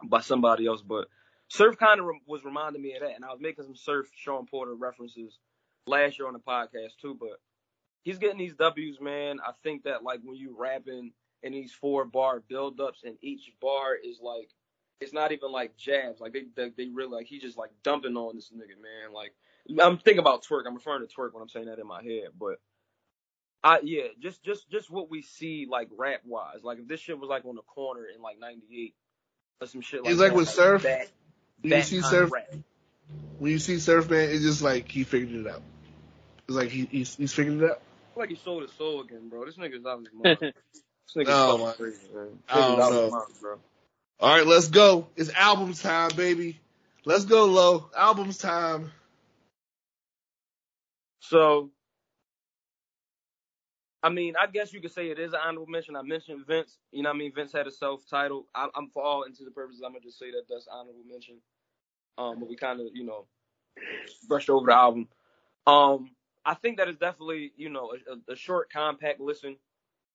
by 0.05 0.21
somebody 0.21 0.67
else. 0.67 0.83
But 0.83 1.09
Surf 1.49 1.77
kind 1.79 2.01
of 2.01 2.07
re- 2.07 2.21
was 2.27 2.45
reminding 2.45 2.83
me 2.83 2.95
of 2.95 3.03
that, 3.03 3.17
and 3.17 3.25
I 3.25 3.29
was 3.29 3.41
making 3.41 3.65
some 3.65 3.77
Surf 3.77 4.09
Shawn 4.15 4.47
Porter 4.47 4.75
references 4.75 5.39
last 5.87 6.19
year 6.19 6.29
on 6.29 6.35
the 6.35 6.41
podcast 6.41 6.97
too. 7.01 7.17
But 7.19 7.41
he's 8.03 8.19
getting 8.19 8.39
these 8.39 8.55
W's, 8.55 9.01
man. 9.01 9.39
I 9.45 9.53
think 9.63 9.85
that 9.85 10.05
like 10.05 10.21
when 10.23 10.37
you 10.37 10.55
rapping 10.57 11.13
in 11.43 11.53
these 11.53 11.73
four 11.73 12.05
bar 12.05 12.43
buildups, 12.49 13.03
and 13.05 13.17
each 13.21 13.51
bar 13.61 13.97
is 13.97 14.21
like 14.23 14.51
it's 15.01 15.13
not 15.13 15.33
even 15.33 15.51
like 15.51 15.77
jabs. 15.77 16.21
Like 16.21 16.33
they 16.33 16.45
they, 16.55 16.71
they 16.77 16.89
really 16.89 17.17
like 17.17 17.27
he 17.27 17.41
just 17.41 17.59
like 17.59 17.71
dumping 17.83 18.17
on 18.17 18.37
this 18.37 18.53
nigga, 18.55 18.81
man. 18.81 19.13
Like 19.13 19.33
I'm 19.81 19.99
thinking 19.99 20.19
about 20.21 20.43
Twork. 20.45 20.65
I'm 20.67 20.75
referring 20.75 21.07
to 21.07 21.13
Twork 21.15 21.33
when 21.35 21.43
I'm 21.43 21.49
saying 21.49 21.67
that 21.67 21.79
in 21.79 21.87
my 21.87 22.03
head, 22.03 22.29
but 22.39 22.57
I 23.63 23.81
yeah, 23.83 24.05
just 24.21 24.43
just 24.43 24.69
just 24.71 24.91
what 24.91 25.11
we 25.11 25.23
see 25.23 25.67
like 25.71 25.89
rap 25.97 26.21
wise. 26.25 26.63
Like 26.63 26.79
if 26.79 26.89
this 26.89 27.01
shit 27.01 27.19
was 27.19 27.29
like 27.29 27.45
on 27.45 27.55
the 27.57 27.63
corner 27.63 28.05
in 28.15 28.23
like 28.23 28.39
'98 28.41 28.95
or 29.61 29.67
some 29.67 29.81
shit 29.83 30.03
like 30.03 30.13
It's 30.13 30.21
like 30.21 30.31
that, 30.31 30.37
with 30.37 30.49
Surf. 30.49 30.83
that, 30.85 31.09
When 31.61 31.71
that 31.71 31.77
you 31.77 31.83
see 31.83 32.01
Surf, 32.03 32.31
when 33.39 33.53
you 33.53 33.59
see 33.59 33.79
Surf 33.79 34.09
Man, 34.11 34.31
it's 34.31 34.43
just 34.43 34.63
like 34.63 34.91
he 34.91 35.05
figured 35.05 35.47
it 35.47 35.51
out. 35.53 35.63
It's 36.49 36.57
like 36.57 36.71
he 36.71 36.87
he's, 36.91 37.15
he's 37.17 37.33
figured 37.35 37.61
it 37.63 37.71
out. 37.71 37.83
like 38.17 38.31
he 38.31 38.37
sold 38.37 38.63
his 38.63 38.73
soul 38.73 39.03
again, 39.03 39.29
bro. 39.29 39.45
This 39.45 39.57
nigga's 39.57 39.85
out 39.87 39.99
of 39.99 40.05
his 40.05 40.15
mind. 40.15 40.39
this 40.41 40.53
nigga's 41.17 41.29
Oh, 41.29 41.59
fucking 41.59 41.67
my- 41.67 41.73
crazy, 41.75 41.99
man. 42.15 42.27
This 42.27 42.39
I 42.49 42.61
don't 42.61 42.81
out 42.81 42.93
of 42.93 42.95
know. 42.95 43.11
mind, 43.11 43.25
bro. 43.41 43.57
All 44.21 44.37
right, 44.37 44.47
let's 44.47 44.69
go. 44.69 45.07
It's 45.17 45.31
albums 45.35 45.83
time, 45.83 46.11
baby. 46.17 46.59
Let's 47.05 47.25
go, 47.25 47.47
low. 47.47 47.91
Albums 47.97 48.39
time. 48.39 48.91
So, 51.21 51.71
I 54.03 54.09
mean, 54.09 54.35
I 54.41 54.47
guess 54.47 54.73
you 54.73 54.81
could 54.81 54.93
say 54.93 55.11
it 55.11 55.19
is 55.19 55.33
an 55.33 55.41
honorable 55.45 55.71
mention. 55.71 55.95
I 55.95 56.03
mentioned 56.03 56.47
Vince. 56.47 56.79
You 56.91 57.03
know 57.03 57.11
what 57.11 57.17
I 57.17 57.19
mean? 57.19 57.33
Vince 57.35 57.53
had 57.53 57.67
a 57.67 57.71
self-titled. 57.71 58.47
I'm, 58.55 58.71
I'm 58.75 58.91
for 58.91 59.03
all 59.03 59.23
intents 59.23 59.41
and 59.41 59.55
purposes, 59.55 59.83
I'm 59.85 59.93
gonna 59.93 60.01
just 60.01 60.19
say 60.19 60.31
that 60.31 60.45
that's 60.49 60.67
honorable 60.67 61.05
mention. 61.09 61.37
Um, 62.19 62.41
but 62.41 62.49
we 62.49 62.57
kind 62.57 62.81
of, 62.81 62.89
you 62.93 63.05
know, 63.05 63.27
brushed 64.29 64.51
over 64.51 64.67
the 64.67 64.75
album. 64.75 65.09
Um, 65.67 66.11
I 66.45 66.55
think 66.55 66.79
that 66.79 66.89
is 66.89 66.97
definitely, 66.97 67.53
you 67.57 67.69
know, 67.69 67.93
a, 68.11 68.33
a, 68.33 68.37
short, 68.37 68.73
compact 68.73 69.21
listen. 69.21 69.57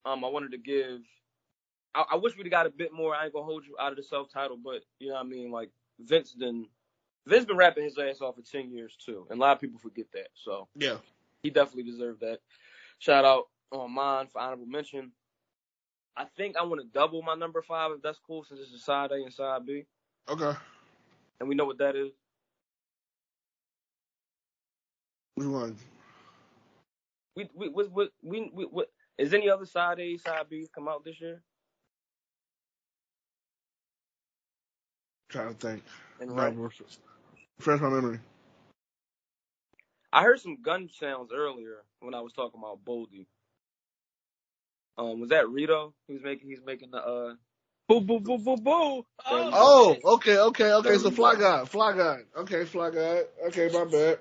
Um, 0.06 0.26
I 0.26 0.28
wanted 0.28 0.52
to 0.52 0.58
give. 0.58 1.02
I, 1.94 2.06
I 2.14 2.16
wish 2.16 2.36
we'd 2.36 2.50
got 2.50 2.66
a 2.66 2.72
bit 2.72 2.92
more. 2.92 3.16
I 3.16 3.26
ain't 3.26 3.34
gonna 3.34 3.46
hold 3.46 3.66
you 3.66 3.76
out 3.80 3.92
of 3.92 3.98
the 3.98 4.04
self-title, 4.04 4.58
but 4.64 4.82
you 5.00 5.10
know 5.10 5.16
what 5.16 5.26
I 5.26 5.30
mean? 5.30 5.52
Like 5.52 5.70
Vince 6.00 6.34
didn't. 6.34 6.68
Vince 7.28 7.46
been 7.46 7.58
rapping 7.58 7.84
his 7.86 7.98
ass 7.98 8.22
off 8.22 8.36
for 8.36 8.42
ten 8.42 8.72
years 8.72 8.96
too, 9.04 9.28
and 9.30 9.40
a 9.40 9.42
lot 9.42 9.54
of 9.54 9.62
people 9.62 9.80
forget 9.80 10.08
that. 10.14 10.30
So 10.36 10.68
Yeah. 10.76 10.98
he 11.44 11.50
definitely 11.50 11.92
deserved 11.92 12.22
that. 12.22 12.40
Shout 13.00 13.26
out 13.26 13.46
um, 13.72 13.80
on 13.82 13.92
mine 13.94 14.28
for 14.32 14.42
honorable 14.42 14.68
mention. 14.68 15.12
I 16.18 16.26
think 16.38 16.58
I 16.58 16.64
want 16.64 16.82
to 16.82 16.88
double 16.88 17.22
my 17.22 17.36
number 17.36 17.62
five 17.62 17.92
if 17.92 18.02
that's 18.02 18.20
cool, 18.26 18.44
since 18.44 18.62
it's 18.62 18.74
a 18.74 18.80
side 18.80 19.12
A 19.12 19.16
and 19.16 19.34
side 19.34 19.66
B, 19.66 19.86
Okay. 20.30 20.54
and 21.40 21.50
we 21.50 21.56
know 21.56 21.66
what 21.66 21.80
that 21.80 21.96
is. 21.96 22.12
Which 25.36 25.48
one? 25.48 25.78
We 27.36 27.50
we 27.56 27.70
we 27.70 27.88
we, 27.88 28.10
we, 28.24 28.52
we, 28.54 28.66
we 28.72 28.86
is 29.18 29.34
any 29.34 29.50
other 29.50 29.66
side 29.66 30.00
A 30.00 30.18
side 30.18 30.50
B 30.50 30.70
come 30.74 30.88
out 30.88 31.04
this 31.06 31.22
year? 31.22 31.42
trying 35.30 35.54
to 35.56 35.68
think. 35.68 35.84
And 36.20 36.36
right, 36.36 36.56
Fresh 37.60 37.82
my 37.82 37.90
memory. 37.90 38.20
I 40.14 40.24
heard 40.24 40.40
some 40.40 40.62
gun 40.62 40.90
sounds 41.00 41.32
earlier 41.36 41.84
when 42.02 42.14
I 42.14 42.22
was 42.22 42.34
talking 42.34 42.60
about 42.60 42.86
Boldy. 42.86 43.28
Um, 44.98 45.20
was 45.20 45.30
that 45.30 45.50
Rito? 45.50 45.94
He 46.08 46.14
was 46.14 46.24
making 46.24 46.50
he's 46.50 46.62
making 46.66 46.92
the 46.92 46.98
uh 47.00 47.34
Boo 47.88 48.02
boo 48.02 48.20
boo 48.20 48.38
boo 48.40 48.58
boo. 48.58 49.06
Oh, 49.28 49.98
okay, 50.16 50.38
okay, 50.38 50.72
okay. 50.74 50.98
So 50.98 51.12
Fly 51.12 51.36
guy, 51.36 51.66
Fly 51.66 51.96
guy. 51.98 52.18
Okay, 52.38 52.66
Fly 52.66 52.90
guy. 52.92 53.22
Okay, 53.48 53.70
my 53.74 53.86
bad. 53.86 54.20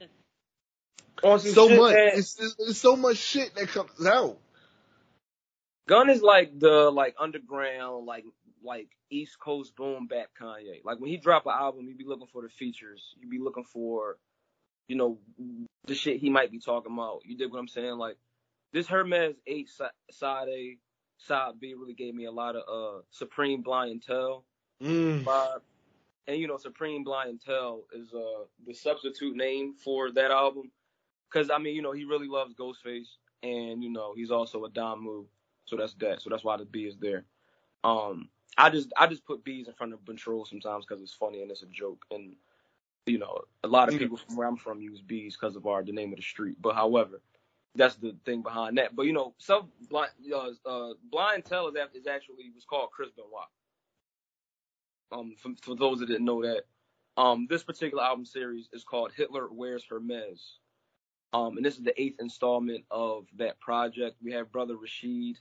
on 1.22 1.40
So 1.40 1.68
much. 1.68 1.92
that- 1.94 2.16
It's, 2.16 2.40
it's, 2.40 2.56
it's 2.58 2.78
so 2.78 2.96
much 2.96 3.18
shit 3.18 3.54
that 3.56 3.68
comes 3.68 4.06
out. 4.06 4.38
Gun 5.88 6.10
is 6.10 6.22
like 6.22 6.58
the 6.58 6.90
like 6.90 7.14
underground, 7.20 8.06
like 8.06 8.24
like 8.64 8.88
East 9.10 9.38
Coast 9.38 9.74
boom 9.76 10.06
bap 10.06 10.28
Kanye. 10.40 10.84
Like 10.84 10.98
when 11.00 11.10
he 11.10 11.16
drop 11.16 11.46
an 11.46 11.52
album, 11.58 11.86
you 11.88 11.94
be 11.94 12.04
looking 12.06 12.26
for 12.32 12.42
the 12.42 12.48
features. 12.48 13.14
You 13.20 13.28
be 13.28 13.38
looking 13.38 13.64
for, 13.64 14.18
you 14.88 14.96
know, 14.96 15.18
the 15.86 15.94
shit 15.94 16.20
he 16.20 16.30
might 16.30 16.50
be 16.50 16.60
talking 16.60 16.92
about. 16.92 17.22
You 17.24 17.36
dig 17.36 17.50
what 17.50 17.58
I'm 17.58 17.68
saying? 17.68 17.98
Like 17.98 18.16
this 18.72 18.86
Hermes 18.86 19.36
eight 19.46 19.68
si- 19.68 19.84
side 20.10 20.48
A, 20.48 20.76
side 21.18 21.60
B 21.60 21.74
really 21.74 21.94
gave 21.94 22.14
me 22.14 22.24
a 22.26 22.32
lot 22.32 22.56
of 22.56 22.62
uh 22.68 23.02
Supreme 23.10 23.62
Blientele 23.62 24.42
Mm. 24.82 25.24
vibe. 25.24 25.60
And 26.26 26.38
you 26.38 26.46
know, 26.48 26.56
Supreme 26.56 27.04
Blientele 27.04 27.82
is 27.94 28.12
uh 28.14 28.44
the 28.66 28.74
substitute 28.74 29.36
name 29.36 29.74
for 29.74 30.10
that 30.12 30.30
album. 30.30 30.70
Cause 31.32 31.50
I 31.50 31.58
mean, 31.58 31.74
you 31.74 31.82
know, 31.82 31.92
he 31.92 32.04
really 32.04 32.28
loves 32.28 32.54
Ghostface 32.54 33.08
and 33.42 33.82
you 33.82 33.90
know, 33.90 34.14
he's 34.16 34.30
also 34.30 34.64
a 34.64 34.70
Dom 34.70 35.02
move. 35.04 35.26
So 35.64 35.76
that's 35.76 35.94
that. 35.94 36.20
So 36.20 36.30
that's 36.30 36.44
why 36.44 36.56
the 36.56 36.64
B 36.64 36.84
is 36.84 36.96
there. 36.98 37.24
Um, 37.84 38.28
I 38.56 38.70
just 38.70 38.92
I 38.96 39.06
just 39.06 39.24
put 39.24 39.44
bees 39.44 39.68
in 39.68 39.74
front 39.74 39.92
of 39.92 40.04
control 40.04 40.44
sometimes 40.44 40.84
because 40.86 41.02
it's 41.02 41.14
funny 41.14 41.42
and 41.42 41.50
it's 41.50 41.62
a 41.62 41.66
joke, 41.66 42.04
and 42.10 42.34
you 43.06 43.18
know 43.18 43.42
a 43.64 43.68
lot 43.68 43.88
of 43.88 43.98
people 43.98 44.16
from 44.16 44.36
where 44.36 44.46
I'm 44.46 44.56
from 44.56 44.80
use 44.80 45.00
bees 45.00 45.36
because 45.36 45.56
of 45.56 45.66
our 45.66 45.82
the 45.82 45.92
name 45.92 46.12
of 46.12 46.16
the 46.16 46.22
street. 46.22 46.58
But 46.60 46.74
however, 46.74 47.20
that's 47.74 47.96
the 47.96 48.14
thing 48.24 48.42
behind 48.42 48.78
that. 48.78 48.94
But 48.94 49.06
you 49.06 49.12
know, 49.12 49.34
self 49.38 49.66
blind 49.88 50.10
uh, 50.32 50.50
uh, 50.66 50.92
Blientele 51.12 51.70
is, 51.70 52.02
is 52.02 52.06
actually 52.06 52.50
was 52.54 52.64
called 52.64 52.90
Chris 52.90 53.10
Benoit. 53.16 53.48
Um, 55.10 55.34
for, 55.38 55.50
for 55.60 55.76
those 55.76 55.98
that 56.00 56.06
didn't 56.06 56.24
know 56.24 56.42
that, 56.42 56.64
um, 57.16 57.46
this 57.48 57.62
particular 57.62 58.02
album 58.02 58.24
series 58.24 58.68
is 58.72 58.84
called 58.84 59.12
Hitler 59.14 59.48
Wears 59.50 59.84
Hermes. 59.88 60.58
Um, 61.34 61.56
and 61.56 61.64
this 61.64 61.76
is 61.76 61.82
the 61.82 61.98
eighth 62.00 62.20
installment 62.20 62.84
of 62.90 63.26
that 63.36 63.58
project. 63.60 64.16
We 64.22 64.32
have 64.32 64.52
Brother 64.52 64.76
Rashid, 64.76 65.38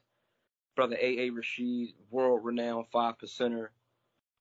Brother 0.75 0.97
AA 0.97 1.29
Rashid, 1.33 1.93
world 2.09 2.43
renowned 2.43 2.87
five 2.91 3.17
percenter. 3.17 3.67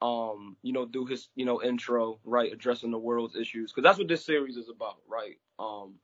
Um, 0.03 0.57
you 0.63 0.73
know, 0.73 0.87
do 0.87 1.05
his, 1.05 1.29
you 1.35 1.45
know, 1.45 1.63
intro, 1.63 2.21
right, 2.25 2.53
addressing 2.53 2.91
the 2.91 2.99
world's 2.99 3.37
issues. 3.37 3.71
Cause 3.73 3.85
that's 3.85 3.99
what 3.99 4.09
this 4.09 4.25
series 4.25 4.57
is 4.57 4.71
about, 4.71 4.97
right? 5.07 5.37
Um, 5.59 5.97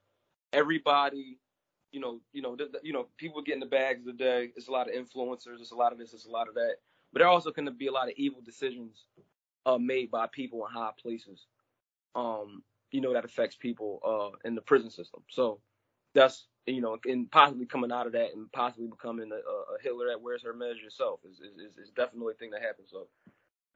everybody, 0.52 1.38
you 1.92 2.00
know, 2.00 2.20
you 2.32 2.42
know, 2.42 2.56
th- 2.56 2.70
you 2.82 2.92
know, 2.92 3.06
people 3.16 3.42
getting 3.42 3.60
the 3.60 3.66
bags 3.66 4.04
today. 4.04 4.50
It's 4.56 4.68
a 4.68 4.72
lot 4.72 4.88
of 4.88 4.94
influencers. 4.94 5.60
It's 5.60 5.70
a 5.70 5.76
lot 5.76 5.92
of 5.92 5.98
this. 5.98 6.12
It's 6.12 6.26
a 6.26 6.30
lot 6.30 6.48
of 6.48 6.54
that. 6.54 6.76
But 7.12 7.20
there 7.20 7.28
also 7.28 7.50
going 7.52 7.66
to 7.66 7.72
be 7.72 7.86
a 7.86 7.92
lot 7.92 8.08
of 8.08 8.14
evil 8.16 8.42
decisions 8.42 9.04
uh, 9.64 9.78
made 9.78 10.10
by 10.10 10.26
people 10.30 10.66
in 10.66 10.72
high 10.72 10.92
places. 11.00 11.46
Um, 12.14 12.62
you 12.90 13.00
know, 13.00 13.12
that 13.14 13.24
affects 13.24 13.56
people 13.56 14.00
uh, 14.04 14.36
in 14.46 14.54
the 14.54 14.60
prison 14.60 14.90
system. 14.90 15.22
So 15.30 15.60
that's 16.16 16.46
you 16.66 16.80
know, 16.80 16.98
and 17.04 17.30
possibly 17.30 17.64
coming 17.64 17.92
out 17.92 18.06
of 18.08 18.12
that 18.14 18.34
and 18.34 18.50
possibly 18.50 18.88
becoming 18.88 19.30
a, 19.30 19.36
a 19.36 19.82
Hitler 19.82 20.08
that 20.08 20.20
wears 20.20 20.42
Hermes 20.42 20.82
yourself 20.82 21.20
is, 21.24 21.38
is 21.38 21.76
is 21.78 21.90
definitely 21.94 22.34
a 22.34 22.36
thing 22.36 22.50
that 22.50 22.62
happens. 22.62 22.90
So, 22.90 23.06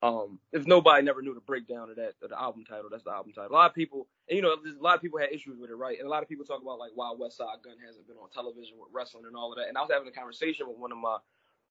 um, 0.03 0.41
if 0.53 0.67
nobody 0.67 1.03
never 1.03 1.23
knew 1.23 1.35
the 1.35 1.41
breakdown 1.41 1.91
of 1.91 1.97
that 1.97 2.15
of 2.23 2.31
the 2.31 2.41
album 2.41 2.65
title, 2.69 2.91
that's 2.91 3.05
the 3.05 3.13
album 3.13 3.33
title. 3.33 3.53
A 3.53 3.55
lot 3.55 3.71
of 3.71 3.75
people, 3.77 4.09
and 4.29 4.37
you 4.37 4.43
know, 4.43 4.55
a 4.55 4.83
lot 4.83 4.97
of 4.97 5.03
people 5.03 5.21
had 5.21 5.31
issues 5.33 5.57
with 5.61 5.71
it, 5.71 5.75
right? 5.77 5.99
And 5.99 6.07
a 6.09 6.11
lot 6.11 6.25
of 6.25 6.29
people 6.29 6.45
talk 6.45 6.63
about 6.63 6.81
like 6.81 6.93
why 6.97 7.15
Westside 7.15 7.63
Gun 7.63 7.77
hasn't 7.87 8.09
been 8.09 8.17
on 8.17 8.31
television 8.31 8.77
with 8.81 8.89
wrestling 8.93 9.25
and 9.27 9.37
all 9.37 9.53
of 9.53 9.59
that. 9.59 9.69
And 9.69 9.79
I 9.79 9.83
was 9.83 9.91
having 9.93 10.09
a 10.09 10.13
conversation 10.13 10.67
with 10.67 10.79
one 10.79 10.91
of 10.91 10.99
my 10.99 11.19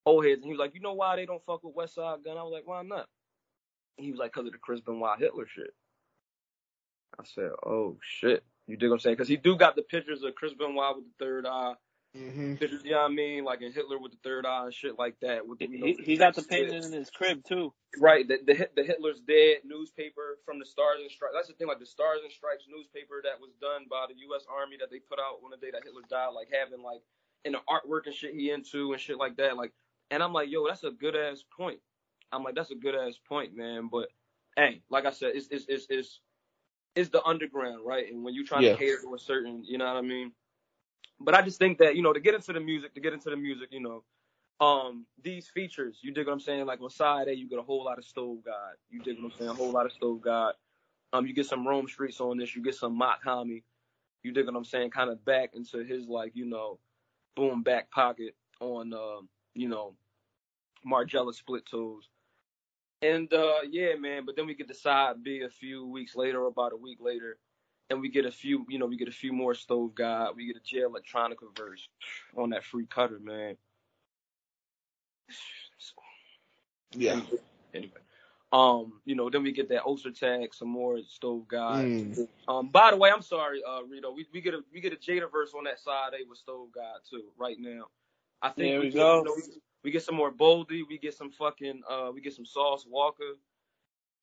old 0.06 0.26
heads, 0.26 0.42
and 0.42 0.46
he 0.46 0.52
was 0.52 0.60
like, 0.60 0.74
you 0.74 0.80
know 0.80 0.94
why 0.94 1.18
they 1.18 1.26
don't 1.26 1.44
fuck 1.46 1.64
with 1.64 1.76
Westside 1.76 2.24
Gun?" 2.24 2.38
I 2.38 2.44
was 2.44 2.54
like, 2.54 2.68
why 2.68 2.82
not? 2.84 3.08
he 4.00 4.12
was 4.12 4.20
like, 4.20 4.34
because 4.34 4.48
of 4.48 4.54
the 4.54 4.60
Chris 4.60 4.82
Benoit 4.82 5.20
Hitler 5.20 5.46
shit. 5.48 5.74
I 7.20 7.24
said, 7.26 7.52
oh 7.66 7.98
shit. 8.02 8.44
You 8.70 8.78
dig 8.78 8.90
what 8.90 8.96
I'm 8.96 9.00
saying? 9.00 9.16
Because 9.16 9.28
he 9.28 9.38
do 9.38 9.58
got 9.58 9.76
the 9.76 9.82
pictures 9.82 10.24
of 10.24 10.36
Chris 10.36 10.54
Benoit 10.54 10.96
with 10.96 11.06
the 11.06 11.26
third 11.26 11.46
eye. 11.46 11.74
Mm-hmm. 12.18 12.56
Pictures, 12.56 12.82
you 12.84 12.92
know 12.92 13.06
what 13.06 13.12
I 13.12 13.14
mean? 13.14 13.44
Like 13.44 13.62
in 13.62 13.72
Hitler 13.72 14.00
with 14.00 14.12
the 14.12 14.18
third 14.24 14.46
eye 14.46 14.66
and 14.66 14.74
shit 14.74 14.98
like 14.98 15.20
that. 15.22 15.48
With, 15.48 15.62
you 15.62 15.80
know, 15.80 15.86
He, 15.86 15.98
he 16.04 16.18
got 16.18 16.36
the 16.36 16.42
painting 16.42 16.84
in 16.84 16.92
his 16.92 17.10
crib 17.10 17.44
too. 17.46 17.74
Right, 18.00 18.28
the, 18.28 18.38
the 18.46 18.70
the 18.76 18.84
Hitler's 18.84 19.22
Dead 19.22 19.62
newspaper 19.64 20.38
from 20.46 20.60
the 20.60 20.66
Stars 20.66 21.02
and 21.02 21.12
Stripes. 21.12 21.34
That's 21.36 21.48
the 21.48 21.54
thing, 21.54 21.68
like 21.68 21.80
the 21.80 21.86
Stars 21.86 22.22
and 22.24 22.32
Stripes 22.32 22.66
newspaper 22.70 23.22
that 23.24 23.40
was 23.40 23.52
done 23.62 23.86
by 23.90 24.06
the 24.10 24.18
U.S. 24.30 24.46
Army 24.50 24.78
that 24.80 24.90
they 24.90 25.00
put 25.00 25.20
out 25.20 25.42
on 25.44 25.52
the 25.52 25.58
day 25.58 25.72
that 25.72 25.84
Hitler 25.84 26.02
died, 26.10 26.34
like 26.34 26.50
having 26.54 26.84
like 26.84 27.02
in 27.46 27.54
the 27.54 27.62
artwork 27.70 28.06
and 28.06 28.16
shit 28.16 28.34
he 28.34 28.52
into 28.52 28.92
and 28.92 29.02
shit 29.02 29.18
like 29.18 29.38
that. 29.38 29.58
Like, 29.58 29.74
and 30.10 30.22
I'm 30.22 30.34
like, 30.34 30.50
yo, 30.50 30.68
that's 30.68 30.84
a 30.84 30.92
good 30.92 31.16
ass 31.16 31.44
point. 31.56 31.80
I'm 32.32 32.44
like, 32.44 32.56
that's 32.56 32.72
a 32.72 32.76
good 32.76 32.96
ass 32.96 33.18
point, 33.28 33.56
man. 33.56 33.90
But 33.92 34.10
hey, 34.56 34.82
like 34.90 35.06
I 35.06 35.12
said, 35.12 35.34
it's 35.36 35.48
it's 35.52 35.66
it's 35.70 35.86
it's, 35.90 36.20
it's 36.96 37.10
the 37.10 37.24
underground, 37.24 37.86
right? 37.86 38.12
And 38.12 38.24
when 38.24 38.34
you 38.34 38.46
trying 38.46 38.64
Yeah. 38.64 38.72
to 38.72 38.78
cater 38.78 39.02
to 39.04 39.16
a 39.16 39.20
certain, 39.20 39.64
you 39.66 39.78
know 39.78 39.86
what 39.86 39.98
I 39.98 40.02
mean. 40.02 40.34
But 41.20 41.36
I 41.36 41.42
just 41.44 41.60
think 41.60 41.80
that 41.80 41.96
you 41.96 42.04
know 42.04 42.14
to 42.14 42.20
get 42.22 42.36
into 42.36 42.54
the 42.54 42.60
music, 42.62 42.94
to 42.96 43.02
get 43.02 43.14
into 43.14 43.30
the 43.30 43.38
music, 43.38 43.70
you 43.72 43.82
know, 43.82 44.04
um, 44.66 45.06
these 45.24 45.50
features, 45.50 46.00
you 46.04 46.12
dig 46.14 46.28
what 46.28 46.34
I'm 46.34 46.42
saying? 46.42 46.66
Like 46.68 46.82
on 46.82 46.90
side 46.92 47.28
A, 47.30 47.36
you 47.38 47.50
get 47.50 47.60
a 47.60 47.64
whole 47.64 47.86
lot 47.86 48.00
of 48.00 48.06
Stove 48.06 48.40
God. 48.46 48.74
You 48.90 49.02
dig 49.02 49.18
what 49.18 49.26
I'm 49.34 49.38
saying? 49.40 49.52
A 49.52 49.56
whole 49.56 49.72
lot 49.74 49.86
of 49.88 49.94
Stove 49.94 50.22
God. 50.22 50.56
Um, 51.14 51.28
you 51.28 51.34
get 51.34 51.48
some 51.48 51.68
Rome 51.68 51.88
Streets 51.88 52.22
on 52.22 52.38
this. 52.38 52.56
You 52.56 52.64
get 52.64 52.76
some 52.76 52.98
Mach-Hommy. 52.98 53.64
You 54.24 54.32
dig 54.34 54.46
what 54.48 54.56
I'm 54.56 54.66
saying? 54.66 54.92
Kind 54.92 55.10
of 55.12 55.24
back 55.26 55.52
into 55.56 55.84
his 55.84 56.08
like 56.08 56.34
you 56.36 56.46
know, 56.46 56.80
boom 57.36 57.64
back 57.64 57.92
pocket 57.92 58.36
on 58.62 58.94
uh, 58.94 59.22
you 59.56 59.70
know, 59.70 59.96
Margiela 60.88 61.34
Split 61.34 61.66
Toes. 61.70 62.10
And 63.02 63.34
uh, 63.34 63.60
yeah, 63.70 63.96
man. 63.96 64.26
But 64.26 64.36
then 64.36 64.46
we 64.46 64.56
get 64.56 64.68
the 64.68 64.74
side 64.74 65.24
B 65.24 65.42
a 65.42 65.50
few 65.50 65.88
weeks 65.88 66.16
later, 66.16 66.46
about 66.46 66.74
a 66.74 66.78
week 66.78 67.00
later, 67.02 67.38
and 67.90 68.02
we 68.02 68.10
get 68.10 68.26
a 68.26 68.32
few, 68.32 68.66
you 68.70 68.78
know, 68.78 68.86
we 68.86 68.98
get 68.98 69.08
a 69.08 69.12
few 69.12 69.32
more 69.32 69.54
Stove 69.54 69.96
God. 69.96 70.36
We 70.36 70.48
get 70.48 70.58
a 70.58 70.60
Jay 70.66 70.82
Electronica 70.82 71.56
verse 71.58 71.88
on 72.36 72.50
that 72.50 72.64
free 72.64 72.86
cutter, 72.86 73.20
man. 73.20 73.56
Yeah. 76.94 77.22
Anyway, 77.74 77.92
um, 78.52 78.94
you 79.06 79.16
know, 79.16 79.30
then 79.30 79.44
we 79.44 79.52
get 79.52 79.70
that 79.70 79.86
Ulster 79.86 80.12
tag, 80.12 80.54
some 80.54 80.70
more 80.70 81.00
Stove 81.08 81.48
God. 81.48 81.86
Mm. 81.86 82.28
Um, 82.48 82.70
by 82.70 82.92
the 82.92 82.98
way, 82.98 83.12
I'm 83.12 83.22
sorry, 83.22 83.62
uh, 83.68 83.84
Rito. 83.84 84.12
We 84.12 84.26
we 84.34 84.42
get 84.42 84.56
a 84.56 84.62
we 84.74 84.82
get 84.82 84.92
a 84.92 84.96
Jada 84.98 85.32
verse 85.32 85.54
on 85.56 85.64
that 85.66 85.80
side 85.80 86.12
A 86.20 86.28
with 86.28 86.40
Stove 86.40 86.70
God 86.74 86.98
too, 87.10 87.26
right 87.38 87.58
now. 87.60 87.86
I 88.42 88.50
think 88.50 88.72
There 88.72 88.80
we 88.80 88.90
get, 88.90 88.96
go. 88.96 89.20
you 89.20 89.24
know, 89.26 89.36
we, 89.84 89.92
get 89.92 90.04
some 90.04 90.16
more 90.16 90.32
Boldy, 90.32 90.82
we 90.88 90.98
get 90.98 91.14
some 91.14 91.32
fucking 91.32 91.82
uh 91.90 92.12
we 92.14 92.22
get 92.22 92.34
some 92.34 92.46
Sauce 92.46 92.86
Walker. 92.88 93.34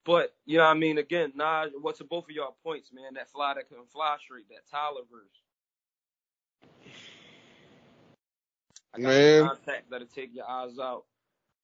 But 0.04 0.34
you 0.44 0.58
know 0.58 0.64
what 0.64 0.70
I 0.70 0.78
mean, 0.78 0.98
again, 0.98 1.32
Naj, 1.38 1.70
what's 1.80 1.98
to 1.98 2.04
both 2.04 2.24
of 2.24 2.30
y'all 2.30 2.56
points, 2.62 2.92
man, 2.92 3.14
that 3.14 3.30
fly 3.30 3.54
that 3.54 3.68
couldn't 3.68 3.90
fly 3.90 4.16
straight, 4.20 4.48
that 4.50 4.68
Tyler 4.70 5.02
verse. 5.10 5.42
I 8.94 9.00
got 9.00 9.10
Man. 9.10 9.42
contact 9.42 9.90
that'll 9.90 10.06
take 10.06 10.34
your 10.34 10.48
eyes 10.48 10.78
out. 10.78 11.04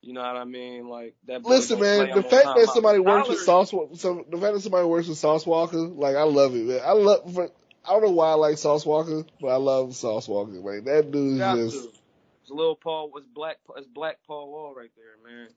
You 0.02 0.12
know 0.12 0.20
what 0.20 0.36
I 0.36 0.44
mean? 0.44 0.88
Like 0.88 1.14
that 1.28 1.44
Listen, 1.44 1.78
man, 1.78 2.10
the 2.10 2.22
fact 2.24 2.44
that 2.44 2.70
somebody 2.74 2.98
works 2.98 3.28
with 3.28 3.38
Sauce, 3.38 3.70
some 3.70 4.24
the 4.28 4.38
fact 4.38 4.54
that 4.54 4.60
somebody 4.60 4.84
works 4.86 5.06
with 5.06 5.18
Sauce 5.18 5.46
Walker, 5.46 5.78
like 5.78 6.16
I 6.16 6.24
love 6.24 6.56
it, 6.56 6.66
man. 6.66 6.80
I 6.84 6.92
love. 6.92 7.38
I 7.84 7.92
don't 7.92 8.02
know 8.02 8.10
why 8.10 8.30
I 8.30 8.34
like 8.34 8.58
Sauce 8.58 8.84
Walker, 8.84 9.24
but 9.40 9.48
I 9.48 9.56
love 9.56 9.94
Sauce 9.94 10.26
Walker. 10.28 10.52
Like 10.52 10.84
that 10.86 11.12
dude's 11.12 11.38
Got 11.38 11.54
just. 11.54 11.76
to. 11.84 12.01
It's 12.42 12.50
little 12.50 12.76
Paul 12.76 13.10
was 13.10 13.24
black. 13.26 13.58
It's 13.76 13.86
Black 13.86 14.18
Paul 14.26 14.50
Wall 14.50 14.74
right 14.74 14.90
there, 14.96 15.32
man. 15.32 15.48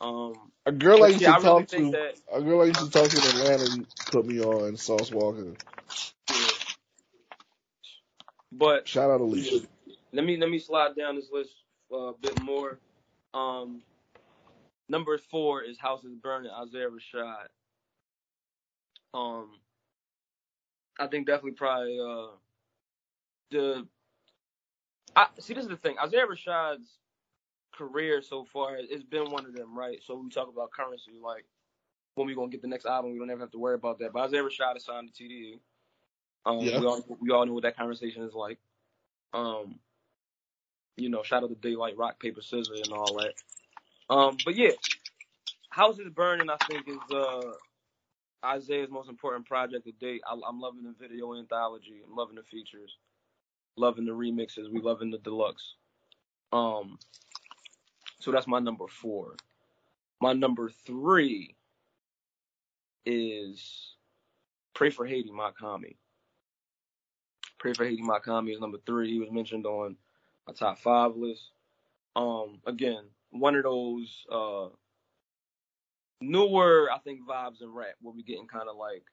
Um, 0.00 0.52
A 0.66 0.72
girl 0.72 1.04
I 1.04 1.08
used 1.08 1.22
yeah, 1.22 1.32
to 1.32 1.36
I 1.36 1.40
talk 1.40 1.68
think 1.68 1.70
to, 1.70 1.90
that. 1.92 2.14
a 2.32 2.42
girl 2.42 2.62
I 2.62 2.66
used 2.66 2.80
to 2.80 2.90
talk 2.90 3.10
to 3.10 3.18
in 3.18 3.24
Atlanta 3.26 3.86
put 4.10 4.26
me 4.26 4.40
on 4.40 4.76
Sauce 4.76 5.10
Walker. 5.12 5.54
yeah. 6.30 6.48
But 8.52 8.88
Shout 8.88 9.10
out 9.10 9.20
Alicia. 9.20 9.66
let 10.12 10.24
me 10.24 10.36
let 10.36 10.50
me 10.50 10.58
slide 10.58 10.96
down 10.96 11.16
this 11.16 11.30
list 11.32 11.50
uh, 11.92 11.96
a 11.96 12.14
bit 12.18 12.40
more. 12.42 12.78
Um, 13.34 13.82
number 14.88 15.18
four 15.18 15.62
is 15.62 15.78
Houses 15.78 16.14
Burning, 16.22 16.50
Isaiah 16.52 16.88
Rashad. 16.88 17.46
Um, 19.14 19.50
I 20.98 21.06
think 21.08 21.26
definitely 21.26 21.52
probably 21.52 21.98
uh 22.00 22.36
the. 23.50 23.86
I 25.16 25.26
see. 25.40 25.54
This 25.54 25.64
is 25.64 25.70
the 25.70 25.76
thing. 25.76 25.96
Isaiah 26.02 26.26
Rashad's 26.26 26.88
career 27.74 28.22
so 28.22 28.46
far, 28.52 28.76
it's 28.76 29.04
been 29.04 29.30
one 29.30 29.46
of 29.46 29.54
them, 29.54 29.76
right? 29.76 29.98
So 30.04 30.16
we 30.16 30.30
talk 30.30 30.48
about 30.48 30.70
Curren$y, 30.72 31.14
like 31.22 31.44
when 32.14 32.26
we 32.26 32.34
gonna 32.34 32.48
get 32.50 32.62
the 32.62 32.68
next 32.68 32.86
album, 32.86 33.12
we 33.12 33.18
don't 33.18 33.30
ever 33.30 33.40
have 33.42 33.52
to 33.52 33.58
worry 33.58 33.74
about 33.74 33.98
that. 34.00 34.12
But 34.12 34.24
Isaiah 34.24 34.42
Rashad 34.42 34.76
is 34.76 34.84
signed 34.84 35.10
to 35.14 35.24
TDE. 35.24 35.60
Um, 36.46 36.58
Yeah. 36.58 36.78
we 36.78 36.86
all 36.86 37.04
we 37.20 37.30
all 37.30 37.46
know 37.46 37.54
what 37.54 37.64
that 37.64 37.76
conversation 37.76 38.22
is 38.24 38.34
like. 38.34 38.58
Um, 39.34 39.80
you 40.96 41.08
know, 41.10 41.22
shout 41.22 41.44
out 41.44 41.50
to 41.50 41.56
Daylight 41.56 41.96
Rock 41.98 42.20
Paper 42.20 42.42
Scissors 42.42 42.82
and 42.84 42.92
all 42.92 43.16
that. 43.18 43.34
Um, 44.14 44.42
but 44.44 44.56
yeah, 44.56 44.72
Houses 45.70 46.08
Burning, 46.14 46.50
I 46.50 46.58
think 46.68 46.88
is 46.88 47.10
uh 47.12 47.52
Isaiah's 48.44 48.90
most 48.90 49.08
important 49.08 49.46
project 49.46 49.86
to 49.86 49.92
date. 49.92 50.22
I, 50.28 50.34
I'm 50.48 50.60
loving 50.60 50.84
the 50.84 50.94
video 50.98 51.34
anthology. 51.34 52.02
I'm 52.08 52.16
loving 52.16 52.36
the 52.36 52.42
features, 52.44 52.96
loving 53.76 54.06
the 54.06 54.12
remixes. 54.12 54.70
We 54.70 54.80
loving 54.80 55.10
the 55.10 55.18
deluxe. 55.18 55.74
Um, 56.52 56.98
so 58.20 58.30
that's 58.30 58.46
my 58.46 58.58
number 58.58 58.86
four. 58.86 59.36
My 60.20 60.32
number 60.32 60.70
three 60.86 61.56
is 63.04 63.94
Pray 64.74 64.90
for 64.90 65.06
Haiti, 65.06 65.30
Mach-Hommy. 65.30 65.96
Pray 67.58 67.72
for 67.72 67.84
Haiti, 67.84 68.02
Mach-Hommy 68.02 68.52
is 68.52 68.60
number 68.60 68.78
three. 68.86 69.10
He 69.12 69.18
was 69.18 69.30
mentioned 69.30 69.66
on 69.66 69.96
my 70.46 70.52
top 70.52 70.78
five 70.78 71.16
list. 71.16 71.50
Um, 72.16 72.60
again, 72.66 73.04
one 73.30 73.56
of 73.56 73.64
those 73.64 74.24
uh 74.30 74.68
newer, 76.20 76.88
I 76.92 76.98
think, 76.98 77.20
vibes 77.26 77.62
in 77.62 77.72
rap 77.72 77.94
where 78.00 78.14
we 78.14 78.22
getting 78.22 78.46
kind 78.46 78.68
of 78.68 78.76
like, 78.76 79.04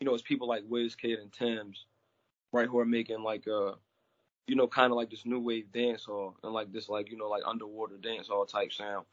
you 0.00 0.06
know, 0.06 0.14
it's 0.14 0.22
people 0.22 0.48
like 0.48 0.62
Wiz 0.68 0.96
Wizkid 0.96 1.20
and 1.20 1.32
Tems, 1.32 1.86
right, 2.52 2.68
who 2.68 2.78
are 2.78 2.84
making 2.84 3.22
like 3.22 3.46
uh, 3.46 3.72
you 4.46 4.56
know, 4.56 4.66
kind 4.66 4.90
of 4.90 4.96
like 4.96 5.10
this 5.10 5.24
new 5.24 5.40
wave 5.40 5.72
dance 5.72 6.04
hall 6.04 6.36
and 6.42 6.52
like 6.52 6.72
this 6.72 6.88
like 6.88 7.10
you 7.10 7.16
know 7.16 7.28
like 7.28 7.42
underwater 7.46 7.96
dance 7.96 8.28
hall 8.28 8.44
type 8.46 8.72
sound. 8.72 9.06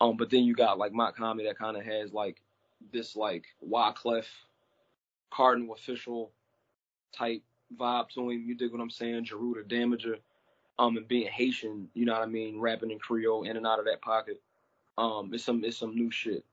Um, 0.00 0.16
but 0.16 0.30
then 0.30 0.44
you 0.44 0.54
got 0.54 0.78
like 0.78 0.92
Mach-Hommy 0.92 1.44
that 1.44 1.58
kind 1.58 1.76
of 1.76 1.84
has 1.84 2.12
like 2.12 2.40
this 2.92 3.16
like 3.16 3.46
Wyclef, 3.66 4.26
Cardinal 5.30 5.74
official 5.74 6.30
type 7.16 7.42
vibe 7.76 8.08
to 8.10 8.30
him. 8.30 8.44
You 8.46 8.54
dig 8.54 8.72
what 8.72 8.80
I'm 8.80 8.90
saying? 8.90 9.24
Jeruda 9.24 9.64
Damager, 9.64 10.18
um, 10.78 10.96
and 10.96 11.08
being 11.08 11.28
Haitian, 11.28 11.88
you 11.94 12.04
know 12.04 12.12
what 12.12 12.22
I 12.22 12.26
mean, 12.26 12.60
rapping 12.60 12.90
in 12.90 12.98
Creole 12.98 13.44
in 13.44 13.56
and 13.56 13.66
out 13.66 13.80
of 13.80 13.86
that 13.86 14.00
pocket. 14.00 14.40
Um, 14.96 15.30
it's 15.32 15.44
some 15.44 15.64
it's 15.64 15.76
some 15.76 15.94
new 15.94 16.10
shit 16.10 16.44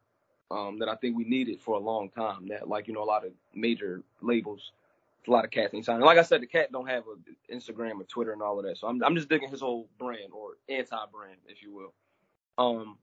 um, 0.52 0.80
that 0.80 0.89
I 0.89 0.95
think 0.95 1.15
we 1.15 1.23
needed 1.23 1.61
for 1.61 1.76
a 1.76 1.80
long 1.80 2.10
time. 2.10 2.47
That 2.47 2.68
like 2.68 2.88
you 2.88 2.93
know 2.93 3.03
a 3.03 3.06
lot 3.06 3.26
of 3.26 3.31
major 3.53 4.02
labels, 4.22 4.72
a 5.27 5.31
lot 5.31 5.45
of 5.45 5.52
cats 5.52 5.73
ain't 5.73 5.85
signing. 5.85 6.06
Like 6.06 6.18
I 6.18 6.23
said, 6.23 6.41
the 6.41 6.47
cat 6.47 6.72
don't 6.72 6.88
have 6.88 7.03
an 7.07 7.35
Instagram 7.56 7.99
or 7.99 8.03
Twitter 8.03 8.34
and 8.34 8.41
all 8.41 8.60
of 8.60 8.65
that. 8.65 8.77
So 8.77 8.88
I'm 8.88 9.03
I'm 9.03 9.15
just 9.15 9.30
digging 9.30 9.49
his 9.49 9.61
whole 9.61 9.89
brand 9.97 10.31
or 10.34 10.57
anti-brand, 10.69 11.38
if 11.47 11.61
you 11.61 11.73
will. 11.73 11.93
Um, 12.57 12.97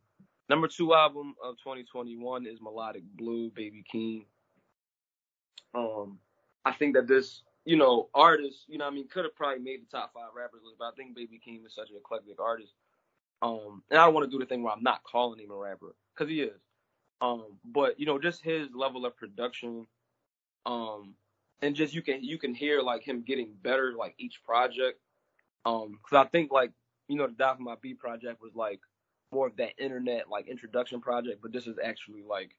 number 0.49 0.69
two 0.69 0.95
album 0.95 1.35
of 1.43 1.57
2021 1.59 2.47
is 2.47 2.61
Melodic 2.61 3.05
Blue, 3.17 3.51
Baby 3.51 3.85
Keem. 3.93 4.25
Um, 5.75 6.19
I 6.65 6.73
think 6.73 6.95
that 6.95 7.07
this 7.07 7.43
you 7.65 7.77
know 7.77 8.09
artist, 8.15 8.65
you 8.69 8.79
know, 8.79 8.87
I 8.87 8.91
mean, 8.91 9.09
could 9.09 9.25
have 9.25 9.35
probably 9.35 9.63
made 9.63 9.83
the 9.83 9.97
top 9.97 10.13
five 10.15 10.31
rappers 10.37 10.61
list, 10.65 10.77
but 10.79 10.87
I 10.87 10.91
think 10.97 11.15
Baby 11.15 11.41
Keem 11.47 11.67
is 11.67 11.75
such 11.75 11.91
an 11.91 11.97
eclectic 11.97 12.41
artist. 12.41 12.73
Um, 13.41 13.83
and 13.91 13.99
I 13.99 14.05
don't 14.05 14.15
want 14.15 14.25
to 14.25 14.31
do 14.31 14.39
the 14.39 14.47
thing 14.47 14.63
where 14.63 14.73
I'm 14.73 14.85
not 14.85 15.03
calling 15.03 15.41
him 15.41 15.51
a 15.51 15.57
rapper 15.57 15.95
because 16.15 16.31
he 16.31 16.43
is. 16.43 16.61
Um, 17.21 17.59
but 17.65 17.99
you 17.99 18.07
know, 18.07 18.19
just 18.19 18.43
his 18.43 18.69
level 18.75 19.07
of 19.07 19.17
production, 19.17 19.87
um, 20.67 21.15
and 21.63 21.77
just 21.77 21.95
you 21.95 22.03
can 22.03 22.23
you 22.23 22.39
can 22.39 22.55
hear 22.55 22.83
like 22.83 23.03
him 23.03 23.23
getting 23.23 23.55
better 23.63 23.95
like 23.97 24.15
each 24.19 24.43
project. 24.45 25.01
Um, 25.65 25.99
because 26.03 26.27
I 26.27 26.29
think 26.29 26.51
like 26.53 26.73
you 27.09 27.17
know 27.17 27.29
the 27.29 27.35
Die 27.35 27.55
for 27.57 27.63
My 27.63 27.77
Beat 27.81 27.99
project 27.99 28.43
was 28.43 28.55
like 28.55 28.81
more 29.33 29.47
of 29.47 29.57
that 29.57 29.73
internet 29.79 30.29
like 30.29 30.49
introduction 30.49 31.01
project, 31.01 31.41
but 31.41 31.53
this 31.53 31.67
is 31.67 31.79
actually 31.83 32.23
like, 32.29 32.51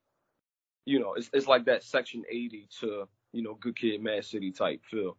you 0.86 1.00
know, 1.00 1.14
it's 1.14 1.30
it's 1.34 1.48
like 1.48 1.66
that 1.66 1.84
Section 1.84 2.24
80 2.30 2.68
to 2.80 3.08
you 3.34 3.44
know 3.44 3.56
Good 3.56 3.78
Kid, 3.78 4.02
Mad 4.02 4.26
City 4.26 4.52
type 4.52 4.82
feel. 4.90 5.18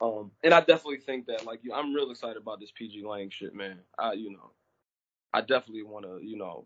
Um, 0.00 0.32
and 0.42 0.52
I 0.52 0.60
definitely 0.60 0.96
think 0.96 1.26
that 1.26 1.44
like 1.44 1.60
you, 1.62 1.72
I'm 1.72 1.94
real 1.94 2.10
excited 2.10 2.38
about 2.38 2.60
this 2.60 2.72
PG 2.72 3.04
Lang 3.04 3.30
shit, 3.30 3.54
man. 3.54 3.78
I 3.98 4.14
you 4.14 4.32
know, 4.32 4.52
I 5.34 5.42
definitely 5.42 5.84
want 5.84 6.06
to 6.06 6.18
you 6.26 6.38
know 6.38 6.64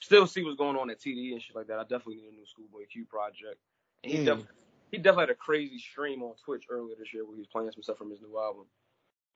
still 0.00 0.26
see 0.26 0.42
what's 0.42 0.56
going 0.56 0.76
on 0.76 0.90
at 0.90 0.98
TD 0.98 1.32
and 1.32 1.42
shit 1.42 1.54
like 1.54 1.66
that. 1.66 1.78
I 1.78 1.82
definitely 1.82 2.16
need 2.16 2.32
a 2.32 2.36
new 2.36 2.46
Schoolboy 2.46 2.86
Q 2.90 3.04
project. 3.04 3.58
And 4.02 4.12
he 4.12 4.18
mm. 4.18 4.24
definitely 4.24 4.61
he 4.92 4.98
definitely 4.98 5.22
had 5.22 5.30
a 5.30 5.34
crazy 5.34 5.78
stream 5.78 6.22
on 6.22 6.34
Twitch 6.44 6.66
earlier 6.70 6.94
this 6.96 7.12
year 7.12 7.24
where 7.24 7.34
he 7.34 7.40
was 7.40 7.48
playing 7.48 7.70
some 7.72 7.82
stuff 7.82 7.98
from 7.98 8.10
his 8.10 8.20
new 8.20 8.38
album. 8.38 8.66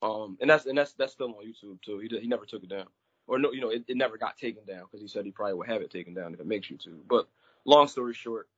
Um, 0.03 0.37
and 0.41 0.49
that's 0.49 0.67
and 0.67 0.77
that's 0.77 0.93
that's 0.93 1.15
still 1.15 1.29
on 1.29 1.45
YouTube 1.45 1.81
too. 1.83 1.99
He 1.99 2.09
he 2.21 2.29
never 2.29 2.45
took 2.45 2.63
it 2.63 2.69
down, 2.69 2.87
or 3.27 3.39
no, 3.39 3.51
you 3.51 3.63
know, 3.63 3.71
it, 3.71 3.85
it 3.89 3.97
never 3.97 4.19
got 4.19 4.37
taken 4.37 4.65
down 4.67 4.83
because 4.85 5.01
he 5.01 5.09
said 5.09 5.25
he 5.25 5.33
probably 5.33 5.55
would 5.55 5.69
have 5.69 5.81
it 5.81 5.91
taken 5.91 6.13
down 6.13 6.35
if 6.35 6.41
it 6.41 6.47
makes 6.47 6.69
YouTube. 6.69 7.01
But 7.09 7.27
long 7.65 7.89
story 7.89 8.13
short, 8.13 8.49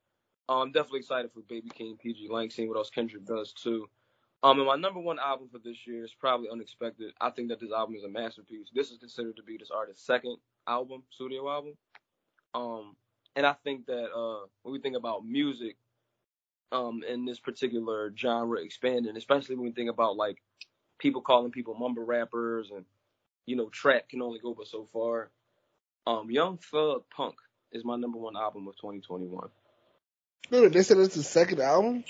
I'm 0.48 0.72
definitely 0.72 1.00
excited 1.00 1.30
for 1.32 1.40
Baby 1.48 1.70
Keem, 1.70 1.98
PG 1.98 2.28
Lang, 2.28 2.50
seeing 2.50 2.68
what 2.68 2.76
else 2.76 2.90
Kendrick 2.90 3.24
does 3.24 3.52
too. 3.52 3.88
Um, 4.42 4.58
and 4.58 4.66
my 4.66 4.76
number 4.76 5.00
one 5.00 5.18
album 5.18 5.48
for 5.50 5.58
this 5.58 5.86
year 5.86 6.04
is 6.04 6.14
probably 6.14 6.48
unexpected. 6.50 7.12
I 7.20 7.30
think 7.30 7.48
that 7.48 7.60
this 7.60 7.72
album 7.72 7.96
is 7.96 8.04
a 8.04 8.08
masterpiece. 8.08 8.68
This 8.74 8.90
is 8.90 8.98
considered 8.98 9.36
to 9.36 9.42
be 9.42 9.56
this 9.56 9.70
artist's 9.70 10.06
second 10.06 10.36
album, 10.66 11.02
studio 11.10 11.48
album. 11.48 11.74
Um, 12.54 12.96
and 13.36 13.46
I 13.46 13.52
think 13.64 13.86
that 13.86 14.12
uh, 14.12 14.46
when 14.62 14.72
we 14.72 14.80
think 14.80 14.96
about 14.96 15.24
music, 15.24 15.76
um, 16.72 17.02
in 17.08 17.24
this 17.24 17.40
particular 17.40 18.12
genre 18.16 18.60
expanding, 18.60 19.16
especially 19.16 19.56
when 19.56 19.64
we 19.64 19.72
think 19.72 19.90
about 19.90 20.16
like 20.16 20.38
people 20.98 21.22
calling 21.22 21.52
people 21.52 21.74
mumble 21.74 22.04
rappers 22.04 22.70
and 22.74 22.84
you 23.46 23.56
know 23.56 23.68
trap 23.68 24.08
can 24.08 24.22
only 24.22 24.38
go 24.38 24.54
but 24.54 24.66
so 24.66 24.88
far. 24.92 25.30
Um, 26.06 26.30
Young 26.30 26.58
Thug 26.58 27.04
Punk 27.14 27.34
is 27.72 27.84
my 27.84 27.96
number 27.96 28.18
one 28.18 28.36
album 28.36 28.66
of 28.68 28.76
2021. 28.76 29.48
Wait, 30.50 30.72
they 30.72 30.82
said 30.82 30.98
it's 30.98 31.14
his 31.14 31.28
second 31.28 31.60
album. 31.60 32.04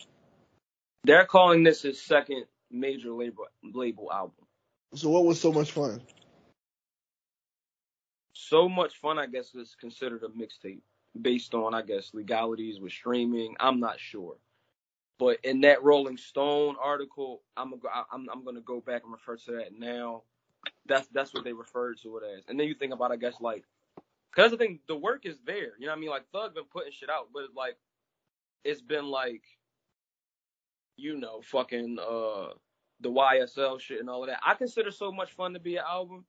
They're 1.04 1.26
calling 1.26 1.64
this 1.64 1.82
his 1.82 2.00
second 2.00 2.44
major 2.70 3.10
label 3.12 3.46
label 3.62 4.10
album. 4.12 4.46
So 4.94 5.10
what 5.10 5.24
was 5.24 5.40
so 5.40 5.52
much 5.52 5.72
fun? 5.72 6.00
So 8.32 8.68
much 8.68 8.96
fun, 8.96 9.18
I 9.18 9.26
guess, 9.26 9.54
is 9.54 9.76
considered 9.78 10.22
a 10.22 10.28
mixtape 10.28 10.80
based 11.20 11.54
on, 11.54 11.74
I 11.74 11.82
guess, 11.82 12.14
legalities 12.14 12.80
with 12.80 12.92
streaming. 12.92 13.56
I'm 13.60 13.80
not 13.80 14.00
sure, 14.00 14.36
but 15.18 15.38
in 15.44 15.62
that 15.62 15.82
Rolling 15.82 16.16
Stone 16.16 16.76
article, 16.82 17.42
I'm 17.56 17.70
gonna 17.70 18.04
I'm 18.12 18.28
I'm 18.30 18.44
gonna 18.44 18.60
go 18.60 18.80
back 18.80 19.02
and 19.04 19.12
refer 19.12 19.36
to 19.36 19.52
that 19.52 19.78
now. 19.78 20.22
That's 20.86 21.06
that's 21.08 21.34
what 21.34 21.44
they 21.44 21.52
referred 21.52 21.98
to 22.02 22.18
it 22.18 22.22
as. 22.38 22.44
And 22.48 22.58
then 22.58 22.66
you 22.68 22.74
think 22.74 22.92
about, 22.92 23.12
I 23.12 23.16
guess, 23.16 23.34
like, 23.40 23.64
cause 24.34 24.50
the 24.50 24.56
thing, 24.56 24.80
the 24.88 24.96
work 24.96 25.24
is 25.26 25.38
there. 25.46 25.72
You 25.78 25.86
know 25.86 25.92
what 25.92 25.98
I 25.98 26.00
mean? 26.00 26.10
Like 26.10 26.30
Thug 26.32 26.54
been 26.54 26.64
putting 26.64 26.92
shit 26.92 27.10
out, 27.10 27.28
but 27.32 27.44
like, 27.54 27.76
it's 28.64 28.82
been 28.82 29.06
like 29.06 29.42
you 30.98 31.16
know, 31.16 31.40
fucking 31.42 31.98
uh 31.98 32.48
the 33.00 33.10
YSL 33.10 33.80
shit 33.80 34.00
and 34.00 34.10
all 34.10 34.24
of 34.24 34.28
that. 34.28 34.40
I 34.44 34.54
consider 34.54 34.90
so 34.90 35.10
much 35.10 35.32
fun 35.32 35.54
to 35.54 35.60
be 35.60 35.76
an 35.76 35.84
album. 35.88 36.24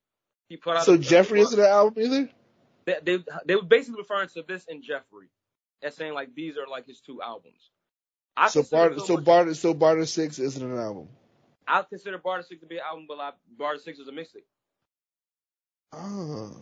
He 0.48 0.56
put 0.56 0.78
out. 0.78 0.86
So 0.86 0.96
Jeffrey 0.96 1.42
isn't 1.42 1.60
an 1.60 1.66
album 1.66 2.02
either. 2.04 2.30
They, 2.86 2.96
they 3.04 3.24
they 3.46 3.56
were 3.56 3.64
basically 3.64 4.00
referring 4.00 4.30
to 4.30 4.44
this 4.48 4.66
and 4.70 4.82
Jeffrey 4.82 5.30
as 5.82 5.96
saying 5.96 6.14
like 6.14 6.34
these 6.36 6.58
are 6.58 6.68
like 6.68 6.86
his 6.88 7.02
two 7.02 7.22
albums. 7.22 7.72
I 8.40 8.48
so 8.48 8.64
Barter, 8.64 9.00
so, 9.00 9.18
Barter, 9.18 9.54
so 9.54 9.74
Barter 9.74 10.06
Six 10.06 10.40
isn't 10.40 10.64
an 10.64 10.78
album. 10.78 11.10
I 11.68 11.84
consider 11.84 12.18
Barter 12.18 12.44
Six 12.44 12.62
to 12.62 12.68
be 12.68 12.78
an 12.78 12.84
album, 12.90 13.06
but 13.06 13.18
like 13.18 13.34
Barter 13.58 13.80
Six 13.80 14.00
is 14.00 14.08
a 14.08 14.12
mixtape. 14.12 14.48
Oh. 15.92 16.56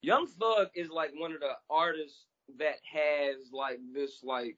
Young 0.00 0.26
Thug 0.26 0.68
is 0.74 0.88
like 0.88 1.10
one 1.14 1.32
of 1.32 1.40
the 1.40 1.52
artists 1.68 2.24
that 2.58 2.76
has 2.90 3.52
like 3.52 3.78
this 3.92 4.20
like 4.24 4.56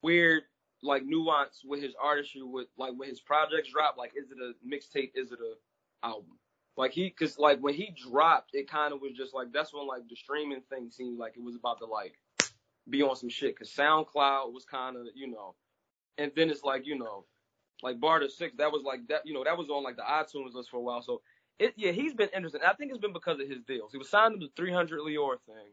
weird 0.00 0.44
like 0.84 1.04
nuance 1.04 1.62
with 1.64 1.82
his 1.82 1.94
artistry 2.00 2.42
with 2.42 2.68
like 2.78 2.92
when 2.96 3.08
his 3.08 3.20
projects 3.20 3.72
drop. 3.72 3.96
Like, 3.98 4.12
is 4.16 4.30
it 4.30 4.38
a 4.38 4.52
mixtape? 4.64 5.10
Is 5.16 5.32
it 5.32 5.40
a 5.40 6.06
album? 6.06 6.38
Like 6.76 6.92
he, 6.92 7.10
cause 7.10 7.36
like 7.36 7.58
when 7.58 7.74
he 7.74 7.92
dropped, 8.10 8.50
it 8.52 8.70
kind 8.70 8.94
of 8.94 9.00
was 9.00 9.12
just 9.16 9.34
like 9.34 9.48
that's 9.52 9.74
when 9.74 9.88
like 9.88 10.06
the 10.08 10.14
streaming 10.14 10.62
thing 10.70 10.88
seemed 10.88 11.18
like 11.18 11.32
it 11.36 11.42
was 11.42 11.56
about 11.56 11.78
to 11.78 11.86
like 11.86 12.14
be 12.88 13.02
on 13.02 13.16
some 13.16 13.28
shit. 13.28 13.58
Cause 13.58 13.72
SoundCloud 13.76 14.52
was 14.52 14.64
kind 14.64 14.96
of 14.96 15.06
you 15.14 15.28
know, 15.28 15.54
and 16.18 16.32
then 16.36 16.50
it's 16.50 16.64
like 16.64 16.86
you 16.86 16.98
know, 16.98 17.24
like 17.82 18.00
Barter 18.00 18.28
Six, 18.28 18.56
that 18.58 18.72
was 18.72 18.82
like 18.84 19.06
that 19.08 19.22
you 19.24 19.34
know 19.34 19.44
that 19.44 19.58
was 19.58 19.70
on 19.70 19.84
like 19.84 19.96
the 19.96 20.02
iTunes 20.02 20.54
list 20.54 20.70
for 20.70 20.78
a 20.78 20.80
while. 20.80 21.02
So 21.02 21.20
it 21.58 21.74
yeah 21.76 21.92
he's 21.92 22.14
been 22.14 22.30
interesting. 22.34 22.62
I 22.66 22.74
think 22.74 22.90
it's 22.90 23.00
been 23.00 23.12
because 23.12 23.40
of 23.40 23.48
his 23.48 23.60
deals. 23.66 23.92
He 23.92 23.98
was 23.98 24.10
signed 24.10 24.40
to 24.40 24.46
the 24.46 24.52
300 24.56 25.00
Lyor 25.00 25.36
thing. 25.46 25.72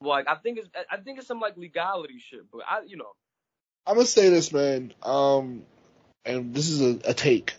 Like 0.00 0.28
I 0.28 0.36
think 0.36 0.58
it's 0.58 0.68
I 0.90 0.96
think 0.98 1.18
it's 1.18 1.28
some 1.28 1.40
like 1.40 1.56
legality 1.56 2.18
shit, 2.18 2.50
but 2.52 2.62
I 2.68 2.82
you 2.86 2.96
know 2.96 3.12
I'm 3.86 3.96
gonna 3.96 4.06
say 4.06 4.28
this, 4.28 4.52
man. 4.52 4.92
Um, 5.02 5.62
and 6.24 6.54
this 6.54 6.68
is 6.68 6.80
a, 6.80 7.10
a 7.10 7.14
take. 7.14 7.54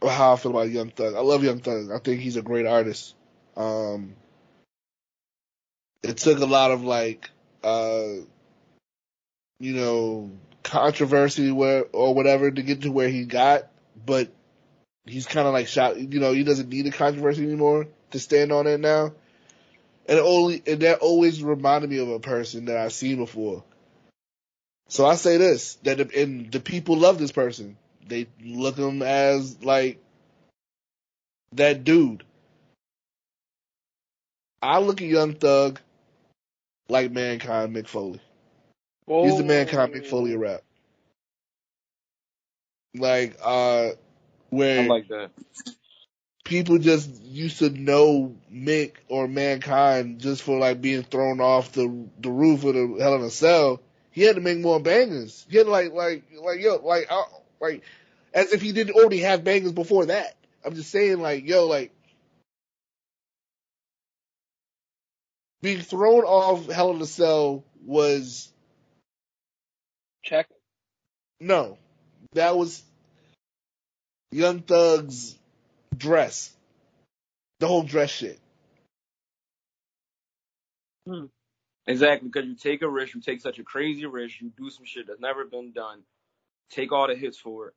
How 0.00 0.34
I 0.34 0.36
feel 0.36 0.52
about 0.52 0.70
Young 0.70 0.90
Thug. 0.90 1.14
I 1.14 1.20
love 1.20 1.42
Young 1.42 1.58
Thug. 1.58 1.90
I 1.90 1.98
think 1.98 2.20
he's 2.20 2.36
a 2.36 2.42
great 2.42 2.66
artist. 2.66 3.16
Um, 3.56 4.14
it 6.02 6.16
took 6.18 6.38
a 6.38 6.46
lot 6.46 6.70
of 6.70 6.84
like, 6.84 7.30
uh, 7.64 8.22
you 9.60 9.74
know, 9.74 10.30
controversy 10.62 11.50
where 11.50 11.84
or 11.92 12.14
whatever 12.14 12.50
to 12.50 12.62
get 12.62 12.82
to 12.82 12.90
where 12.90 13.08
he 13.08 13.24
got, 13.24 13.68
but 14.04 14.28
he's 15.06 15.26
kind 15.26 15.46
of 15.46 15.52
like 15.52 15.68
shot. 15.68 15.98
You 15.98 16.20
know, 16.20 16.32
he 16.32 16.44
doesn't 16.44 16.68
need 16.68 16.86
a 16.86 16.90
controversy 16.90 17.44
anymore 17.44 17.88
to 18.10 18.18
stand 18.18 18.52
on 18.52 18.66
it 18.66 18.80
now 18.80 19.12
and 20.08 20.18
only 20.18 20.62
and 20.66 20.80
that 20.80 21.00
always 21.00 21.42
reminded 21.42 21.90
me 21.90 21.98
of 21.98 22.08
a 22.08 22.18
person 22.18 22.64
that 22.64 22.78
I've 22.78 22.92
seen 22.92 23.18
before. 23.18 23.62
So 24.88 25.04
I 25.04 25.16
say 25.16 25.36
this 25.36 25.74
that 25.84 25.98
the, 25.98 26.22
and 26.22 26.50
the 26.50 26.60
people 26.60 26.96
love 26.96 27.18
this 27.18 27.32
person. 27.32 27.76
They 28.06 28.26
look 28.42 28.76
him 28.76 29.02
as 29.02 29.62
like 29.62 30.02
that 31.52 31.84
dude. 31.84 32.24
I 34.62 34.78
look 34.80 35.02
at 35.02 35.08
Young 35.08 35.34
Thug 35.34 35.78
like 36.88 37.12
Mankind 37.12 37.74
Mick 37.74 37.86
Foley. 37.86 38.20
Oh. 39.06 39.24
He's 39.24 39.38
the 39.38 39.44
Mankind 39.44 39.94
Mick 39.94 40.06
Foley 40.06 40.36
rap. 40.36 40.62
Like 42.94 43.36
uh, 43.42 43.90
where 44.50 44.82
I 44.82 44.86
like 44.86 45.08
that 45.08 45.30
people 46.48 46.78
just 46.78 47.22
used 47.22 47.58
to 47.58 47.68
know 47.68 48.34
Mick 48.50 48.94
or 49.08 49.28
Mankind 49.28 50.18
just 50.18 50.42
for 50.42 50.58
like 50.58 50.80
being 50.80 51.02
thrown 51.02 51.40
off 51.40 51.72
the 51.72 52.06
the 52.18 52.30
roof 52.30 52.64
of 52.64 52.74
the 52.74 52.96
Hell 52.98 53.16
in 53.16 53.22
a 53.22 53.30
Cell. 53.30 53.80
He 54.10 54.22
had 54.22 54.36
to 54.36 54.40
make 54.40 54.58
more 54.58 54.80
bangers. 54.80 55.46
He 55.48 55.58
had 55.58 55.66
to 55.66 55.70
like 55.70 55.92
like 55.92 56.24
like 56.42 56.60
yo 56.60 56.76
like 56.76 57.06
uh, 57.10 57.22
like 57.60 57.82
as 58.32 58.52
if 58.52 58.62
he 58.62 58.72
didn't 58.72 58.96
already 58.96 59.20
have 59.20 59.44
bangers 59.44 59.72
before 59.72 60.06
that. 60.06 60.36
I'm 60.64 60.74
just 60.74 60.90
saying 60.90 61.20
like 61.20 61.46
yo 61.46 61.66
like 61.66 61.92
being 65.62 65.80
thrown 65.80 66.24
off 66.24 66.66
Hell 66.70 66.92
in 66.92 67.00
a 67.00 67.06
Cell 67.06 67.64
was 67.84 68.52
check. 70.24 70.48
No, 71.40 71.78
that 72.32 72.56
was 72.56 72.82
Young 74.30 74.60
Thug's 74.60 75.36
dress. 75.96 76.52
The 77.60 77.66
whole 77.66 77.82
dress 77.82 78.10
shit. 78.10 78.38
Hmm. 81.06 81.26
Exactly, 81.86 82.28
because 82.28 82.46
you 82.46 82.54
take 82.54 82.82
a 82.82 82.88
risk, 82.88 83.14
you 83.14 83.22
take 83.22 83.40
such 83.40 83.58
a 83.58 83.64
crazy 83.64 84.04
risk, 84.04 84.42
you 84.42 84.52
do 84.58 84.68
some 84.68 84.84
shit 84.84 85.06
that's 85.06 85.20
never 85.20 85.46
been 85.46 85.72
done, 85.72 86.02
take 86.70 86.92
all 86.92 87.08
the 87.08 87.14
hits 87.14 87.38
for 87.38 87.68
it, 87.68 87.74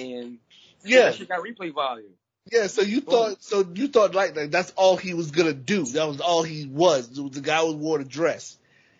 and 0.00 0.38
yeah, 0.84 1.06
that 1.06 1.16
shit 1.16 1.28
got 1.28 1.40
replay 1.40 1.74
value. 1.74 2.10
Yeah, 2.50 2.66
so 2.66 2.82
you 2.82 3.00
thought, 3.00 3.42
so 3.42 3.66
you 3.74 3.88
thought 3.88 4.14
like, 4.14 4.36
like 4.36 4.50
that's 4.50 4.72
all 4.76 4.96
he 4.96 5.14
was 5.14 5.30
gonna 5.30 5.52
do. 5.52 5.84
That 5.84 6.08
was 6.08 6.20
all 6.20 6.42
he 6.42 6.66
was. 6.66 7.08
The 7.10 7.40
guy 7.40 7.62
was 7.62 7.74
wore 7.74 7.98
the 7.98 8.04
dress. 8.04 8.56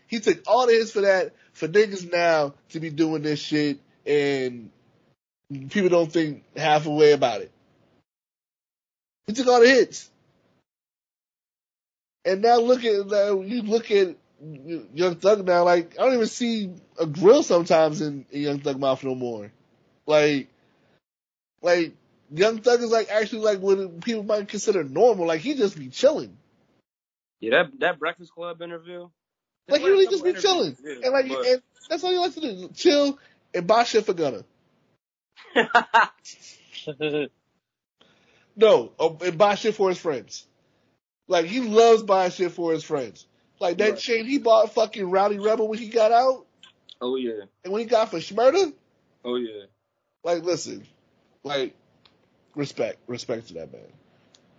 He 0.06 0.20
took 0.20 0.42
all 0.46 0.66
the 0.66 0.72
hits 0.72 0.90
for 0.92 1.02
that 1.02 1.34
for 1.52 1.68
niggas 1.68 2.10
now 2.10 2.54
to 2.70 2.80
be 2.80 2.90
doing 2.90 3.22
this 3.22 3.40
shit 3.40 3.78
and 4.06 4.70
people 5.70 5.88
don't 5.88 6.12
think 6.12 6.44
half 6.56 6.86
a 6.86 6.90
way 6.90 7.12
about 7.12 7.40
it. 7.40 7.50
He 9.26 9.34
took 9.34 9.46
all 9.46 9.60
the 9.60 9.68
hits. 9.68 10.10
And 12.24 12.42
now 12.42 12.58
look 12.58 12.84
at, 12.84 13.12
uh, 13.12 13.40
you 13.40 13.62
look 13.62 13.90
at 13.90 14.16
Young 14.40 15.16
Thug 15.16 15.46
now, 15.46 15.64
like, 15.64 15.98
I 15.98 16.04
don't 16.04 16.14
even 16.14 16.26
see 16.26 16.70
a 16.98 17.06
grill 17.06 17.42
sometimes 17.42 18.00
in, 18.00 18.26
in 18.30 18.42
Young 18.42 18.60
Thug 18.60 18.78
mouth 18.78 19.02
no 19.02 19.14
more. 19.14 19.50
Like, 20.06 20.48
like, 21.62 21.94
Young 22.30 22.59
Thug 22.59 22.82
is 22.82 22.90
like 22.90 23.09
actually 23.10 23.42
like 23.42 23.59
what 23.60 24.00
people 24.02 24.22
might 24.22 24.48
consider 24.48 24.84
normal. 24.84 25.26
Like 25.26 25.40
he 25.40 25.55
just 25.55 25.78
be 25.78 25.88
chilling. 25.88 26.36
Yeah, 27.40 27.62
that 27.62 27.80
that 27.80 27.98
Breakfast 27.98 28.32
Club 28.32 28.60
interview. 28.62 29.09
Like 29.68 29.80
he 29.80 29.88
really 29.88 30.06
just 30.06 30.24
be 30.24 30.32
chilling, 30.32 30.76
yeah, 30.82 30.94
and 31.05 31.12
like 31.12 31.28
but... 31.28 31.46
and 31.46 31.62
that's 31.88 32.02
all 32.02 32.10
he 32.10 32.18
likes 32.18 32.34
to 32.34 32.40
do: 32.40 32.70
chill 32.74 33.18
and 33.55 33.66
buy 33.66 33.84
shit 33.84 34.06
for 34.06 34.14
Gunna. 34.14 34.44
no, 38.56 38.92
oh, 38.98 39.18
and 39.22 39.38
buy 39.38 39.55
shit 39.55 39.74
for 39.74 39.88
his 39.88 39.98
friends. 39.98 40.46
Like 41.26 41.46
he 41.46 41.60
loves 41.60 42.02
buying 42.02 42.30
shit 42.30 42.52
for 42.52 42.72
his 42.72 42.82
friends. 42.82 43.26
Like 43.60 43.78
that 43.78 43.90
right. 43.90 43.98
chain 43.98 44.24
he 44.24 44.38
bought 44.38 44.74
fucking 44.74 45.10
Rowdy 45.10 45.38
Rebel 45.38 45.68
when 45.68 45.78
he 45.78 45.88
got 45.88 46.12
out. 46.12 46.46
Oh 47.00 47.16
yeah. 47.16 47.44
And 47.64 47.72
when 47.72 47.80
he 47.80 47.86
got 47.86 48.10
for 48.10 48.18
Shmurda. 48.18 48.72
Oh 49.24 49.36
yeah. 49.36 49.64
Like 50.24 50.42
listen, 50.42 50.86
like 51.42 51.74
respect, 52.59 52.98
respect 53.06 53.48
to 53.48 53.55
that 53.55 53.72
man. 53.72 53.80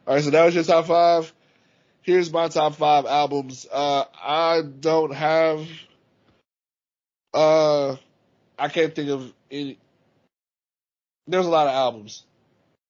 All 0.07 0.15
right, 0.15 0.23
so 0.23 0.31
that 0.31 0.45
was 0.45 0.55
your 0.55 0.63
top 0.63 0.85
five. 0.87 1.31
Here's 2.01 2.31
my 2.31 2.47
top 2.47 2.75
five 2.75 3.05
albums. 3.05 3.67
Uh, 3.71 4.05
I 4.15 4.61
don't 4.61 5.13
have. 5.13 5.67
Uh, 7.33 7.97
I 8.57 8.69
can't 8.69 8.95
think 8.95 9.09
of 9.09 9.31
any. 9.51 9.77
There's 11.27 11.45
a 11.45 11.49
lot 11.49 11.67
of 11.67 11.73
albums 11.73 12.23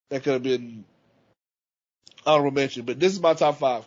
that 0.09 0.23
could 0.23 0.33
have 0.33 0.43
been 0.43 0.85
honorable 2.25 2.51
mention, 2.51 2.85
but 2.85 2.99
this 2.99 3.11
is 3.11 3.19
my 3.19 3.33
top 3.33 3.57
five. 3.57 3.85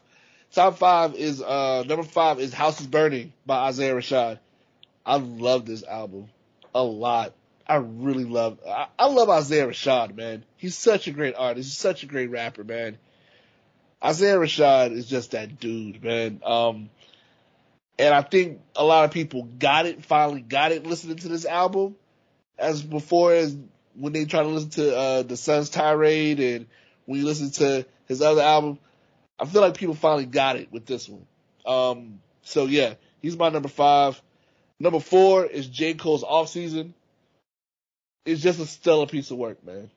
Top 0.52 0.76
five 0.76 1.14
is 1.14 1.40
uh 1.40 1.84
number 1.86 2.02
five 2.02 2.38
is 2.38 2.52
House 2.52 2.80
is 2.80 2.86
Burning 2.86 3.32
by 3.46 3.68
Isaiah 3.68 3.94
Rashad. 3.94 4.38
I 5.06 5.16
love 5.16 5.64
this 5.64 5.82
album 5.84 6.28
a 6.74 6.82
lot. 6.82 7.32
I 7.66 7.76
really 7.76 8.24
love, 8.24 8.58
I, 8.66 8.88
I 8.98 9.06
love 9.06 9.30
Isaiah 9.30 9.66
Rashad, 9.66 10.14
man. 10.14 10.44
He's 10.56 10.76
such 10.76 11.06
a 11.06 11.12
great 11.12 11.34
artist. 11.36 11.68
He's 11.68 11.78
such 11.78 12.02
a 12.02 12.06
great 12.06 12.30
rapper, 12.30 12.64
man. 12.64 12.98
Isaiah 14.04 14.36
Rashad 14.36 14.92
is 14.92 15.06
just 15.06 15.30
that 15.30 15.60
dude, 15.60 16.02
man. 16.02 16.40
Um, 16.44 16.90
and 17.98 18.14
I 18.14 18.22
think 18.22 18.60
a 18.74 18.84
lot 18.84 19.04
of 19.04 19.12
people 19.12 19.44
got 19.44 19.86
it, 19.86 20.04
finally 20.04 20.40
got 20.40 20.72
it 20.72 20.86
listening 20.86 21.16
to 21.18 21.28
this 21.28 21.44
album 21.44 21.94
as 22.58 22.82
before 22.82 23.32
as 23.32 23.56
when 23.94 24.12
they 24.12 24.24
try 24.24 24.42
to 24.42 24.48
listen 24.48 24.70
to, 24.70 24.96
uh, 24.96 25.22
the 25.22 25.36
Sun's 25.36 25.70
Tirade 25.70 26.40
and 26.40 26.66
when 27.04 27.20
you 27.20 27.26
listen 27.26 27.50
to 27.52 27.86
his 28.06 28.22
other 28.22 28.42
album. 28.42 28.78
I 29.38 29.44
feel 29.44 29.60
like 29.60 29.76
people 29.76 29.94
finally 29.94 30.26
got 30.26 30.56
it 30.56 30.72
with 30.72 30.86
this 30.86 31.08
one. 31.08 31.26
Um, 31.64 32.20
so 32.42 32.66
yeah, 32.66 32.94
he's 33.20 33.36
my 33.36 33.50
number 33.50 33.68
five. 33.68 34.20
Number 34.80 35.00
four 35.00 35.44
is 35.44 35.68
J. 35.68 35.94
Cole's 35.94 36.24
Off 36.24 36.48
Season 36.48 36.94
it's 38.24 38.42
just 38.42 38.60
a 38.60 38.66
stellar 38.66 39.06
piece 39.06 39.30
of 39.30 39.38
work, 39.38 39.64
man. 39.64 39.90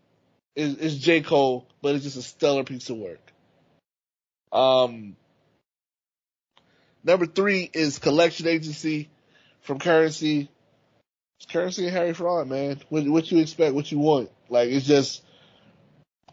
It's, 0.56 0.80
it's 0.80 0.96
J. 0.96 1.22
Cole, 1.22 1.68
but 1.82 1.96
it's 1.96 2.04
just 2.04 2.18
a 2.18 2.22
stellar 2.22 2.64
piece 2.64 2.90
of 2.90 2.98
work. 2.98 3.20
Um, 4.52 5.16
number 7.04 7.26
three 7.26 7.70
is 7.74 8.00
Collection 8.00 8.48
Agency 8.48 9.10
from 9.62 9.80
Curren$y. 9.80 10.50
It's 11.38 11.52
Curren$y 11.52 11.84
and 11.84 11.94
Harry 11.94 12.14
Fraud, 12.14 12.48
man. 12.48 12.80
What, 12.90 13.08
what 13.08 13.32
you 13.32 13.40
expect, 13.40 13.76
what 13.76 13.92
you 13.92 14.00
want. 14.00 14.32
Like, 14.50 14.70
it's 14.70 14.86
just, 14.86 15.24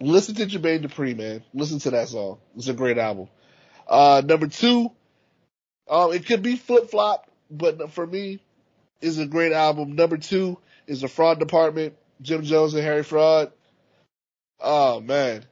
listen 0.00 0.36
to 0.36 0.46
Jermaine 0.46 0.86
Dupri, 0.86 1.16
man. 1.16 1.42
Listen 1.52 1.80
to 1.80 1.90
that 1.90 2.08
song. 2.08 2.38
It's 2.56 2.68
a 2.68 2.74
great 2.74 2.98
album. 2.98 3.28
Uh, 3.88 4.22
number 4.24 4.46
two, 4.46 4.92
um, 5.90 6.12
it 6.12 6.26
could 6.26 6.42
be 6.42 6.56
Flip 6.56 6.88
Flop, 6.88 7.28
but 7.50 7.90
for 7.90 8.06
me, 8.06 8.40
is 9.00 9.18
a 9.18 9.26
great 9.26 9.52
album. 9.52 9.96
Number 9.96 10.16
two 10.16 10.58
is 10.86 11.00
the 11.00 11.08
fraud 11.08 11.38
department, 11.38 11.94
Jim 12.20 12.42
Jones 12.42 12.74
and 12.74 12.82
Harry 12.82 13.02
Fraud. 13.02 13.52
Oh 14.60 15.00
man. 15.00 15.44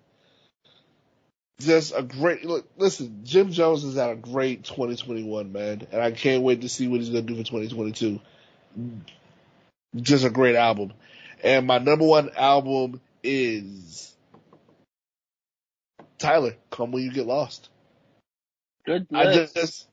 Just 1.61 1.93
a 1.95 2.03
great 2.03 2.45
look. 2.45 2.67
Listen, 2.79 3.21
Jim 3.25 3.53
Jones 3.53 3.85
is 3.85 3.99
at 3.99 4.11
a 4.11 4.17
great 4.17 4.65
2021, 4.65 5.53
man, 5.53 5.87
and 5.93 6.01
I 6.01 6.11
can't 6.11 6.43
wait 6.43 6.63
to 6.63 6.69
see 6.71 6.89
what 6.89 7.01
he's 7.01 7.11
gonna 7.11 7.23
do 7.23 7.35
for 7.35 7.43
2022. 7.43 8.19
Just 9.97 10.25
a 10.25 10.31
great 10.31 10.57
album, 10.57 10.93
and 11.43 11.67
my 11.67 11.79
number 11.79 12.07
one 12.07 12.31
album 12.37 13.01
is 13.23 14.15
Tyler. 16.19 16.55
Come 16.71 16.93
when 16.93 17.03
you 17.03 17.13
get 17.13 17.27
lost. 17.27 17.69
Good. 18.87 19.09
I 19.13 19.35
just, 19.35 19.87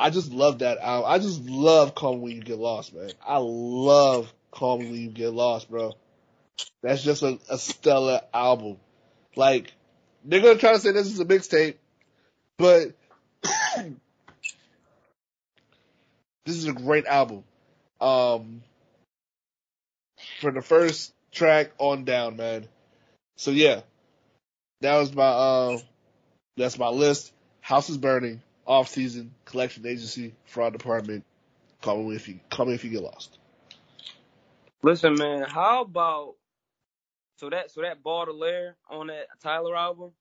I 0.00 0.08
just 0.08 0.32
love 0.32 0.60
that 0.60 0.78
album. 0.78 1.10
I 1.10 1.18
just 1.18 1.42
love 1.44 1.94
Call 1.94 2.14
Me 2.14 2.20
When 2.22 2.36
You 2.36 2.40
Get 2.40 2.58
Lost, 2.58 2.94
man. 2.94 3.10
I 3.24 3.36
love 3.36 4.32
Call 4.50 4.78
Me 4.78 4.86
When 4.86 4.98
You 4.98 5.10
Get 5.10 5.34
Lost, 5.34 5.68
bro. 5.68 5.92
That's 6.82 7.02
just 7.02 7.22
a, 7.22 7.38
a 7.50 7.58
stellar 7.58 8.22
album. 8.32 8.78
Like, 9.36 9.74
they're 10.24 10.40
gonna 10.40 10.58
try 10.58 10.72
to 10.72 10.78
say 10.78 10.92
this 10.92 11.08
is 11.08 11.20
a 11.20 11.26
mixtape, 11.26 11.74
but 12.56 12.94
this 16.46 16.56
is 16.56 16.64
a 16.66 16.72
great 16.72 17.04
album. 17.04 17.44
Um, 18.00 18.62
for 20.40 20.50
the 20.50 20.62
first 20.62 21.12
track 21.30 21.72
on 21.76 22.04
down, 22.04 22.36
man. 22.36 22.66
So 23.36 23.50
yeah, 23.50 23.82
that 24.80 24.96
was 24.96 25.14
my, 25.14 25.24
uh, 25.24 25.78
that's 26.56 26.78
my 26.78 26.88
list. 26.88 27.34
House 27.60 27.90
is 27.90 27.98
burning 27.98 28.40
off 28.66 28.88
season, 28.88 29.32
collection 29.44 29.86
agency, 29.86 30.34
fraud 30.44 30.72
department. 30.72 31.24
Call 31.82 32.02
me 32.02 32.14
if 32.14 32.28
you 32.28 32.40
call 32.50 32.66
me 32.66 32.74
if 32.74 32.84
you 32.84 32.90
get 32.90 33.02
lost. 33.02 33.38
Listen, 34.82 35.14
man, 35.14 35.42
how 35.42 35.82
about 35.82 36.34
so 37.36 37.50
that 37.50 37.70
so 37.70 37.82
that 37.82 38.02
Baudelaire 38.02 38.76
on 38.90 39.08
that 39.08 39.26
Tyler 39.42 39.76
album? 39.76 40.12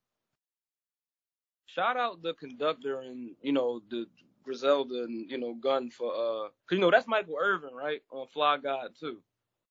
Shout 1.65 1.97
out 1.97 2.21
the 2.23 2.33
conductor 2.33 3.01
and 3.01 3.35
you 3.41 3.51
know 3.51 3.81
the 3.89 4.07
Griselda 4.43 5.03
and 5.03 5.29
you 5.29 5.37
know 5.37 5.53
Gun 5.53 5.89
for 5.89 6.11
uh, 6.11 6.47
cause 6.67 6.71
you 6.71 6.79
know 6.79 6.91
that's 6.91 7.07
Michael 7.07 7.37
Irvin 7.39 7.73
right 7.73 8.01
on 8.11 8.27
Fly 8.27 8.57
God 8.57 8.91
too. 8.99 9.19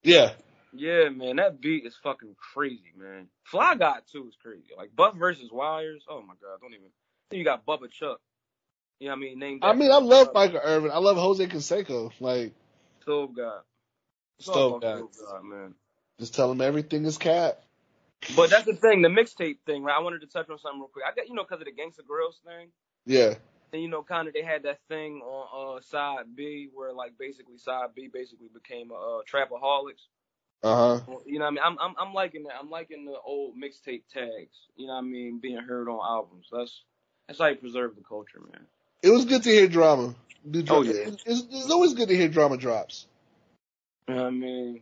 Yeah. 0.02 0.32
Yeah, 0.72 1.08
man, 1.08 1.36
that 1.36 1.60
beat 1.60 1.86
is 1.86 1.96
fucking 2.02 2.36
crazy, 2.36 2.92
man. 2.96 3.28
Fly 3.44 3.74
God 3.76 4.02
too 4.10 4.28
is 4.28 4.36
crazy. 4.40 4.68
Like 4.76 4.94
Buff 4.94 5.16
versus 5.16 5.50
Wires. 5.50 6.04
Oh 6.08 6.20
my 6.20 6.34
god, 6.40 6.60
don't 6.60 6.74
even. 6.74 6.90
Then 7.30 7.38
you 7.38 7.44
got 7.44 7.66
Bubba 7.66 7.90
Chuck. 7.90 8.20
You 9.00 9.08
know 9.08 9.12
what 9.12 9.18
I 9.18 9.20
mean? 9.20 9.38
Name 9.38 9.58
I 9.62 9.72
mean, 9.74 9.92
I 9.92 9.98
love 9.98 10.30
Michael 10.34 10.60
Irvin. 10.62 10.90
I 10.90 10.98
love 10.98 11.16
Jose 11.16 11.46
Canseco. 11.46 12.12
Like 12.20 12.52
Stove 13.02 13.36
God. 13.36 13.60
Stove 14.40 14.82
God. 14.82 15.02
God, 15.26 15.44
man. 15.44 15.74
Just 16.18 16.34
tell 16.34 16.50
him 16.50 16.60
everything 16.60 17.04
is 17.04 17.16
cat. 17.16 17.62
But 18.34 18.50
that's 18.50 18.64
the 18.64 18.74
thing, 18.74 19.02
the 19.02 19.08
mixtape 19.08 19.58
thing, 19.64 19.84
right? 19.84 19.96
I 19.96 20.02
wanted 20.02 20.22
to 20.22 20.26
touch 20.26 20.50
on 20.50 20.58
something 20.58 20.80
real 20.80 20.88
quick. 20.88 21.04
I 21.10 21.14
got 21.14 21.28
you 21.28 21.34
know 21.34 21.44
because 21.44 21.60
of 21.60 21.66
the 21.66 21.72
Gangsta 21.72 22.00
Grillz 22.04 22.42
thing. 22.44 22.68
Yeah. 23.06 23.34
And 23.72 23.82
you 23.82 23.88
know, 23.88 24.02
kind 24.02 24.26
of 24.26 24.34
they 24.34 24.42
had 24.42 24.64
that 24.64 24.80
thing 24.88 25.20
on 25.20 25.76
uh, 25.76 25.80
side 25.80 26.24
B 26.34 26.68
where 26.74 26.92
like 26.92 27.12
basically 27.18 27.58
side 27.58 27.90
B 27.94 28.10
basically 28.12 28.48
became 28.52 28.90
a 28.90 28.94
uh, 28.94 29.20
trapaholics. 29.32 30.06
Uh 30.60 30.98
huh. 30.98 31.16
You 31.24 31.38
know 31.38 31.44
what 31.44 31.48
I 31.48 31.50
mean? 31.50 31.60
I'm 31.64 31.78
I'm 31.78 31.94
I'm 31.98 32.14
liking 32.14 32.42
that. 32.44 32.54
I'm 32.60 32.70
liking 32.70 33.04
the 33.04 33.14
old 33.24 33.54
mixtape 33.54 34.02
tags. 34.12 34.66
You 34.74 34.88
know 34.88 34.94
what 34.94 34.98
I 34.98 35.02
mean? 35.02 35.38
Being 35.40 35.58
heard 35.58 35.88
on 35.88 36.00
albums. 36.04 36.48
That's 36.50 36.82
that's 37.28 37.38
how 37.38 37.46
you 37.46 37.56
preserve 37.56 37.94
the 37.94 38.02
culture, 38.02 38.40
man 38.52 38.66
it 39.02 39.10
was 39.10 39.24
good 39.24 39.42
to 39.42 39.50
hear 39.50 39.68
drama. 39.68 40.14
Oh, 40.68 40.82
yeah. 40.82 40.92
It's, 40.94 41.24
it's, 41.26 41.70
always 41.70 41.94
good 41.94 42.08
to 42.08 42.16
hear 42.16 42.28
drama 42.28 42.56
drops. 42.56 43.06
I 44.08 44.30
mean, 44.30 44.80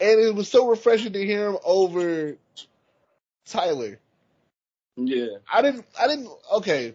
and 0.00 0.20
it 0.20 0.34
was 0.34 0.48
so 0.48 0.68
refreshing 0.68 1.12
to 1.12 1.24
hear 1.24 1.48
him 1.48 1.58
over 1.64 2.36
Tyler. 3.46 3.98
Yeah, 4.96 5.26
I 5.52 5.62
didn't. 5.62 5.84
I 5.98 6.08
didn't. 6.08 6.28
Okay, 6.54 6.94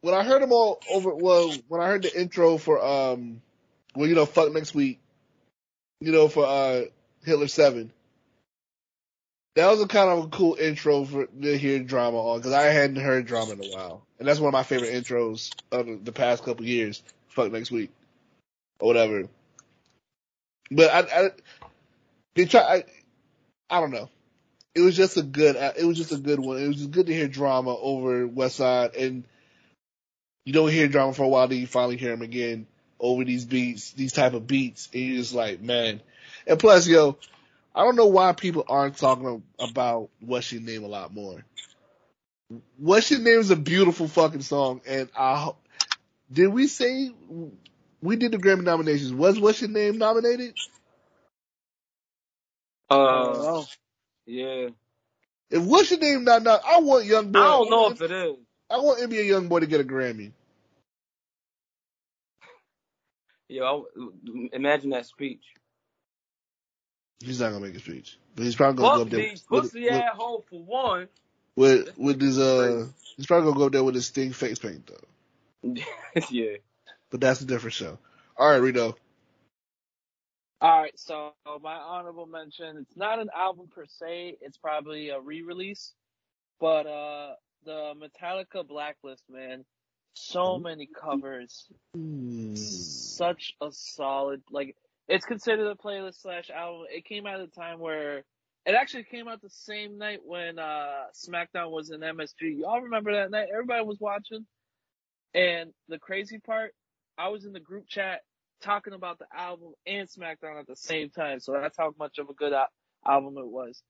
when 0.00 0.14
I 0.14 0.24
heard 0.24 0.42
him 0.42 0.52
all 0.52 0.80
over, 0.90 1.14
well, 1.14 1.54
when 1.68 1.80
I 1.80 1.86
heard 1.86 2.02
the 2.02 2.20
intro 2.20 2.58
for 2.58 2.84
um, 2.84 3.40
well, 3.94 4.08
you 4.08 4.14
know, 4.14 4.26
fuck 4.26 4.52
next 4.52 4.74
week, 4.74 5.00
you 6.00 6.10
know, 6.10 6.28
for 6.28 6.44
uh 6.44 6.82
Hitler 7.24 7.48
Seven, 7.48 7.92
that 9.54 9.70
was 9.70 9.80
a 9.80 9.86
kind 9.86 10.10
of 10.10 10.24
a 10.24 10.28
cool 10.28 10.56
intro 10.56 11.04
for 11.04 11.26
to 11.26 11.58
hear 11.58 11.78
drama 11.80 12.18
on 12.18 12.38
because 12.38 12.52
I 12.52 12.64
hadn't 12.64 12.96
heard 12.96 13.26
drama 13.26 13.52
in 13.52 13.64
a 13.64 13.76
while, 13.76 14.06
and 14.18 14.26
that's 14.26 14.40
one 14.40 14.48
of 14.48 14.52
my 14.52 14.62
favorite 14.64 14.92
intros 14.92 15.52
of 15.70 16.04
the 16.04 16.12
past 16.12 16.44
couple 16.44 16.64
years. 16.64 17.02
Fuck 17.28 17.52
next 17.52 17.70
week 17.70 17.90
or 18.80 18.88
whatever. 18.88 19.28
But 20.70 20.90
I, 20.90 21.24
I 21.26 21.30
they 22.34 22.46
try. 22.46 22.60
I, 22.60 22.84
I 23.70 23.80
don't 23.80 23.92
know. 23.92 24.08
it 24.74 24.80
was 24.80 24.96
just 24.96 25.16
a 25.16 25.22
good. 25.22 25.56
Uh, 25.56 25.72
it 25.76 25.84
was 25.84 25.96
just 25.96 26.12
a 26.12 26.18
good 26.18 26.40
one. 26.40 26.58
It 26.58 26.68
was 26.68 26.76
just 26.76 26.90
good 26.90 27.06
to 27.06 27.14
hear 27.14 27.28
drama 27.28 27.76
over 27.76 28.26
West 28.26 28.56
Side, 28.56 28.94
and 28.96 29.24
you 30.44 30.52
don't 30.52 30.70
hear 30.70 30.88
drama 30.88 31.12
for 31.12 31.22
a 31.22 31.28
while. 31.28 31.48
Then 31.48 31.58
you 31.58 31.66
finally 31.66 31.96
hear 31.96 32.12
him 32.12 32.22
again 32.22 32.66
over 32.98 33.24
these 33.24 33.44
beats, 33.44 33.92
these 33.92 34.12
type 34.12 34.34
of 34.34 34.46
beats, 34.46 34.88
and 34.92 35.02
you're 35.02 35.18
just 35.18 35.34
like, 35.34 35.60
man. 35.60 36.00
And 36.46 36.58
plus, 36.58 36.86
yo, 36.86 37.16
I 37.74 37.82
don't 37.84 37.96
know 37.96 38.06
why 38.06 38.32
people 38.32 38.64
aren't 38.68 38.96
talking 38.98 39.42
about 39.58 40.10
What's 40.20 40.52
Your 40.52 40.62
Name 40.62 40.84
a 40.84 40.88
lot 40.88 41.12
more. 41.12 41.44
What's 42.78 43.10
Your 43.10 43.20
Name 43.20 43.40
is 43.40 43.50
a 43.50 43.56
beautiful 43.56 44.08
fucking 44.08 44.42
song, 44.42 44.80
and 44.86 45.08
I 45.16 45.52
did 46.32 46.48
we 46.48 46.66
say 46.68 47.10
we 48.02 48.16
did 48.16 48.32
the 48.32 48.38
Grammy 48.38 48.64
nominations? 48.64 49.12
Was 49.12 49.40
What's 49.40 49.60
Your 49.60 49.70
Name 49.70 49.98
nominated? 49.98 50.54
Uh, 52.90 53.64
yeah. 54.26 54.68
If 55.50 55.62
What's 55.64 55.90
Your 55.90 56.00
Name 56.00 56.24
not 56.24 56.42
not, 56.42 56.62
I 56.66 56.80
want 56.80 57.06
Young 57.06 57.32
Boy. 57.32 57.40
I 57.40 57.48
don't 57.48 57.70
know 57.70 57.90
if 57.90 58.00
it 58.02 58.12
is. 58.12 58.36
I 58.70 58.78
want 58.78 59.00
NBA 59.00 59.26
Young 59.26 59.48
Boy 59.48 59.60
to 59.60 59.66
get 59.66 59.80
a 59.80 59.84
Grammy. 59.84 60.32
Yo, 63.48 63.86
imagine 64.52 64.90
that 64.90 65.06
speech. 65.06 65.42
He's 67.20 67.40
not 67.40 67.52
gonna 67.52 67.64
make 67.64 67.74
a 67.74 67.80
speech, 67.80 68.18
but 68.34 68.44
he's 68.44 68.56
probably 68.56 68.82
gonna 68.82 68.88
Fuck 68.88 68.96
go 68.96 69.02
up 69.02 69.10
there. 69.10 69.20
these 69.30 69.40
pussy 69.42 69.88
asshole 69.88 70.44
for 70.50 70.62
one. 70.62 71.08
With 71.56 71.96
with 71.96 72.20
his 72.20 72.38
uh, 72.38 72.86
he's 73.16 73.26
probably 73.26 73.46
gonna 73.50 73.58
go 73.58 73.66
up 73.66 73.72
there 73.72 73.84
with 73.84 73.94
his 73.94 74.06
Sting 74.06 74.32
face 74.32 74.58
paint 74.58 74.86
though. 74.86 75.74
yeah. 76.30 76.56
But 77.10 77.20
that's 77.20 77.40
a 77.40 77.46
different 77.46 77.74
show. 77.74 77.98
All 78.36 78.50
right, 78.50 78.56
Rito. 78.56 78.96
All 80.60 80.80
right, 80.80 80.98
so 80.98 81.32
my 81.62 81.74
honorable 81.74 82.26
mention, 82.26 82.78
it's 82.78 82.96
not 82.96 83.18
an 83.18 83.28
album 83.36 83.68
per 83.74 83.84
se, 83.86 84.38
it's 84.40 84.56
probably 84.56 85.10
a 85.10 85.20
re-release, 85.20 85.92
but 86.58 86.86
uh 86.86 87.34
the 87.66 87.92
Metallica 87.94 88.66
Blacklist, 88.66 89.24
man, 89.30 89.64
so 90.14 90.58
many 90.58 90.86
covers, 90.86 91.66
Hmm. 91.94 92.54
such 92.56 93.54
a 93.60 93.68
solid 93.72 94.42
like 94.50 94.74
it's 95.08 95.26
considered 95.26 95.66
a 95.70 95.74
playlist 95.74 96.20
slash 96.22 96.50
album. 96.50 96.86
It 96.90 97.04
came 97.04 97.26
out 97.26 97.40
at 97.40 97.48
a 97.48 97.48
time 97.48 97.78
where 97.78 98.18
it 98.66 98.74
actually 98.74 99.04
came 99.04 99.28
out 99.28 99.42
the 99.42 99.50
same 99.50 99.98
night 99.98 100.20
when 100.24 100.58
uh 100.58 101.04
SmackDown 101.14 101.70
was 101.70 101.90
in 101.90 102.00
MSG. 102.00 102.58
Y'all 102.60 102.82
remember 102.82 103.12
that 103.14 103.30
night? 103.30 103.48
Everybody 103.52 103.84
was 103.84 103.98
watching. 104.00 104.46
And 105.34 105.72
the 105.88 105.98
crazy 105.98 106.38
part, 106.38 106.72
I 107.18 107.28
was 107.28 107.44
in 107.44 107.52
the 107.52 107.60
group 107.60 107.86
chat 107.88 108.20
talking 108.62 108.94
about 108.94 109.18
the 109.18 109.26
album 109.34 109.72
and 109.86 110.08
SmackDown 110.08 110.58
at 110.60 110.66
the 110.66 110.76
same 110.76 111.10
time. 111.10 111.40
So 111.40 111.52
that's 111.52 111.76
how 111.78 111.94
much 111.98 112.18
of 112.18 112.28
a 112.30 112.34
good 112.34 112.52
al- 112.52 112.68
album 113.06 113.36
it 113.38 113.46
was. 113.48 113.82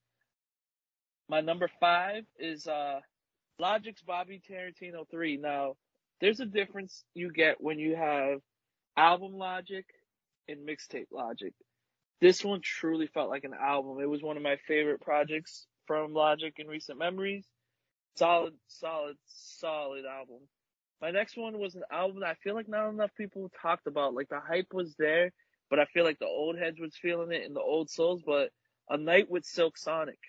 My 1.29 1.41
number 1.41 1.69
five 1.79 2.23
is 2.39 2.67
uh 2.67 2.99
Logic's 3.59 4.03
Bobby 4.03 4.41
Tarantino 4.49 5.09
3. 5.11 5.37
Now, 5.37 5.75
there's 6.21 6.41
a 6.41 6.45
difference 6.47 7.05
you 7.15 7.31
get 7.31 7.61
when 7.61 7.79
you 7.79 7.95
have 7.95 8.39
album 8.97 9.33
logic 9.35 9.85
and 10.47 10.67
mixtape 10.67 11.07
logic. 11.11 11.53
This 12.21 12.43
one 12.43 12.61
truly 12.61 13.07
felt 13.07 13.29
like 13.29 13.43
an 13.43 13.53
album. 13.53 13.99
It 14.01 14.09
was 14.09 14.23
one 14.23 14.37
of 14.37 14.43
my 14.43 14.57
favorite 14.67 15.01
projects 15.01 15.67
from 15.85 16.13
Logic 16.13 16.53
in 16.57 16.67
recent 16.67 16.97
memories. 16.97 17.45
Solid, 18.15 18.53
solid, 18.67 19.17
solid 19.25 20.05
album. 20.05 20.39
My 21.01 21.11
next 21.11 21.37
one 21.37 21.59
was 21.59 21.75
an 21.75 21.83
album 21.91 22.21
that 22.21 22.29
I 22.29 22.35
feel 22.35 22.55
like 22.55 22.69
not 22.69 22.89
enough 22.89 23.11
people 23.17 23.51
talked 23.61 23.87
about. 23.87 24.13
Like 24.13 24.29
the 24.29 24.39
hype 24.39 24.73
was 24.73 24.95
there, 24.97 25.33
but 25.69 25.79
I 25.79 25.85
feel 25.85 26.05
like 26.05 26.19
the 26.19 26.25
old 26.25 26.57
heads 26.57 26.79
was 26.79 26.95
feeling 26.95 27.31
it 27.31 27.45
and 27.45 27.55
the 27.55 27.61
old 27.61 27.89
souls. 27.89 28.23
But 28.25 28.49
A 28.89 28.97
Night 28.97 29.29
with 29.29 29.43
Silk 29.43 29.77
Sonic. 29.77 30.19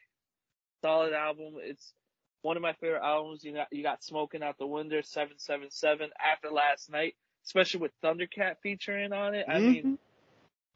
Solid 0.82 1.12
album. 1.12 1.54
It's 1.58 1.94
one 2.42 2.56
of 2.56 2.62
my 2.62 2.72
favorite 2.74 3.04
albums. 3.04 3.44
You 3.44 3.54
got, 3.54 3.68
you 3.70 3.82
got 3.84 4.02
Smoking 4.02 4.42
Out 4.42 4.58
the 4.58 4.66
Window, 4.66 5.00
777, 5.00 6.10
After 6.20 6.50
Last 6.50 6.90
Night, 6.90 7.14
especially 7.44 7.80
with 7.80 7.92
Thundercat 8.02 8.56
featuring 8.62 9.12
on 9.12 9.34
it. 9.34 9.46
I 9.48 9.60
mean, 9.60 9.82
mm-hmm. 9.82 9.94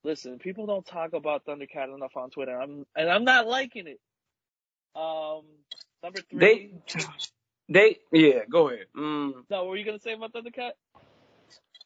Listen, 0.05 0.39
people 0.39 0.67
don't 0.67 0.87
talk 0.87 1.13
about 1.13 1.45
Thundercat 1.45 1.95
enough 1.95 2.17
on 2.17 2.31
Twitter. 2.31 2.61
I'm, 2.61 2.87
and 2.97 3.11
I'm 3.11 3.25
not 3.25 3.47
liking 3.47 3.87
it. 3.87 4.01
Um, 4.95 5.43
number 6.03 6.21
three. 6.31 6.73
They, 7.69 7.97
they, 8.13 8.19
yeah, 8.19 8.41
go 8.51 8.69
ahead. 8.69 8.87
Mm, 8.97 9.33
no, 9.51 9.65
what 9.65 9.69
were 9.69 9.77
you 9.77 9.85
gonna 9.85 10.01
say 10.01 10.13
about 10.13 10.33
Thundercat? 10.33 10.73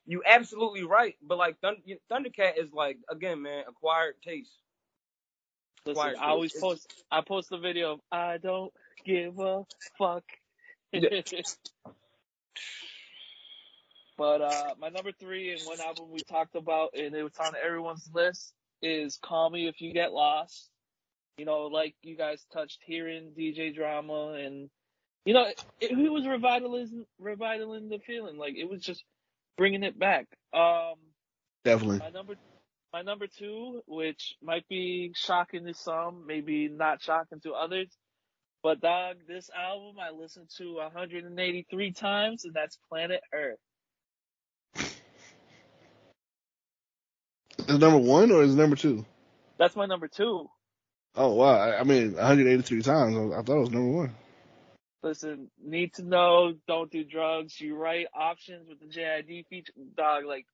you 0.07 0.23
absolutely 0.27 0.85
right, 0.85 1.16
but 1.23 1.39
like 1.39 1.61
Thund- 1.61 1.82
Thundercat 2.11 2.59
is 2.59 2.73
like 2.73 2.99
again, 3.11 3.43
man, 3.43 3.65
acquired 3.69 4.15
taste. 4.23 4.53
Listen, 5.86 6.03
Quiet, 6.03 6.16
I 6.20 6.28
always 6.28 6.53
post, 6.59 7.05
I 7.11 7.20
post 7.20 7.51
the 7.51 7.59
video 7.59 7.93
of 7.95 8.01
I 8.11 8.39
don't 8.39 8.73
give 9.05 9.39
a 9.39 9.65
fuck. 9.99 10.24
But 14.16 14.43
uh, 14.43 14.74
my 14.78 14.91
number 14.91 15.11
three 15.12 15.53
and 15.53 15.61
one 15.62 15.81
album 15.81 16.11
we 16.11 16.20
talked 16.20 16.55
about, 16.55 16.91
and 16.95 17.15
it 17.15 17.23
was 17.23 17.32
on 17.41 17.55
everyone's 17.62 18.09
list, 18.15 18.53
is 18.81 19.19
"Call 19.23 19.51
Me 19.51 19.66
If 19.66 19.81
You 19.81 19.93
Get 19.93 20.12
Lost." 20.12 20.70
You 21.36 21.45
know, 21.45 21.66
like 21.66 21.97
you 22.03 22.16
guys 22.16 22.45
touched 22.53 22.78
hearing 22.86 23.32
DJ 23.36 23.74
Drama, 23.74 24.35
and 24.35 24.70
you 25.24 25.35
know, 25.35 25.47
it, 25.47 25.65
it 25.81 26.12
was 26.12 26.27
revitalizing, 26.27 27.07
revitalizing 27.19 27.89
the 27.89 27.99
feeling. 27.99 28.36
Like 28.36 28.55
it 28.57 28.70
was 28.70 28.82
just 28.82 29.03
bringing 29.57 29.82
it 29.82 29.99
back. 29.99 30.27
Um, 30.53 30.95
Definitely. 31.65 31.99
my 31.99 32.11
number, 32.11 32.35
my 32.93 33.03
number 33.03 33.27
two, 33.27 33.82
which 33.86 34.36
might 34.43 34.69
be 34.69 35.12
shocking 35.16 35.66
to 35.66 35.74
some, 35.74 36.24
maybe 36.27 36.69
not 36.69 37.03
shocking 37.03 37.41
to 37.41 37.53
others, 37.53 37.89
but 38.62 38.81
dog, 38.81 39.16
this 39.27 39.51
album 39.51 39.97
I 40.01 40.11
listened 40.11 40.49
to 40.59 40.77
183 40.77 41.93
times, 41.93 42.45
and 42.45 42.55
that's 42.55 42.78
Planet 42.89 43.20
Her. 43.31 43.57
Is 47.69 47.78
number 47.78 47.99
one 47.99 48.31
or 48.31 48.43
is 48.43 48.55
number 48.55 48.77
two? 48.77 49.05
That's 49.59 49.77
my 49.77 49.86
number 49.86 50.09
two. 50.09 50.49
Oh 51.16 51.35
wow! 51.35 51.55
I, 51.55 51.81
I 51.81 51.85
mean, 51.85 52.15
183 52.15 52.82
times. 52.82 53.16
I, 53.16 53.39
I 53.39 53.43
thought 53.43 53.57
it 53.57 53.61
was 53.61 53.70
number 53.70 53.91
one. 53.93 54.15
Listen, 55.03 55.51
need 55.62 55.95
to 55.95 56.03
know, 56.03 56.55
don't 56.66 56.91
do 56.91 57.05
drugs. 57.05 57.61
You 57.61 57.77
write 57.77 58.07
options 58.15 58.69
with 58.69 58.81
the 58.81 58.86
JID 58.86 59.47
feature, 59.49 59.73
dog. 59.97 60.24
Like, 60.27 60.47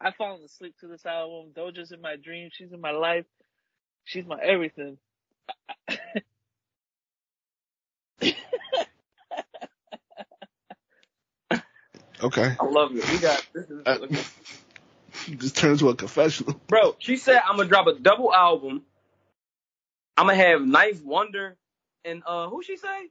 I've 0.00 0.16
fallen 0.16 0.42
asleep 0.44 0.74
to 0.80 0.88
this 0.88 1.06
album. 1.06 1.52
Doja's 1.56 1.92
in 1.92 2.00
my 2.00 2.16
dreams. 2.16 2.52
She's 2.56 2.72
in 2.72 2.80
my 2.80 2.92
life. 2.92 3.26
She's 4.04 4.26
my 4.26 4.38
everything. 4.42 4.98
Okay. 12.22 12.56
I 12.60 12.64
love 12.66 12.96
it. 12.96 13.08
We 13.10 13.18
got 13.18 13.46
this 13.54 13.70
is 13.70 13.82
Uh, 13.86 13.98
Just 15.38 15.56
turned 15.56 15.74
into 15.74 15.88
a 15.90 15.94
confessional. 15.96 16.60
bro. 16.68 16.96
She 16.98 17.16
said 17.16 17.40
I'm 17.46 17.56
gonna 17.56 17.68
drop 17.68 17.86
a 17.86 17.94
double 17.98 18.32
album. 18.34 18.82
I'm 20.16 20.26
gonna 20.26 20.36
have 20.36 20.60
9th 20.60 21.04
Wonder 21.04 21.56
and 22.04 22.22
uh 22.26 22.48
who 22.48 22.62
she 22.62 22.76
say? 22.76 23.08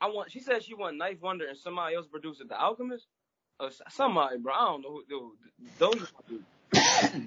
I 0.00 0.08
want. 0.08 0.30
She 0.30 0.40
said 0.40 0.62
she 0.62 0.74
want 0.74 1.00
9th 1.00 1.20
Wonder 1.22 1.46
and 1.46 1.58
somebody 1.58 1.96
else 1.96 2.06
produce 2.06 2.40
it. 2.40 2.48
The 2.48 2.60
Alchemist 2.60 3.06
or 3.60 3.70
somebody, 3.90 4.38
bro. 4.38 4.52
I 4.54 4.64
don't 4.66 4.82
know 4.82 4.90
who. 4.90 5.04
Dude, 5.08 5.32
those. 5.78 7.22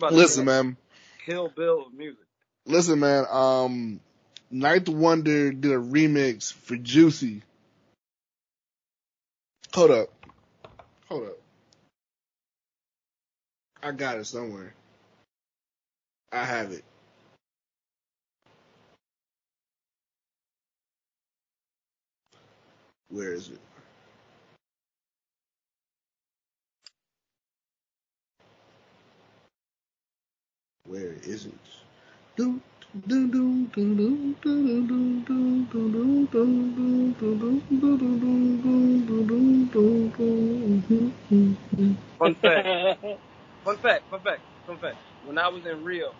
Listen, 0.10 0.44
man. 0.44 0.76
Kill 1.24 1.48
Bill 1.48 1.86
of 1.86 1.94
music. 1.94 2.24
Listen, 2.66 3.00
man. 3.00 3.24
Um, 3.30 4.00
9th 4.52 4.88
Wonder 4.88 5.52
did 5.52 5.72
a 5.72 5.76
remix 5.76 6.52
for 6.52 6.76
Juicy. 6.76 7.42
Hold 9.74 9.90
up. 9.90 10.08
Hold 11.08 11.26
up. 11.28 11.38
I 13.84 13.92
got 13.92 14.18
it 14.18 14.26
somewhere. 14.26 14.74
I 16.32 16.44
have 16.44 16.72
it. 16.72 16.84
Where 23.10 23.32
is 23.34 23.50
it? 23.50 23.60
Where 30.86 31.14
is 31.24 31.46
it? 31.46 31.54
Fun 42.18 42.36
fact. 42.36 42.68
Fun 43.64 43.78
fact. 43.78 44.10
Fun 44.10 44.22
fact. 44.22 44.42
Fun 44.66 44.78
fact. 44.78 44.98
When 45.22 45.38
I 45.38 45.48
was 45.48 45.66
in 45.66 45.84
Rio, 45.84 46.14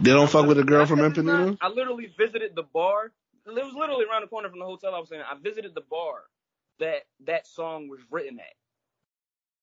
They 0.00 0.12
don't 0.12 0.30
fuck 0.30 0.46
with 0.46 0.58
a 0.58 0.64
girl 0.64 0.86
from 0.86 1.00
Ipanema? 1.00 1.24
time, 1.24 1.48
I 1.60 1.68
literally 1.68 2.12
visited 2.18 2.54
the 2.56 2.64
bar. 2.64 3.12
It 3.46 3.50
was 3.54 3.74
literally 3.74 4.06
around 4.10 4.22
the 4.22 4.28
corner 4.28 4.50
from 4.50 4.60
the 4.60 4.64
hotel 4.66 4.94
I 4.94 5.00
was 5.00 5.12
in. 5.12 5.20
I 5.20 5.34
visited 5.42 5.74
the 5.74 5.82
bar 5.82 6.24
that 6.80 7.02
that 7.26 7.46
song 7.46 7.88
was 7.88 8.00
written 8.10 8.40
at. 8.40 8.54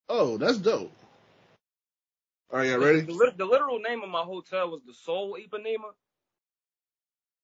Oh, 0.08 0.38
that's 0.38 0.58
dope. 0.58 0.92
All 2.52 2.58
right, 2.60 2.68
y'all 2.70 2.78
ready? 2.80 3.06
The, 3.06 3.12
lit- 3.12 3.38
the 3.38 3.44
literal 3.46 3.80
name 3.80 4.02
of 4.02 4.10
my 4.10 4.22
hotel 4.22 4.70
was 4.70 4.82
the 4.86 4.94
Sol 4.94 5.36
Ipanema. 5.36 5.92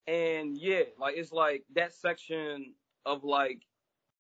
And 0.09 0.57
yeah, 0.59 0.83
like 1.01 1.17
it's 1.17 1.33
like 1.33 1.65
that 1.75 1.95
section 1.95 2.75
of 3.07 3.25
like 3.25 3.63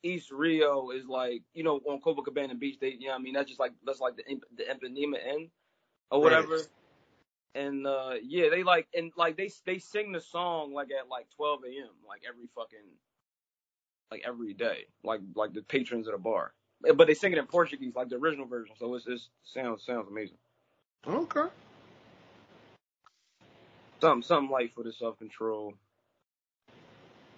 East 0.02 0.30
Rio 0.30 0.90
is 0.90 1.06
like, 1.06 1.42
you 1.54 1.64
know, 1.64 1.80
on 1.86 2.00
Copacabana 2.00 2.58
Beach, 2.58 2.78
they, 2.80 2.90
you 2.90 3.06
know 3.06 3.12
what 3.12 3.20
I 3.20 3.22
mean? 3.22 3.34
That's 3.34 3.48
just 3.48 3.60
like, 3.60 3.72
that's 3.84 4.00
like 4.00 4.16
the, 4.16 4.22
the 4.56 4.64
Ipanema 4.64 5.16
Inn 5.34 5.50
or 6.10 6.20
whatever. 6.20 6.56
Right. 6.56 6.68
And, 7.54 7.86
uh, 7.86 8.14
yeah, 8.22 8.48
they 8.50 8.62
like, 8.62 8.86
and 8.94 9.12
like 9.16 9.36
they, 9.36 9.50
they 9.64 9.78
sing 9.78 10.12
the 10.12 10.20
song 10.20 10.72
like 10.72 10.88
at 10.90 11.08
like 11.08 11.26
12 11.36 11.60
a.m., 11.64 11.88
like 12.06 12.22
every 12.28 12.48
fucking, 12.54 12.78
like 14.10 14.22
every 14.26 14.54
day, 14.54 14.86
like, 15.02 15.20
like 15.34 15.52
the 15.52 15.62
patrons 15.62 16.06
of 16.06 16.12
the 16.12 16.18
bar. 16.18 16.52
But 16.80 17.08
they 17.08 17.14
sing 17.14 17.32
it 17.32 17.38
in 17.38 17.46
Portuguese, 17.46 17.94
like 17.96 18.08
the 18.08 18.16
original 18.16 18.46
version. 18.46 18.76
So 18.78 18.94
it's, 18.94 19.06
it's 19.08 19.28
sounds, 19.42 19.84
sounds 19.84 20.06
amazing. 20.08 20.38
Okay. 21.06 21.46
Something, 24.00 24.22
something 24.22 24.50
light 24.50 24.72
for 24.74 24.84
the 24.84 24.92
self 24.92 25.18
control. 25.18 25.74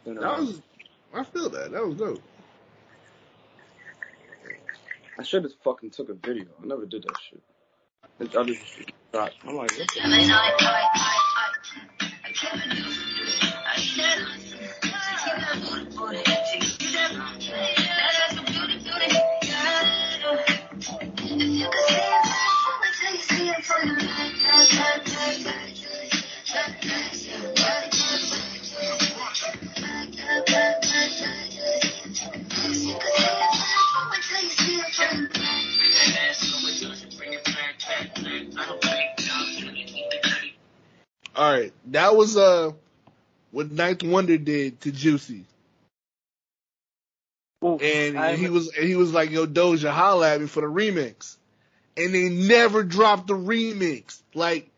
That 0.05 0.17
was. 0.17 0.61
I 1.15 1.25
feel 1.25 1.49
that. 1.51 1.73
That 1.73 1.87
was 1.87 1.97
dope. 1.97 2.23
I 5.21 5.23
should 5.23 5.45
have 5.45 5.53
fucking 5.63 5.91
took 5.91 6.09
a 6.09 6.15
video. 6.15 6.47
I 6.63 6.67
never 6.67 6.87
did 6.87 7.03
that 7.03 7.17
shit. 7.21 7.43
I 8.21 8.45
just 8.45 8.63
shot. 9.15 9.33
I'm 9.47 9.55
like, 9.57 9.71
what 9.79 9.89
the 9.95 10.01
All 41.41 41.51
right, 41.53 41.73
that 41.87 42.17
was 42.17 42.37
uh 42.37 42.73
what 43.53 43.71
9th 43.71 44.09
Wonder 44.09 44.39
did 44.39 44.83
to 44.83 44.93
Juicy, 44.93 45.47
Oof, 47.65 47.83
and 47.83 48.17
I'm- 48.19 48.39
he 48.39 48.49
was 48.51 48.69
and 48.77 48.87
he 48.87 48.97
was 48.97 49.15
like, 49.15 49.31
"Yo, 49.31 49.47
Doja, 49.47 49.91
holla 49.91 50.35
at 50.35 50.41
me 50.43 50.49
for 50.49 50.61
the 50.61 50.67
remix," 50.69 51.37
and 51.97 52.15
they 52.15 52.29
never 52.29 52.85
dropped 52.85 53.29
the 53.29 53.37
remix. 53.37 54.21
Like, 54.35 54.71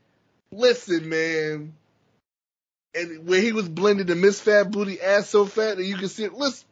listen, 0.53 1.09
man, 1.09 1.75
and 2.95 3.27
where 3.29 3.41
he 3.43 3.53
was 3.53 3.69
blending 3.69 4.07
the 4.07 4.15
Miss 4.15 4.41
Fat 4.41 4.71
Booty 4.71 5.01
ass 5.01 5.29
so 5.29 5.47
fat 5.47 5.79
that 5.79 5.85
you 5.85 5.97
can 5.97 6.09
see 6.09 6.25
it. 6.25 6.35
Listen, 6.35 6.69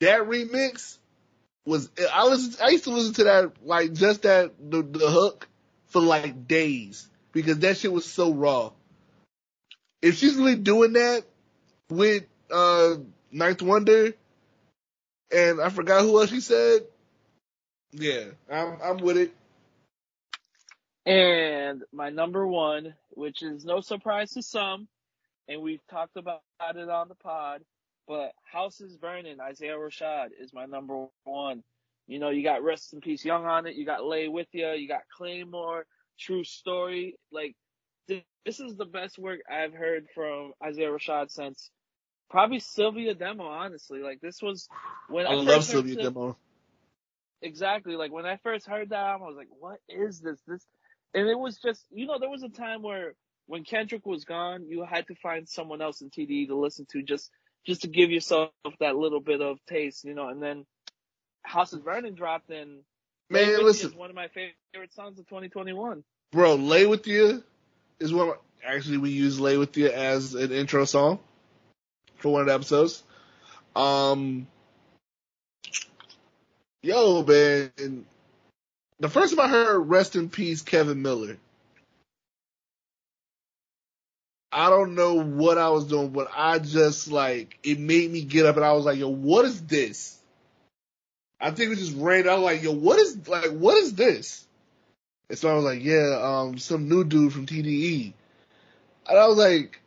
that 0.00 0.22
remix 0.22 0.98
was 1.66 1.90
I 2.12 2.26
listened. 2.26 2.58
I 2.62 2.70
used 2.70 2.84
to 2.84 2.90
listen 2.90 3.14
to 3.14 3.24
that 3.24 3.52
like 3.64 3.94
just 3.94 4.22
that 4.22 4.52
the, 4.60 4.82
the 4.82 5.10
hook 5.10 5.48
for 5.88 6.00
like 6.02 6.48
days 6.48 7.08
because 7.32 7.60
that 7.60 7.76
shit 7.78 7.92
was 7.92 8.06
so 8.06 8.32
raw. 8.32 8.72
If 10.04 10.16
she's 10.16 10.36
really 10.36 10.56
doing 10.56 10.92
that 10.92 11.24
with 11.88 12.24
uh 12.50 12.96
9th 13.32 13.62
Wonder, 13.62 14.12
and 15.34 15.62
I 15.62 15.70
forgot 15.70 16.02
who 16.02 16.20
else 16.20 16.28
she 16.28 16.40
said. 16.40 16.82
Yeah, 17.92 18.24
I'm 18.50 18.76
I'm 18.84 18.96
with 18.98 19.16
it. 19.16 19.34
And 21.06 21.84
my 21.90 22.10
number 22.10 22.46
one, 22.46 22.94
which 23.12 23.42
is 23.42 23.64
no 23.64 23.80
surprise 23.80 24.32
to 24.32 24.42
some, 24.42 24.88
and 25.48 25.62
we've 25.62 25.86
talked 25.90 26.18
about 26.18 26.42
it 26.60 26.88
on 26.90 27.08
the 27.08 27.14
pod, 27.14 27.62
but 28.06 28.32
House 28.44 28.82
is 28.82 28.98
Burning, 28.98 29.40
Isaiah 29.40 29.76
Rashad 29.76 30.28
is 30.38 30.52
my 30.52 30.66
number 30.66 31.06
one. 31.24 31.62
You 32.06 32.18
know, 32.18 32.28
you 32.28 32.42
got 32.42 32.62
Rest 32.62 32.92
in 32.92 33.00
Peace 33.00 33.24
Young 33.24 33.46
on 33.46 33.66
it, 33.66 33.74
you 33.74 33.86
got 33.86 34.04
Lay 34.04 34.28
With 34.28 34.48
Ya, 34.52 34.72
you 34.72 34.86
got 34.86 35.02
Claymore, 35.16 35.86
True 36.18 36.44
Story. 36.44 37.16
Like, 37.32 37.56
this 38.08 38.60
is 38.60 38.76
the 38.76 38.84
best 38.84 39.18
work 39.18 39.40
I've 39.50 39.72
heard 39.72 40.06
from 40.14 40.52
Isaiah 40.62 40.90
Rashad 40.90 41.30
since 41.30 41.70
probably 42.30 42.58
Cilvia 42.58 43.18
Demo, 43.18 43.44
honestly. 43.44 44.00
Like, 44.00 44.20
this 44.20 44.42
was 44.42 44.68
when 45.08 45.26
I, 45.26 45.30
I 45.30 45.34
love 45.34 45.62
Cilvia 45.62 45.96
Demo. 45.96 46.36
exactly 47.42 47.96
like 47.96 48.12
when 48.12 48.26
I 48.26 48.38
first 48.42 48.66
heard 48.66 48.90
that 48.90 48.98
album, 48.98 49.24
I 49.24 49.28
was 49.28 49.36
like, 49.36 49.48
"What 49.58 49.80
is 49.88 50.20
this?" 50.20 50.38
This, 50.46 50.66
and 51.14 51.28
it 51.28 51.38
was 51.38 51.58
just, 51.58 51.84
you 51.90 52.06
know, 52.06 52.18
there 52.18 52.30
was 52.30 52.42
a 52.42 52.48
time 52.48 52.82
where 52.82 53.14
when 53.46 53.64
Kendrick 53.64 54.06
was 54.06 54.24
gone, 54.24 54.66
you 54.68 54.84
had 54.84 55.06
to 55.08 55.14
find 55.16 55.48
someone 55.48 55.80
else 55.82 56.00
in 56.00 56.10
TDE 56.10 56.48
to 56.48 56.56
listen 56.56 56.86
to 56.92 57.02
just 57.02 57.30
just 57.66 57.82
to 57.82 57.88
give 57.88 58.10
yourself 58.10 58.50
that 58.80 58.96
little 58.96 59.20
bit 59.20 59.40
of 59.40 59.58
taste, 59.68 60.04
you 60.04 60.14
know. 60.14 60.28
And 60.28 60.42
then 60.42 60.66
House 61.42 61.72
of 61.72 61.84
Burning 61.84 62.14
dropped, 62.14 62.50
Lay 62.50 62.66
Man, 63.30 63.48
Ya 63.48 63.58
listen, 63.58 63.90
is 63.90 63.96
one 63.96 64.10
of 64.10 64.16
my 64.16 64.28
favorite 64.28 64.92
songs 64.92 65.18
of 65.18 65.26
2021. 65.28 66.04
bro, 66.32 66.56
"Lay 66.56 66.86
with 66.86 67.06
You" 67.06 67.42
is 68.00 68.12
what 68.12 68.40
actually, 68.64 68.98
we 68.98 69.10
use 69.10 69.38
"Lay 69.38 69.56
with 69.56 69.76
You" 69.76 69.88
as 69.88 70.34
an 70.34 70.52
intro 70.52 70.84
song 70.84 71.18
for 72.16 72.32
one 72.32 72.42
of 72.42 72.46
the 72.48 72.54
episodes. 72.54 73.02
Um, 73.76 74.46
yo, 76.82 77.22
man, 77.22 78.04
the 79.00 79.08
first 79.08 79.36
time 79.36 79.44
I 79.44 79.48
heard 79.48 79.80
"Rest 79.80 80.16
in 80.16 80.28
Peace" 80.28 80.62
Kevin 80.62 81.02
Miller, 81.02 81.36
I 84.52 84.70
don't 84.70 84.94
know 84.94 85.20
what 85.20 85.58
I 85.58 85.70
was 85.70 85.84
doing, 85.84 86.10
but 86.10 86.28
I 86.34 86.60
just 86.60 87.10
like 87.10 87.58
it 87.62 87.78
made 87.78 88.10
me 88.10 88.22
get 88.22 88.46
up 88.46 88.56
and 88.56 88.64
I 88.64 88.72
was 88.72 88.84
like, 88.84 88.98
"Yo, 88.98 89.08
what 89.08 89.44
is 89.44 89.60
this?" 89.62 90.18
I 91.40 91.50
think 91.50 91.72
it 91.72 91.76
just 91.76 91.96
ran 91.96 92.28
out 92.28 92.40
like, 92.40 92.62
"Yo, 92.62 92.72
what 92.72 92.98
is 92.98 93.28
like 93.28 93.50
what 93.50 93.76
is 93.76 93.94
this?" 93.94 94.46
And 95.28 95.38
so 95.38 95.50
I 95.50 95.54
was 95.54 95.64
like, 95.64 95.82
yeah, 95.82 96.18
um, 96.22 96.58
some 96.58 96.88
new 96.88 97.04
dude 97.04 97.32
from 97.32 97.46
TDE. 97.46 98.12
And 99.08 99.18
I 99.18 99.26
was 99.26 99.38
like, 99.38 99.80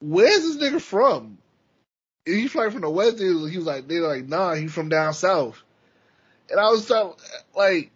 where's 0.00 0.42
this 0.42 0.56
nigga 0.56 0.80
from? 0.80 1.38
And 2.26 2.36
he's 2.36 2.54
like 2.54 2.72
from 2.72 2.82
the 2.82 2.90
West. 2.90 3.18
He 3.18 3.28
was, 3.28 3.50
he 3.50 3.56
was 3.56 3.66
like, 3.66 3.88
they're 3.88 4.06
like, 4.06 4.28
nah, 4.28 4.54
he's 4.54 4.72
from 4.72 4.88
down 4.88 5.14
south. 5.14 5.62
And 6.50 6.60
I 6.60 6.68
was 6.70 6.90
like, 7.56 7.90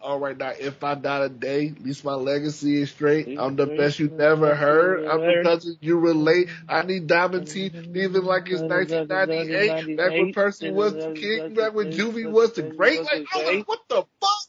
all 0.00 0.18
right, 0.18 0.36
now, 0.36 0.50
if 0.50 0.84
I 0.84 0.94
die 0.96 1.20
today, 1.28 1.68
at 1.68 1.82
least 1.82 2.04
my 2.04 2.12
legacy 2.12 2.82
is 2.82 2.90
straight. 2.90 3.26
I'm 3.38 3.56
the 3.56 3.66
best 3.66 3.98
you've 3.98 4.12
never 4.12 4.54
heard. 4.54 5.06
I'm 5.06 5.20
the 5.20 5.42
cousin 5.42 5.78
you 5.80 5.98
relate. 5.98 6.50
I 6.68 6.82
need 6.82 7.06
diamond 7.06 7.48
teeth, 7.48 7.74
even 7.94 8.24
like 8.24 8.50
it's 8.50 8.60
1998. 8.60 9.96
Back 9.96 10.10
when 10.10 10.32
Percy 10.34 10.70
was 10.70 10.92
the 10.92 11.12
king, 11.14 11.54
back 11.54 11.72
when 11.72 11.90
Juvie 11.90 12.30
was 12.30 12.52
the 12.52 12.62
great. 12.62 13.02
Like, 13.02 13.24
I 13.32 13.38
was 13.38 13.46
like, 13.46 13.68
what 13.68 13.80
the 13.88 14.04
fuck? 14.20 14.43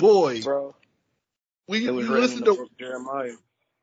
Boy, 0.00 0.42
Bro, 0.42 0.74
we, 1.68 1.78
It 1.78 1.82
you 1.82 1.92
was 1.94 2.08
written 2.08 2.40
listen 2.40 2.44
to 2.44 2.68
Jeremiah. 2.78 3.32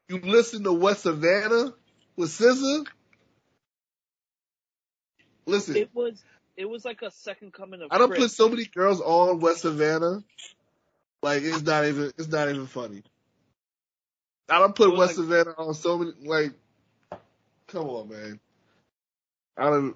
you 0.09 0.19
listen 0.21 0.63
to 0.63 0.73
West 0.73 1.03
Savannah 1.03 1.73
with 2.17 2.29
SZA. 2.29 2.85
Listen, 5.45 5.77
it 5.77 5.89
was 5.93 6.21
it 6.57 6.65
was 6.65 6.83
like 6.85 7.01
a 7.03 7.11
second 7.11 7.53
coming 7.53 7.81
of 7.81 7.89
I 7.91 7.97
don't 7.97 8.09
Chris. 8.09 8.23
put 8.23 8.31
so 8.31 8.49
many 8.49 8.65
girls 8.65 8.99
on 9.01 9.39
West 9.39 9.61
Savannah. 9.61 10.23
Like 11.23 11.43
it's 11.43 11.61
not 11.63 11.85
even 11.85 12.11
it's 12.17 12.27
not 12.29 12.49
even 12.49 12.67
funny. 12.67 13.03
I 14.49 14.59
don't 14.59 14.75
put 14.75 14.95
West 14.97 15.17
like- 15.17 15.27
Savannah 15.27 15.55
on 15.57 15.73
so 15.73 15.97
many 15.99 16.11
like. 16.23 16.53
Come 17.67 17.87
on, 17.89 18.09
man. 18.09 18.39
I 19.57 19.69
don't. 19.69 19.95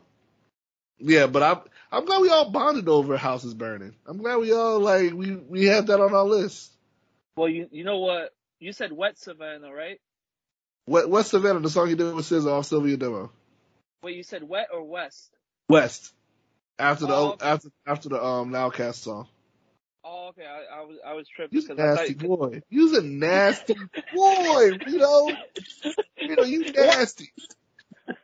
Yeah, 1.02 1.28
but 1.28 1.44
I'm 1.44 1.60
I'm 1.92 2.06
glad 2.06 2.22
we 2.22 2.30
all 2.30 2.52
bonded 2.52 2.88
over 2.88 3.18
houses 3.18 3.54
burning. 3.54 3.96
I'm 4.06 4.18
glad 4.20 4.38
we 4.38 4.54
all 4.54 4.80
like 4.80 5.14
we 5.14 5.36
we 5.36 5.66
have 5.66 5.88
that 5.88 6.00
on 6.00 6.14
our 6.14 6.24
list. 6.26 6.72
Well, 7.36 7.50
you 7.50 7.68
you 7.72 7.84
know 7.84 8.00
what? 8.00 8.34
You 8.60 8.72
said 8.72 8.92
Wet 8.92 9.18
Savannah, 9.18 9.74
right? 9.74 10.00
West, 10.88 11.10
West 11.10 11.30
Savannah, 11.32 11.60
the 11.60 11.70
song 11.70 11.88
he 11.88 11.96
did 11.96 12.14
with 12.14 12.26
SZA 12.26 12.52
off 12.52 12.70
Cilvia 12.70 12.98
Demo. 12.98 13.32
Wait, 14.04 14.16
you 14.16 14.24
said 14.24 14.44
Wet 14.44 14.68
or 14.74 14.84
West? 14.84 15.32
West. 15.68 16.14
After 16.78 17.06
the 17.08 17.14
Oh, 17.14 17.32
okay. 17.34 17.46
after 17.46 17.70
after 17.86 18.10
the 18.10 18.24
um 18.24 18.52
Nowcast 18.52 18.96
song. 18.96 19.28
Oh, 20.04 20.30
okay. 20.30 20.46
I, 20.46 20.80
I 20.80 20.82
was 20.84 20.98
I 21.06 21.14
was 21.14 21.28
tripping 21.28 21.56
You's 21.56 21.70
a 21.70 21.76
nasty 21.76 22.14
boy. 22.14 22.24
you, 22.24 22.38
boy. 22.38 22.62
You's 22.70 22.94
a 22.94 23.02
nasty 23.04 23.76
boy, 24.14 24.72
you 24.88 24.98
know. 24.98 25.36
You 26.24 26.36
know, 26.36 26.44
you 26.44 26.72
nasty. 26.72 27.34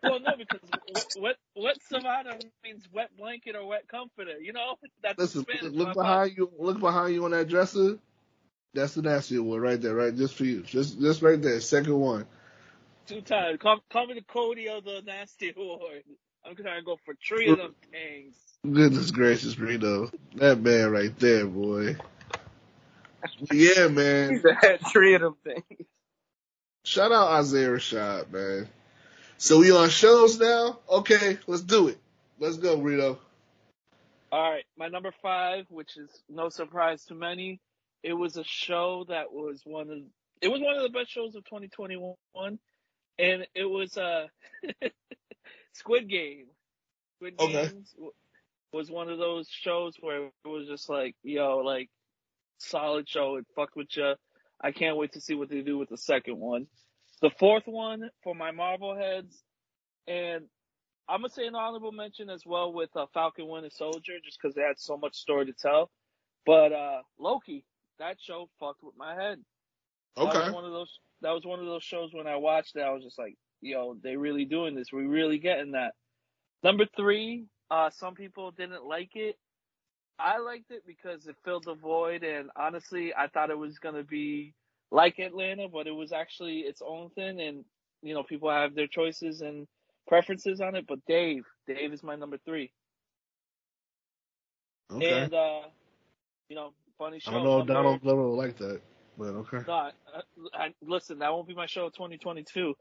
Well, 0.03 0.19
no, 0.19 0.31
because 0.37 0.59
wet, 0.93 1.05
wet 1.17 1.35
wet 1.55 1.77
Savannah 1.89 2.37
means 2.63 2.83
wet 2.93 3.09
blanket 3.17 3.55
or 3.55 3.67
wet 3.67 3.87
comforter. 3.87 4.39
You 4.41 4.53
know, 4.53 4.75
that's 5.03 5.17
Listen, 5.19 5.41
Spanish. 5.43 5.63
look 5.73 5.87
thought- 5.89 5.95
behind 6.03 6.37
you. 6.37 6.51
Look 6.57 6.79
behind 6.79 7.13
you 7.13 7.25
on 7.25 7.31
that 7.31 7.47
dresser. 7.47 7.97
That's 8.73 8.93
the 8.93 9.01
nasty 9.01 9.39
one 9.39 9.59
right 9.59 9.81
there, 9.81 9.95
right? 9.95 10.15
Just 10.15 10.35
for 10.35 10.43
you. 10.45 10.61
Just, 10.61 10.99
just 10.99 11.21
right 11.23 11.41
there. 11.41 11.59
Second 11.61 11.99
one. 11.99 12.25
two 13.07 13.21
times. 13.21 13.57
Call, 13.59 13.79
call 13.89 14.05
me 14.07 14.13
the 14.15 14.21
Cody 14.21 14.67
of 14.69 14.83
the 14.83 15.01
Nasty 15.05 15.51
Award. 15.55 16.03
I'm 16.45 16.55
trying 16.55 16.79
to 16.79 16.85
go 16.85 16.97
for 17.03 17.15
three 17.27 17.49
of 17.49 17.57
them 17.57 17.73
things. 17.91 18.35
Goodness 18.63 19.09
gracious, 19.11 19.57
Reno. 19.57 20.11
That 20.35 20.59
man 20.61 20.91
right 20.91 21.17
there, 21.17 21.47
boy. 21.47 21.95
yeah, 23.51 23.87
He 23.87 23.89
man. 23.89 24.43
had 24.61 24.79
three 24.91 25.15
of 25.15 25.21
them 25.21 25.35
things. 25.43 25.87
Shout 26.83 27.11
out 27.11 27.31
Isaiah 27.39 27.69
Rashad, 27.69 28.31
man. 28.31 28.67
So 29.37 29.59
we 29.59 29.71
on 29.71 29.89
shows 29.89 30.39
now? 30.39 30.79
Okay, 30.89 31.37
let's 31.45 31.61
do 31.61 31.89
it. 31.89 31.97
Let's 32.39 32.57
go, 32.57 32.77
Rito. 32.81 33.19
All 34.31 34.51
right, 34.51 34.65
my 34.77 34.87
number 34.87 35.11
five, 35.21 35.65
which 35.69 35.95
is 35.95 36.09
no 36.27 36.49
surprise 36.49 37.05
to 37.05 37.15
many, 37.15 37.61
it 38.03 38.13
was 38.13 38.37
a 38.37 38.43
show 38.43 39.05
that 39.09 39.31
was 39.31 39.61
one 39.63 39.89
of 39.89 39.97
it 40.41 40.49
was 40.49 40.61
one 40.61 40.75
of 40.75 40.83
the 40.83 40.89
best 40.89 41.11
shows 41.11 41.35
of 41.35 41.43
2021, 41.45 42.15
and 43.19 43.47
it 43.55 43.65
was 43.65 43.97
uh 43.97 44.27
Squid 45.73 46.09
Game. 46.09 46.47
Squid 47.17 47.35
Okay. 47.39 47.67
Games 47.67 47.93
was 48.73 48.91
one 48.91 49.09
of 49.09 49.17
those 49.17 49.47
shows 49.49 49.95
where 49.99 50.25
it 50.25 50.47
was 50.47 50.67
just 50.67 50.89
like, 50.89 51.15
yo, 51.23 51.57
like 51.59 51.89
solid 52.57 53.07
show. 53.07 53.37
It 53.37 53.45
fucked 53.55 53.75
with 53.75 53.95
you. 53.95 54.15
I 54.59 54.71
can't 54.71 54.97
wait 54.97 55.13
to 55.13 55.21
see 55.21 55.35
what 55.35 55.49
they 55.49 55.61
do 55.61 55.77
with 55.77 55.89
the 55.89 55.97
second 55.97 56.39
one. 56.39 56.67
The 57.21 57.31
fourth 57.39 57.63
one 57.65 58.09
for 58.23 58.35
my 58.35 58.51
Marvel 58.51 58.95
heads, 58.95 59.43
and 60.07 60.45
I'm 61.09 61.21
gonna 61.21 61.29
say 61.33 61.47
an 61.47 61.55
honorable 61.55 61.91
mention 61.91 62.29
as 62.29 62.45
well 62.45 62.71
with 62.73 62.89
uh, 62.95 63.05
Falcon 63.13 63.47
Winter 63.47 63.69
Soldier, 63.71 64.13
just 64.23 64.37
because 64.41 64.55
they 64.55 64.61
had 64.61 64.79
so 64.79 64.97
much 64.97 65.15
story 65.15 65.45
to 65.45 65.53
tell. 65.53 65.89
But 66.45 66.71
uh 66.73 67.01
Loki, 67.19 67.65
that 67.99 68.17
show 68.21 68.49
fucked 68.59 68.83
with 68.83 68.95
my 68.97 69.15
head. 69.15 69.39
Okay. 70.17 70.31
That 70.31 70.45
was 70.45 70.53
one 70.53 70.65
of 70.65 70.71
those. 70.71 70.99
That 71.21 71.31
was 71.31 71.45
one 71.45 71.59
of 71.59 71.65
those 71.65 71.83
shows 71.83 72.13
when 72.13 72.27
I 72.27 72.35
watched 72.35 72.75
it, 72.75 72.81
I 72.81 72.91
was 72.91 73.03
just 73.03 73.17
like, 73.17 73.35
yo, 73.61 73.95
they 74.03 74.15
really 74.15 74.45
doing 74.45 74.75
this. 74.75 74.91
We 74.93 75.05
really 75.05 75.39
getting 75.39 75.71
that. 75.71 75.93
Number 76.63 76.85
three, 76.95 77.45
uh, 77.71 77.89
some 77.89 78.13
people 78.13 78.51
didn't 78.51 78.85
like 78.85 79.15
it. 79.15 79.37
I 80.19 80.39
liked 80.39 80.71
it 80.71 80.83
because 80.85 81.27
it 81.27 81.35
filled 81.43 81.65
the 81.65 81.75
void, 81.75 82.23
and 82.23 82.49
honestly, 82.55 83.13
I 83.15 83.27
thought 83.27 83.51
it 83.51 83.57
was 83.57 83.79
gonna 83.79 84.03
be 84.03 84.53
like 84.91 85.19
Atlanta, 85.19 85.67
but 85.67 85.87
it 85.87 85.91
was 85.95 86.11
actually 86.11 86.59
its 86.59 86.81
own 86.85 87.09
thing, 87.11 87.39
and 87.41 87.65
you 88.01 88.13
know, 88.13 88.23
people 88.23 88.49
have 88.49 88.75
their 88.75 88.87
choices 88.87 89.41
and 89.41 89.67
preferences 90.07 90.61
on 90.61 90.75
it. 90.75 90.85
But 90.87 90.99
Dave, 91.07 91.43
Dave 91.67 91.93
is 91.93 92.03
my 92.03 92.15
number 92.15 92.37
three, 92.45 92.71
Okay. 94.91 95.23
and 95.23 95.33
uh, 95.33 95.61
you 96.49 96.55
know, 96.55 96.73
funny 96.97 97.19
show. 97.19 97.31
I 97.31 97.33
don't 97.35 97.43
know 97.43 97.51
if 97.59 97.67
number- 97.67 97.73
Donald 97.73 98.01
Glover 98.01 98.23
will 98.23 98.37
like 98.37 98.57
that, 98.57 98.81
but 99.17 99.27
okay. 99.27 99.59
No, 99.67 99.73
I, 99.73 99.91
I, 100.53 100.73
listen, 100.81 101.19
that 101.19 101.31
won't 101.33 101.47
be 101.47 101.55
my 101.55 101.65
show 101.65 101.89
2022. 101.89 102.73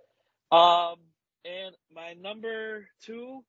Um, 0.52 0.96
and 1.44 1.74
my 1.94 2.14
number 2.14 2.88
two, 3.04 3.42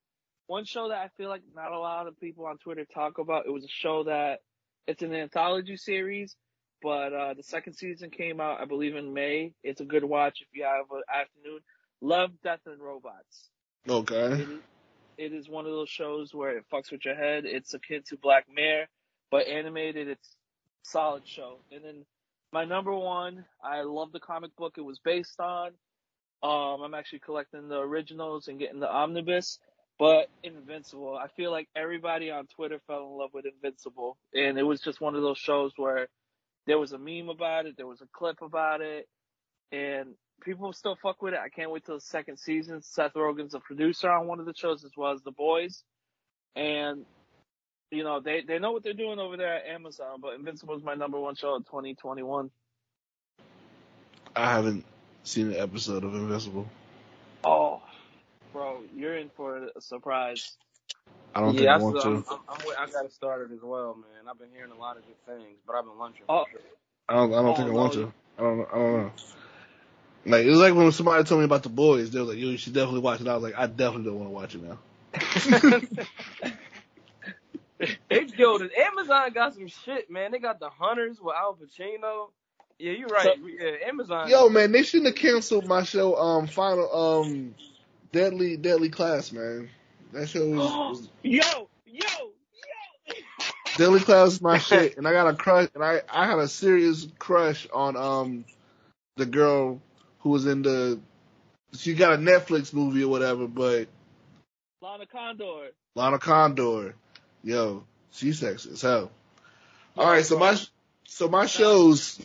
one 0.47 0.65
show 0.65 0.89
that 0.89 0.97
I 0.97 1.09
feel 1.17 1.29
like 1.29 1.43
not 1.55 1.71
a 1.71 1.79
lot 1.79 2.07
of 2.07 2.19
people 2.19 2.45
on 2.45 2.57
Twitter 2.57 2.85
talk 2.91 3.19
about. 3.19 3.45
It 3.45 3.51
was 3.51 3.63
a 3.63 3.69
show 3.69 4.03
that 4.05 4.39
it's 4.87 5.03
an 5.03 5.13
anthology 5.13 5.77
series, 5.77 6.35
but 6.81 7.13
uh, 7.13 7.33
the 7.33 7.43
second 7.43 7.73
season 7.73 8.09
came 8.09 8.39
out, 8.39 8.59
I 8.61 8.65
believe, 8.65 8.95
in 8.95 9.13
May. 9.13 9.53
It's 9.63 9.81
a 9.81 9.85
good 9.85 10.03
watch 10.03 10.41
if 10.41 10.47
you 10.53 10.63
have 10.63 10.85
an 10.91 11.03
afternoon. 11.13 11.59
Love, 12.01 12.31
Death, 12.43 12.61
and 12.65 12.81
Robots. 12.81 13.49
Okay. 13.89 14.15
It 14.15 14.39
is, 14.39 14.59
it 15.17 15.33
is 15.33 15.49
one 15.49 15.65
of 15.65 15.71
those 15.71 15.89
shows 15.89 16.33
where 16.33 16.57
it 16.57 16.65
fucks 16.71 16.91
with 16.91 17.05
your 17.05 17.15
head. 17.15 17.45
It's 17.45 17.73
akin 17.73 18.03
to 18.09 18.17
Black 18.17 18.45
Mirror, 18.53 18.85
but 19.31 19.47
animated. 19.47 20.07
It's 20.07 20.35
solid 20.83 21.27
show. 21.27 21.59
And 21.71 21.83
then 21.83 22.05
my 22.51 22.65
number 22.65 22.93
one, 22.93 23.45
I 23.63 23.81
love 23.81 24.11
the 24.11 24.19
comic 24.19 24.55
book 24.55 24.75
it 24.77 24.81
was 24.81 24.99
based 24.99 25.39
on. 25.39 25.71
Um, 26.43 26.81
I'm 26.83 26.93
actually 26.93 27.19
collecting 27.19 27.67
the 27.67 27.79
originals 27.79 28.47
and 28.47 28.59
getting 28.59 28.79
the 28.79 28.91
omnibus. 28.91 29.59
But 29.99 30.29
Invincible, 30.43 31.17
I 31.17 31.27
feel 31.35 31.51
like 31.51 31.67
everybody 31.75 32.29
on 32.29 32.45
Twitter 32.45 32.79
fell 32.85 33.07
in 33.07 33.17
love 33.17 33.31
with 33.33 33.45
Invincible, 33.45 34.15
and 34.31 34.59
it 34.59 34.63
was 34.63 34.79
just 34.79 35.01
one 35.01 35.15
of 35.15 35.23
those 35.23 35.39
shows 35.39 35.71
where 35.75 36.07
there 36.67 36.77
was 36.77 36.91
a 36.91 36.97
meme 36.97 37.29
about 37.29 37.65
it, 37.65 37.77
there 37.77 37.87
was 37.87 38.01
a 38.01 38.07
clip 38.13 38.41
about 38.41 38.81
it, 38.81 39.07
and 39.71 40.09
people 40.43 40.71
still 40.73 40.97
fuck 41.01 41.21
with 41.21 41.33
it. 41.33 41.39
I 41.43 41.49
can't 41.49 41.71
wait 41.71 41.85
till 41.85 41.95
the 41.95 42.01
second 42.01 42.37
season. 42.37 42.81
Seth 42.81 43.13
Rogen's 43.13 43.55
a 43.55 43.59
producer 43.59 44.11
on 44.11 44.27
one 44.27 44.39
of 44.39 44.45
the 44.45 44.53
shows 44.53 44.83
as 44.83 44.91
well 44.95 45.13
as 45.13 45.21
The 45.23 45.31
Boys, 45.31 45.83
and 46.55 47.05
you 47.89 48.03
know 48.03 48.19
they 48.19 48.41
they 48.41 48.59
know 48.59 48.73
what 48.73 48.83
they're 48.83 48.93
doing 48.93 49.17
over 49.17 49.37
there 49.37 49.55
at 49.55 49.65
Amazon. 49.65 50.19
But 50.21 50.35
Invincible 50.35 50.75
is 50.75 50.83
my 50.83 50.93
number 50.93 51.19
one 51.19 51.35
show 51.35 51.55
of 51.55 51.65
2021. 51.65 52.51
I 54.35 54.51
haven't 54.51 54.85
seen 55.23 55.47
an 55.47 55.57
episode 55.57 56.03
of 56.03 56.13
Invincible. 56.13 56.67
Oh, 57.43 57.81
bro, 58.51 58.83
you're 58.93 59.17
in 59.17 59.29
for 59.35 59.69
a 59.75 59.81
surprise. 59.81 60.57
I 61.35 61.39
don't 61.41 61.53
yeah, 61.53 61.59
think 61.59 61.69
I 61.69 61.77
want 61.77 61.97
I'm, 62.05 62.23
to. 62.23 62.29
I'm, 62.31 62.39
I'm, 62.49 62.57
I 62.79 62.91
got 62.91 63.05
it 63.05 63.13
started 63.13 63.51
as 63.51 63.61
well, 63.61 63.95
man. 63.95 64.27
I've 64.29 64.39
been 64.39 64.49
hearing 64.53 64.71
a 64.71 64.77
lot 64.79 64.97
of 64.97 65.03
good 65.05 65.23
things, 65.25 65.57
but 65.67 65.75
I've 65.75 65.85
been 65.85 65.97
lunching. 65.97 66.23
Oh. 66.29 66.45
I 67.09 67.13
don't. 67.13 67.33
I 67.33 67.35
don't 67.37 67.45
Oh, 67.47 67.55
think 67.55 67.69
I 67.69 67.71
want 67.71 67.93
you- 67.95 68.01
to. 68.03 68.13
I 68.37 68.41
don't. 68.41 68.67
I 68.71 68.75
don't 68.75 68.97
know. 69.03 69.11
Like 70.25 70.45
it 70.45 70.49
was 70.49 70.59
like 70.59 70.73
when 70.73 70.91
somebody 70.91 71.23
told 71.23 71.39
me 71.39 71.45
about 71.45 71.63
the 71.63 71.69
boys. 71.69 72.11
They 72.11 72.19
were 72.19 72.25
like, 72.25 72.37
"Yo, 72.37 72.49
you 72.49 72.57
should 72.57 72.73
definitely 72.73 72.99
watch 72.99 73.21
it." 73.21 73.27
I 73.27 73.33
was 73.35 73.43
like, 73.43 73.55
"I 73.57 73.67
definitely 73.67 74.05
don't 74.11 74.19
want 74.19 74.29
to 74.29 74.33
watch 74.33 74.55
it 74.55 74.61
now." 74.63 76.03
They 78.09 78.25
yo, 78.35 78.57
the 78.57 78.69
Amazon 78.79 79.31
got 79.33 79.53
some 79.53 79.67
shit, 79.67 80.09
man. 80.09 80.31
They 80.31 80.39
got 80.39 80.59
the 80.59 80.69
Hunters 80.69 81.19
with 81.21 81.35
Al 81.35 81.55
Pacino. 81.55 82.29
Yeah, 82.79 82.93
you're 82.93 83.07
right. 83.07 83.37
yeah, 83.59 83.87
Amazon. 83.87 84.29
Yo, 84.29 84.49
man, 84.49 84.71
they 84.71 84.81
shouldn't 84.81 85.07
have 85.07 85.15
canceled 85.15 85.67
my 85.67 85.83
show. 85.83 86.15
Um, 86.15 86.47
final. 86.47 86.91
Um, 87.21 87.53
Deadly 88.11 88.57
Deadly 88.57 88.89
Class, 88.89 89.31
man. 89.31 89.69
That 90.13 90.27
show 90.29 90.47
was, 90.49 90.57
was 90.99 91.09
yo, 91.23 91.41
yo, 91.85 92.03
yo. 93.77 93.99
Class 93.99 94.33
is 94.33 94.41
my 94.41 94.57
shit, 94.57 94.97
and 94.97 95.07
I 95.07 95.11
got 95.11 95.27
a 95.27 95.33
crush, 95.33 95.69
and 95.75 95.83
I 95.83 96.01
I 96.09 96.25
had 96.25 96.39
a 96.39 96.47
serious 96.47 97.07
crush 97.19 97.67
on 97.73 97.95
um 97.95 98.45
the 99.15 99.25
girl 99.25 99.81
who 100.19 100.29
was 100.29 100.45
in 100.45 100.61
the. 100.61 100.99
She 101.73 101.93
got 101.93 102.13
a 102.13 102.17
Netflix 102.17 102.73
movie 102.73 103.03
or 103.03 103.09
whatever, 103.09 103.47
but 103.47 103.87
Lana 104.81 105.05
Condor. 105.05 105.71
Lana 105.95 106.19
Condor, 106.19 106.95
yo, 107.43 107.83
she's 108.11 108.39
sexy 108.39 108.71
as 108.71 108.81
hell. 108.81 109.11
All 109.97 110.09
right, 110.09 110.25
so 110.25 110.39
my 110.39 110.57
so 111.05 111.27
my 111.27 111.45
shows. 111.45 112.19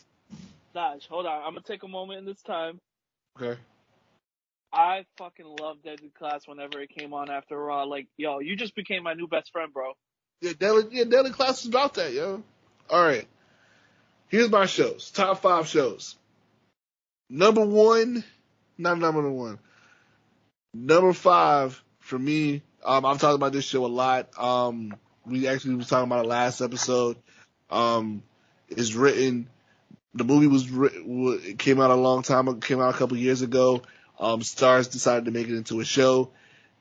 Dodge, 0.74 1.06
hold 1.08 1.26
on. 1.26 1.42
I'm 1.42 1.54
gonna 1.54 1.62
take 1.62 1.82
a 1.82 1.88
moment 1.88 2.20
in 2.20 2.24
this 2.24 2.40
time. 2.42 2.78
Okay. 3.40 3.58
I 4.72 5.04
fucking 5.18 5.56
loved 5.60 5.84
Deadly 5.84 6.10
Class 6.10 6.46
whenever 6.46 6.80
it 6.80 6.90
came 6.90 7.12
on 7.12 7.30
after 7.30 7.58
Raw. 7.58 7.84
Like, 7.84 8.08
yo, 8.16 8.38
you 8.40 8.56
just 8.56 8.74
became 8.74 9.02
my 9.02 9.14
new 9.14 9.26
best 9.26 9.52
friend, 9.52 9.72
bro. 9.72 9.92
Yeah, 10.40 10.52
Deadly, 10.58 10.84
yeah, 10.90 11.04
Deadly 11.04 11.30
Class 11.30 11.60
is 11.60 11.68
about 11.68 11.94
that, 11.94 12.12
yo. 12.12 12.42
All 12.88 13.04
right. 13.04 13.26
Here's 14.28 14.50
my 14.50 14.66
shows. 14.66 15.10
Top 15.10 15.42
five 15.42 15.66
shows. 15.66 16.16
Number 17.28 17.64
one, 17.64 18.24
not 18.78 18.98
number 18.98 19.30
one. 19.30 19.58
Number 20.74 21.12
five 21.12 21.82
for 22.00 22.18
me. 22.18 22.62
Um, 22.84 23.04
I've 23.04 23.20
talked 23.20 23.34
about 23.34 23.52
this 23.52 23.64
show 23.64 23.84
a 23.84 23.88
lot. 23.88 24.30
Um, 24.38 24.96
we 25.24 25.46
actually 25.48 25.74
was 25.74 25.88
talking 25.88 26.10
about 26.10 26.24
it 26.24 26.28
last 26.28 26.60
episode. 26.60 27.16
Um, 27.70 28.22
is 28.68 28.96
written. 28.96 29.48
The 30.14 30.24
movie 30.24 30.46
was 30.46 30.66
it 31.46 31.58
came 31.58 31.80
out 31.80 31.90
a 31.90 31.94
long 31.94 32.22
time 32.22 32.48
ago. 32.48 32.58
Came 32.58 32.80
out 32.80 32.94
a 32.94 32.98
couple 32.98 33.16
years 33.16 33.42
ago. 33.42 33.82
Um, 34.22 34.42
stars 34.42 34.86
decided 34.86 35.24
to 35.24 35.32
make 35.32 35.48
it 35.48 35.56
into 35.56 35.80
a 35.80 35.84
show. 35.84 36.30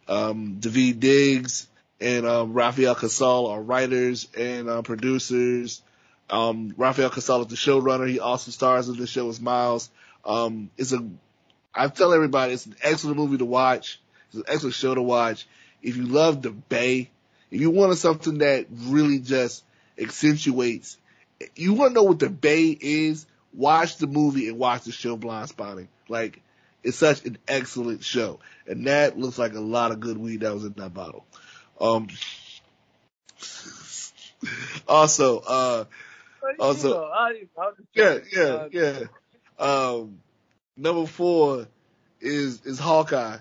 Um, 0.08 0.58
Daveed 0.60 1.00
Diggs 1.00 1.68
and 2.00 2.28
um, 2.28 2.54
Rafael 2.54 2.94
Casal 2.94 3.48
are 3.48 3.62
writers 3.62 4.28
and 4.38 4.70
uh, 4.70 4.84
producers. 4.84 5.82
Um, 6.30 6.76
Rafael 6.78 7.10
Casal 7.10 7.42
is 7.42 7.48
the 7.48 7.56
showrunner. 7.56 8.08
He 8.08 8.20
also 8.20 8.52
stars 8.52 8.90
in 8.90 8.98
the 8.98 9.08
show 9.08 9.28
as 9.28 9.42
Miles. 9.42 9.90
Um, 10.24 10.70
it's 10.78 10.94
a, 10.94 11.04
I 11.74 11.88
tell 11.88 12.14
everybody, 12.14 12.54
it's 12.54 12.68
an 12.68 12.76
excellent 12.84 13.18
movie 13.18 13.40
to 13.40 13.46
watch. 13.46 14.00
It's 14.28 14.36
an 14.36 14.44
excellent 14.48 14.76
show 14.76 14.94
to 14.94 15.02
watch. 15.02 15.48
If 15.82 15.98
you 15.98 16.06
love 16.06 16.44
the 16.44 16.52
Bay, 16.52 17.10
if 17.50 17.60
you 17.60 17.72
wanted 17.72 17.96
something 17.96 18.38
that 18.38 18.68
really 18.70 19.18
just 19.18 19.64
accentuates, 19.98 20.96
you 21.56 21.74
want 21.74 21.92
to 21.92 21.96
know 21.96 22.04
what 22.04 22.20
the 22.20 22.30
Bay 22.30 22.78
is, 22.80 23.26
watch 23.52 23.98
the 23.98 24.06
movie 24.06 24.48
and 24.48 24.60
watch 24.60 24.84
the 24.84 24.92
show 24.92 25.18
Blindspotting. 25.18 25.88
Like, 26.08 26.40
it's 26.84 26.98
such 26.98 27.26
an 27.26 27.38
excellent 27.48 28.04
show. 28.04 28.40
And 28.68 28.88
that 28.88 29.18
looks 29.18 29.38
like 29.38 29.54
a 29.54 29.60
lot 29.60 29.92
of 29.92 30.00
good 30.00 30.18
weed 30.18 30.42
that 30.42 30.54
was 30.54 30.66
in 30.66 30.74
that 30.74 30.94
bottle. 30.94 31.26
Um, 31.80 32.08
also, 34.88 35.40
uh, 35.40 35.86
Also- 36.60 36.88
You 36.88 36.94
know, 36.96 37.04
I- 37.04 37.48
I- 37.58 37.72
yeah, 37.94 38.18
yeah, 38.36 38.42
Uh, 38.42 38.70
yeah. 38.72 39.00
Um, 39.60 40.20
number 40.76 41.06
four 41.06 41.68
is, 42.20 42.66
is 42.66 42.80
Hawkeye. 42.80 43.38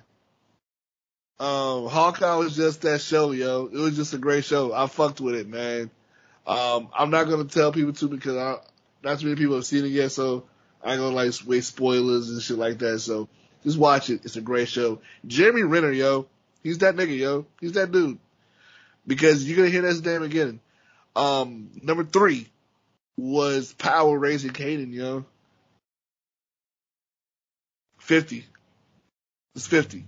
Um, 1.38 1.86
Hawkeye 1.86 2.34
was 2.34 2.54
just 2.54 2.82
that 2.82 3.00
show, 3.00 3.30
yo. 3.32 3.70
It 3.72 3.78
was 3.78 3.96
just 3.96 4.12
a 4.12 4.18
great 4.18 4.44
show. 4.44 4.74
I 4.74 4.86
fucked 4.86 5.20
with 5.22 5.34
it, 5.34 5.48
man. 5.48 5.90
Um, 6.46 6.90
I'm 6.94 7.08
not 7.10 7.24
gonna 7.28 7.44
tell 7.44 7.72
people 7.72 7.94
to 7.94 8.08
because 8.08 8.36
I, 8.36 8.58
not 9.02 9.18
too 9.18 9.26
many 9.26 9.36
people 9.38 9.54
have 9.54 9.64
seen 9.64 9.86
it 9.86 9.88
yet, 9.88 10.12
so 10.12 10.44
I 10.82 10.96
gonna 10.96 11.14
like 11.14 11.32
waste 11.46 11.68
spoilers 11.68 12.30
and 12.30 12.40
shit 12.40 12.58
like 12.58 12.78
that. 12.78 13.00
So 13.00 13.28
just 13.64 13.78
watch 13.78 14.10
it. 14.10 14.24
It's 14.24 14.36
a 14.36 14.40
great 14.40 14.68
show. 14.68 15.00
Jeremy 15.26 15.62
Renner, 15.62 15.92
yo. 15.92 16.26
He's 16.62 16.78
that 16.78 16.96
nigga, 16.96 17.16
yo. 17.16 17.46
He's 17.60 17.72
that 17.72 17.92
dude. 17.92 18.18
Because 19.06 19.46
you're 19.46 19.56
gonna 19.56 19.70
hear 19.70 19.82
his 19.82 20.04
name 20.04 20.22
again. 20.22 20.60
Um, 21.16 21.70
number 21.82 22.04
three, 22.04 22.46
was 23.20 23.72
Power 23.74 24.18
Raising 24.18 24.52
Kanan, 24.52 24.92
yo. 24.92 25.24
50. 27.98 28.44
It's 29.54 29.66
50. 29.66 30.04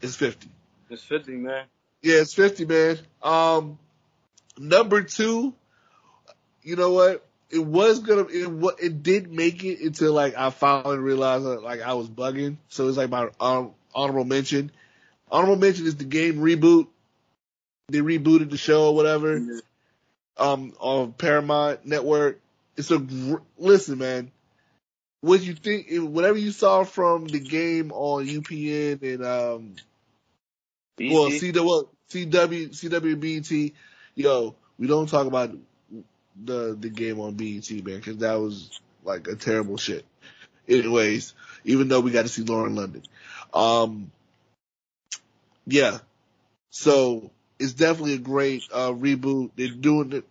It's 0.00 0.16
50. 0.16 0.48
It's 0.90 1.02
50, 1.02 1.32
man. 1.36 1.66
Yeah, 2.02 2.16
it's 2.16 2.34
50, 2.34 2.64
man. 2.64 2.98
Um, 3.22 3.78
number 4.58 5.02
two, 5.02 5.54
you 6.62 6.76
know 6.76 6.92
what? 6.92 7.27
It 7.50 7.64
was 7.64 8.00
gonna, 8.00 8.26
it 8.28 8.76
it 8.78 9.02
did 9.02 9.32
make 9.32 9.64
it 9.64 9.80
until 9.80 10.12
like 10.12 10.36
I 10.36 10.50
finally 10.50 10.98
realized 10.98 11.44
that 11.44 11.62
like 11.62 11.80
I 11.80 11.94
was 11.94 12.08
bugging. 12.08 12.58
So 12.68 12.88
it's 12.88 12.98
like 12.98 13.08
my 13.10 13.30
um, 13.40 13.72
honorable 13.94 14.24
mention. 14.24 14.70
Honorable 15.30 15.56
mention 15.56 15.86
is 15.86 15.96
the 15.96 16.04
game 16.04 16.36
reboot. 16.36 16.88
They 17.88 18.00
rebooted 18.00 18.50
the 18.50 18.58
show 18.58 18.88
or 18.88 18.94
whatever. 18.94 19.62
Um, 20.36 20.74
on 20.78 21.12
Paramount 21.12 21.86
Network. 21.86 22.40
It's 22.76 22.90
a 22.90 22.98
gr- 22.98 23.42
listen, 23.56 23.98
man. 23.98 24.30
What 25.22 25.42
you 25.42 25.54
think? 25.54 25.88
Whatever 25.90 26.38
you 26.38 26.52
saw 26.52 26.84
from 26.84 27.26
the 27.26 27.40
game 27.40 27.92
on 27.92 28.26
UPN 28.26 29.02
and 29.02 29.24
um 29.24 29.76
well. 31.00 31.30
CW, 31.30 31.88
CW, 32.10 32.70
CWBT, 32.70 33.72
yo, 34.14 34.54
we 34.78 34.86
don't 34.86 35.08
talk 35.08 35.26
about 35.26 35.54
the 36.44 36.76
the 36.78 36.88
game 36.88 37.20
on 37.20 37.34
BET, 37.34 37.70
man, 37.70 37.96
because 37.96 38.18
that 38.18 38.34
was 38.34 38.80
like 39.04 39.26
a 39.28 39.34
terrible 39.34 39.76
shit. 39.76 40.04
Anyways, 40.68 41.34
even 41.64 41.88
though 41.88 42.00
we 42.00 42.10
got 42.10 42.22
to 42.22 42.28
see 42.28 42.42
Lauren 42.42 42.74
London, 42.74 43.02
um, 43.54 44.10
yeah, 45.66 45.98
so 46.70 47.30
it's 47.58 47.72
definitely 47.72 48.14
a 48.14 48.18
great 48.18 48.64
uh, 48.72 48.92
reboot. 48.92 49.50
They're 49.56 49.68
doing 49.68 50.12
it. 50.12 50.24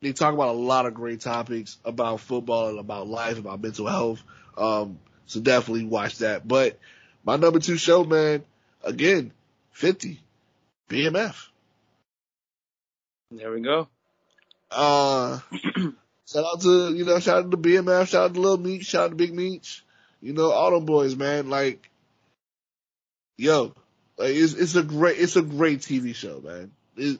They 0.00 0.12
talk 0.12 0.32
about 0.32 0.54
a 0.54 0.58
lot 0.58 0.86
of 0.86 0.94
great 0.94 1.20
topics 1.20 1.78
about 1.84 2.20
football 2.20 2.68
and 2.68 2.78
about 2.78 3.08
life, 3.08 3.38
about 3.38 3.60
mental 3.60 3.86
health. 3.86 4.22
Um, 4.56 4.98
so 5.26 5.40
definitely 5.40 5.86
watch 5.86 6.18
that. 6.18 6.46
But 6.46 6.78
my 7.24 7.36
number 7.36 7.58
two 7.58 7.76
show, 7.76 8.04
man, 8.04 8.44
again, 8.84 9.32
50, 9.72 10.20
BMF. 10.88 11.48
There 13.30 13.50
we 13.50 13.60
go. 13.60 13.88
Uh, 14.70 15.38
shout 16.26 16.44
out 16.44 16.60
to, 16.62 16.94
you 16.94 17.04
know, 17.04 17.18
shout 17.20 17.44
out 17.44 17.50
to 17.50 17.56
BMF, 17.56 18.08
shout 18.08 18.30
out 18.30 18.34
to 18.34 18.40
Lil 18.40 18.58
Meech, 18.58 18.86
shout 18.86 19.04
out 19.04 19.10
to 19.10 19.16
Big 19.16 19.34
Meech, 19.34 19.84
you 20.20 20.32
know, 20.32 20.50
all 20.50 20.70
them 20.70 20.84
boys, 20.84 21.16
man. 21.16 21.48
Like, 21.50 21.90
yo, 23.36 23.74
like 24.16 24.34
it's, 24.34 24.54
it's 24.54 24.74
a 24.74 24.82
great, 24.82 25.18
it's 25.18 25.36
a 25.36 25.42
great 25.42 25.80
TV 25.80 26.14
show, 26.14 26.40
man. 26.40 26.70
It, 26.96 27.18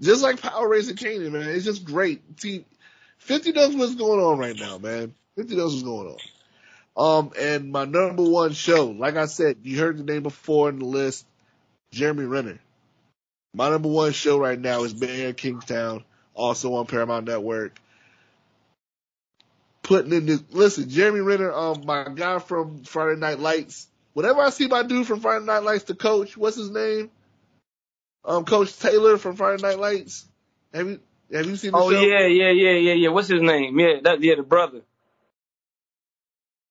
just 0.00 0.22
like 0.22 0.40
Power 0.40 0.68
Raising 0.68 0.96
Kanan, 0.96 1.32
man. 1.32 1.48
It's 1.48 1.64
just 1.64 1.84
great. 1.84 2.38
T- 2.38 2.64
50 3.18 3.52
knows 3.52 3.76
what's 3.76 3.94
going 3.94 4.20
on 4.20 4.38
right 4.38 4.58
now, 4.58 4.78
man. 4.78 5.14
50 5.36 5.56
knows 5.56 5.74
what's 5.74 5.84
going 5.84 6.08
on. 6.08 6.18
Um, 6.96 7.32
and 7.38 7.70
my 7.70 7.84
number 7.84 8.22
one 8.22 8.52
show, 8.52 8.86
like 8.86 9.16
I 9.16 9.26
said, 9.26 9.58
you 9.62 9.78
heard 9.78 9.98
the 9.98 10.04
name 10.04 10.22
before 10.22 10.68
in 10.68 10.78
the 10.78 10.84
list, 10.84 11.26
Jeremy 11.92 12.24
Renner. 12.24 12.58
My 13.54 13.70
number 13.70 13.88
one 13.88 14.12
show 14.12 14.38
right 14.38 14.58
now 14.58 14.84
is 14.84 14.98
Mayor 14.98 15.32
Kingstown, 15.32 16.04
also 16.40 16.74
on 16.74 16.86
Paramount 16.86 17.26
Network. 17.26 17.80
Putting 19.82 20.12
in 20.12 20.26
the 20.26 20.44
listen, 20.50 20.88
Jeremy 20.88 21.20
Renner, 21.20 21.52
um, 21.52 21.84
my 21.86 22.06
guy 22.14 22.38
from 22.38 22.84
Friday 22.84 23.18
Night 23.18 23.38
Lights. 23.40 23.88
Whenever 24.14 24.40
I 24.40 24.50
see 24.50 24.66
my 24.66 24.82
dude 24.82 25.06
from 25.06 25.20
Friday 25.20 25.44
Night 25.44 25.62
Lights, 25.64 25.84
the 25.84 25.94
coach, 25.94 26.36
what's 26.36 26.56
his 26.56 26.70
name? 26.70 27.10
Um, 28.24 28.44
Coach 28.44 28.78
Taylor 28.78 29.18
from 29.18 29.36
Friday 29.36 29.62
Night 29.62 29.78
Lights. 29.78 30.26
Have 30.74 30.88
you 30.88 31.00
have 31.32 31.46
you 31.46 31.56
seen 31.56 31.74
the 31.74 31.80
Oh 31.80 31.90
show? 31.90 32.10
yeah, 32.10 32.26
yeah, 32.26 32.50
yeah, 32.50 32.72
yeah, 32.72 32.94
yeah. 32.94 33.08
What's 33.10 33.28
his 33.28 33.42
name? 33.42 33.78
Yeah, 33.78 34.00
that 34.04 34.22
yeah, 34.22 34.36
the 34.36 34.42
brother. 34.42 34.82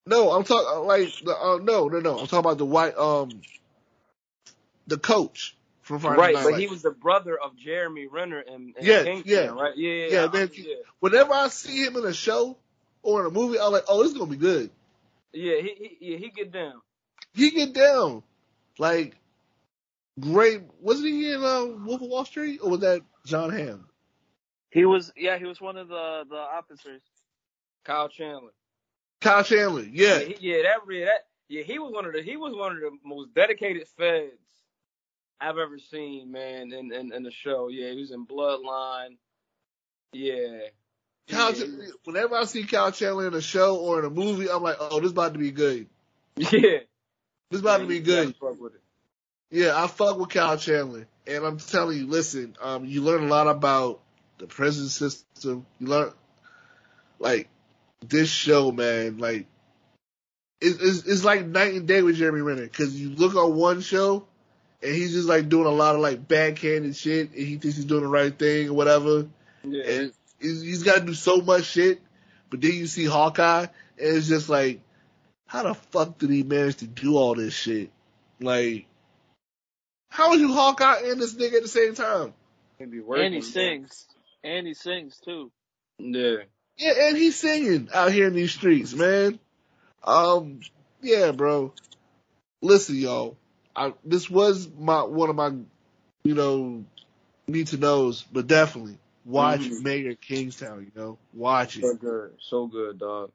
No, 0.06 0.32
I'm 0.32 0.44
talking 0.44 0.86
like 0.86 1.08
the 1.24 1.36
uh, 1.36 1.58
no, 1.62 1.88
no, 1.88 2.00
no. 2.00 2.18
I'm 2.18 2.26
talking 2.26 2.40
about 2.40 2.58
the 2.58 2.66
white 2.66 2.96
um 2.96 3.42
the 4.86 4.98
coach 4.98 5.56
right, 5.98 6.34
Night 6.34 6.44
but 6.44 6.44
Lights. 6.52 6.58
he 6.58 6.66
was 6.68 6.82
the 6.82 6.90
brother 6.90 7.38
of 7.38 7.56
Jeremy 7.56 8.06
Renner 8.06 8.40
and, 8.40 8.74
and 8.76 8.86
Yeah, 8.86 9.02
Kingston, 9.04 9.32
yeah. 9.32 9.46
right? 9.46 9.76
Yeah, 9.76 9.92
yeah, 9.92 10.06
Yeah, 10.06 10.22
yeah. 10.22 10.28
man. 10.32 10.50
yeah. 10.54 10.74
Whenever 11.00 11.32
I 11.34 11.48
see 11.48 11.84
him 11.84 11.96
in 11.96 12.04
a 12.04 12.12
show 12.12 12.56
or 13.02 13.20
in 13.20 13.26
a 13.26 13.30
movie, 13.30 13.58
I'm 13.58 13.72
like, 13.72 13.84
oh, 13.88 14.02
this 14.02 14.12
is 14.12 14.18
gonna 14.18 14.30
be 14.30 14.36
good. 14.36 14.70
Yeah, 15.32 15.56
he, 15.60 15.96
he 16.00 16.12
yeah, 16.12 16.16
he 16.18 16.30
get 16.30 16.52
down. 16.52 16.80
He 17.34 17.50
get 17.50 17.72
down. 17.72 18.22
Like 18.78 19.16
great 20.18 20.62
wasn't 20.80 21.08
he 21.08 21.32
in 21.32 21.42
uh, 21.42 21.64
Wolf 21.84 22.02
of 22.02 22.08
Wall 22.08 22.24
Street 22.24 22.60
or 22.62 22.70
was 22.70 22.80
that 22.80 23.02
Jon 23.26 23.50
Hamm? 23.50 23.86
He 24.70 24.84
was, 24.84 25.12
yeah, 25.16 25.38
he 25.38 25.46
was 25.46 25.60
one 25.60 25.76
of 25.76 25.88
the 25.88 26.24
the 26.28 26.36
officers. 26.36 27.02
Kyle 27.84 28.08
Chandler. 28.08 28.52
Kyle 29.20 29.44
Chandler, 29.44 29.82
yeah. 29.82 30.18
Yeah, 30.18 30.24
he, 30.24 30.36
yeah, 30.40 30.62
that 30.62 30.78
yeah, 30.90 31.04
that 31.06 31.20
yeah, 31.48 31.62
he 31.62 31.78
was 31.78 31.92
one 31.92 32.06
of 32.06 32.12
the 32.12 32.22
he 32.22 32.36
was 32.36 32.54
one 32.54 32.72
of 32.72 32.78
the 32.80 32.90
most 33.04 33.34
dedicated 33.34 33.86
feds 33.98 34.32
I've 35.40 35.58
ever 35.58 35.78
seen, 35.78 36.30
man, 36.30 36.72
in 36.72 36.92
in, 36.92 37.12
in 37.12 37.22
the 37.22 37.30
show. 37.30 37.68
Yeah, 37.68 37.90
he 37.90 38.00
was 38.00 38.10
in 38.10 38.26
Bloodline. 38.26 39.16
Yeah. 40.12 40.68
Kyle, 41.28 41.54
yeah, 41.54 41.86
whenever 42.04 42.34
I 42.36 42.44
see 42.44 42.64
Kyle 42.64 42.90
Chandler 42.90 43.28
in 43.28 43.34
a 43.34 43.40
show 43.40 43.76
or 43.76 44.00
in 44.00 44.04
a 44.04 44.10
movie, 44.10 44.50
I'm 44.50 44.62
like, 44.62 44.76
oh, 44.80 45.00
this 45.00 45.12
about 45.12 45.34
to 45.34 45.38
be 45.38 45.52
good. 45.52 45.86
yeah. 46.36 46.80
This 47.50 47.60
about 47.60 47.78
to 47.78 47.86
be 47.86 48.00
good. 48.00 48.34
fuck 48.36 48.60
with 48.60 48.74
it. 48.74 48.80
Yeah, 49.50 49.82
I 49.82 49.86
fuck 49.86 50.18
with 50.18 50.30
Kyle 50.30 50.56
Chandler, 50.56 51.06
and 51.26 51.44
I'm 51.44 51.58
telling 51.58 51.98
you, 51.98 52.06
listen, 52.06 52.56
um, 52.60 52.84
you 52.84 53.02
learn 53.02 53.24
a 53.24 53.26
lot 53.26 53.48
about 53.48 54.00
the 54.38 54.46
prison 54.46 54.88
system. 54.88 55.66
You 55.80 55.86
learn, 55.88 56.12
like, 57.18 57.48
this 58.00 58.30
show, 58.30 58.70
man, 58.70 59.18
like, 59.18 59.46
it's, 60.60 60.78
it's, 60.80 61.06
it's 61.06 61.24
like 61.24 61.46
night 61.46 61.74
and 61.74 61.88
day 61.88 62.02
with 62.02 62.16
Jeremy 62.16 62.42
Renner, 62.42 62.68
cause 62.68 62.94
you 62.94 63.10
look 63.10 63.34
on 63.34 63.56
one 63.56 63.80
show, 63.80 64.26
and 64.82 64.94
he's 64.94 65.12
just 65.12 65.28
like 65.28 65.48
doing 65.48 65.66
a 65.66 65.70
lot 65.70 65.94
of 65.94 66.00
like 66.00 66.26
backhanded 66.26 66.96
shit, 66.96 67.30
and 67.30 67.38
he 67.38 67.56
thinks 67.56 67.76
he's 67.76 67.84
doing 67.84 68.02
the 68.02 68.08
right 68.08 68.36
thing 68.36 68.68
or 68.68 68.72
whatever, 68.74 69.26
Yeah. 69.64 69.82
and 69.84 70.12
he's, 70.40 70.60
he's 70.62 70.82
got 70.82 71.00
to 71.00 71.04
do 71.06 71.14
so 71.14 71.40
much 71.40 71.64
shit, 71.64 72.00
but 72.48 72.60
then 72.60 72.72
you 72.72 72.86
see 72.86 73.04
Hawkeye, 73.04 73.62
and 73.62 73.70
it's 74.16 74.28
just 74.28 74.48
like, 74.48 74.80
how 75.46 75.64
the 75.64 75.74
fuck 75.74 76.18
did 76.18 76.30
he 76.30 76.42
manage 76.42 76.76
to 76.76 76.86
do 76.86 77.16
all 77.16 77.34
this 77.34 77.54
shit? 77.54 77.90
Like, 78.40 78.86
how 80.08 80.28
how 80.28 80.34
is 80.34 80.40
you 80.40 80.52
Hawkeye 80.52 81.02
and 81.06 81.20
this 81.20 81.34
nigga 81.34 81.54
at 81.56 81.62
the 81.62 81.68
same 81.68 81.94
time? 81.94 82.34
He 82.78 82.84
be 82.86 83.00
working. 83.00 83.26
and 83.26 83.34
he 83.34 83.42
sings. 83.42 84.06
And 84.42 84.66
he 84.66 84.74
sings 84.74 85.20
too. 85.24 85.50
Yeah. 85.98 86.36
Yeah, 86.78 86.92
and 87.08 87.16
he's 87.16 87.36
singing 87.38 87.88
out 87.92 88.10
here 88.10 88.26
in 88.28 88.32
these 88.34 88.54
streets, 88.54 88.94
man. 88.94 89.38
Um, 90.02 90.60
yeah, 91.02 91.30
bro. 91.32 91.74
Listen, 92.62 92.96
y'all. 92.96 93.36
I, 93.76 93.94
this 94.04 94.28
was 94.30 94.68
my 94.78 95.02
one 95.04 95.30
of 95.30 95.36
my, 95.36 95.52
you 96.24 96.34
know, 96.34 96.84
need 97.48 97.68
to 97.68 97.76
knows, 97.78 98.22
but 98.32 98.46
definitely 98.46 98.98
watch 99.24 99.60
Mhm. 99.60 99.82
Mayor 99.82 100.14
Kingstown. 100.14 100.90
You 100.94 101.00
know, 101.00 101.18
watch 101.34 101.76
So 101.80 101.80
it. 101.90 102.00
good. 102.00 102.36
So 102.40 102.66
good, 102.66 102.98
dog. 102.98 103.32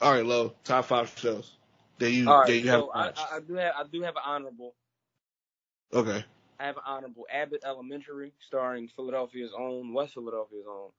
All 0.00 0.12
right, 0.12 0.24
Lo. 0.24 0.54
Top 0.64 0.86
five 0.86 1.12
shows 1.16 1.52
that 1.98 2.10
you 2.10 2.26
right, 2.26 2.46
that 2.46 2.56
you 2.58 2.68
have 2.70 2.80
so 2.80 2.90
I, 2.94 3.06
watched. 3.06 3.20
I, 3.32 3.36
I 3.36 3.40
do 3.40 3.54
have 3.54 3.74
I 3.76 3.84
do 3.84 4.02
have 4.02 4.16
an 4.16 4.22
honorable. 4.24 4.74
okay. 5.92 6.24
I 6.58 6.66
have 6.66 6.76
an 6.76 6.82
honorable 6.86 7.26
Abbott 7.32 7.62
Elementary, 7.64 8.32
starring 8.40 8.88
Philadelphia's 8.94 9.52
own, 9.58 9.94
West 9.94 10.14
Philadelphia's 10.14 10.66
own, 10.68 10.90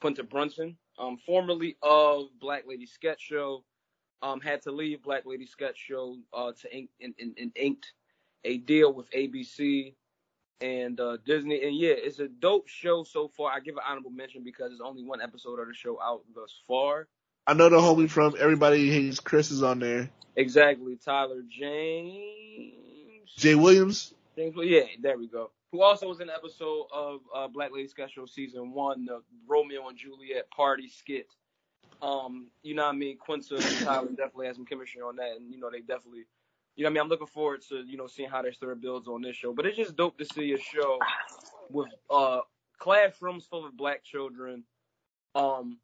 Quinta 0.00 0.24
Brunson, 0.24 0.76
um, 0.98 1.18
formerly 1.26 1.76
of 1.82 2.26
Black 2.40 2.64
Lady 2.66 2.86
Sketch 2.86 3.20
Show, 3.22 3.64
um, 4.22 4.40
had 4.40 4.62
to 4.62 4.72
leave 4.72 5.02
Black 5.02 5.24
Lady 5.26 5.46
Sketch 5.46 5.78
Show 5.78 6.18
uh, 6.32 6.52
to 6.60 6.76
ink 6.76 6.90
in, 7.00 7.14
in, 7.18 7.34
in 7.36 7.52
inked 7.56 7.92
a 8.44 8.58
deal 8.58 8.92
with 8.92 9.10
ABC 9.12 9.94
and 10.60 11.00
uh, 11.00 11.16
Disney, 11.24 11.62
and 11.62 11.76
yeah, 11.76 11.94
it's 11.96 12.18
a 12.18 12.28
dope 12.28 12.68
show 12.68 13.02
so 13.02 13.28
far. 13.28 13.50
I 13.50 13.60
give 13.60 13.76
an 13.76 13.82
honorable 13.86 14.10
mention 14.10 14.44
because 14.44 14.70
there's 14.70 14.80
only 14.80 15.02
one 15.02 15.20
episode 15.20 15.58
of 15.58 15.66
the 15.66 15.74
show 15.74 16.00
out 16.02 16.22
thus 16.34 16.54
far. 16.66 17.08
I 17.46 17.54
know 17.54 17.68
the 17.68 17.78
homie 17.78 18.10
from 18.10 18.34
Everybody 18.38 18.90
Hates 18.90 19.20
Chris 19.20 19.50
is 19.50 19.62
on 19.62 19.78
there. 19.78 20.10
Exactly, 20.36 20.96
Tyler 21.02 21.42
James. 21.48 22.74
Jay 23.36 23.54
Williams. 23.54 24.14
James, 24.36 24.54
yeah, 24.62 24.82
there 25.00 25.18
we 25.18 25.28
go. 25.28 25.50
Who 25.72 25.82
also 25.82 26.08
was 26.08 26.20
in 26.20 26.28
an 26.28 26.34
episode 26.36 26.86
of 26.92 27.20
uh, 27.34 27.48
Black 27.48 27.72
Lady 27.72 27.88
Sketch 27.88 28.14
Show 28.14 28.26
season 28.26 28.72
one, 28.72 29.06
the 29.06 29.22
Romeo 29.46 29.88
and 29.88 29.96
Juliet 29.96 30.50
party 30.50 30.88
skit. 30.88 31.28
Um, 32.02 32.48
you 32.62 32.74
know 32.74 32.84
what 32.84 32.94
I 32.94 32.98
mean? 32.98 33.18
Quinta 33.18 33.56
and 33.56 33.78
Tyler 33.80 34.08
definitely 34.08 34.46
had 34.46 34.56
some 34.56 34.66
chemistry 34.66 35.02
on 35.02 35.16
that, 35.16 35.36
and 35.36 35.52
you 35.52 35.60
know 35.60 35.70
they 35.70 35.80
definitely, 35.80 36.24
you 36.76 36.84
know 36.84 36.88
what 36.88 36.90
I 36.90 36.94
mean. 36.94 37.02
I'm 37.02 37.08
looking 37.08 37.26
forward 37.26 37.62
to 37.68 37.82
you 37.86 37.96
know 37.96 38.06
seeing 38.06 38.30
how 38.30 38.42
their 38.42 38.52
story 38.52 38.74
builds 38.76 39.08
on 39.08 39.22
this 39.22 39.36
show. 39.36 39.52
But 39.52 39.66
it's 39.66 39.76
just 39.76 39.96
dope 39.96 40.18
to 40.18 40.24
see 40.24 40.52
a 40.52 40.58
show 40.58 40.98
with 41.70 41.88
uh 42.08 42.40
classrooms 42.78 43.46
full 43.46 43.66
of 43.66 43.76
black 43.76 44.02
children. 44.04 44.64
Um, 45.34 45.78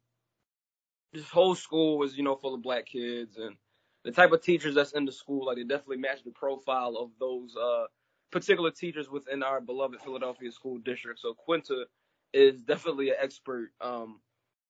this 1.13 1.29
whole 1.29 1.55
school 1.55 1.97
was 1.97 2.17
you 2.17 2.23
know 2.23 2.35
full 2.35 2.55
of 2.55 2.61
black 2.61 2.87
kids, 2.87 3.37
and 3.37 3.55
the 4.03 4.11
type 4.11 4.31
of 4.31 4.41
teachers 4.41 4.75
that's 4.75 4.93
in 4.93 5.05
the 5.05 5.11
school, 5.11 5.45
like 5.45 5.57
they 5.57 5.63
definitely 5.63 5.97
match 5.97 6.23
the 6.23 6.31
profile 6.31 6.95
of 6.97 7.11
those 7.19 7.55
uh 7.55 7.85
particular 8.31 8.71
teachers 8.71 9.09
within 9.09 9.43
our 9.43 9.61
beloved 9.61 10.01
Philadelphia 10.01 10.51
school 10.51 10.77
district. 10.79 11.19
So 11.19 11.33
Quinta 11.33 11.85
is 12.33 12.61
definitely 12.61 13.09
an 13.09 13.15
expert 13.21 13.71
um, 13.81 14.19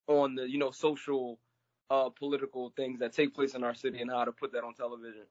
on 0.08 0.36
the 0.36 0.50
you 0.50 0.58
know 0.58 0.72
social, 0.72 1.40
uh, 1.90 2.10
political 2.10 2.72
things 2.76 3.00
that 3.00 3.14
take 3.14 3.34
place 3.34 3.56
in 3.56 3.64
our 3.64 3.76
city 3.76 4.00
and 4.02 4.10
how 4.10 4.26
to 4.26 4.32
put 4.32 4.52
that 4.54 4.64
on 4.64 4.74
television. 4.74 5.24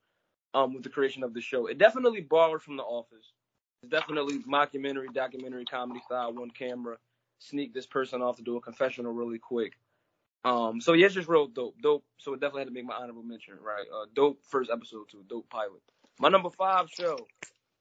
Um, 0.54 0.72
with 0.72 0.84
the 0.84 0.88
creation 0.88 1.22
of 1.22 1.34
the 1.34 1.40
show, 1.42 1.66
it 1.66 1.76
definitely 1.76 2.22
borrowed 2.22 2.62
from 2.62 2.78
The 2.78 2.82
Office. 2.82 3.32
It's 3.82 3.90
definitely 3.90 4.38
mockumentary, 4.38 5.12
documentary, 5.12 5.66
comedy 5.66 6.00
style, 6.06 6.32
one 6.32 6.50
camera. 6.50 6.96
Sneak 7.40 7.74
this 7.74 7.84
person 7.84 8.22
off 8.22 8.36
to 8.36 8.42
do 8.42 8.56
a 8.56 8.60
confessional 8.60 9.12
really 9.12 9.38
quick. 9.38 9.74
Um, 10.44 10.80
so 10.80 10.92
yeah, 10.92 11.06
it's 11.06 11.14
just 11.14 11.28
real 11.28 11.48
dope, 11.48 11.74
dope. 11.82 12.04
So 12.18 12.32
it 12.32 12.40
definitely 12.40 12.60
had 12.60 12.68
to 12.68 12.74
make 12.74 12.84
my 12.86 12.94
honorable 12.94 13.22
mention, 13.24 13.54
right? 13.62 13.84
Uh, 13.92 14.06
dope 14.14 14.38
first 14.48 14.70
episode 14.70 15.08
too, 15.10 15.24
dope 15.28 15.50
pilot. 15.50 15.82
My 16.18 16.28
number 16.28 16.50
five 16.50 16.88
show, 16.88 17.18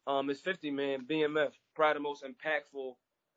um, 0.08 0.30
is 0.30 0.42
50 0.42 0.72
man 0.72 1.06
BMF, 1.06 1.52
probably 1.76 1.94
the 1.94 2.00
most 2.02 2.24
impactful. 2.24 2.96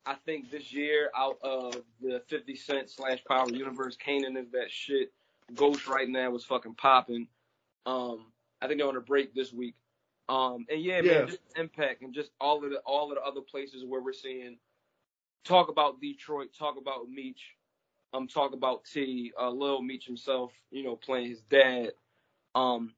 I 0.09 0.17
think 0.27 0.51
this 0.51 0.73
year 0.73 1.11
out 1.17 1.39
of 1.45 1.77
the 2.03 2.23
50 2.29 2.57
Cent 2.57 2.91
slash 2.91 3.25
Power 3.27 3.51
Universe, 3.51 3.99
Kanan 4.05 4.39
is 4.39 4.51
that 4.53 4.71
shit. 4.73 5.13
Ghost 5.55 5.89
right 5.89 6.09
now 6.09 6.31
was 6.31 6.45
fucking 6.47 6.77
popping. 6.77 7.29
Um, 7.87 8.33
I 8.63 8.69
think 8.69 8.81
they're 8.81 8.89
on 8.89 8.97
a 8.97 9.03
break 9.03 9.35
this 9.35 9.53
week. 9.53 9.77
Um, 10.29 10.67
and 10.71 10.83
yeah, 10.83 11.03
Yeah. 11.03 11.21
man, 11.21 11.29
just 11.29 11.41
impact 11.57 12.03
and 12.03 12.15
just 12.15 12.33
all 12.41 12.65
of 12.65 12.71
the 12.71 12.79
all 12.81 13.11
of 13.13 13.17
the 13.19 13.23
other 13.23 13.43
places 13.43 13.85
where 13.87 14.03
we're 14.03 14.15
seeing 14.15 14.59
talk 15.45 15.69
about 15.69 16.01
Detroit, 16.01 16.49
talk 16.59 16.77
about 16.79 17.09
Meech, 17.11 17.57
um, 18.15 18.29
talk 18.29 18.55
about 18.55 18.85
T, 18.87 19.33
uh, 19.41 19.51
Lil 19.51 19.83
Meech 19.83 20.07
himself, 20.07 20.53
you 20.71 20.85
know, 20.85 20.97
playing 20.97 21.31
his 21.31 21.43
dad, 21.43 21.93
um, 22.55 22.95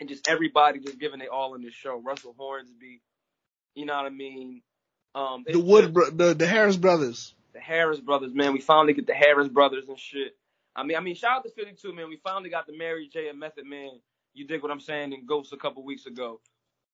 and 0.00 0.08
just 0.08 0.28
everybody 0.28 0.80
just 0.80 0.98
giving 1.00 1.20
it 1.22 1.28
all 1.30 1.54
in 1.56 1.62
this 1.62 1.74
show. 1.74 1.98
Russell 2.00 2.34
Hornsby, 2.38 3.02
you 3.74 3.86
know 3.86 3.96
what 3.96 4.06
I 4.06 4.10
mean? 4.10 4.62
Um, 5.16 5.44
The 5.46 5.58
Wood, 5.60 5.94
bro- 5.94 6.10
the 6.10 6.34
the 6.34 6.46
Harris 6.46 6.76
brothers. 6.76 7.34
the 7.54 7.60
Harris 7.60 8.00
brothers, 8.00 8.34
man. 8.34 8.52
We 8.52 8.60
finally 8.60 8.92
get 8.94 9.06
the 9.08 9.14
Harris 9.14 9.48
brothers 9.48 9.88
and 9.88 9.98
shit. 9.98 10.36
I 10.76 10.84
mean, 10.84 10.96
I 10.96 11.00
mean, 11.00 11.14
shout 11.16 11.38
out 11.38 11.44
to 11.44 11.50
52, 11.50 11.92
man. 11.94 12.08
We 12.10 12.18
finally 12.18 12.50
got 12.50 12.66
the 12.68 12.76
Mary 12.76 13.08
J 13.12 13.28
and 13.30 13.40
Method 13.40 13.64
Man. 13.66 13.90
You 14.34 14.46
dig 14.46 14.62
what 14.62 14.70
I'm 14.70 14.80
saying? 14.80 15.14
In 15.14 15.26
Ghost 15.26 15.52
a 15.54 15.56
couple 15.56 15.82
weeks 15.84 16.06
ago. 16.06 16.40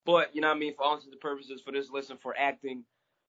But 0.07 0.35
you 0.35 0.40
know 0.40 0.49
what 0.49 0.57
I 0.57 0.61
mean? 0.61 0.74
For 0.74 0.85
all 0.85 0.94
intents 0.94 1.12
and 1.12 1.20
purposes, 1.20 1.61
for 1.61 1.73
this 1.73 1.90
listen, 1.90 2.16
for 2.16 2.35
acting, 2.39 2.85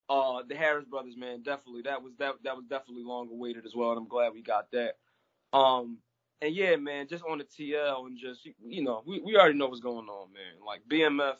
uh, 0.09 0.43
the 0.47 0.55
Harris 0.55 0.85
brothers, 0.85 1.17
man, 1.17 1.41
definitely 1.43 1.81
that 1.83 2.03
was 2.03 2.13
that 2.19 2.35
that 2.43 2.55
was 2.55 2.65
definitely 2.65 3.03
long 3.03 3.29
awaited 3.31 3.65
as 3.65 3.75
well, 3.75 3.89
and 3.91 3.97
I'm 3.99 4.07
glad 4.07 4.33
we 4.33 4.41
got 4.43 4.69
that. 4.71 4.97
Um, 5.57 5.97
and 6.41 6.53
yeah, 6.53 6.75
man, 6.75 7.07
just 7.07 7.23
on 7.23 7.39
the 7.39 7.43
TL 7.45 8.05
and 8.07 8.17
just 8.17 8.47
you 8.63 8.83
know, 8.83 9.01
we 9.07 9.19
we 9.21 9.35
already 9.37 9.57
know 9.57 9.67
what's 9.67 9.81
going 9.81 10.07
on, 10.07 10.33
man. 10.33 10.65
Like 10.65 10.81
BMF, 10.89 11.35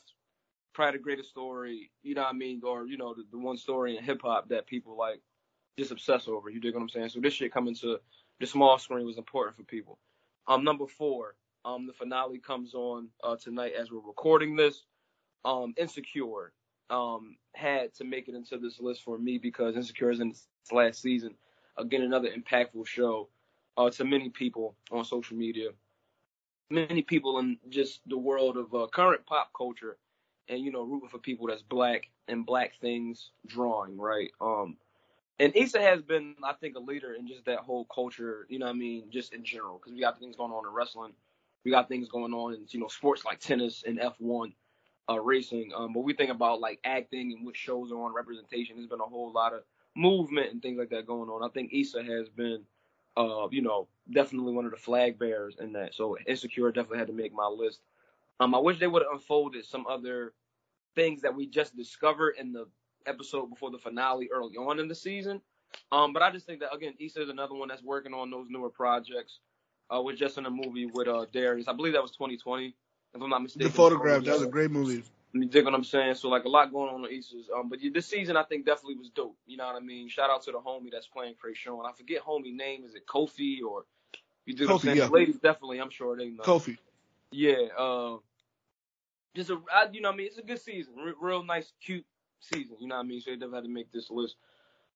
probably 0.73 0.97
the 0.97 1.03
greatest 1.03 1.29
story, 1.29 1.91
you 2.01 2.15
know 2.15 2.23
what 2.23 2.33
I 2.33 2.37
mean, 2.37 2.61
or 2.63 2.85
you 2.85 2.97
know, 2.97 3.13
the, 3.13 3.23
the 3.31 3.37
one 3.37 3.57
story 3.57 3.97
in 3.97 4.03
hip 4.03 4.21
hop 4.23 4.49
that 4.49 4.67
people 4.67 4.97
like 4.97 5.21
just 5.77 5.91
obsess 5.91 6.27
over. 6.27 6.49
You 6.49 6.59
dig 6.59 6.73
what 6.73 6.81
I'm 6.81 6.89
saying? 6.89 7.09
So 7.09 7.19
this 7.19 7.33
shit 7.33 7.53
coming 7.53 7.75
to 7.75 7.99
the 8.39 8.45
small 8.45 8.77
screen 8.77 9.05
was 9.05 9.17
important 9.17 9.55
for 9.55 9.63
people. 9.63 9.99
Um, 10.47 10.63
number 10.63 10.87
four, 10.87 11.35
um, 11.65 11.87
the 11.87 11.93
finale 11.93 12.39
comes 12.39 12.73
on 12.73 13.07
uh, 13.23 13.35
tonight 13.37 13.73
as 13.79 13.91
we're 13.91 13.99
recording 13.99 14.55
this. 14.55 14.83
Um, 15.45 15.73
Insecure 15.77 16.53
um 16.89 17.37
had 17.55 17.93
to 17.95 18.03
make 18.03 18.27
it 18.27 18.35
into 18.35 18.57
this 18.57 18.79
list 18.79 19.03
for 19.03 19.17
me 19.17 19.37
because 19.37 19.75
Insecure 19.75 20.11
is 20.11 20.19
in 20.19 20.31
its 20.31 20.47
last 20.71 21.01
season. 21.01 21.35
Again, 21.77 22.01
another 22.01 22.29
impactful 22.29 22.85
show 22.85 23.29
uh, 23.77 23.89
to 23.91 24.03
many 24.03 24.29
people 24.29 24.75
on 24.91 25.03
social 25.05 25.37
media, 25.37 25.69
many 26.69 27.01
people 27.01 27.39
in 27.39 27.57
just 27.69 28.01
the 28.07 28.17
world 28.17 28.57
of 28.57 28.73
uh, 28.73 28.87
current 28.87 29.25
pop 29.25 29.51
culture, 29.55 29.97
and 30.49 30.59
you 30.59 30.71
know, 30.71 30.83
rooting 30.83 31.09
for 31.09 31.19
people 31.19 31.47
that's 31.47 31.61
black 31.61 32.09
and 32.27 32.45
black 32.45 32.73
things 32.81 33.31
drawing 33.47 33.97
right. 33.97 34.31
Um, 34.41 34.77
and 35.39 35.55
Issa 35.55 35.81
has 35.81 36.01
been, 36.01 36.35
I 36.43 36.53
think, 36.53 36.75
a 36.75 36.79
leader 36.79 37.13
in 37.13 37.27
just 37.27 37.45
that 37.45 37.59
whole 37.59 37.85
culture. 37.85 38.45
You 38.49 38.59
know, 38.59 38.67
I 38.67 38.73
mean, 38.73 39.05
just 39.09 39.33
in 39.33 39.43
general, 39.43 39.77
because 39.79 39.93
we 39.93 39.99
got 39.99 40.19
things 40.19 40.35
going 40.35 40.51
on 40.51 40.65
in 40.65 40.73
wrestling, 40.73 41.13
we 41.65 41.71
got 41.71 41.87
things 41.87 42.07
going 42.07 42.33
on 42.33 42.53
in 42.53 42.65
you 42.69 42.79
know 42.79 42.87
sports 42.87 43.25
like 43.25 43.39
tennis 43.39 43.83
and 43.85 43.99
F1 43.99 44.53
uh, 45.09 45.19
racing. 45.19 45.71
Um, 45.75 45.93
but 45.93 46.01
we 46.01 46.13
think 46.13 46.31
about 46.31 46.59
like 46.59 46.79
acting 46.83 47.33
and 47.33 47.45
what 47.45 47.57
shows 47.57 47.91
are 47.91 48.03
on 48.03 48.13
representation. 48.13 48.75
There's 48.75 48.87
been 48.87 48.99
a 48.99 49.05
whole 49.05 49.31
lot 49.31 49.53
of 49.53 49.63
movement 49.95 50.51
and 50.51 50.61
things 50.61 50.77
like 50.77 50.89
that 50.89 51.07
going 51.07 51.29
on. 51.29 51.43
I 51.43 51.51
think 51.51 51.71
Issa 51.73 52.03
has 52.03 52.29
been, 52.29 52.63
uh, 53.17 53.47
you 53.51 53.61
know, 53.61 53.87
definitely 54.11 54.53
one 54.53 54.65
of 54.65 54.71
the 54.71 54.77
flag 54.77 55.19
bearers 55.19 55.55
in 55.59 55.73
that. 55.73 55.93
So 55.93 56.17
Insecure 56.27 56.71
definitely 56.71 56.99
had 56.99 57.07
to 57.07 57.13
make 57.13 57.33
my 57.33 57.47
list. 57.47 57.79
Um, 58.43 58.53
I 58.53 58.59
wish 58.59 58.79
they 58.79 58.87
would 58.87 59.03
have 59.03 59.13
unfolded 59.13 59.65
some 59.65 59.87
other 59.87 60.33
things 60.95 61.21
that 61.21 61.35
we 61.35 61.47
just 61.47 61.75
discovered 61.75 62.35
in 62.39 62.51
the 62.51 62.67
episode 63.05 63.49
before 63.49 63.71
the 63.71 63.77
finale 63.77 64.29
early 64.33 64.57
on 64.57 64.79
in 64.79 64.87
the 64.87 64.95
season. 64.95 65.41
Um, 65.91 66.13
but 66.13 66.21
I 66.21 66.29
just 66.31 66.45
think 66.45 66.59
that 66.59 66.73
again, 66.73 66.93
Issa 66.99 67.23
is 67.23 67.29
another 67.29 67.55
one 67.55 67.69
that's 67.69 67.83
working 67.83 68.13
on 68.13 68.29
those 68.29 68.47
newer 68.49 68.69
projects. 68.69 69.39
Uh, 69.93 70.01
was 70.01 70.17
just 70.17 70.37
in 70.37 70.45
a 70.45 70.49
movie 70.49 70.85
with 70.85 71.07
uh 71.07 71.25
Darius. 71.31 71.67
I 71.67 71.73
believe 71.73 71.93
that 71.93 72.01
was 72.01 72.11
2020, 72.11 72.73
if 73.13 73.21
I'm 73.21 73.29
not 73.29 73.43
mistaken. 73.43 73.67
The 73.67 73.73
photograph. 73.73 74.23
That 74.23 74.33
was 74.33 74.43
a 74.43 74.47
great 74.47 74.71
movie. 74.71 75.03
You 75.33 75.45
dig 75.45 75.65
what 75.65 75.73
I'm 75.73 75.83
saying? 75.83 76.15
So 76.15 76.29
like 76.29 76.45
a 76.45 76.49
lot 76.49 76.71
going 76.71 76.93
on 76.93 77.03
on 77.03 77.11
Easters. 77.11 77.49
Um, 77.55 77.69
but 77.69 77.79
this 77.93 78.07
season 78.07 78.37
I 78.37 78.43
think 78.43 78.65
definitely 78.65 78.95
was 78.95 79.09
dope. 79.09 79.35
You 79.47 79.57
know 79.57 79.65
what 79.65 79.75
I 79.75 79.79
mean? 79.79 80.07
Shout 80.09 80.29
out 80.29 80.43
to 80.43 80.51
the 80.51 80.59
homie 80.59 80.91
that's 80.91 81.07
playing 81.07 81.33
Krayshawn. 81.33 81.85
I 81.87 81.93
forget 81.93 82.21
homie 82.21 82.55
name. 82.55 82.83
Is 82.85 82.93
it 82.93 83.07
Kofi 83.07 83.57
or 83.67 83.85
you 84.45 84.53
dig 84.53 84.67
what 84.67 84.83
I'm 84.83 84.91
Kofi, 84.91 84.95
yeah. 84.95 85.07
Ladies 85.07 85.37
definitely. 85.37 85.79
I'm 85.79 85.89
sure 85.89 86.15
they 86.15 86.29
know. 86.29 86.43
Kofi. 86.43 86.77
Yeah. 87.31 87.67
Uh, 87.77 88.17
just 89.35 89.49
a 89.49 89.59
I, 89.73 89.87
you 89.91 90.01
know 90.01 90.09
what 90.09 90.15
I 90.15 90.17
mean? 90.17 90.27
It's 90.27 90.37
a 90.37 90.43
good 90.43 90.61
season. 90.61 90.93
Re- 90.95 91.13
real 91.19 91.43
nice, 91.43 91.71
cute 91.83 92.05
season. 92.39 92.77
You 92.79 92.87
know 92.87 92.95
what 92.95 93.05
I 93.05 93.07
mean? 93.07 93.21
So 93.21 93.31
they 93.31 93.35
definitely 93.35 93.57
had 93.57 93.63
to 93.65 93.69
make 93.73 93.91
this 93.91 94.09
list. 94.09 94.35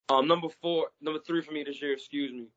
Um, 0.10 0.28
number 0.28 0.48
four, 0.62 0.88
number 1.02 1.20
three 1.20 1.42
for 1.42 1.52
me 1.52 1.64
this 1.64 1.82
year. 1.82 1.94
Excuse 1.94 2.32
me. 2.32 2.48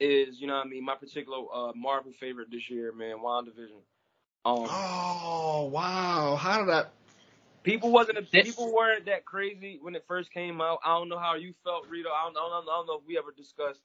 Is 0.00 0.40
you 0.40 0.46
know 0.46 0.54
what 0.56 0.66
I 0.66 0.68
mean? 0.68 0.84
My 0.84 0.94
particular 0.94 1.38
uh 1.54 1.72
Marvel 1.74 2.12
favorite 2.18 2.48
this 2.50 2.70
year, 2.70 2.92
man. 2.92 3.16
WandaVision. 3.24 3.80
Um, 4.44 4.66
Oh 4.70 5.70
wow! 5.72 6.36
How 6.36 6.60
did 6.64 6.70
I? 6.72 6.84
People 7.62 7.90
wasn't 7.92 8.18
This- 8.32 8.46
people 8.46 8.74
weren't 8.74 9.04
that 9.06 9.26
crazy 9.26 9.78
when 9.82 9.94
it 9.94 10.04
first 10.08 10.32
came 10.32 10.60
out. 10.62 10.78
I 10.84 10.96
don't 10.98 11.10
know 11.10 11.18
how 11.18 11.34
you 11.34 11.52
felt, 11.62 11.86
Rito. 11.90 12.08
I 12.08 12.24
don't, 12.24 12.36
I 12.36 12.40
don't, 12.48 12.62
I 12.62 12.76
don't 12.78 12.86
know 12.86 12.94
if 12.94 13.06
we 13.06 13.18
ever 13.18 13.32
discussed 13.36 13.80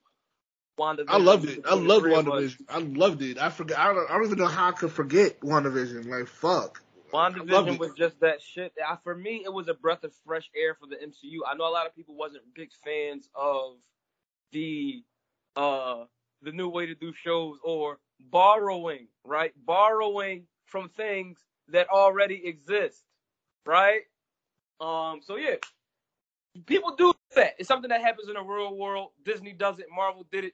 WandaVision. 0.79 1.05
I 1.09 1.17
loved 1.17 1.45
it. 1.49 1.49
I 1.65 1.75
between 1.75 1.83
the 1.83 1.93
loved 1.93 2.03
three 2.03 2.15
of. 2.15 2.25
WandaVision. 2.25 2.61
I 2.69 2.77
loved 2.79 3.21
it. 3.21 3.37
I 3.37 3.49
forgot. 3.49 3.77
I 3.79 3.93
don't, 3.93 4.09
I 4.09 4.13
don't 4.13 4.25
even 4.27 4.37
know 4.37 4.47
how 4.47 4.69
I 4.69 4.71
could 4.71 4.91
forget 4.93 5.41
WandaVision. 5.41 6.07
Like 6.07 6.27
fuck. 6.27 6.81
WandaVision 7.15 7.79
was 7.79 7.93
just 7.93 8.19
that 8.19 8.41
shit. 8.41 8.73
I, 8.85 8.97
for 9.03 9.15
me, 9.15 9.41
it 9.45 9.53
was 9.53 9.67
a 9.67 9.73
breath 9.73 10.03
of 10.03 10.13
fresh 10.25 10.49
air 10.55 10.75
for 10.75 10.87
the 10.87 10.95
MCU. 10.95 11.39
I 11.47 11.55
know 11.55 11.67
a 11.67 11.71
lot 11.71 11.85
of 11.85 11.95
people 11.95 12.15
wasn't 12.15 12.43
big 12.53 12.69
fans 12.83 13.29
of 13.35 13.77
the 14.51 15.03
uh 15.55 16.03
the 16.41 16.51
new 16.51 16.69
way 16.69 16.85
to 16.85 16.95
do 16.95 17.13
shows 17.13 17.57
or 17.63 17.99
borrowing, 18.19 19.07
right? 19.23 19.53
Borrowing 19.65 20.45
from 20.65 20.89
things 20.89 21.39
that 21.69 21.89
already 21.89 22.45
exist, 22.45 23.03
right? 23.65 24.01
Um, 24.79 25.21
so 25.23 25.37
yeah, 25.37 25.55
people 26.65 26.95
do 26.95 27.13
that. 27.35 27.53
It's 27.57 27.67
something 27.67 27.89
that 27.89 28.01
happens 28.01 28.27
in 28.27 28.35
the 28.35 28.41
real 28.41 28.75
world. 28.75 29.11
Disney 29.23 29.53
does 29.53 29.79
it. 29.79 29.87
Marvel 29.93 30.25
did 30.31 30.45
it. 30.45 30.53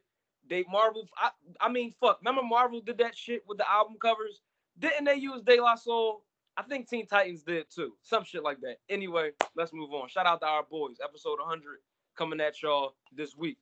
They 0.49 0.63
Marvel. 0.71 1.07
I, 1.17 1.29
I 1.59 1.71
mean, 1.71 1.93
fuck. 1.99 2.19
Remember 2.21 2.43
Marvel 2.43 2.81
did 2.81 2.99
that 2.99 3.17
shit 3.17 3.43
with 3.47 3.57
the 3.57 3.69
album 3.69 3.95
covers? 4.01 4.41
Didn't 4.79 5.05
they 5.05 5.15
use 5.15 5.41
De 5.41 5.59
La 5.59 5.75
Soul? 5.75 6.23
I 6.57 6.63
think 6.63 6.89
Teen 6.89 7.07
Titans 7.07 7.43
did 7.43 7.65
too. 7.73 7.93
Some 8.01 8.23
shit 8.23 8.43
like 8.43 8.59
that. 8.61 8.77
Anyway, 8.89 9.31
let's 9.55 9.73
move 9.73 9.93
on. 9.93 10.09
Shout 10.09 10.25
out 10.25 10.41
to 10.41 10.47
our 10.47 10.63
boys. 10.63 10.97
Episode 11.03 11.39
100 11.39 11.79
coming 12.17 12.41
at 12.41 12.61
y'all 12.61 12.95
this 13.15 13.35
week. 13.35 13.57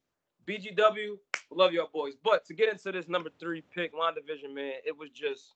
BGW, 0.47 1.17
love 1.51 1.73
y'all 1.73 1.89
boys. 1.93 2.13
But 2.23 2.45
to 2.45 2.53
get 2.53 2.71
into 2.71 2.91
this 2.91 3.07
number 3.07 3.29
three 3.39 3.61
pick, 3.73 3.93
WandaVision, 3.93 4.53
man, 4.53 4.73
it 4.85 4.97
was 4.97 5.09
just 5.11 5.55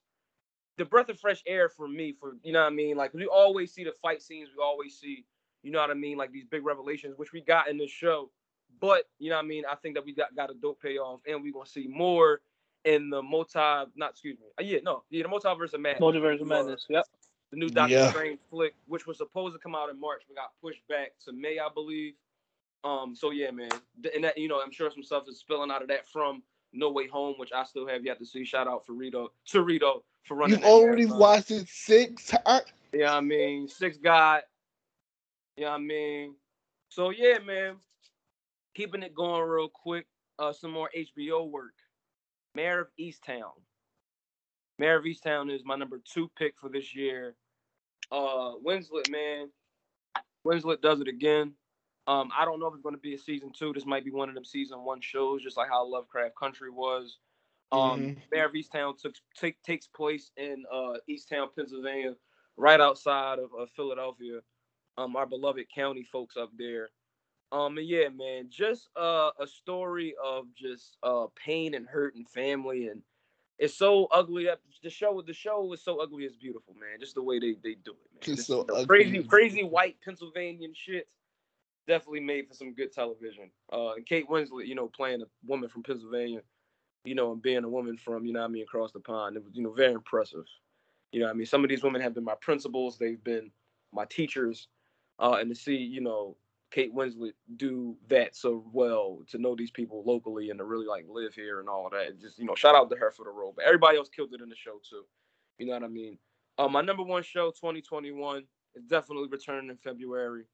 the 0.76 0.84
breath 0.84 1.08
of 1.08 1.18
fresh 1.18 1.42
air 1.46 1.68
for 1.68 1.88
me. 1.88 2.14
For 2.18 2.36
you 2.42 2.52
know 2.52 2.62
what 2.62 2.72
I 2.72 2.74
mean? 2.74 2.96
Like 2.96 3.12
we 3.14 3.26
always 3.26 3.72
see 3.72 3.84
the 3.84 3.92
fight 4.00 4.22
scenes, 4.22 4.50
we 4.56 4.62
always 4.62 4.96
see, 4.98 5.24
you 5.62 5.72
know 5.72 5.80
what 5.80 5.90
I 5.90 5.94
mean, 5.94 6.16
like 6.16 6.30
these 6.30 6.44
big 6.44 6.64
revelations, 6.64 7.14
which 7.16 7.32
we 7.32 7.40
got 7.40 7.68
in 7.68 7.78
this 7.78 7.90
show. 7.90 8.30
But 8.80 9.04
you 9.18 9.30
know 9.30 9.36
what 9.36 9.44
I 9.44 9.48
mean? 9.48 9.64
I 9.70 9.74
think 9.76 9.96
that 9.96 10.04
we 10.04 10.14
got, 10.14 10.34
got 10.36 10.50
a 10.50 10.54
dope 10.54 10.80
payoff, 10.80 11.20
and 11.26 11.42
we're 11.42 11.52
gonna 11.52 11.66
see 11.66 11.88
more 11.88 12.40
in 12.84 13.10
the 13.10 13.22
multi. 13.22 13.58
Not 13.96 14.10
excuse 14.10 14.38
me. 14.38 14.46
Uh, 14.58 14.64
yeah, 14.64 14.78
no, 14.82 15.02
yeah, 15.10 15.22
the 15.24 15.28
multiverse 15.28 15.72
of 15.72 15.80
madness. 15.80 16.00
Multiverse 16.00 16.40
of 16.40 16.46
Madness. 16.46 16.86
Yep. 16.88 17.04
The 17.54 17.60
new 17.60 17.68
Doctor 17.68 17.94
Yeah. 17.94 18.10
Strange 18.10 18.40
flick, 18.50 18.74
which 18.86 19.06
was 19.06 19.16
supposed 19.16 19.54
to 19.54 19.60
come 19.60 19.76
out 19.76 19.88
in 19.88 20.00
March, 20.00 20.22
but 20.26 20.34
got 20.34 20.50
pushed 20.60 20.86
back 20.88 21.12
to 21.24 21.32
May, 21.32 21.60
I 21.60 21.68
believe. 21.72 22.14
Um, 22.82 23.14
so 23.14 23.30
yeah, 23.30 23.52
man, 23.52 23.70
and 24.12 24.24
that 24.24 24.36
you 24.36 24.48
know, 24.48 24.60
I'm 24.60 24.72
sure 24.72 24.90
some 24.90 25.04
stuff 25.04 25.28
is 25.28 25.38
spilling 25.38 25.70
out 25.70 25.80
of 25.80 25.86
that 25.88 26.08
from 26.08 26.42
No 26.72 26.90
Way 26.90 27.06
Home, 27.06 27.36
which 27.38 27.52
I 27.52 27.62
still 27.62 27.86
have 27.86 28.04
yet 28.04 28.18
to 28.18 28.26
see. 28.26 28.44
Shout 28.44 28.66
out 28.66 28.84
for 28.84 28.92
Rito, 28.92 29.30
to 29.50 29.62
Rito 29.62 30.02
for 30.24 30.36
running. 30.36 30.58
You've 30.58 30.66
already 30.66 31.02
marathon. 31.04 31.18
watched 31.18 31.50
it 31.52 31.68
six 31.68 32.26
times. 32.26 32.64
You 32.92 33.04
what 33.04 33.12
I 33.12 33.20
mean? 33.20 33.68
Six 33.68 33.98
God. 33.98 34.42
You 35.56 35.64
know 35.64 35.70
what 35.70 35.76
I 35.76 35.82
mean? 35.82 36.34
So 36.88 37.10
yeah, 37.10 37.38
man. 37.38 37.76
Keeping 38.74 39.04
it 39.04 39.14
going 39.14 39.48
real 39.48 39.68
quick. 39.68 40.06
Uh 40.40 40.52
some 40.52 40.72
more 40.72 40.90
HBO 40.94 41.48
work. 41.48 41.74
Mayor 42.56 42.80
of 42.80 42.88
Easttown. 43.00 43.52
Mayor 44.78 44.98
of 44.98 45.04
Easttown 45.04 45.54
is 45.54 45.62
my 45.64 45.76
number 45.76 46.00
two 46.04 46.28
pick 46.36 46.54
for 46.58 46.68
this 46.68 46.94
year. 46.96 47.36
Uh 48.10 48.54
Winslet, 48.64 49.06
man. 49.08 49.50
Winslet 50.46 50.80
does 50.82 51.00
it 51.00 51.08
again. 51.08 51.54
Um, 52.06 52.30
I 52.36 52.44
don't 52.44 52.60
know 52.60 52.66
if 52.66 52.74
it's 52.74 52.82
going 52.82 52.94
to 52.94 53.00
be 53.00 53.14
a 53.14 53.18
season 53.18 53.50
two. 53.52 53.72
This 53.72 53.86
might 53.86 54.04
be 54.04 54.10
one 54.10 54.28
of 54.28 54.34
them 54.34 54.44
season 54.44 54.84
one 54.84 55.00
shows, 55.00 55.42
just 55.42 55.56
like 55.56 55.70
how 55.70 55.86
Lovecraft 55.86 56.36
Country 56.36 56.70
was. 56.70 57.18
Um, 57.72 58.00
Mhm. 58.02 58.22
Mayor 58.30 58.44
of 58.46 58.52
Easttown 58.52 58.96
took, 58.98 59.14
take, 59.34 59.62
takes 59.62 59.86
place 59.86 60.30
in 60.36 60.64
uh, 60.70 60.98
Easttown, 61.08 61.54
Pennsylvania, 61.54 62.14
right 62.56 62.80
outside 62.80 63.38
of, 63.38 63.54
of 63.54 63.70
Philadelphia. 63.70 64.40
Um, 64.98 65.16
our 65.16 65.26
beloved 65.26 65.66
county 65.74 66.04
folks 66.04 66.36
up 66.36 66.50
there. 66.56 66.90
Um, 67.52 67.78
and 67.78 67.86
yeah, 67.86 68.08
man, 68.10 68.50
just 68.50 68.90
uh, 68.96 69.30
a 69.40 69.46
story 69.46 70.14
of 70.22 70.46
just 70.54 70.98
uh, 71.02 71.26
pain 71.36 71.74
and 71.74 71.86
hurt 71.86 72.14
and 72.16 72.28
family, 72.28 72.88
and 72.88 73.02
it's 73.58 73.76
so 73.76 74.06
ugly. 74.10 74.44
That 74.44 74.60
the 74.82 74.90
show, 74.90 75.22
the 75.24 75.32
show 75.32 75.72
is 75.72 75.82
so 75.82 76.00
ugly. 76.00 76.24
It's 76.24 76.36
beautiful, 76.36 76.74
man. 76.74 77.00
Just 77.00 77.14
the 77.14 77.22
way 77.22 77.38
they, 77.38 77.56
they 77.62 77.76
do 77.84 77.92
it, 77.92 78.26
man. 78.26 78.34
It's 78.34 78.46
so 78.46 78.66
you 78.68 78.74
know, 78.74 78.86
crazy, 78.86 79.22
crazy 79.22 79.62
white 79.62 79.96
Pennsylvanian 80.04 80.72
shit. 80.74 81.08
Definitely 81.86 82.20
made 82.20 82.48
for 82.48 82.54
some 82.54 82.72
good 82.72 82.92
television. 82.92 83.50
Uh, 83.72 83.92
and 83.92 84.06
Kate 84.06 84.28
Winslet, 84.28 84.66
you 84.66 84.74
know, 84.74 84.88
playing 84.88 85.20
a 85.20 85.26
woman 85.46 85.68
from 85.68 85.82
Pennsylvania, 85.82 86.40
you 87.04 87.14
know, 87.14 87.32
and 87.32 87.42
being 87.42 87.62
a 87.62 87.68
woman 87.68 87.98
from, 87.98 88.24
you 88.24 88.32
know, 88.32 88.40
what 88.40 88.46
I 88.46 88.52
mean, 88.52 88.62
across 88.62 88.92
the 88.92 89.00
pond, 89.00 89.36
it 89.36 89.44
was, 89.44 89.52
you 89.54 89.62
know, 89.62 89.72
very 89.72 89.92
impressive. 89.92 90.44
You 91.12 91.20
know, 91.20 91.26
what 91.26 91.32
I 91.32 91.36
mean, 91.36 91.46
some 91.46 91.62
of 91.62 91.68
these 91.68 91.82
women 91.82 92.00
have 92.00 92.14
been 92.14 92.24
my 92.24 92.36
principals. 92.40 92.96
They've 92.96 93.22
been 93.22 93.50
my 93.92 94.06
teachers, 94.06 94.68
uh, 95.18 95.36
and 95.38 95.50
to 95.50 95.54
see, 95.54 95.76
you 95.76 96.00
know, 96.00 96.36
Kate 96.74 96.92
Winslet 96.92 97.34
do 97.56 97.96
that 98.08 98.34
so 98.34 98.64
well, 98.72 99.20
to 99.28 99.38
know 99.38 99.54
these 99.54 99.70
people 99.70 100.02
locally 100.04 100.50
and 100.50 100.58
to 100.58 100.64
really 100.64 100.86
like 100.86 101.06
live 101.08 101.32
here 101.32 101.60
and 101.60 101.68
all 101.68 101.88
that. 101.90 102.20
Just 102.20 102.36
you 102.36 102.44
know, 102.44 102.56
shout 102.56 102.74
out 102.74 102.90
to 102.90 102.96
her 102.96 103.12
for 103.12 103.24
the 103.24 103.30
role. 103.30 103.52
But 103.54 103.64
everybody 103.64 103.96
else 103.96 104.08
killed 104.08 104.34
it 104.34 104.40
in 104.40 104.48
the 104.48 104.56
show 104.56 104.80
too. 104.88 105.04
You 105.58 105.66
know 105.66 105.74
what 105.74 105.84
I 105.84 105.88
mean? 105.88 106.18
Uh, 106.58 106.66
my 106.66 106.80
number 106.80 107.04
one 107.04 107.22
show, 107.22 107.50
2021, 107.50 108.42
is 108.74 108.82
definitely 108.84 109.28
returning 109.28 109.70
in 109.70 109.76
February. 109.76 110.46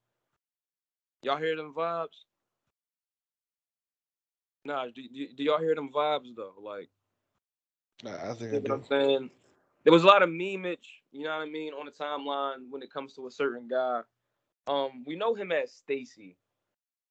Y'all 1.22 1.38
hear 1.38 1.56
them 1.56 1.72
vibes? 1.74 2.24
Nah, 4.66 4.86
do, 4.94 5.02
do, 5.14 5.26
do 5.34 5.42
y'all 5.42 5.58
hear 5.58 5.74
them 5.74 5.90
vibes 5.90 6.36
though? 6.36 6.52
Like, 6.62 6.90
Nah, 8.04 8.30
I 8.30 8.34
think 8.34 8.52
you 8.52 8.58
I 8.58 8.60
know 8.60 8.60
what 8.60 8.72
I'm 8.72 8.84
saying? 8.84 9.30
There 9.84 9.92
was 9.92 10.04
a 10.04 10.06
lot 10.06 10.22
of 10.22 10.28
memeage, 10.28 11.00
you 11.12 11.24
know 11.24 11.30
what 11.30 11.48
I 11.48 11.50
mean, 11.50 11.72
on 11.72 11.86
the 11.86 11.92
timeline 11.92 12.68
when 12.68 12.82
it 12.82 12.92
comes 12.92 13.14
to 13.14 13.26
a 13.26 13.30
certain 13.30 13.66
guy. 13.68 14.02
Um, 14.70 15.02
we 15.04 15.16
know 15.16 15.34
him 15.34 15.50
as 15.50 15.72
Stacy. 15.72 16.36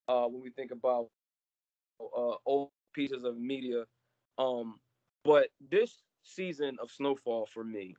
Uh, 0.07 0.26
when 0.27 0.41
we 0.41 0.49
think 0.49 0.72
about 0.72 1.10
uh 1.99 2.36
old 2.45 2.69
pieces 2.94 3.26
of 3.26 3.38
media, 3.38 3.84
um, 4.38 4.80
but 5.26 5.49
this 5.69 5.98
season 6.23 6.77
of 6.81 6.90
Snowfall 6.90 7.48
for 7.53 7.64
me 7.64 7.95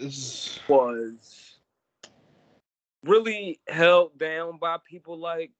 It's, 0.00 0.60
was 0.68 1.58
really 3.04 3.60
held 3.68 4.18
down 4.18 4.58
by 4.58 4.76
people 4.88 5.18
like 5.18 5.52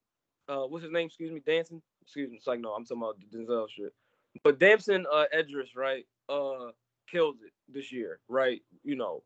uh 0.49 0.65
what's 0.65 0.83
his 0.83 0.93
name? 0.93 1.07
Excuse 1.07 1.33
me, 1.33 1.41
Dancing. 1.47 1.81
Excuse 2.03 2.31
me. 2.31 2.37
It's 2.37 2.47
like 2.47 2.61
no, 2.61 2.73
I'm 2.73 2.85
talking 2.85 3.03
about 3.03 3.17
Denzel 3.33 3.69
shit. 3.71 3.95
But 4.43 4.59
Damson 4.59 5.07
uh 5.13 5.25
Idris, 5.33 5.77
right, 5.77 6.05
uh 6.29 6.73
killed 7.11 7.37
it 7.47 7.53
this 7.73 7.93
year, 7.93 8.19
right? 8.29 8.61
You 8.83 8.97
know, 8.97 9.23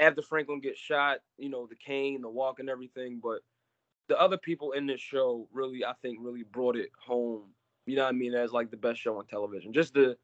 after 0.00 0.22
Franklin 0.22 0.60
gets 0.60 0.78
shot, 0.78 1.18
you 1.38 1.48
know, 1.48 1.66
the 1.66 1.76
cane, 1.76 2.20
the 2.22 2.28
walk 2.28 2.60
and 2.60 2.68
everything, 2.68 3.20
but 3.22 3.40
the 4.08 4.20
other 4.20 4.36
people 4.36 4.72
in 4.72 4.86
this 4.86 5.00
show 5.00 5.48
really, 5.52 5.84
I 5.84 5.92
think, 6.02 6.18
really 6.20 6.42
brought 6.44 6.76
it 6.76 6.90
home. 6.98 7.42
You 7.86 7.96
know 7.96 8.02
what 8.04 8.10
I 8.10 8.12
mean? 8.12 8.34
As 8.34 8.52
like 8.52 8.70
the 8.70 8.76
best 8.76 9.00
show 9.00 9.18
on 9.18 9.26
television. 9.26 9.72
Just 9.72 9.94
the 9.94 10.16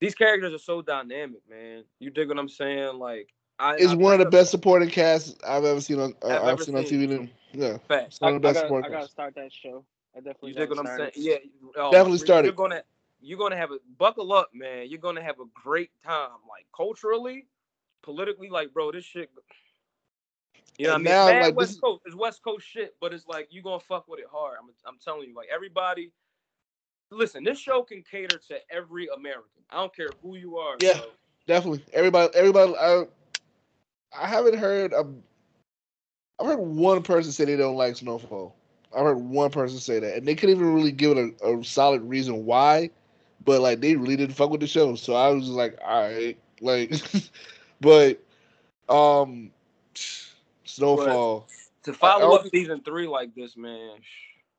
these 0.00 0.14
characters 0.14 0.54
are 0.54 0.58
so 0.58 0.80
dynamic, 0.80 1.40
man. 1.50 1.84
You 1.98 2.10
dig 2.10 2.28
what 2.28 2.38
I'm 2.38 2.48
saying? 2.48 2.98
Like 2.98 3.32
I 3.58 3.74
it's 3.74 3.92
I 3.92 3.94
one 3.96 4.12
of 4.14 4.20
the 4.20 4.26
up 4.26 4.32
best 4.32 4.50
supporting 4.50 4.88
casts 4.88 5.34
I've 5.46 5.64
ever 5.64 5.80
seen 5.80 5.98
on. 6.00 6.14
Uh, 6.22 6.28
I've 6.28 6.42
I've, 6.42 6.48
ever 6.50 6.64
seen 6.64 6.76
on. 6.76 6.84
TV. 6.84 7.28
Yeah, 7.52 7.78
facts. 7.88 8.20
one 8.20 8.32
I, 8.34 8.36
of 8.36 8.42
the 8.42 8.48
I 8.48 8.52
best 8.52 8.68
gotta, 8.68 8.86
I 8.86 8.88
gotta 8.90 9.08
start 9.08 9.34
that 9.34 9.52
show. 9.52 9.84
I 10.14 10.20
definitely 10.20 10.50
You 10.50 10.54
dig 10.56 10.68
what 10.70 10.76
gotta 10.76 10.88
I'm 10.90 10.94
start 10.96 11.14
saying? 11.14 11.26
it. 11.42 11.50
Yeah, 11.76 11.82
uh, 11.82 11.90
Definitely 11.90 12.10
you're- 12.12 12.26
start 12.26 12.44
You're 12.44 12.52
it. 12.54 12.56
gonna 12.56 12.82
you're 13.20 13.38
gonna 13.38 13.56
have 13.56 13.72
a 13.72 13.78
buckle 13.98 14.32
up, 14.32 14.50
man. 14.54 14.86
You're 14.88 15.00
gonna 15.00 15.22
have 15.22 15.40
a 15.40 15.44
great 15.54 15.90
time, 16.04 16.30
like 16.48 16.66
culturally, 16.76 17.46
politically. 18.02 18.48
Like, 18.50 18.72
bro, 18.72 18.92
this 18.92 19.04
shit. 19.04 19.30
You 20.78 20.86
know 20.88 20.94
And 20.94 21.04
what 21.04 21.12
I 21.12 21.26
mean? 21.26 21.40
now, 21.40 21.46
like, 21.46 21.56
West 21.56 21.70
this- 21.72 21.80
Coast, 21.80 22.02
it's 22.06 22.14
West 22.14 22.42
Coast 22.42 22.66
shit, 22.66 22.94
but 23.00 23.12
it's 23.12 23.26
like 23.26 23.48
you 23.50 23.62
gonna 23.62 23.80
fuck 23.80 24.06
with 24.08 24.20
it 24.20 24.26
hard. 24.30 24.56
I'm, 24.60 24.68
I'm 24.86 24.98
telling 25.04 25.28
you, 25.28 25.34
like 25.34 25.48
everybody. 25.52 26.12
Listen, 27.10 27.42
this 27.42 27.58
show 27.58 27.82
can 27.82 28.02
cater 28.02 28.38
to 28.48 28.58
every 28.70 29.08
American. 29.16 29.62
I 29.70 29.76
don't 29.76 29.94
care 29.96 30.10
who 30.22 30.36
you 30.36 30.58
are. 30.58 30.76
Yeah. 30.80 30.98
bro. 30.98 31.06
Definitely, 31.46 31.84
everybody, 31.94 32.34
everybody. 32.34 32.74
I, 32.76 33.04
I 34.14 34.26
haven't 34.26 34.58
heard. 34.58 34.92
A, 34.92 35.06
I've 36.38 36.46
heard 36.46 36.58
one 36.58 37.02
person 37.02 37.32
say 37.32 37.46
they 37.46 37.56
don't 37.56 37.76
like 37.76 37.96
Snowfall. 37.96 38.54
I 38.94 39.00
heard 39.00 39.16
one 39.16 39.50
person 39.50 39.78
say 39.78 39.98
that, 39.98 40.16
and 40.18 40.28
they 40.28 40.34
couldn't 40.34 40.56
even 40.56 40.74
really 40.74 40.92
give 40.92 41.16
it 41.16 41.34
a, 41.42 41.56
a 41.58 41.64
solid 41.64 42.02
reason 42.02 42.44
why. 42.44 42.90
But 43.44 43.62
like, 43.62 43.80
they 43.80 43.96
really 43.96 44.16
didn't 44.16 44.36
fuck 44.36 44.50
with 44.50 44.60
the 44.60 44.66
show, 44.66 44.94
so 44.94 45.14
I 45.14 45.30
was 45.30 45.44
just 45.44 45.54
like, 45.56 45.78
all 45.82 46.02
right, 46.02 46.38
like, 46.60 46.90
but, 47.80 48.22
um, 48.88 49.50
Snowfall. 50.64 51.48
To 51.84 51.92
follow 51.92 52.34
up 52.36 52.46
season 52.48 52.82
three 52.82 53.06
like 53.06 53.34
this, 53.34 53.56
man. 53.56 53.98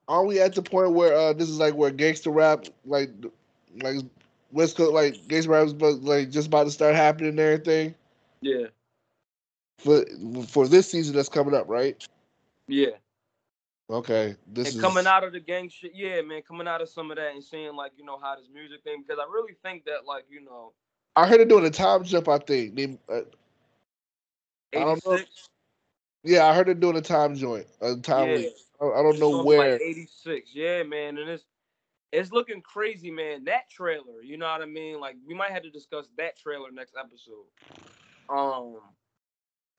Are 0.07 0.25
we 0.25 0.39
at 0.39 0.55
the 0.55 0.63
point 0.63 0.93
where 0.93 1.15
uh 1.15 1.33
this 1.33 1.49
is 1.49 1.59
like 1.59 1.75
where 1.75 1.91
gangster 1.91 2.31
rap 2.31 2.65
like 2.83 3.11
like 3.81 3.97
West 4.51 4.75
Coast 4.75 4.91
like 4.91 5.27
gangster 5.27 5.51
rap 5.51 5.67
is 5.67 5.73
about- 5.73 6.01
like 6.01 6.31
just 6.31 6.47
about 6.47 6.63
to 6.63 6.71
start 6.71 6.95
happening 6.95 7.29
and 7.29 7.39
everything 7.39 7.93
Yeah, 8.41 8.67
for 9.77 10.03
for 10.47 10.67
this 10.67 10.89
season 10.89 11.15
that's 11.15 11.29
coming 11.29 11.53
up, 11.53 11.69
right? 11.69 12.03
yeah. 12.67 12.97
Okay, 13.91 14.35
this 14.47 14.69
and 14.69 14.75
is 14.77 14.81
coming 14.81 15.07
out 15.07 15.23
of 15.23 15.33
the 15.33 15.39
gang 15.39 15.69
shit, 15.69 15.91
yeah, 15.95 16.21
man, 16.21 16.41
coming 16.41 16.67
out 16.67 16.81
of 16.81 16.89
some 16.89 17.09
of 17.11 17.17
that 17.17 17.33
and 17.33 17.43
seeing 17.43 17.75
like 17.75 17.91
you 17.97 18.05
know 18.05 18.19
how 18.19 18.35
this 18.35 18.47
music 18.53 18.83
thing 18.83 19.03
because 19.05 19.19
I 19.19 19.31
really 19.31 19.53
think 19.63 19.85
that 19.85 20.05
like 20.05 20.25
you 20.29 20.43
know, 20.43 20.73
I 21.19 21.27
heard 21.27 21.39
they're 21.39 21.45
doing 21.45 21.65
a 21.65 21.69
time 21.69 22.03
jump. 22.05 22.29
I 22.29 22.37
think 22.37 22.75
they, 22.75 22.97
uh, 23.09 23.21
I 24.73 24.79
don't 24.79 25.05
know. 25.05 25.19
yeah, 26.23 26.45
I 26.45 26.53
heard 26.55 26.67
they're 26.67 26.73
doing 26.73 26.95
a 26.95 27.01
time 27.01 27.35
joint, 27.35 27.67
a 27.81 27.97
time 27.97 28.29
yeah, 28.29 28.35
leap. 28.35 28.53
I, 28.81 28.85
I 28.85 29.01
don't 29.01 29.11
it's 29.11 29.19
know 29.19 29.43
where. 29.43 29.73
like 29.73 29.81
86, 29.81 30.51
yeah, 30.53 30.83
man, 30.83 31.17
and 31.17 31.29
it's 31.29 31.43
it's 32.13 32.31
looking 32.31 32.61
crazy, 32.61 33.11
man. 33.11 33.43
That 33.43 33.69
trailer, 33.69 34.21
you 34.23 34.37
know 34.37 34.47
what 34.47 34.61
I 34.61 34.65
mean? 34.65 35.01
Like 35.01 35.17
we 35.27 35.33
might 35.33 35.51
have 35.51 35.63
to 35.63 35.69
discuss 35.69 36.07
that 36.17 36.37
trailer 36.37 36.71
next 36.71 36.95
episode. 36.97 37.45
Um. 38.29 38.79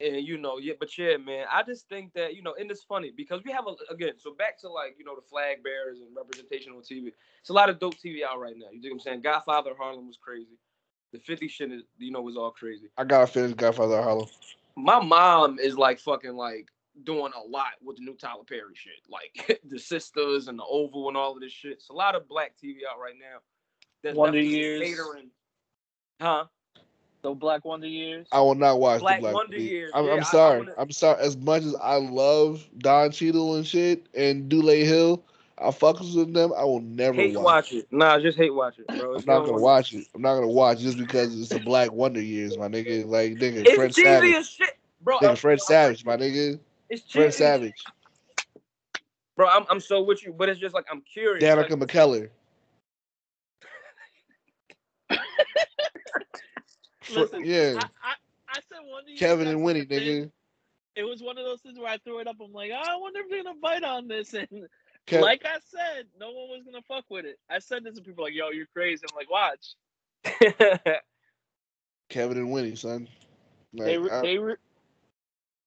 And 0.02 0.26
you 0.26 0.38
know, 0.38 0.56
yeah, 0.56 0.72
but 0.80 0.96
yeah, 0.96 1.18
man, 1.18 1.44
I 1.52 1.62
just 1.62 1.86
think 1.90 2.14
that 2.14 2.34
you 2.34 2.40
know, 2.40 2.54
and 2.58 2.70
it's 2.70 2.82
funny 2.82 3.12
because 3.14 3.42
we 3.44 3.52
have 3.52 3.66
a 3.66 3.92
again. 3.92 4.14
So 4.16 4.32
back 4.32 4.58
to 4.60 4.68
like 4.70 4.94
you 4.98 5.04
know 5.04 5.14
the 5.14 5.20
flag 5.20 5.62
bearers 5.62 6.00
and 6.00 6.16
representation 6.16 6.72
on 6.72 6.80
TV. 6.80 7.12
It's 7.40 7.50
a 7.50 7.52
lot 7.52 7.68
of 7.68 7.78
dope 7.78 7.96
TV 7.96 8.22
out 8.22 8.40
right 8.40 8.56
now. 8.56 8.68
You 8.72 8.80
dig 8.80 8.92
what 8.92 8.96
I'm 8.96 9.00
saying? 9.00 9.20
Godfather 9.20 9.72
Harlem 9.78 10.06
was 10.06 10.16
crazy. 10.16 10.56
The 11.12 11.18
50 11.18 11.48
shit 11.48 11.72
is 11.72 11.82
you 11.98 12.12
know 12.12 12.22
was 12.22 12.36
all 12.36 12.50
crazy. 12.50 12.86
I 12.96 13.04
gotta 13.04 13.26
finish 13.26 13.54
Godfather 13.54 13.98
of 13.98 14.04
Harlem. 14.04 14.28
My 14.76 15.00
mom 15.02 15.58
is 15.58 15.76
like 15.76 15.98
fucking 15.98 16.36
like 16.36 16.68
doing 17.04 17.32
a 17.36 17.48
lot 17.48 17.72
with 17.82 17.96
the 17.96 18.02
new 18.04 18.14
Tyler 18.14 18.44
Perry 18.48 18.74
shit, 18.74 18.92
like 19.08 19.60
the 19.68 19.78
sisters 19.78 20.48
and 20.48 20.58
the 20.58 20.64
Oval 20.64 21.08
and 21.08 21.16
all 21.16 21.32
of 21.34 21.40
this 21.40 21.52
shit. 21.52 21.72
It's 21.72 21.88
a 21.88 21.92
lot 21.92 22.14
of 22.14 22.28
black 22.28 22.52
TV 22.62 22.78
out 22.90 23.00
right 23.00 23.14
now. 23.18 23.38
That's 24.02 24.16
Wonder 24.16 24.38
definitely 24.38 24.58
Years. 24.58 24.82
catering, 24.82 25.30
huh? 26.20 26.44
So 27.22 27.34
Black 27.34 27.64
Wonder 27.66 27.86
Years. 27.86 28.26
I 28.32 28.40
will 28.40 28.54
not 28.54 28.80
watch 28.80 29.00
Black 29.00 29.18
the 29.18 29.22
Black 29.22 29.34
Wonder 29.34 29.56
League. 29.58 29.70
Years. 29.70 29.90
I'm, 29.94 30.06
Yeah, 30.06 30.12
I'm 30.12 30.18
I- 30.18 30.22
I 30.22 30.24
sorry. 30.24 30.58
wanna- 30.60 30.74
I'm 30.78 30.90
sorry. 30.90 31.20
As 31.22 31.36
much 31.36 31.64
as 31.64 31.74
I 31.76 31.96
love 31.96 32.66
Don 32.78 33.10
Cheadle 33.10 33.56
and 33.56 33.66
shit 33.66 34.06
and 34.14 34.48
Dule 34.48 34.68
Hill, 34.68 35.22
I 35.62 35.68
fucks 35.68 36.16
with 36.16 36.32
them. 36.32 36.52
I 36.56 36.64
will 36.64 36.80
never 36.80 37.16
Hate 37.16 37.36
watch. 37.36 37.44
watch 37.44 37.72
it. 37.72 37.86
Nah, 37.92 38.14
I 38.14 38.20
just 38.22 38.38
hate 38.38 38.54
watch 38.54 38.78
it, 38.78 38.86
bro. 38.86 39.14
I'm 39.16 39.24
not 39.26 39.44
gonna 39.44 39.58
watch 39.60 39.92
it. 39.92 40.06
I'm 40.14 40.22
not 40.22 40.34
gonna 40.36 40.48
watch 40.48 40.78
it 40.78 40.84
just 40.84 40.96
because 40.98 41.38
it's 41.38 41.50
the 41.50 41.58
Black 41.60 41.92
Wonder 41.92 42.22
Years, 42.22 42.56
my 42.56 42.68
nigga. 42.68 43.04
Like 43.06 43.32
nigga, 43.34 43.66
It's 43.66 43.74
Fred 43.74 43.94
cheesy 43.94 44.04
Savage, 44.04 44.34
as 44.34 44.48
shit, 44.48 44.78
bro. 45.02 45.18
nigga, 45.18 45.26
I'm- 45.26 45.36
Fred 45.36 45.60
Savage, 45.60 46.04
my 46.06 46.16
nigga, 46.16 46.58
It's 46.88 47.02
cheesy, 47.02 47.18
Fred 47.18 47.34
Savage, 47.34 47.84
bro. 49.36 49.48
I'm, 49.48 49.66
I'm 49.68 49.80
so 49.80 50.02
with 50.02 50.24
you, 50.24 50.32
but 50.32 50.48
it's 50.48 50.58
just 50.60 50.74
like 50.74 50.86
I'm 50.90 51.02
curious. 51.02 51.44
Danica 51.44 51.78
like, 51.78 51.88
McKellar. 51.88 52.30
Fr- 57.02 57.20
Listen, 57.20 57.44
yeah, 57.44 57.74
I, 57.76 57.84
I, 58.02 58.14
I 58.48 58.60
said 58.68 58.78
Wonder 58.84 59.10
Years. 59.10 59.18
Kevin 59.20 59.46
and 59.48 59.62
Winnie, 59.62 59.84
nigga. 59.84 60.30
It 60.96 61.04
was 61.04 61.22
one 61.22 61.36
of 61.38 61.44
those 61.44 61.60
things 61.60 61.78
where 61.78 61.88
I 61.88 61.98
threw 61.98 62.18
it 62.20 62.26
up. 62.26 62.36
I'm 62.42 62.52
like, 62.52 62.70
oh, 62.74 62.82
I 62.82 62.96
wonder 62.96 63.20
if 63.20 63.28
they're 63.30 63.42
gonna 63.44 63.58
bite 63.60 63.84
on 63.84 64.08
this. 64.08 64.34
And 64.50 64.66
Like 65.12 65.42
I 65.44 65.58
said, 65.64 66.06
no 66.18 66.30
one 66.30 66.50
was 66.50 66.62
gonna 66.64 66.82
fuck 66.82 67.04
with 67.10 67.24
it. 67.24 67.38
I 67.50 67.58
said 67.58 67.84
this 67.84 67.96
to 67.96 68.02
people 68.02 68.24
like, 68.24 68.34
yo, 68.34 68.50
you're 68.50 68.66
crazy. 68.74 69.04
I'm 69.08 69.16
like, 69.16 69.30
watch. 69.30 69.74
Kevin 72.08 72.38
and 72.38 72.50
Winnie, 72.50 72.76
son. 72.76 73.08
Like, 73.72 73.86
they 73.86 73.98
re- 73.98 74.10
they 74.22 74.38
re- 74.38 74.56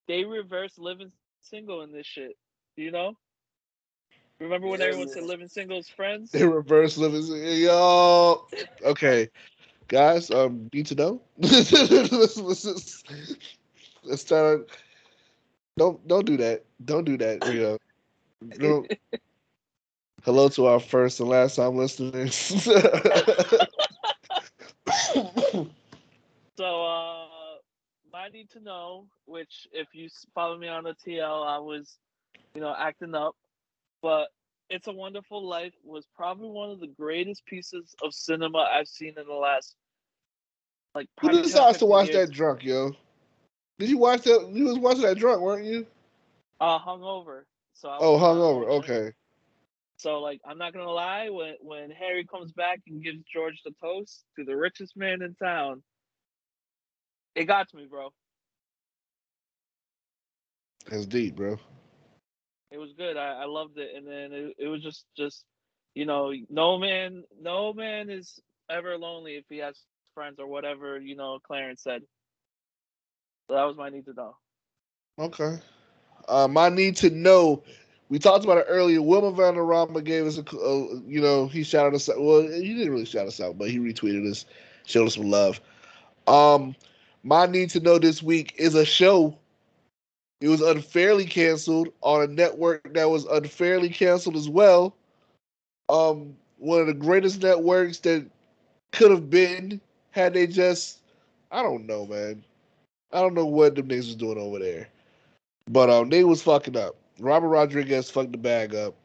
they 0.08 0.24
reverse 0.24 0.78
living 0.78 1.12
single 1.42 1.82
in 1.82 1.92
this 1.92 2.06
shit. 2.06 2.38
You 2.76 2.92
know? 2.92 3.16
Remember 4.40 4.68
when 4.68 4.80
Yeah, 4.80 4.88
everyone 4.88 5.08
man. 5.08 5.14
said 5.16 5.24
living 5.24 5.48
single 5.48 5.78
is 5.78 5.88
friends? 5.90 6.32
they 6.32 6.46
reverse 6.46 6.98
living. 6.98 7.22
Single. 7.24 7.54
Yo, 7.54 8.48
okay, 8.84 9.30
guys. 9.88 10.30
Um, 10.32 10.70
need 10.74 10.86
to 10.88 10.96
know. 10.96 11.22
let's, 11.38 11.72
let's, 12.38 12.64
just- 12.64 13.10
let's 14.04 14.22
start. 14.22 14.70
Don't 15.78 16.06
don't 16.08 16.26
do 16.26 16.38
that. 16.38 16.66
Don't 16.86 17.06
do 17.06 17.18
that, 17.18 17.46
Rio. 17.48 17.78
Hello 20.24 20.48
to 20.50 20.66
our 20.68 20.80
first 20.80 21.20
and 21.20 21.30
last 21.30 21.56
time 21.56 21.76
listeners. 21.76 22.70
So, 26.56 26.86
uh, 26.86 27.26
I 28.14 28.30
need 28.32 28.50
to 28.52 28.60
know, 28.60 29.08
which 29.26 29.68
if 29.72 29.88
you 29.94 30.08
follow 30.36 30.58
me 30.58 30.68
on 30.68 30.84
the 30.84 30.94
TL, 30.94 31.48
I 31.48 31.58
was, 31.58 31.98
you 32.54 32.62
know, 32.62 32.74
acting 32.78 33.16
up. 33.16 33.36
But 34.02 34.28
It's 34.70 34.88
a 34.88 34.92
Wonderful 34.92 35.46
Life 35.46 35.74
was 35.84 36.06
probably 36.16 36.50
one 36.50 36.70
of 36.70 36.80
the 36.80 36.88
greatest 36.88 37.46
pieces 37.46 37.96
of 38.04 38.14
cinema 38.14 38.60
I've 38.60 38.88
seen 38.88 39.16
in 39.18 39.26
the 39.26 39.34
last, 39.34 39.76
like, 40.94 41.08
Who 41.22 41.42
decides 41.42 41.80
to 41.80 41.86
watch 41.86 42.10
years. 42.10 42.30
that 42.30 42.36
drunk, 42.36 42.64
yo? 42.64 42.92
Did 43.80 43.90
you 43.90 43.98
watch 43.98 44.22
that? 44.24 44.48
You 44.52 44.66
was 44.66 44.78
watching 44.78 45.02
that 45.02 45.18
drunk, 45.18 45.42
weren't 45.42 45.66
you? 45.66 45.88
Uh, 46.62 46.80
hungover. 46.80 47.44
So 47.74 47.90
I 47.90 48.00
Oh, 48.00 48.18
hungover. 48.18 48.68
Okay. 48.84 49.14
So 49.98 50.20
like 50.20 50.42
I'm 50.46 50.58
not 50.58 50.74
gonna 50.74 50.92
lie, 50.92 51.30
when 51.30 51.56
when 51.62 51.92
Harry 51.92 52.26
comes 52.26 52.52
back 52.52 52.82
and 52.88 53.04
gives 53.04 53.20
George 53.32 53.62
the 53.64 53.74
toast 53.82 54.26
to 54.38 54.44
the 54.46 54.56
richest 54.56 54.96
man 54.98 55.22
in 55.22 55.36
town, 55.36 55.84
it 57.36 57.46
got 57.46 57.70
to 57.70 57.78
me, 57.78 57.86
bro. 57.90 58.10
That's 60.90 61.06
deep, 61.06 61.36
bro. 61.36 61.58
It 62.72 62.78
was 62.78 62.94
good. 62.98 63.18
I, 63.18 63.44
I 63.44 63.46
loved 63.46 63.78
it, 63.78 63.96
and 63.96 64.08
then 64.08 64.32
it, 64.34 64.56
it 64.60 64.68
was 64.68 64.82
just 64.82 65.06
just 65.18 65.46
you 65.96 66.06
know 66.06 66.34
no 66.50 66.78
man 66.80 67.24
no 67.40 67.74
man 67.74 68.10
is 68.10 68.40
ever 68.70 68.98
lonely 68.98 69.36
if 69.36 69.46
he 69.50 69.58
has 69.60 69.80
friends 70.14 70.40
or 70.40 70.48
whatever 70.48 71.00
you 71.00 71.16
know 71.16 71.40
Clarence 71.46 71.84
said. 71.84 72.02
So 73.48 73.56
that 73.56 73.64
was 73.64 73.78
my 73.78 73.90
need 73.90 74.06
to 74.06 74.14
know. 74.14 74.36
Okay. 75.18 75.60
Um, 76.30 76.58
I 76.58 76.70
need 76.70 76.96
to 76.98 77.10
know. 77.10 77.64
We 78.10 78.20
talked 78.20 78.44
about 78.44 78.60
it 78.60 78.66
earlier. 78.68 79.02
Wilmer 79.02 79.32
Valderrama 79.32 80.02
gave 80.02 80.26
us 80.26 80.38
a, 80.38 80.42
uh, 80.42 81.00
you 81.08 81.22
know, 81.22 81.48
he 81.48 81.64
shouted 81.64 81.96
us 81.96 82.10
out. 82.10 82.22
Well, 82.22 82.42
he 82.42 82.74
didn't 82.74 82.92
really 82.92 83.06
shout 83.06 83.28
us 83.28 83.40
out, 83.40 83.58
but 83.58 83.70
he 83.70 83.80
retweeted 83.80 84.30
us, 84.30 84.46
showed 84.86 85.08
us 85.08 85.16
some 85.16 85.30
love. 85.30 85.60
Um, 86.28 86.76
my 87.24 87.46
need 87.46 87.70
to 87.72 87.80
know 87.80 87.98
this 87.98 88.22
week 88.22 88.54
is 88.58 88.76
a 88.76 88.86
show. 88.86 89.38
It 90.42 90.50
was 90.50 90.62
unfairly 90.62 91.26
canceled 91.26 91.90
on 92.02 92.24
a 92.24 92.28
network 92.28 92.94
that 92.94 93.10
was 93.10 93.26
unfairly 93.26 93.90
canceled 93.90 94.36
as 94.36 94.50
well. 94.50 94.96
Um, 95.90 96.36
one 96.58 96.82
of 96.82 96.88
the 96.88 96.94
greatest 96.94 97.42
networks 97.42 98.00
that 98.00 98.26
could 98.92 99.12
have 99.12 99.30
been 99.30 99.82
had 100.12 100.34
they 100.34 100.48
just, 100.48 101.00
I 101.52 101.64
don't 101.64 101.86
know, 101.86 102.06
man. 102.06 102.44
I 103.12 103.22
don't 103.22 103.34
know 103.34 103.46
what 103.46 103.76
them 103.76 103.88
niggas 103.88 104.08
was 104.08 104.16
doing 104.16 104.38
over 104.38 104.60
there. 104.60 104.90
But 105.70 105.90
um, 105.90 106.10
they 106.10 106.24
was 106.24 106.42
fucking 106.42 106.78
up. 106.78 106.96
Robert 107.20 107.48
Rodriguez 107.48 108.10
fucked 108.10 108.32
the 108.32 108.38
bag 108.38 108.76
up 108.76 108.96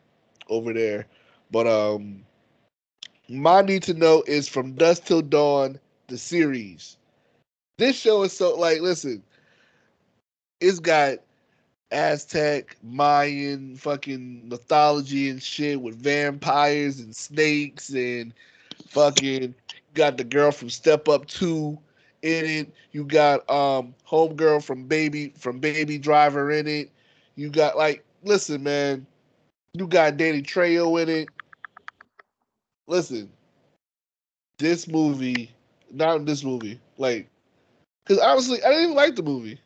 over 0.48 0.72
there. 0.72 1.06
But 1.50 1.66
um, 1.66 2.24
my 3.28 3.62
need 3.62 3.82
to 3.84 3.94
know 3.94 4.22
is 4.26 4.48
from 4.48 4.72
dusk 4.72 5.04
till 5.04 5.22
dawn, 5.22 5.78
the 6.08 6.18
series. 6.18 6.96
This 7.78 7.96
show 7.96 8.22
is 8.22 8.36
so 8.36 8.56
like, 8.56 8.80
listen, 8.80 9.22
it's 10.60 10.80
got 10.80 11.18
Aztec, 11.90 12.76
Mayan, 12.82 13.76
fucking 13.76 14.48
mythology 14.48 15.30
and 15.30 15.42
shit 15.42 15.80
with 15.80 15.96
vampires 15.96 16.98
and 17.00 17.14
snakes 17.14 17.90
and 17.90 18.34
fucking 18.88 19.54
got 19.94 20.16
the 20.16 20.24
girl 20.24 20.50
from 20.50 20.70
Step 20.70 21.08
Up 21.08 21.26
Two 21.26 21.78
in 22.22 22.44
it. 22.44 22.72
You 22.92 23.04
got 23.04 23.48
um 23.50 23.94
homegirl 24.06 24.62
from 24.62 24.84
Baby 24.84 25.32
from 25.38 25.58
Baby 25.58 25.98
Driver 25.98 26.50
in 26.50 26.66
it. 26.66 26.90
You 27.36 27.50
got 27.50 27.76
like 27.76 28.04
listen, 28.22 28.62
man. 28.62 29.06
You 29.74 29.86
got 29.86 30.16
Danny 30.16 30.42
Trejo 30.42 31.00
in 31.02 31.08
it. 31.08 31.28
Listen, 32.86 33.30
this 34.58 34.88
movie, 34.88 35.50
not 35.92 36.24
this 36.24 36.42
movie, 36.42 36.80
like, 36.96 37.28
because 38.04 38.18
honestly, 38.22 38.62
I 38.62 38.68
didn't 38.70 38.84
even 38.84 38.96
like 38.96 39.14
the 39.16 39.22
movie, 39.22 39.60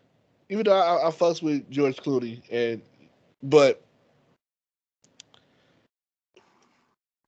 even 0.48 0.64
though 0.64 0.72
I, 0.72 1.08
I 1.08 1.10
fucks 1.10 1.42
with 1.42 1.68
George 1.70 1.96
Clooney, 1.96 2.42
and 2.50 2.82
but 3.42 3.82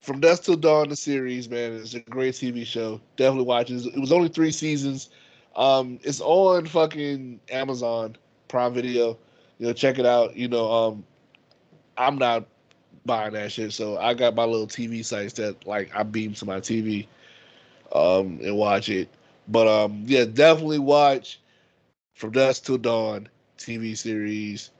from 0.05 0.19
dusk 0.19 0.43
till 0.43 0.55
dawn, 0.55 0.89
the 0.89 0.95
series, 0.95 1.49
man, 1.49 1.73
it's 1.73 1.95
a 1.95 1.99
great 1.99 2.35
TV 2.35 2.65
show. 2.65 3.01
Definitely 3.17 3.45
watch 3.45 3.71
it. 3.71 3.85
It 3.85 3.99
was 3.99 4.11
only 4.11 4.29
three 4.29 4.51
seasons. 4.51 5.09
Um, 5.55 5.99
it's 6.03 6.21
on 6.21 6.67
fucking 6.67 7.39
Amazon 7.49 8.15
Prime 8.47 8.73
Video. 8.73 9.17
You 9.57 9.67
know, 9.67 9.73
check 9.73 9.97
it 9.97 10.05
out. 10.05 10.35
You 10.35 10.47
know, 10.47 10.71
um, 10.71 11.03
I'm 11.97 12.17
not 12.17 12.45
buying 13.05 13.33
that 13.33 13.51
shit, 13.51 13.73
so 13.73 13.97
I 13.97 14.13
got 14.13 14.35
my 14.35 14.43
little 14.45 14.67
TV 14.67 15.03
sites 15.03 15.33
that 15.33 15.65
like 15.65 15.91
I 15.95 16.03
beam 16.03 16.33
to 16.35 16.45
my 16.45 16.59
TV, 16.59 17.07
um, 17.93 18.39
and 18.43 18.55
watch 18.57 18.89
it. 18.89 19.09
But 19.47 19.67
um, 19.67 20.03
yeah, 20.05 20.25
definitely 20.25 20.79
watch 20.79 21.39
From 22.13 22.31
Dusk 22.31 22.65
Till 22.65 22.77
Dawn 22.77 23.27
TV 23.57 23.97
series. 23.97 24.71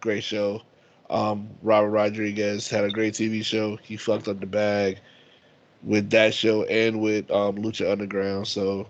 Great 0.00 0.22
show. 0.22 0.62
Um, 1.10 1.48
Robert 1.62 1.90
Rodriguez 1.90 2.68
had 2.68 2.84
a 2.84 2.90
great 2.90 3.14
TV 3.14 3.44
show. 3.44 3.76
He 3.76 3.96
fucked 3.96 4.28
up 4.28 4.40
the 4.40 4.46
bag 4.46 4.98
with 5.82 6.10
that 6.10 6.34
show 6.34 6.64
and 6.64 7.00
with 7.00 7.30
um, 7.30 7.56
Lucha 7.56 7.90
Underground. 7.90 8.46
So, 8.46 8.86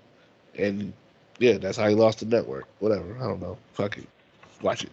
and 0.57 0.93
yeah, 1.39 1.59
that's 1.59 1.77
how 1.77 1.89
he 1.89 1.95
lost 1.95 2.21
the 2.21 2.27
network. 2.27 2.67
Whatever. 2.81 3.17
I 3.19 3.23
don't 3.23 3.41
know. 3.41 3.57
Fuck 3.73 3.99
it. 3.99 4.09
Watch 4.63 4.85
it. 4.85 4.91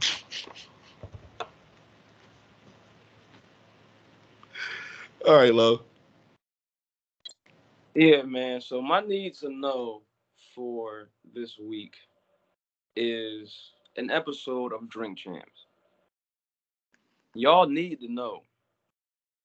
All 5.26 5.36
right, 5.36 5.54
Lo. 5.54 5.82
Yeah, 7.94 8.22
man. 8.22 8.60
So 8.60 8.82
my 8.82 9.00
need 9.00 9.34
to 9.36 9.48
know 9.50 10.02
for 10.54 11.08
this 11.34 11.58
week 11.58 11.94
is 12.94 13.72
an 13.96 14.10
episode 14.10 14.72
of 14.72 14.88
Drink 14.88 15.18
Champs. 15.18 15.65
Y'all 17.36 17.68
need 17.68 18.00
to 18.00 18.10
know 18.10 18.40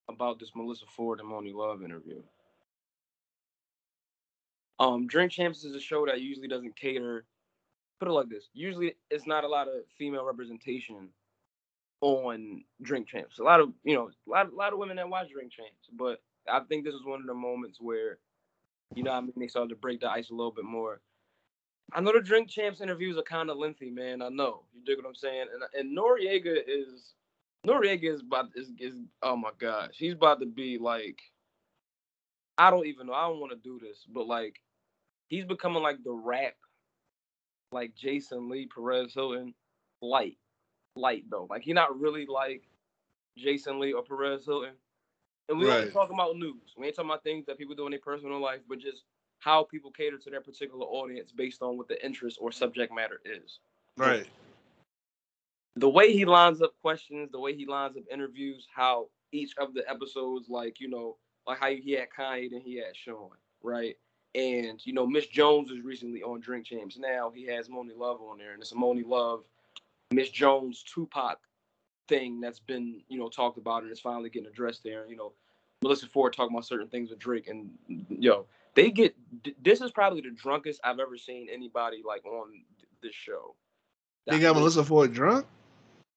about 0.10 0.40
this 0.40 0.52
Melyssa 0.52 0.88
Ford 0.96 1.20
and 1.20 1.30
Monie 1.30 1.54
Love 1.54 1.84
interview. 1.84 2.22
Um, 4.80 5.08
Drink 5.08 5.32
Champs 5.32 5.66
is 5.66 5.76
a 5.76 5.80
show 5.80 6.06
that 6.06 6.22
usually 6.22 6.48
doesn't 6.48 6.76
cater. 6.76 7.26
Put 8.00 8.08
it 8.08 8.12
like 8.12 8.30
this: 8.30 8.50
usually, 8.54 8.96
it's 9.10 9.28
not 9.28 9.44
a 9.44 9.48
lot 9.48 9.68
of 9.68 9.74
female 9.98 10.26
representation 10.26 11.10
on 12.00 12.64
Drink 12.82 13.08
Champs. 13.08 13.40
A 13.40 13.44
lot 13.44 13.60
of 13.60 13.74
you 13.84 13.94
know, 13.94 14.10
a 14.28 14.30
lot, 14.30 14.52
a 14.52 14.56
lot 14.56 14.74
of 14.74 14.80
women 14.80 14.96
that 14.96 15.10
watch 15.10 15.30
Drink 15.30 15.52
Champs, 15.52 15.90
but 15.94 16.22
I 16.50 16.62
think 16.62 16.86
this 16.86 16.94
was 16.94 17.06
one 17.06 17.20
of 17.20 17.28
the 17.28 17.34
moments 17.34 17.80
where, 17.82 18.20
you 18.96 19.04
know, 19.04 19.12
I 19.12 19.20
mean, 19.20 19.34
they 19.38 19.48
started 19.48 19.70
to 19.70 19.76
break 19.76 20.00
the 20.00 20.10
ice 20.10 20.30
a 20.30 20.34
little 20.34 20.52
bit 20.52 20.66
more. 20.66 21.02
I 21.94 22.00
know 22.00 22.14
the 22.14 22.22
Drink 22.22 22.50
Champs 22.50 22.80
interviews 22.80 23.18
are 23.18 23.24
kind 23.24 23.50
of 23.50 23.58
lengthy, 23.58 23.92
man. 23.92 24.22
I 24.22 24.30
know 24.30 24.64
you 24.74 24.82
dig 24.86 24.98
what 24.98 25.06
I'm 25.06 25.14
saying, 25.14 25.48
and 25.54 25.64
and 25.78 25.98
Noreaga 25.98 26.58
is 26.66 27.16
Noreaga 27.68 28.14
is 28.14 28.22
about 28.22 28.50
is 28.56 28.72
is 28.80 28.96
oh 29.22 29.36
my 29.36 29.52
gosh, 29.60 29.92
he's 29.98 30.14
about 30.14 30.40
to 30.42 30.46
be 30.48 30.78
like, 30.80 31.20
I 32.58 32.72
don't 32.72 32.88
even 32.88 33.08
know. 33.08 33.14
I 33.14 33.28
don't 33.28 33.40
want 33.40 33.52
to 33.52 33.58
do 33.58 33.80
this, 33.80 34.06
but 34.10 34.28
like, 34.28 34.60
he's 35.30 35.46
becoming 35.46 35.84
like 35.84 36.04
the 36.04 36.12
rap, 36.14 36.56
like 37.72 37.96
Jason 37.96 38.50
Lee, 38.50 38.68
Perez 38.74 39.14
Hilton, 39.14 39.54
light, 40.02 40.38
light 40.96 41.26
though. 41.30 41.48
Like 41.50 41.64
he's 41.64 41.76
not 41.76 42.00
really 42.00 42.26
like 42.28 42.64
Jason 43.38 43.80
Lee 43.80 43.94
or 43.94 44.04
Perez 44.04 44.46
Hilton. 44.46 44.74
And 45.50 45.60
we 45.60 45.68
Right. 45.68 45.84
ain't 45.86 45.94
talking 45.94 46.16
about 46.16 46.38
news. 46.38 46.74
We 46.78 46.88
ain't 46.88 46.96
talking 46.96 47.12
about 47.12 47.24
things 47.24 47.46
that 47.48 47.58
people 47.58 47.76
do 47.76 47.86
in 47.86 47.92
their 47.92 48.00
personal 48.00 48.40
life, 48.40 48.62
but 48.70 48.80
just 48.80 49.04
how 49.40 49.64
people 49.64 49.92
cater 49.92 50.18
to 50.18 50.30
their 50.30 50.42
particular 50.42 50.86
audience 50.86 51.32
based 51.32 51.62
on 51.62 51.78
what 51.78 51.88
the 51.88 52.04
interest 52.06 52.38
or 52.42 52.52
subject 52.52 52.94
matter 52.94 53.22
is. 53.26 53.60
Right. 53.98 54.28
The 55.76 55.90
way 55.90 56.14
he 56.14 56.26
lines 56.26 56.62
up 56.62 56.74
questions, 56.82 57.32
the 57.32 57.40
way 57.40 57.56
he 57.56 57.66
lines 57.66 57.96
up 57.98 58.04
interviews, 58.12 58.68
how 58.74 59.08
each 59.32 59.54
of 59.58 59.74
the 59.74 59.90
episodes, 59.90 60.50
like 60.50 60.80
you 60.80 60.90
know, 60.90 61.18
like 61.48 61.60
how 61.60 61.70
he 61.70 61.92
had 61.94 62.10
Kanye 62.10 62.52
and 62.52 62.62
he 62.62 62.76
had 62.76 62.96
Sean, 62.96 63.30
right? 63.64 63.98
And 64.36 64.86
you 64.86 64.94
know, 64.94 65.08
Miss 65.08 65.28
Jones 65.28 65.72
was 65.72 65.82
recently 65.82 66.24
on 66.24 66.42
Drink 66.42 66.66
Champs. 66.66 66.98
Now 66.98 67.32
he 67.34 67.46
has 67.48 67.70
Monie 67.70 67.98
Love 67.98 68.22
on 68.22 68.38
there, 68.38 68.54
and 68.54 68.62
it's 68.62 68.72
a 68.72 68.76
Monie 68.76 69.06
Love, 69.06 69.44
Miss 70.12 70.30
Jones, 70.30 70.84
Tupac 70.84 71.40
thing 72.08 72.42
that's 72.42 72.60
been 72.60 73.02
you 73.08 73.18
know 73.18 73.30
talked 73.30 73.58
about 73.58 73.84
and 73.84 73.92
it's 73.92 74.02
finally 74.02 74.30
getting 74.30 74.50
addressed 74.50 74.84
there. 74.84 75.06
You 75.08 75.16
know, 75.16 75.34
Melyssa 75.84 76.10
Ford 76.10 76.34
talking 76.34 76.56
about 76.56 76.66
certain 76.66 76.88
things 76.88 77.10
with 77.10 77.20
Drake, 77.20 77.48
and 77.48 77.72
yo, 78.10 78.46
they 78.76 78.92
get 78.92 79.16
this 79.64 79.82
is 79.82 79.92
probably 79.92 80.22
the 80.22 80.32
drunkest 80.32 80.82
I've 80.84 81.00
ever 81.00 81.18
seen 81.18 81.48
anybody 81.52 82.02
like 82.06 82.26
on 82.26 82.64
this 83.02 83.16
show. 83.16 83.56
They 84.28 84.40
got 84.40 84.56
Melyssa 84.56 84.86
Ford 84.86 85.14
drunk? 85.14 85.46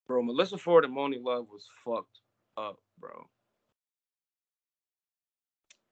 Bro, 0.07 0.25
Melyssa 0.25 0.59
Ford 0.61 0.85
and 0.85 0.95
Monie 0.95 1.23
Love 1.23 1.47
was 1.51 1.67
fucked 1.85 2.21
up, 2.57 2.79
bro. 2.99 3.27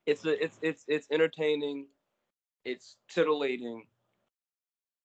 It's 0.06 0.24
a, 0.24 0.43
it's 0.43 0.59
it's 0.62 0.84
it's 0.89 1.06
entertaining, 1.10 1.86
it's 2.64 2.97
titillating, 3.09 3.86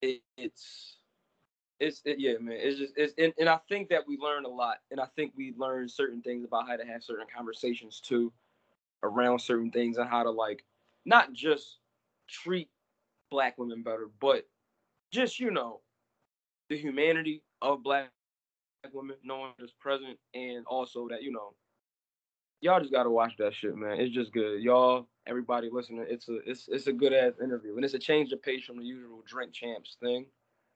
it, 0.01 0.21
it's 0.37 0.97
it's 1.79 2.01
it, 2.05 2.19
yeah, 2.19 2.33
man. 2.39 2.57
It's 2.59 2.79
just 2.79 2.93
it's 2.97 3.13
and, 3.17 3.33
and 3.39 3.47
I 3.47 3.59
think 3.69 3.89
that 3.89 4.07
we 4.07 4.17
learn 4.17 4.45
a 4.45 4.49
lot, 4.49 4.77
and 4.91 4.99
I 4.99 5.05
think 5.15 5.33
we 5.37 5.53
learn 5.57 5.87
certain 5.87 6.21
things 6.21 6.43
about 6.43 6.67
how 6.67 6.75
to 6.75 6.85
have 6.85 7.03
certain 7.03 7.27
conversations 7.33 8.01
too, 8.01 8.33
around 9.03 9.39
certain 9.39 9.71
things 9.71 9.97
and 9.97 10.09
how 10.09 10.23
to 10.23 10.31
like 10.31 10.65
not 11.05 11.33
just 11.33 11.77
treat 12.27 12.69
black 13.29 13.57
women 13.57 13.83
better, 13.83 14.09
but 14.19 14.47
just 15.11 15.39
you 15.39 15.51
know 15.51 15.81
the 16.69 16.77
humanity 16.77 17.43
of 17.61 17.83
black 17.83 18.09
women, 18.93 19.15
knowing 19.23 19.51
it's 19.59 19.73
present, 19.79 20.17
and 20.33 20.65
also 20.65 21.07
that 21.09 21.23
you 21.23 21.31
know 21.31 21.53
y'all 22.61 22.79
just 22.79 22.91
gotta 22.91 23.09
watch 23.09 23.33
that 23.37 23.53
shit, 23.53 23.75
man. 23.75 23.99
It's 23.99 24.13
just 24.13 24.31
good, 24.33 24.61
y'all. 24.61 25.07
Everybody 25.25 25.69
listening, 25.71 26.05
it's 26.07 26.29
a 26.29 26.37
it's 26.45 26.67
it's 26.69 26.87
a 26.87 26.93
good 26.93 27.13
ass 27.13 27.33
interview, 27.43 27.75
and 27.75 27.85
it's 27.85 27.93
a 27.93 27.99
change 27.99 28.31
of 28.31 28.41
pace 28.41 28.63
from 28.63 28.77
the 28.77 28.85
usual 28.85 29.23
drink 29.25 29.53
champs 29.53 29.97
thing. 30.01 30.25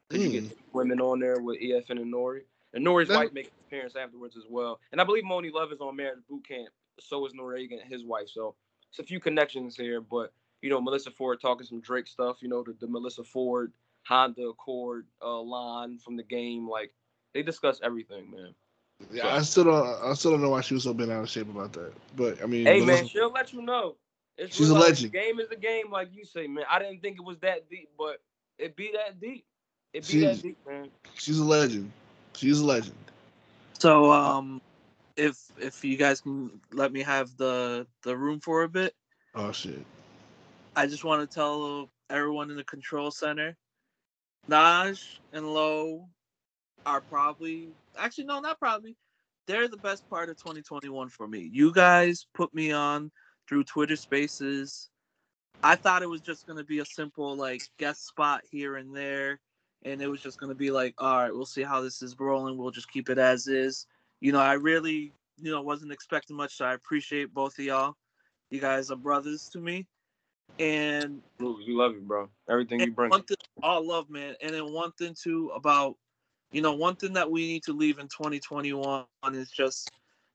Cause 0.10 0.20
mm. 0.20 0.32
you 0.32 0.42
get 0.42 0.58
women 0.74 1.00
on 1.00 1.20
there 1.20 1.40
with 1.40 1.62
EFN 1.62 2.02
and 2.02 2.14
Nori, 2.14 2.42
and 2.74 2.86
Nori's 2.86 3.08
that, 3.08 3.18
wife 3.18 3.34
making 3.34 3.52
appearance 3.68 3.96
afterwards 3.96 4.36
as 4.36 4.44
well. 4.50 4.80
And 4.92 5.00
I 5.00 5.04
believe 5.04 5.24
Monie 5.24 5.54
Love 5.54 5.72
is 5.72 5.80
on 5.80 5.96
Marriage 5.96 6.20
Boot 6.30 6.48
Camp. 6.48 6.70
So 7.00 7.26
is 7.26 7.34
Noreaga 7.34 7.82
and 7.82 7.92
his 7.92 8.04
wife. 8.04 8.28
So 8.28 8.56
it's 8.90 9.00
a 9.00 9.04
few 9.04 9.20
connections 9.20 9.76
here, 9.76 10.02
but 10.02 10.34
you 10.62 10.70
know 10.70 10.82
Melyssa 10.82 11.14
Ford 11.14 11.40
talking 11.42 11.66
some 11.66 11.82
Drake 11.82 12.08
stuff. 12.08 12.38
You 12.42 12.50
know 12.50 12.64
the, 12.64 12.76
the 12.80 12.88
Melyssa 12.88 13.26
Ford 13.26 13.72
Honda 14.08 14.50
Accord 14.50 15.08
uh, 15.22 15.40
line 15.40 15.98
from 15.98 16.18
the 16.18 16.24
game. 16.24 16.70
Like 16.70 16.92
they 17.34 17.44
discuss 17.44 17.80
everything, 17.84 18.30
man. 18.32 18.54
Yeah, 19.12 19.24
so, 19.24 19.30
I 19.30 19.42
still 19.42 19.64
don't. 19.66 20.04
I 20.04 20.14
still 20.14 20.32
don't 20.32 20.42
know 20.42 20.50
why 20.50 20.62
she 20.62 20.74
was 20.74 20.84
so 20.84 20.94
bent 20.94 21.12
out 21.12 21.24
of 21.24 21.30
shape 21.30 21.50
about 21.50 21.74
that. 21.74 21.94
But 22.16 22.42
I 22.42 22.46
mean, 22.46 22.66
hey 22.66 22.82
Melyssa, 22.82 22.86
man, 22.86 23.08
she'll 23.08 23.32
let 23.32 23.54
you 23.54 23.62
know. 23.62 23.96
It's 24.38 24.56
she's 24.56 24.70
a 24.70 24.74
legend. 24.74 25.12
The 25.12 25.18
game 25.18 25.40
is 25.40 25.50
the 25.50 25.56
game, 25.56 25.92
like 25.92 26.10
you 26.14 26.26
say, 26.26 26.48
man. 26.48 26.66
I 26.70 26.80
didn't 26.80 27.02
think 27.02 27.18
it 27.18 27.24
was 27.24 27.38
that 27.40 27.70
deep, 27.70 27.90
but 27.98 28.22
it 28.58 28.76
be 28.76 28.92
that 28.94 29.20
deep. 29.20 29.46
It 29.94 30.06
be 30.06 30.14
she's, 30.14 30.22
that 30.22 30.42
deep, 30.42 30.58
man. 30.68 30.90
She's 31.16 31.40
a 31.40 31.44
legend. 31.44 31.92
She's 32.34 32.60
a 32.60 32.66
legend. 32.66 32.96
So, 33.80 34.12
um, 34.12 34.62
if 35.18 35.38
if 35.58 35.84
you 35.84 35.98
guys 35.98 36.22
can 36.22 36.62
let 36.72 36.92
me 36.92 37.02
have 37.02 37.36
the 37.38 37.88
the 38.04 38.16
room 38.16 38.40
for 38.40 38.64
a 38.64 38.70
bit. 38.70 38.96
Oh 39.36 39.52
shit. 39.52 39.86
I 40.76 40.88
just 40.88 41.04
want 41.04 41.28
to 41.30 41.34
tell 41.34 41.90
everyone 42.10 42.50
in 42.50 42.56
the 42.56 42.64
control 42.64 43.12
center, 43.12 43.58
Naj 44.50 45.04
and 45.34 45.54
Low 45.54 46.08
are 46.86 47.02
probably 47.02 47.70
actually 47.98 48.26
no, 48.26 48.40
not 48.40 48.60
probably. 48.60 48.96
They're 49.48 49.68
the 49.68 49.78
best 49.78 50.08
part 50.10 50.30
of 50.30 50.38
2021 50.38 51.10
for 51.10 51.28
me. 51.28 51.50
You 51.52 51.74
guys 51.74 52.26
put 52.34 52.54
me 52.54 52.72
on 52.72 53.12
through 53.48 53.64
Twitter 53.66 53.96
Spaces. 53.96 54.90
I 55.64 55.76
thought 55.76 56.04
it 56.04 56.10
was 56.10 56.22
just 56.22 56.48
gonna 56.48 56.64
be 56.64 56.80
a 56.80 56.86
simple 56.86 57.36
like 57.36 57.64
guest 57.78 58.08
spot 58.08 58.42
here 58.50 58.78
and 58.78 58.96
there, 58.96 59.40
and 59.84 60.02
it 60.02 60.08
was 60.08 60.22
just 60.22 60.40
gonna 60.40 60.56
be 60.56 60.72
like, 60.72 60.94
all 60.98 61.18
right, 61.18 61.34
we'll 61.34 61.46
see 61.46 61.64
how 61.64 61.82
this 61.82 62.02
is 62.02 62.20
rolling. 62.20 62.58
We'll 62.58 62.72
just 62.72 62.92
keep 62.92 63.10
it 63.10 63.18
as 63.18 63.48
is. 63.48 63.88
You 64.20 64.32
know, 64.32 64.40
I 64.40 64.54
really, 64.54 65.14
you 65.38 65.52
know, 65.52 65.62
wasn't 65.62 65.92
expecting 65.92 66.36
much, 66.36 66.56
so 66.56 66.66
I 66.66 66.74
appreciate 66.74 67.34
both 67.34 67.58
of 67.60 67.66
y'all. 67.66 67.96
You 68.50 68.60
guys 68.60 68.92
are 68.92 68.98
brothers 68.98 69.50
to 69.54 69.60
me. 69.60 69.88
And 70.60 71.22
we 71.40 71.66
love 71.70 71.94
you, 71.94 72.02
bro. 72.02 72.30
Everything 72.50 72.82
you 72.82 72.92
bring. 72.92 73.12
All 73.64 73.88
love, 73.88 74.10
man. 74.10 74.36
And 74.42 74.54
then 74.54 74.72
one 74.74 74.92
thing 74.92 75.16
too 75.20 75.52
about, 75.56 75.96
you 76.52 76.62
know, 76.62 76.74
one 76.74 76.96
thing 76.96 77.14
that 77.14 77.30
we 77.30 77.48
need 77.48 77.64
to 77.64 77.74
leave 77.74 78.00
in 78.00 78.08
2021 78.08 79.06
is 79.34 79.50
just, 79.50 79.92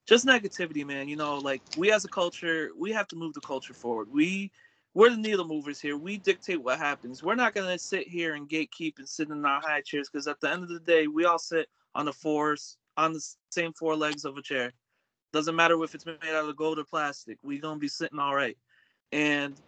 just 0.06 0.26
negativity, 0.26 0.86
man. 0.86 1.08
You 1.08 1.16
know, 1.16 1.36
like 1.38 1.62
we 1.76 1.92
as 1.92 2.04
a 2.04 2.08
culture, 2.08 2.70
we 2.78 2.92
have 2.92 3.08
to 3.08 3.16
move 3.16 3.34
the 3.34 3.40
culture 3.40 3.74
forward. 3.74 4.08
We, 4.10 4.50
we're 4.94 5.10
the 5.10 5.16
needle 5.16 5.46
movers 5.46 5.80
here. 5.80 5.98
We 5.98 6.16
dictate 6.16 6.62
what 6.62 6.78
happens. 6.78 7.22
We're 7.22 7.34
not 7.34 7.54
gonna 7.54 7.78
sit 7.78 8.08
here 8.08 8.34
and 8.34 8.48
gatekeep 8.48 8.98
and 8.98 9.08
sit 9.08 9.28
in 9.28 9.44
our 9.44 9.60
high 9.60 9.82
chairs 9.82 10.08
because 10.10 10.26
at 10.26 10.40
the 10.40 10.50
end 10.50 10.62
of 10.62 10.70
the 10.70 10.80
day, 10.80 11.06
we 11.06 11.26
all 11.26 11.38
sit 11.38 11.68
on 11.94 12.06
the 12.06 12.12
fours 12.12 12.78
on 12.96 13.12
the 13.12 13.20
same 13.50 13.72
four 13.74 13.94
legs 13.94 14.24
of 14.24 14.38
a 14.38 14.42
chair. 14.42 14.72
Doesn't 15.34 15.54
matter 15.54 15.82
if 15.84 15.94
it's 15.94 16.06
made 16.06 16.16
out 16.30 16.48
of 16.48 16.56
gold 16.56 16.78
or 16.78 16.84
plastic. 16.84 17.36
We 17.42 17.58
gonna 17.58 17.78
be 17.78 17.88
sitting 17.88 18.18
all 18.18 18.34
right. 18.34 18.56
And 19.12 19.60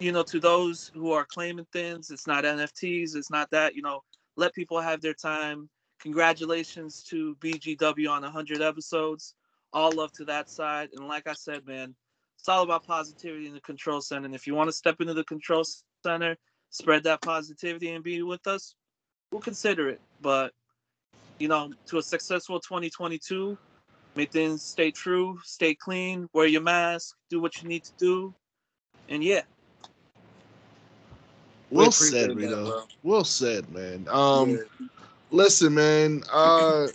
you 0.00 0.10
know, 0.10 0.22
to 0.24 0.40
those 0.40 0.90
who 0.94 1.12
are 1.12 1.24
claiming 1.24 1.66
things, 1.72 2.10
it's 2.10 2.26
not 2.26 2.44
NFTs, 2.44 3.14
it's 3.14 3.30
not 3.30 3.50
that, 3.50 3.76
you 3.76 3.82
know, 3.82 4.02
let 4.40 4.54
people 4.54 4.80
have 4.80 5.02
their 5.02 5.14
time. 5.14 5.68
Congratulations 6.00 7.02
to 7.10 7.36
BGW 7.40 8.10
on 8.10 8.22
100 8.22 8.62
episodes. 8.62 9.34
All 9.74 9.92
love 9.92 10.12
to 10.12 10.24
that 10.24 10.48
side. 10.48 10.88
And 10.96 11.06
like 11.06 11.28
I 11.28 11.34
said, 11.34 11.66
man, 11.66 11.94
it's 12.38 12.48
all 12.48 12.62
about 12.62 12.86
positivity 12.86 13.46
in 13.46 13.52
the 13.52 13.60
control 13.60 14.00
center. 14.00 14.24
And 14.24 14.34
if 14.34 14.46
you 14.46 14.54
want 14.54 14.68
to 14.68 14.72
step 14.72 14.96
into 14.98 15.12
the 15.12 15.24
control 15.24 15.62
center, 16.02 16.36
spread 16.70 17.04
that 17.04 17.20
positivity 17.20 17.90
and 17.90 18.02
be 18.02 18.22
with 18.22 18.46
us, 18.46 18.74
we'll 19.30 19.42
consider 19.42 19.90
it. 19.90 20.00
But, 20.22 20.52
you 21.38 21.48
know, 21.48 21.70
to 21.88 21.98
a 21.98 22.02
successful 22.02 22.60
2022, 22.60 23.58
make 24.16 24.32
things 24.32 24.62
stay 24.62 24.90
true, 24.90 25.38
stay 25.44 25.74
clean, 25.74 26.26
wear 26.32 26.46
your 26.46 26.62
mask, 26.62 27.14
do 27.28 27.42
what 27.42 27.62
you 27.62 27.68
need 27.68 27.84
to 27.84 27.92
do. 27.98 28.34
And 29.10 29.22
yeah, 29.22 29.42
well 31.70 31.92
said, 31.92 32.36
Rito. 32.36 32.84
well 33.02 33.24
said, 33.24 33.70
man. 33.70 34.06
Um, 34.10 34.50
yeah. 34.50 34.86
listen, 35.30 35.74
man. 35.74 36.22
Uh, 36.32 36.86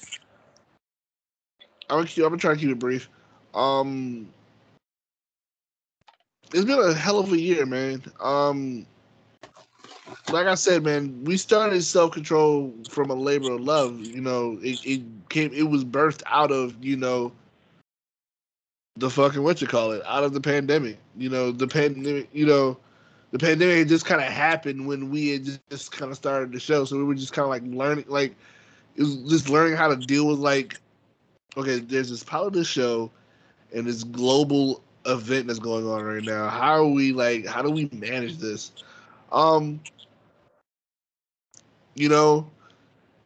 I'm 1.89 1.97
gonna, 1.97 2.07
keep, 2.07 2.23
I'm 2.23 2.29
gonna 2.29 2.41
try 2.41 2.53
to 2.53 2.59
keep 2.59 2.69
it 2.69 2.79
brief. 2.79 3.09
Um, 3.53 4.27
it's 6.53 6.65
been 6.65 6.79
a 6.79 6.93
hell 6.93 7.19
of 7.19 7.31
a 7.31 7.39
year, 7.39 7.65
man. 7.65 8.03
Um, 8.19 8.85
like 10.31 10.47
I 10.47 10.55
said, 10.55 10.83
man, 10.83 11.23
we 11.23 11.37
started 11.37 11.83
self 11.83 12.11
control 12.11 12.73
from 12.89 13.09
a 13.09 13.15
labor 13.15 13.53
of 13.53 13.61
love. 13.61 13.99
You 13.99 14.21
know, 14.21 14.59
it, 14.61 14.79
it 14.85 15.01
came, 15.29 15.51
it 15.53 15.69
was 15.69 15.83
birthed 15.83 16.23
out 16.25 16.51
of 16.51 16.83
you 16.83 16.95
know 16.95 17.31
the 18.97 19.09
fucking 19.09 19.43
what 19.43 19.61
you 19.61 19.67
call 19.67 19.91
it, 19.91 20.01
out 20.05 20.23
of 20.23 20.33
the 20.33 20.41
pandemic. 20.41 20.97
You 21.17 21.29
know, 21.29 21.51
the 21.51 21.67
pandemic. 21.67 22.29
You 22.33 22.45
know, 22.45 22.77
the 23.35 23.45
pandemic 23.45 23.89
just 23.89 24.05
kind 24.05 24.21
of 24.21 24.31
happened 24.31 24.87
when 24.87 25.09
we 25.09 25.31
had 25.31 25.43
just, 25.69 25.91
kind 25.91 26.09
of 26.09 26.15
started 26.15 26.53
the 26.53 26.59
show. 26.59 26.85
So 26.85 26.95
we 26.95 27.03
were 27.03 27.15
just 27.15 27.33
kind 27.33 27.43
of 27.43 27.49
like 27.49 27.63
learning, 27.65 28.05
like 28.07 28.33
it 28.95 29.01
was 29.01 29.17
just 29.29 29.49
learning 29.49 29.75
how 29.75 29.89
to 29.89 29.97
deal 29.97 30.25
with 30.25 30.39
like, 30.39 30.79
okay, 31.57 31.79
there's 31.79 32.09
this 32.09 32.23
pilot 32.23 32.47
of 32.47 32.53
the 32.53 32.63
show, 32.63 33.11
and 33.73 33.85
this 33.85 34.05
global 34.05 34.81
event 35.05 35.47
that's 35.47 35.59
going 35.59 35.85
on 35.85 36.01
right 36.03 36.23
now. 36.23 36.47
How 36.47 36.75
are 36.75 36.87
we 36.87 37.11
like? 37.11 37.45
How 37.45 37.61
do 37.61 37.69
we 37.69 37.89
manage 37.91 38.37
this? 38.37 38.71
Um, 39.33 39.81
you 41.93 42.07
know, 42.07 42.49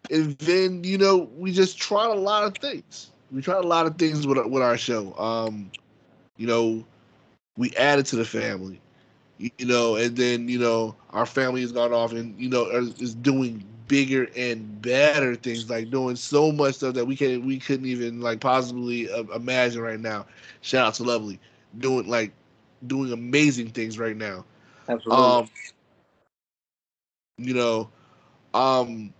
and 0.10 0.36
then 0.40 0.84
you 0.84 0.98
know 0.98 1.30
we 1.38 1.52
just 1.52 1.77
tried 1.77 2.10
a 2.10 2.19
lot 2.19 2.45
of 2.45 2.57
things. 2.57 3.11
We 3.31 3.44
tried 3.44 3.64
a 3.64 3.68
lot 3.68 3.86
of 3.86 3.95
things 3.99 4.26
with 4.26 4.44
with 4.48 4.64
our 4.64 4.76
show. 4.76 5.15
Um, 5.19 5.69
you 6.38 6.48
know, 6.48 6.84
we 7.57 7.76
added 7.76 8.07
to 8.07 8.15
the 8.15 8.26
family 8.26 8.81
you 9.40 9.66
know, 9.66 9.95
and 9.95 10.18
then 10.18 10.49
you 10.49 10.60
know 10.60 10.95
our 11.11 11.26
family 11.26 11.61
has 11.61 11.72
gone 11.72 11.94
off 11.94 12.11
and 12.14 12.40
you 12.40 12.49
know 12.49 12.66
is 12.70 13.16
doing 13.16 13.64
bigger 13.88 14.30
and 14.38 14.82
better 14.82 15.36
things, 15.36 15.70
like 15.70 15.90
doing 15.90 16.16
so 16.16 16.52
much 16.52 16.76
stuff 16.76 16.94
that 16.95 17.06
we 17.06 17.16
can 17.16 17.45
we 17.45 17.60
couldn't 17.60 17.86
even 17.88 18.22
like 18.22 18.40
possibly 18.41 19.11
uh, 19.11 19.24
imagine 19.36 19.82
right 19.82 19.99
now. 19.99 20.26
Shout 20.61 20.88
out 20.88 20.94
to 20.95 21.03
Lovely, 21.03 21.40
doing 21.80 22.07
like 22.07 22.34
doing 22.88 23.11
amazing 23.11 23.70
things 23.70 23.98
right 23.99 24.16
now. 24.18 24.45
Absolutely. 24.90 25.40
Um, 25.40 25.49
you 27.38 27.53
know, 27.53 27.90
um, 28.53 29.14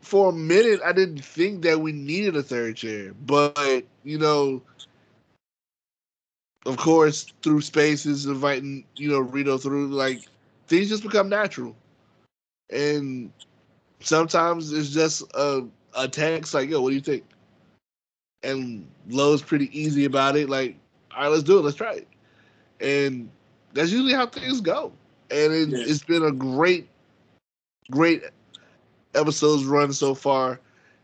for 0.00 0.30
a 0.30 0.32
minute 0.32 0.80
I 0.84 0.92
didn't 0.92 1.24
think 1.24 1.62
that 1.62 1.80
we 1.80 1.92
needed 1.92 2.36
a 2.36 2.42
third 2.42 2.76
chair, 2.76 3.14
but 3.26 3.84
you 4.04 4.18
know 4.18 4.62
of 6.68 6.76
course, 6.76 7.32
through 7.42 7.62
spaces, 7.62 8.26
inviting 8.26 8.84
you 8.96 9.08
know 9.08 9.20
Rito 9.20 9.56
through, 9.56 9.88
like 9.88 10.20
things 10.66 10.90
just 10.90 11.02
become 11.02 11.28
natural, 11.28 11.74
and 12.68 13.32
sometimes 14.00 14.70
it's 14.72 14.90
just 14.90 15.22
a 15.34 15.66
a 15.96 16.06
text 16.06 16.52
like, 16.52 16.68
"Yo, 16.68 16.82
what 16.82 16.90
do 16.90 16.94
you 16.94 17.00
think?" 17.00 17.24
And 18.42 18.86
Low's 19.08 19.40
pretty 19.40 19.76
easy 19.76 20.04
about 20.04 20.36
it. 20.36 20.50
Like, 20.50 20.76
all 21.10 21.22
right, 21.22 21.28
let's 21.28 21.42
do 21.42 21.58
it. 21.58 21.62
Let's 21.62 21.76
try 21.76 21.94
it. 21.94 22.08
And 22.80 23.30
that's 23.72 23.90
usually 23.90 24.12
how 24.12 24.26
things 24.26 24.60
go. 24.60 24.92
And 25.30 25.52
it, 25.52 25.68
yeah. 25.70 25.84
it's 25.88 26.04
been 26.04 26.22
a 26.22 26.30
great, 26.30 26.88
great 27.90 28.22
episodes 29.14 29.64
run 29.64 29.92
so 29.92 30.14
far. 30.14 30.60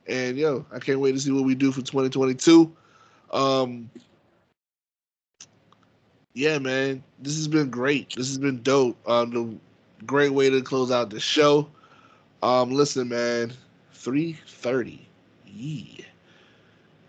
And 0.07 0.37
yo, 0.37 0.65
I 0.71 0.79
can't 0.79 1.01
wait 1.01 1.13
to 1.13 1.21
see 1.21 1.33
what 1.33 1.45
we 1.45 1.55
do 1.55 1.73
for 1.73 1.81
2022. 1.81 2.71
Um, 3.33 3.91
yeah, 6.35 6.59
man, 6.59 7.03
this 7.21 7.37
has 7.37 7.49
been 7.49 7.71
great. 7.71 8.15
This 8.17 8.29
has 8.29 8.39
been 8.39 8.63
dope. 8.63 8.97
Um, 9.09 9.31
the 9.31 10.05
great 10.07 10.33
way 10.33 10.51
to 10.51 10.63
close 10.63 10.91
out 10.91 11.11
the 11.11 11.21
show. 11.21 11.69
Um, 12.43 12.71
listen, 12.71 13.09
man, 13.09 13.53
three 13.93 14.35
thirty. 14.47 15.07
Yeah. 15.47 16.05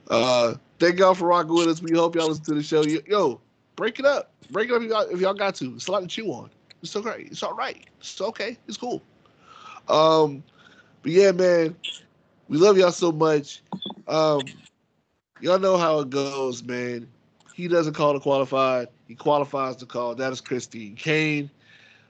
Uh, 0.09 0.55
thank 0.79 0.99
y'all 0.99 1.15
for 1.15 1.27
rocking 1.27 1.55
with 1.55 1.67
us. 1.67 1.81
We 1.81 1.91
hope 1.97 2.15
y'all 2.15 2.27
listen 2.29 2.45
to 2.45 2.53
the 2.55 2.63
show. 2.63 2.83
Yo, 2.83 3.41
break 3.75 3.99
it 3.99 4.05
up. 4.05 4.31
Break 4.51 4.69
it 4.69 4.75
up 4.75 4.81
if 4.83 4.89
y'all, 4.89 5.01
if 5.09 5.19
y'all 5.19 5.33
got 5.33 5.55
to. 5.55 5.73
It's 5.75 5.87
a 5.87 5.91
lot 5.91 6.01
to 6.01 6.07
chew 6.07 6.31
on. 6.31 6.49
It's 6.81 6.95
okay. 6.95 7.27
It's 7.31 7.43
all 7.43 7.55
right. 7.55 7.85
It's 7.99 8.21
okay. 8.21 8.57
It's 8.67 8.77
cool. 8.77 9.01
Um, 9.89 10.43
But 11.01 11.11
yeah, 11.11 11.31
man, 11.31 11.75
we 12.47 12.57
love 12.57 12.77
y'all 12.77 12.91
so 12.91 13.11
much. 13.11 13.61
Um, 14.07 14.41
y'all 15.41 15.59
know 15.59 15.77
how 15.77 15.99
it 15.99 16.09
goes, 16.09 16.63
man. 16.63 17.07
He 17.53 17.67
doesn't 17.67 17.93
call 17.93 18.13
to 18.13 18.19
qualified. 18.19 18.87
He 19.07 19.15
qualifies 19.15 19.75
to 19.77 19.85
call. 19.85 20.15
That 20.15 20.31
is 20.31 20.41
Christine 20.41 20.95
Caine. 20.95 21.49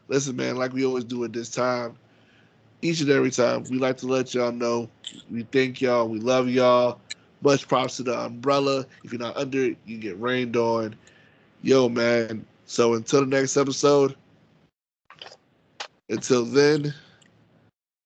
Listen, 0.08 0.36
man, 0.36 0.56
like 0.56 0.74
we 0.74 0.86
always 0.86 1.04
do 1.04 1.24
at 1.24 1.34
this 1.34 1.50
time, 1.50 1.98
each 2.82 3.02
and 3.02 3.10
every 3.10 3.32
time, 3.32 3.64
we 3.70 3.80
like 3.80 3.98
to 3.98 4.08
let 4.08 4.34
y'all 4.34 4.52
know 4.52 4.90
we 5.32 5.44
thank 5.44 5.82
y'all. 5.82 6.08
We 6.08 6.20
love 6.20 6.50
y'all. 6.50 7.00
Much 7.42 7.68
props 7.68 7.98
to 7.98 8.04
the 8.04 8.18
umbrella. 8.18 8.86
If 9.04 9.12
you're 9.12 9.22
not 9.22 9.38
under 9.38 9.66
it, 9.66 9.78
you 9.86 9.98
get 9.98 10.20
rained 10.20 10.56
on. 10.56 10.96
Yo, 11.62 11.90
man. 11.90 12.46
So 12.66 12.94
until 12.94 13.22
the 13.22 13.28
next 13.28 13.58
episode, 13.58 14.16
until 16.10 16.46
then, 16.46 16.94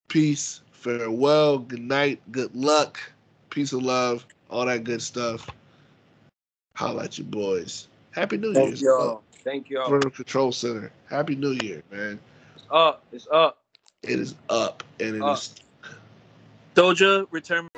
peace, 0.07 0.61
farewell, 0.71 1.59
good 1.59 1.81
night, 1.81 2.21
good 2.31 2.53
luck, 2.55 2.99
peace 3.49 3.71
and 3.73 3.83
love, 3.83 4.25
all 4.49 4.65
that 4.65 4.83
good 4.83 5.01
stuff. 5.01 5.49
Holla 6.75 7.05
at 7.05 7.17
you 7.17 7.25
boys. 7.25 7.87
Happy 8.19 8.35
New 8.35 8.51
Year. 8.51 8.65
Thank 8.65 8.81
y'all. 8.81 9.23
Thank 9.45 9.69
y'all. 9.69 9.87
Parental 9.87 10.11
Control 10.11 10.51
Center. 10.51 10.91
Happy 11.09 11.35
New 11.37 11.51
Year, 11.63 11.81
man. 11.89 12.19
It's 12.53 12.65
up. 12.69 13.05
It's 13.13 13.27
up. 13.31 13.59
It 14.03 14.19
is 14.19 14.35
up 14.49 14.83
and 14.99 15.15
it 15.15 15.23
is 15.23 15.23
Up. 15.23 15.93
Doja, 16.75 17.25
return. 17.31 17.69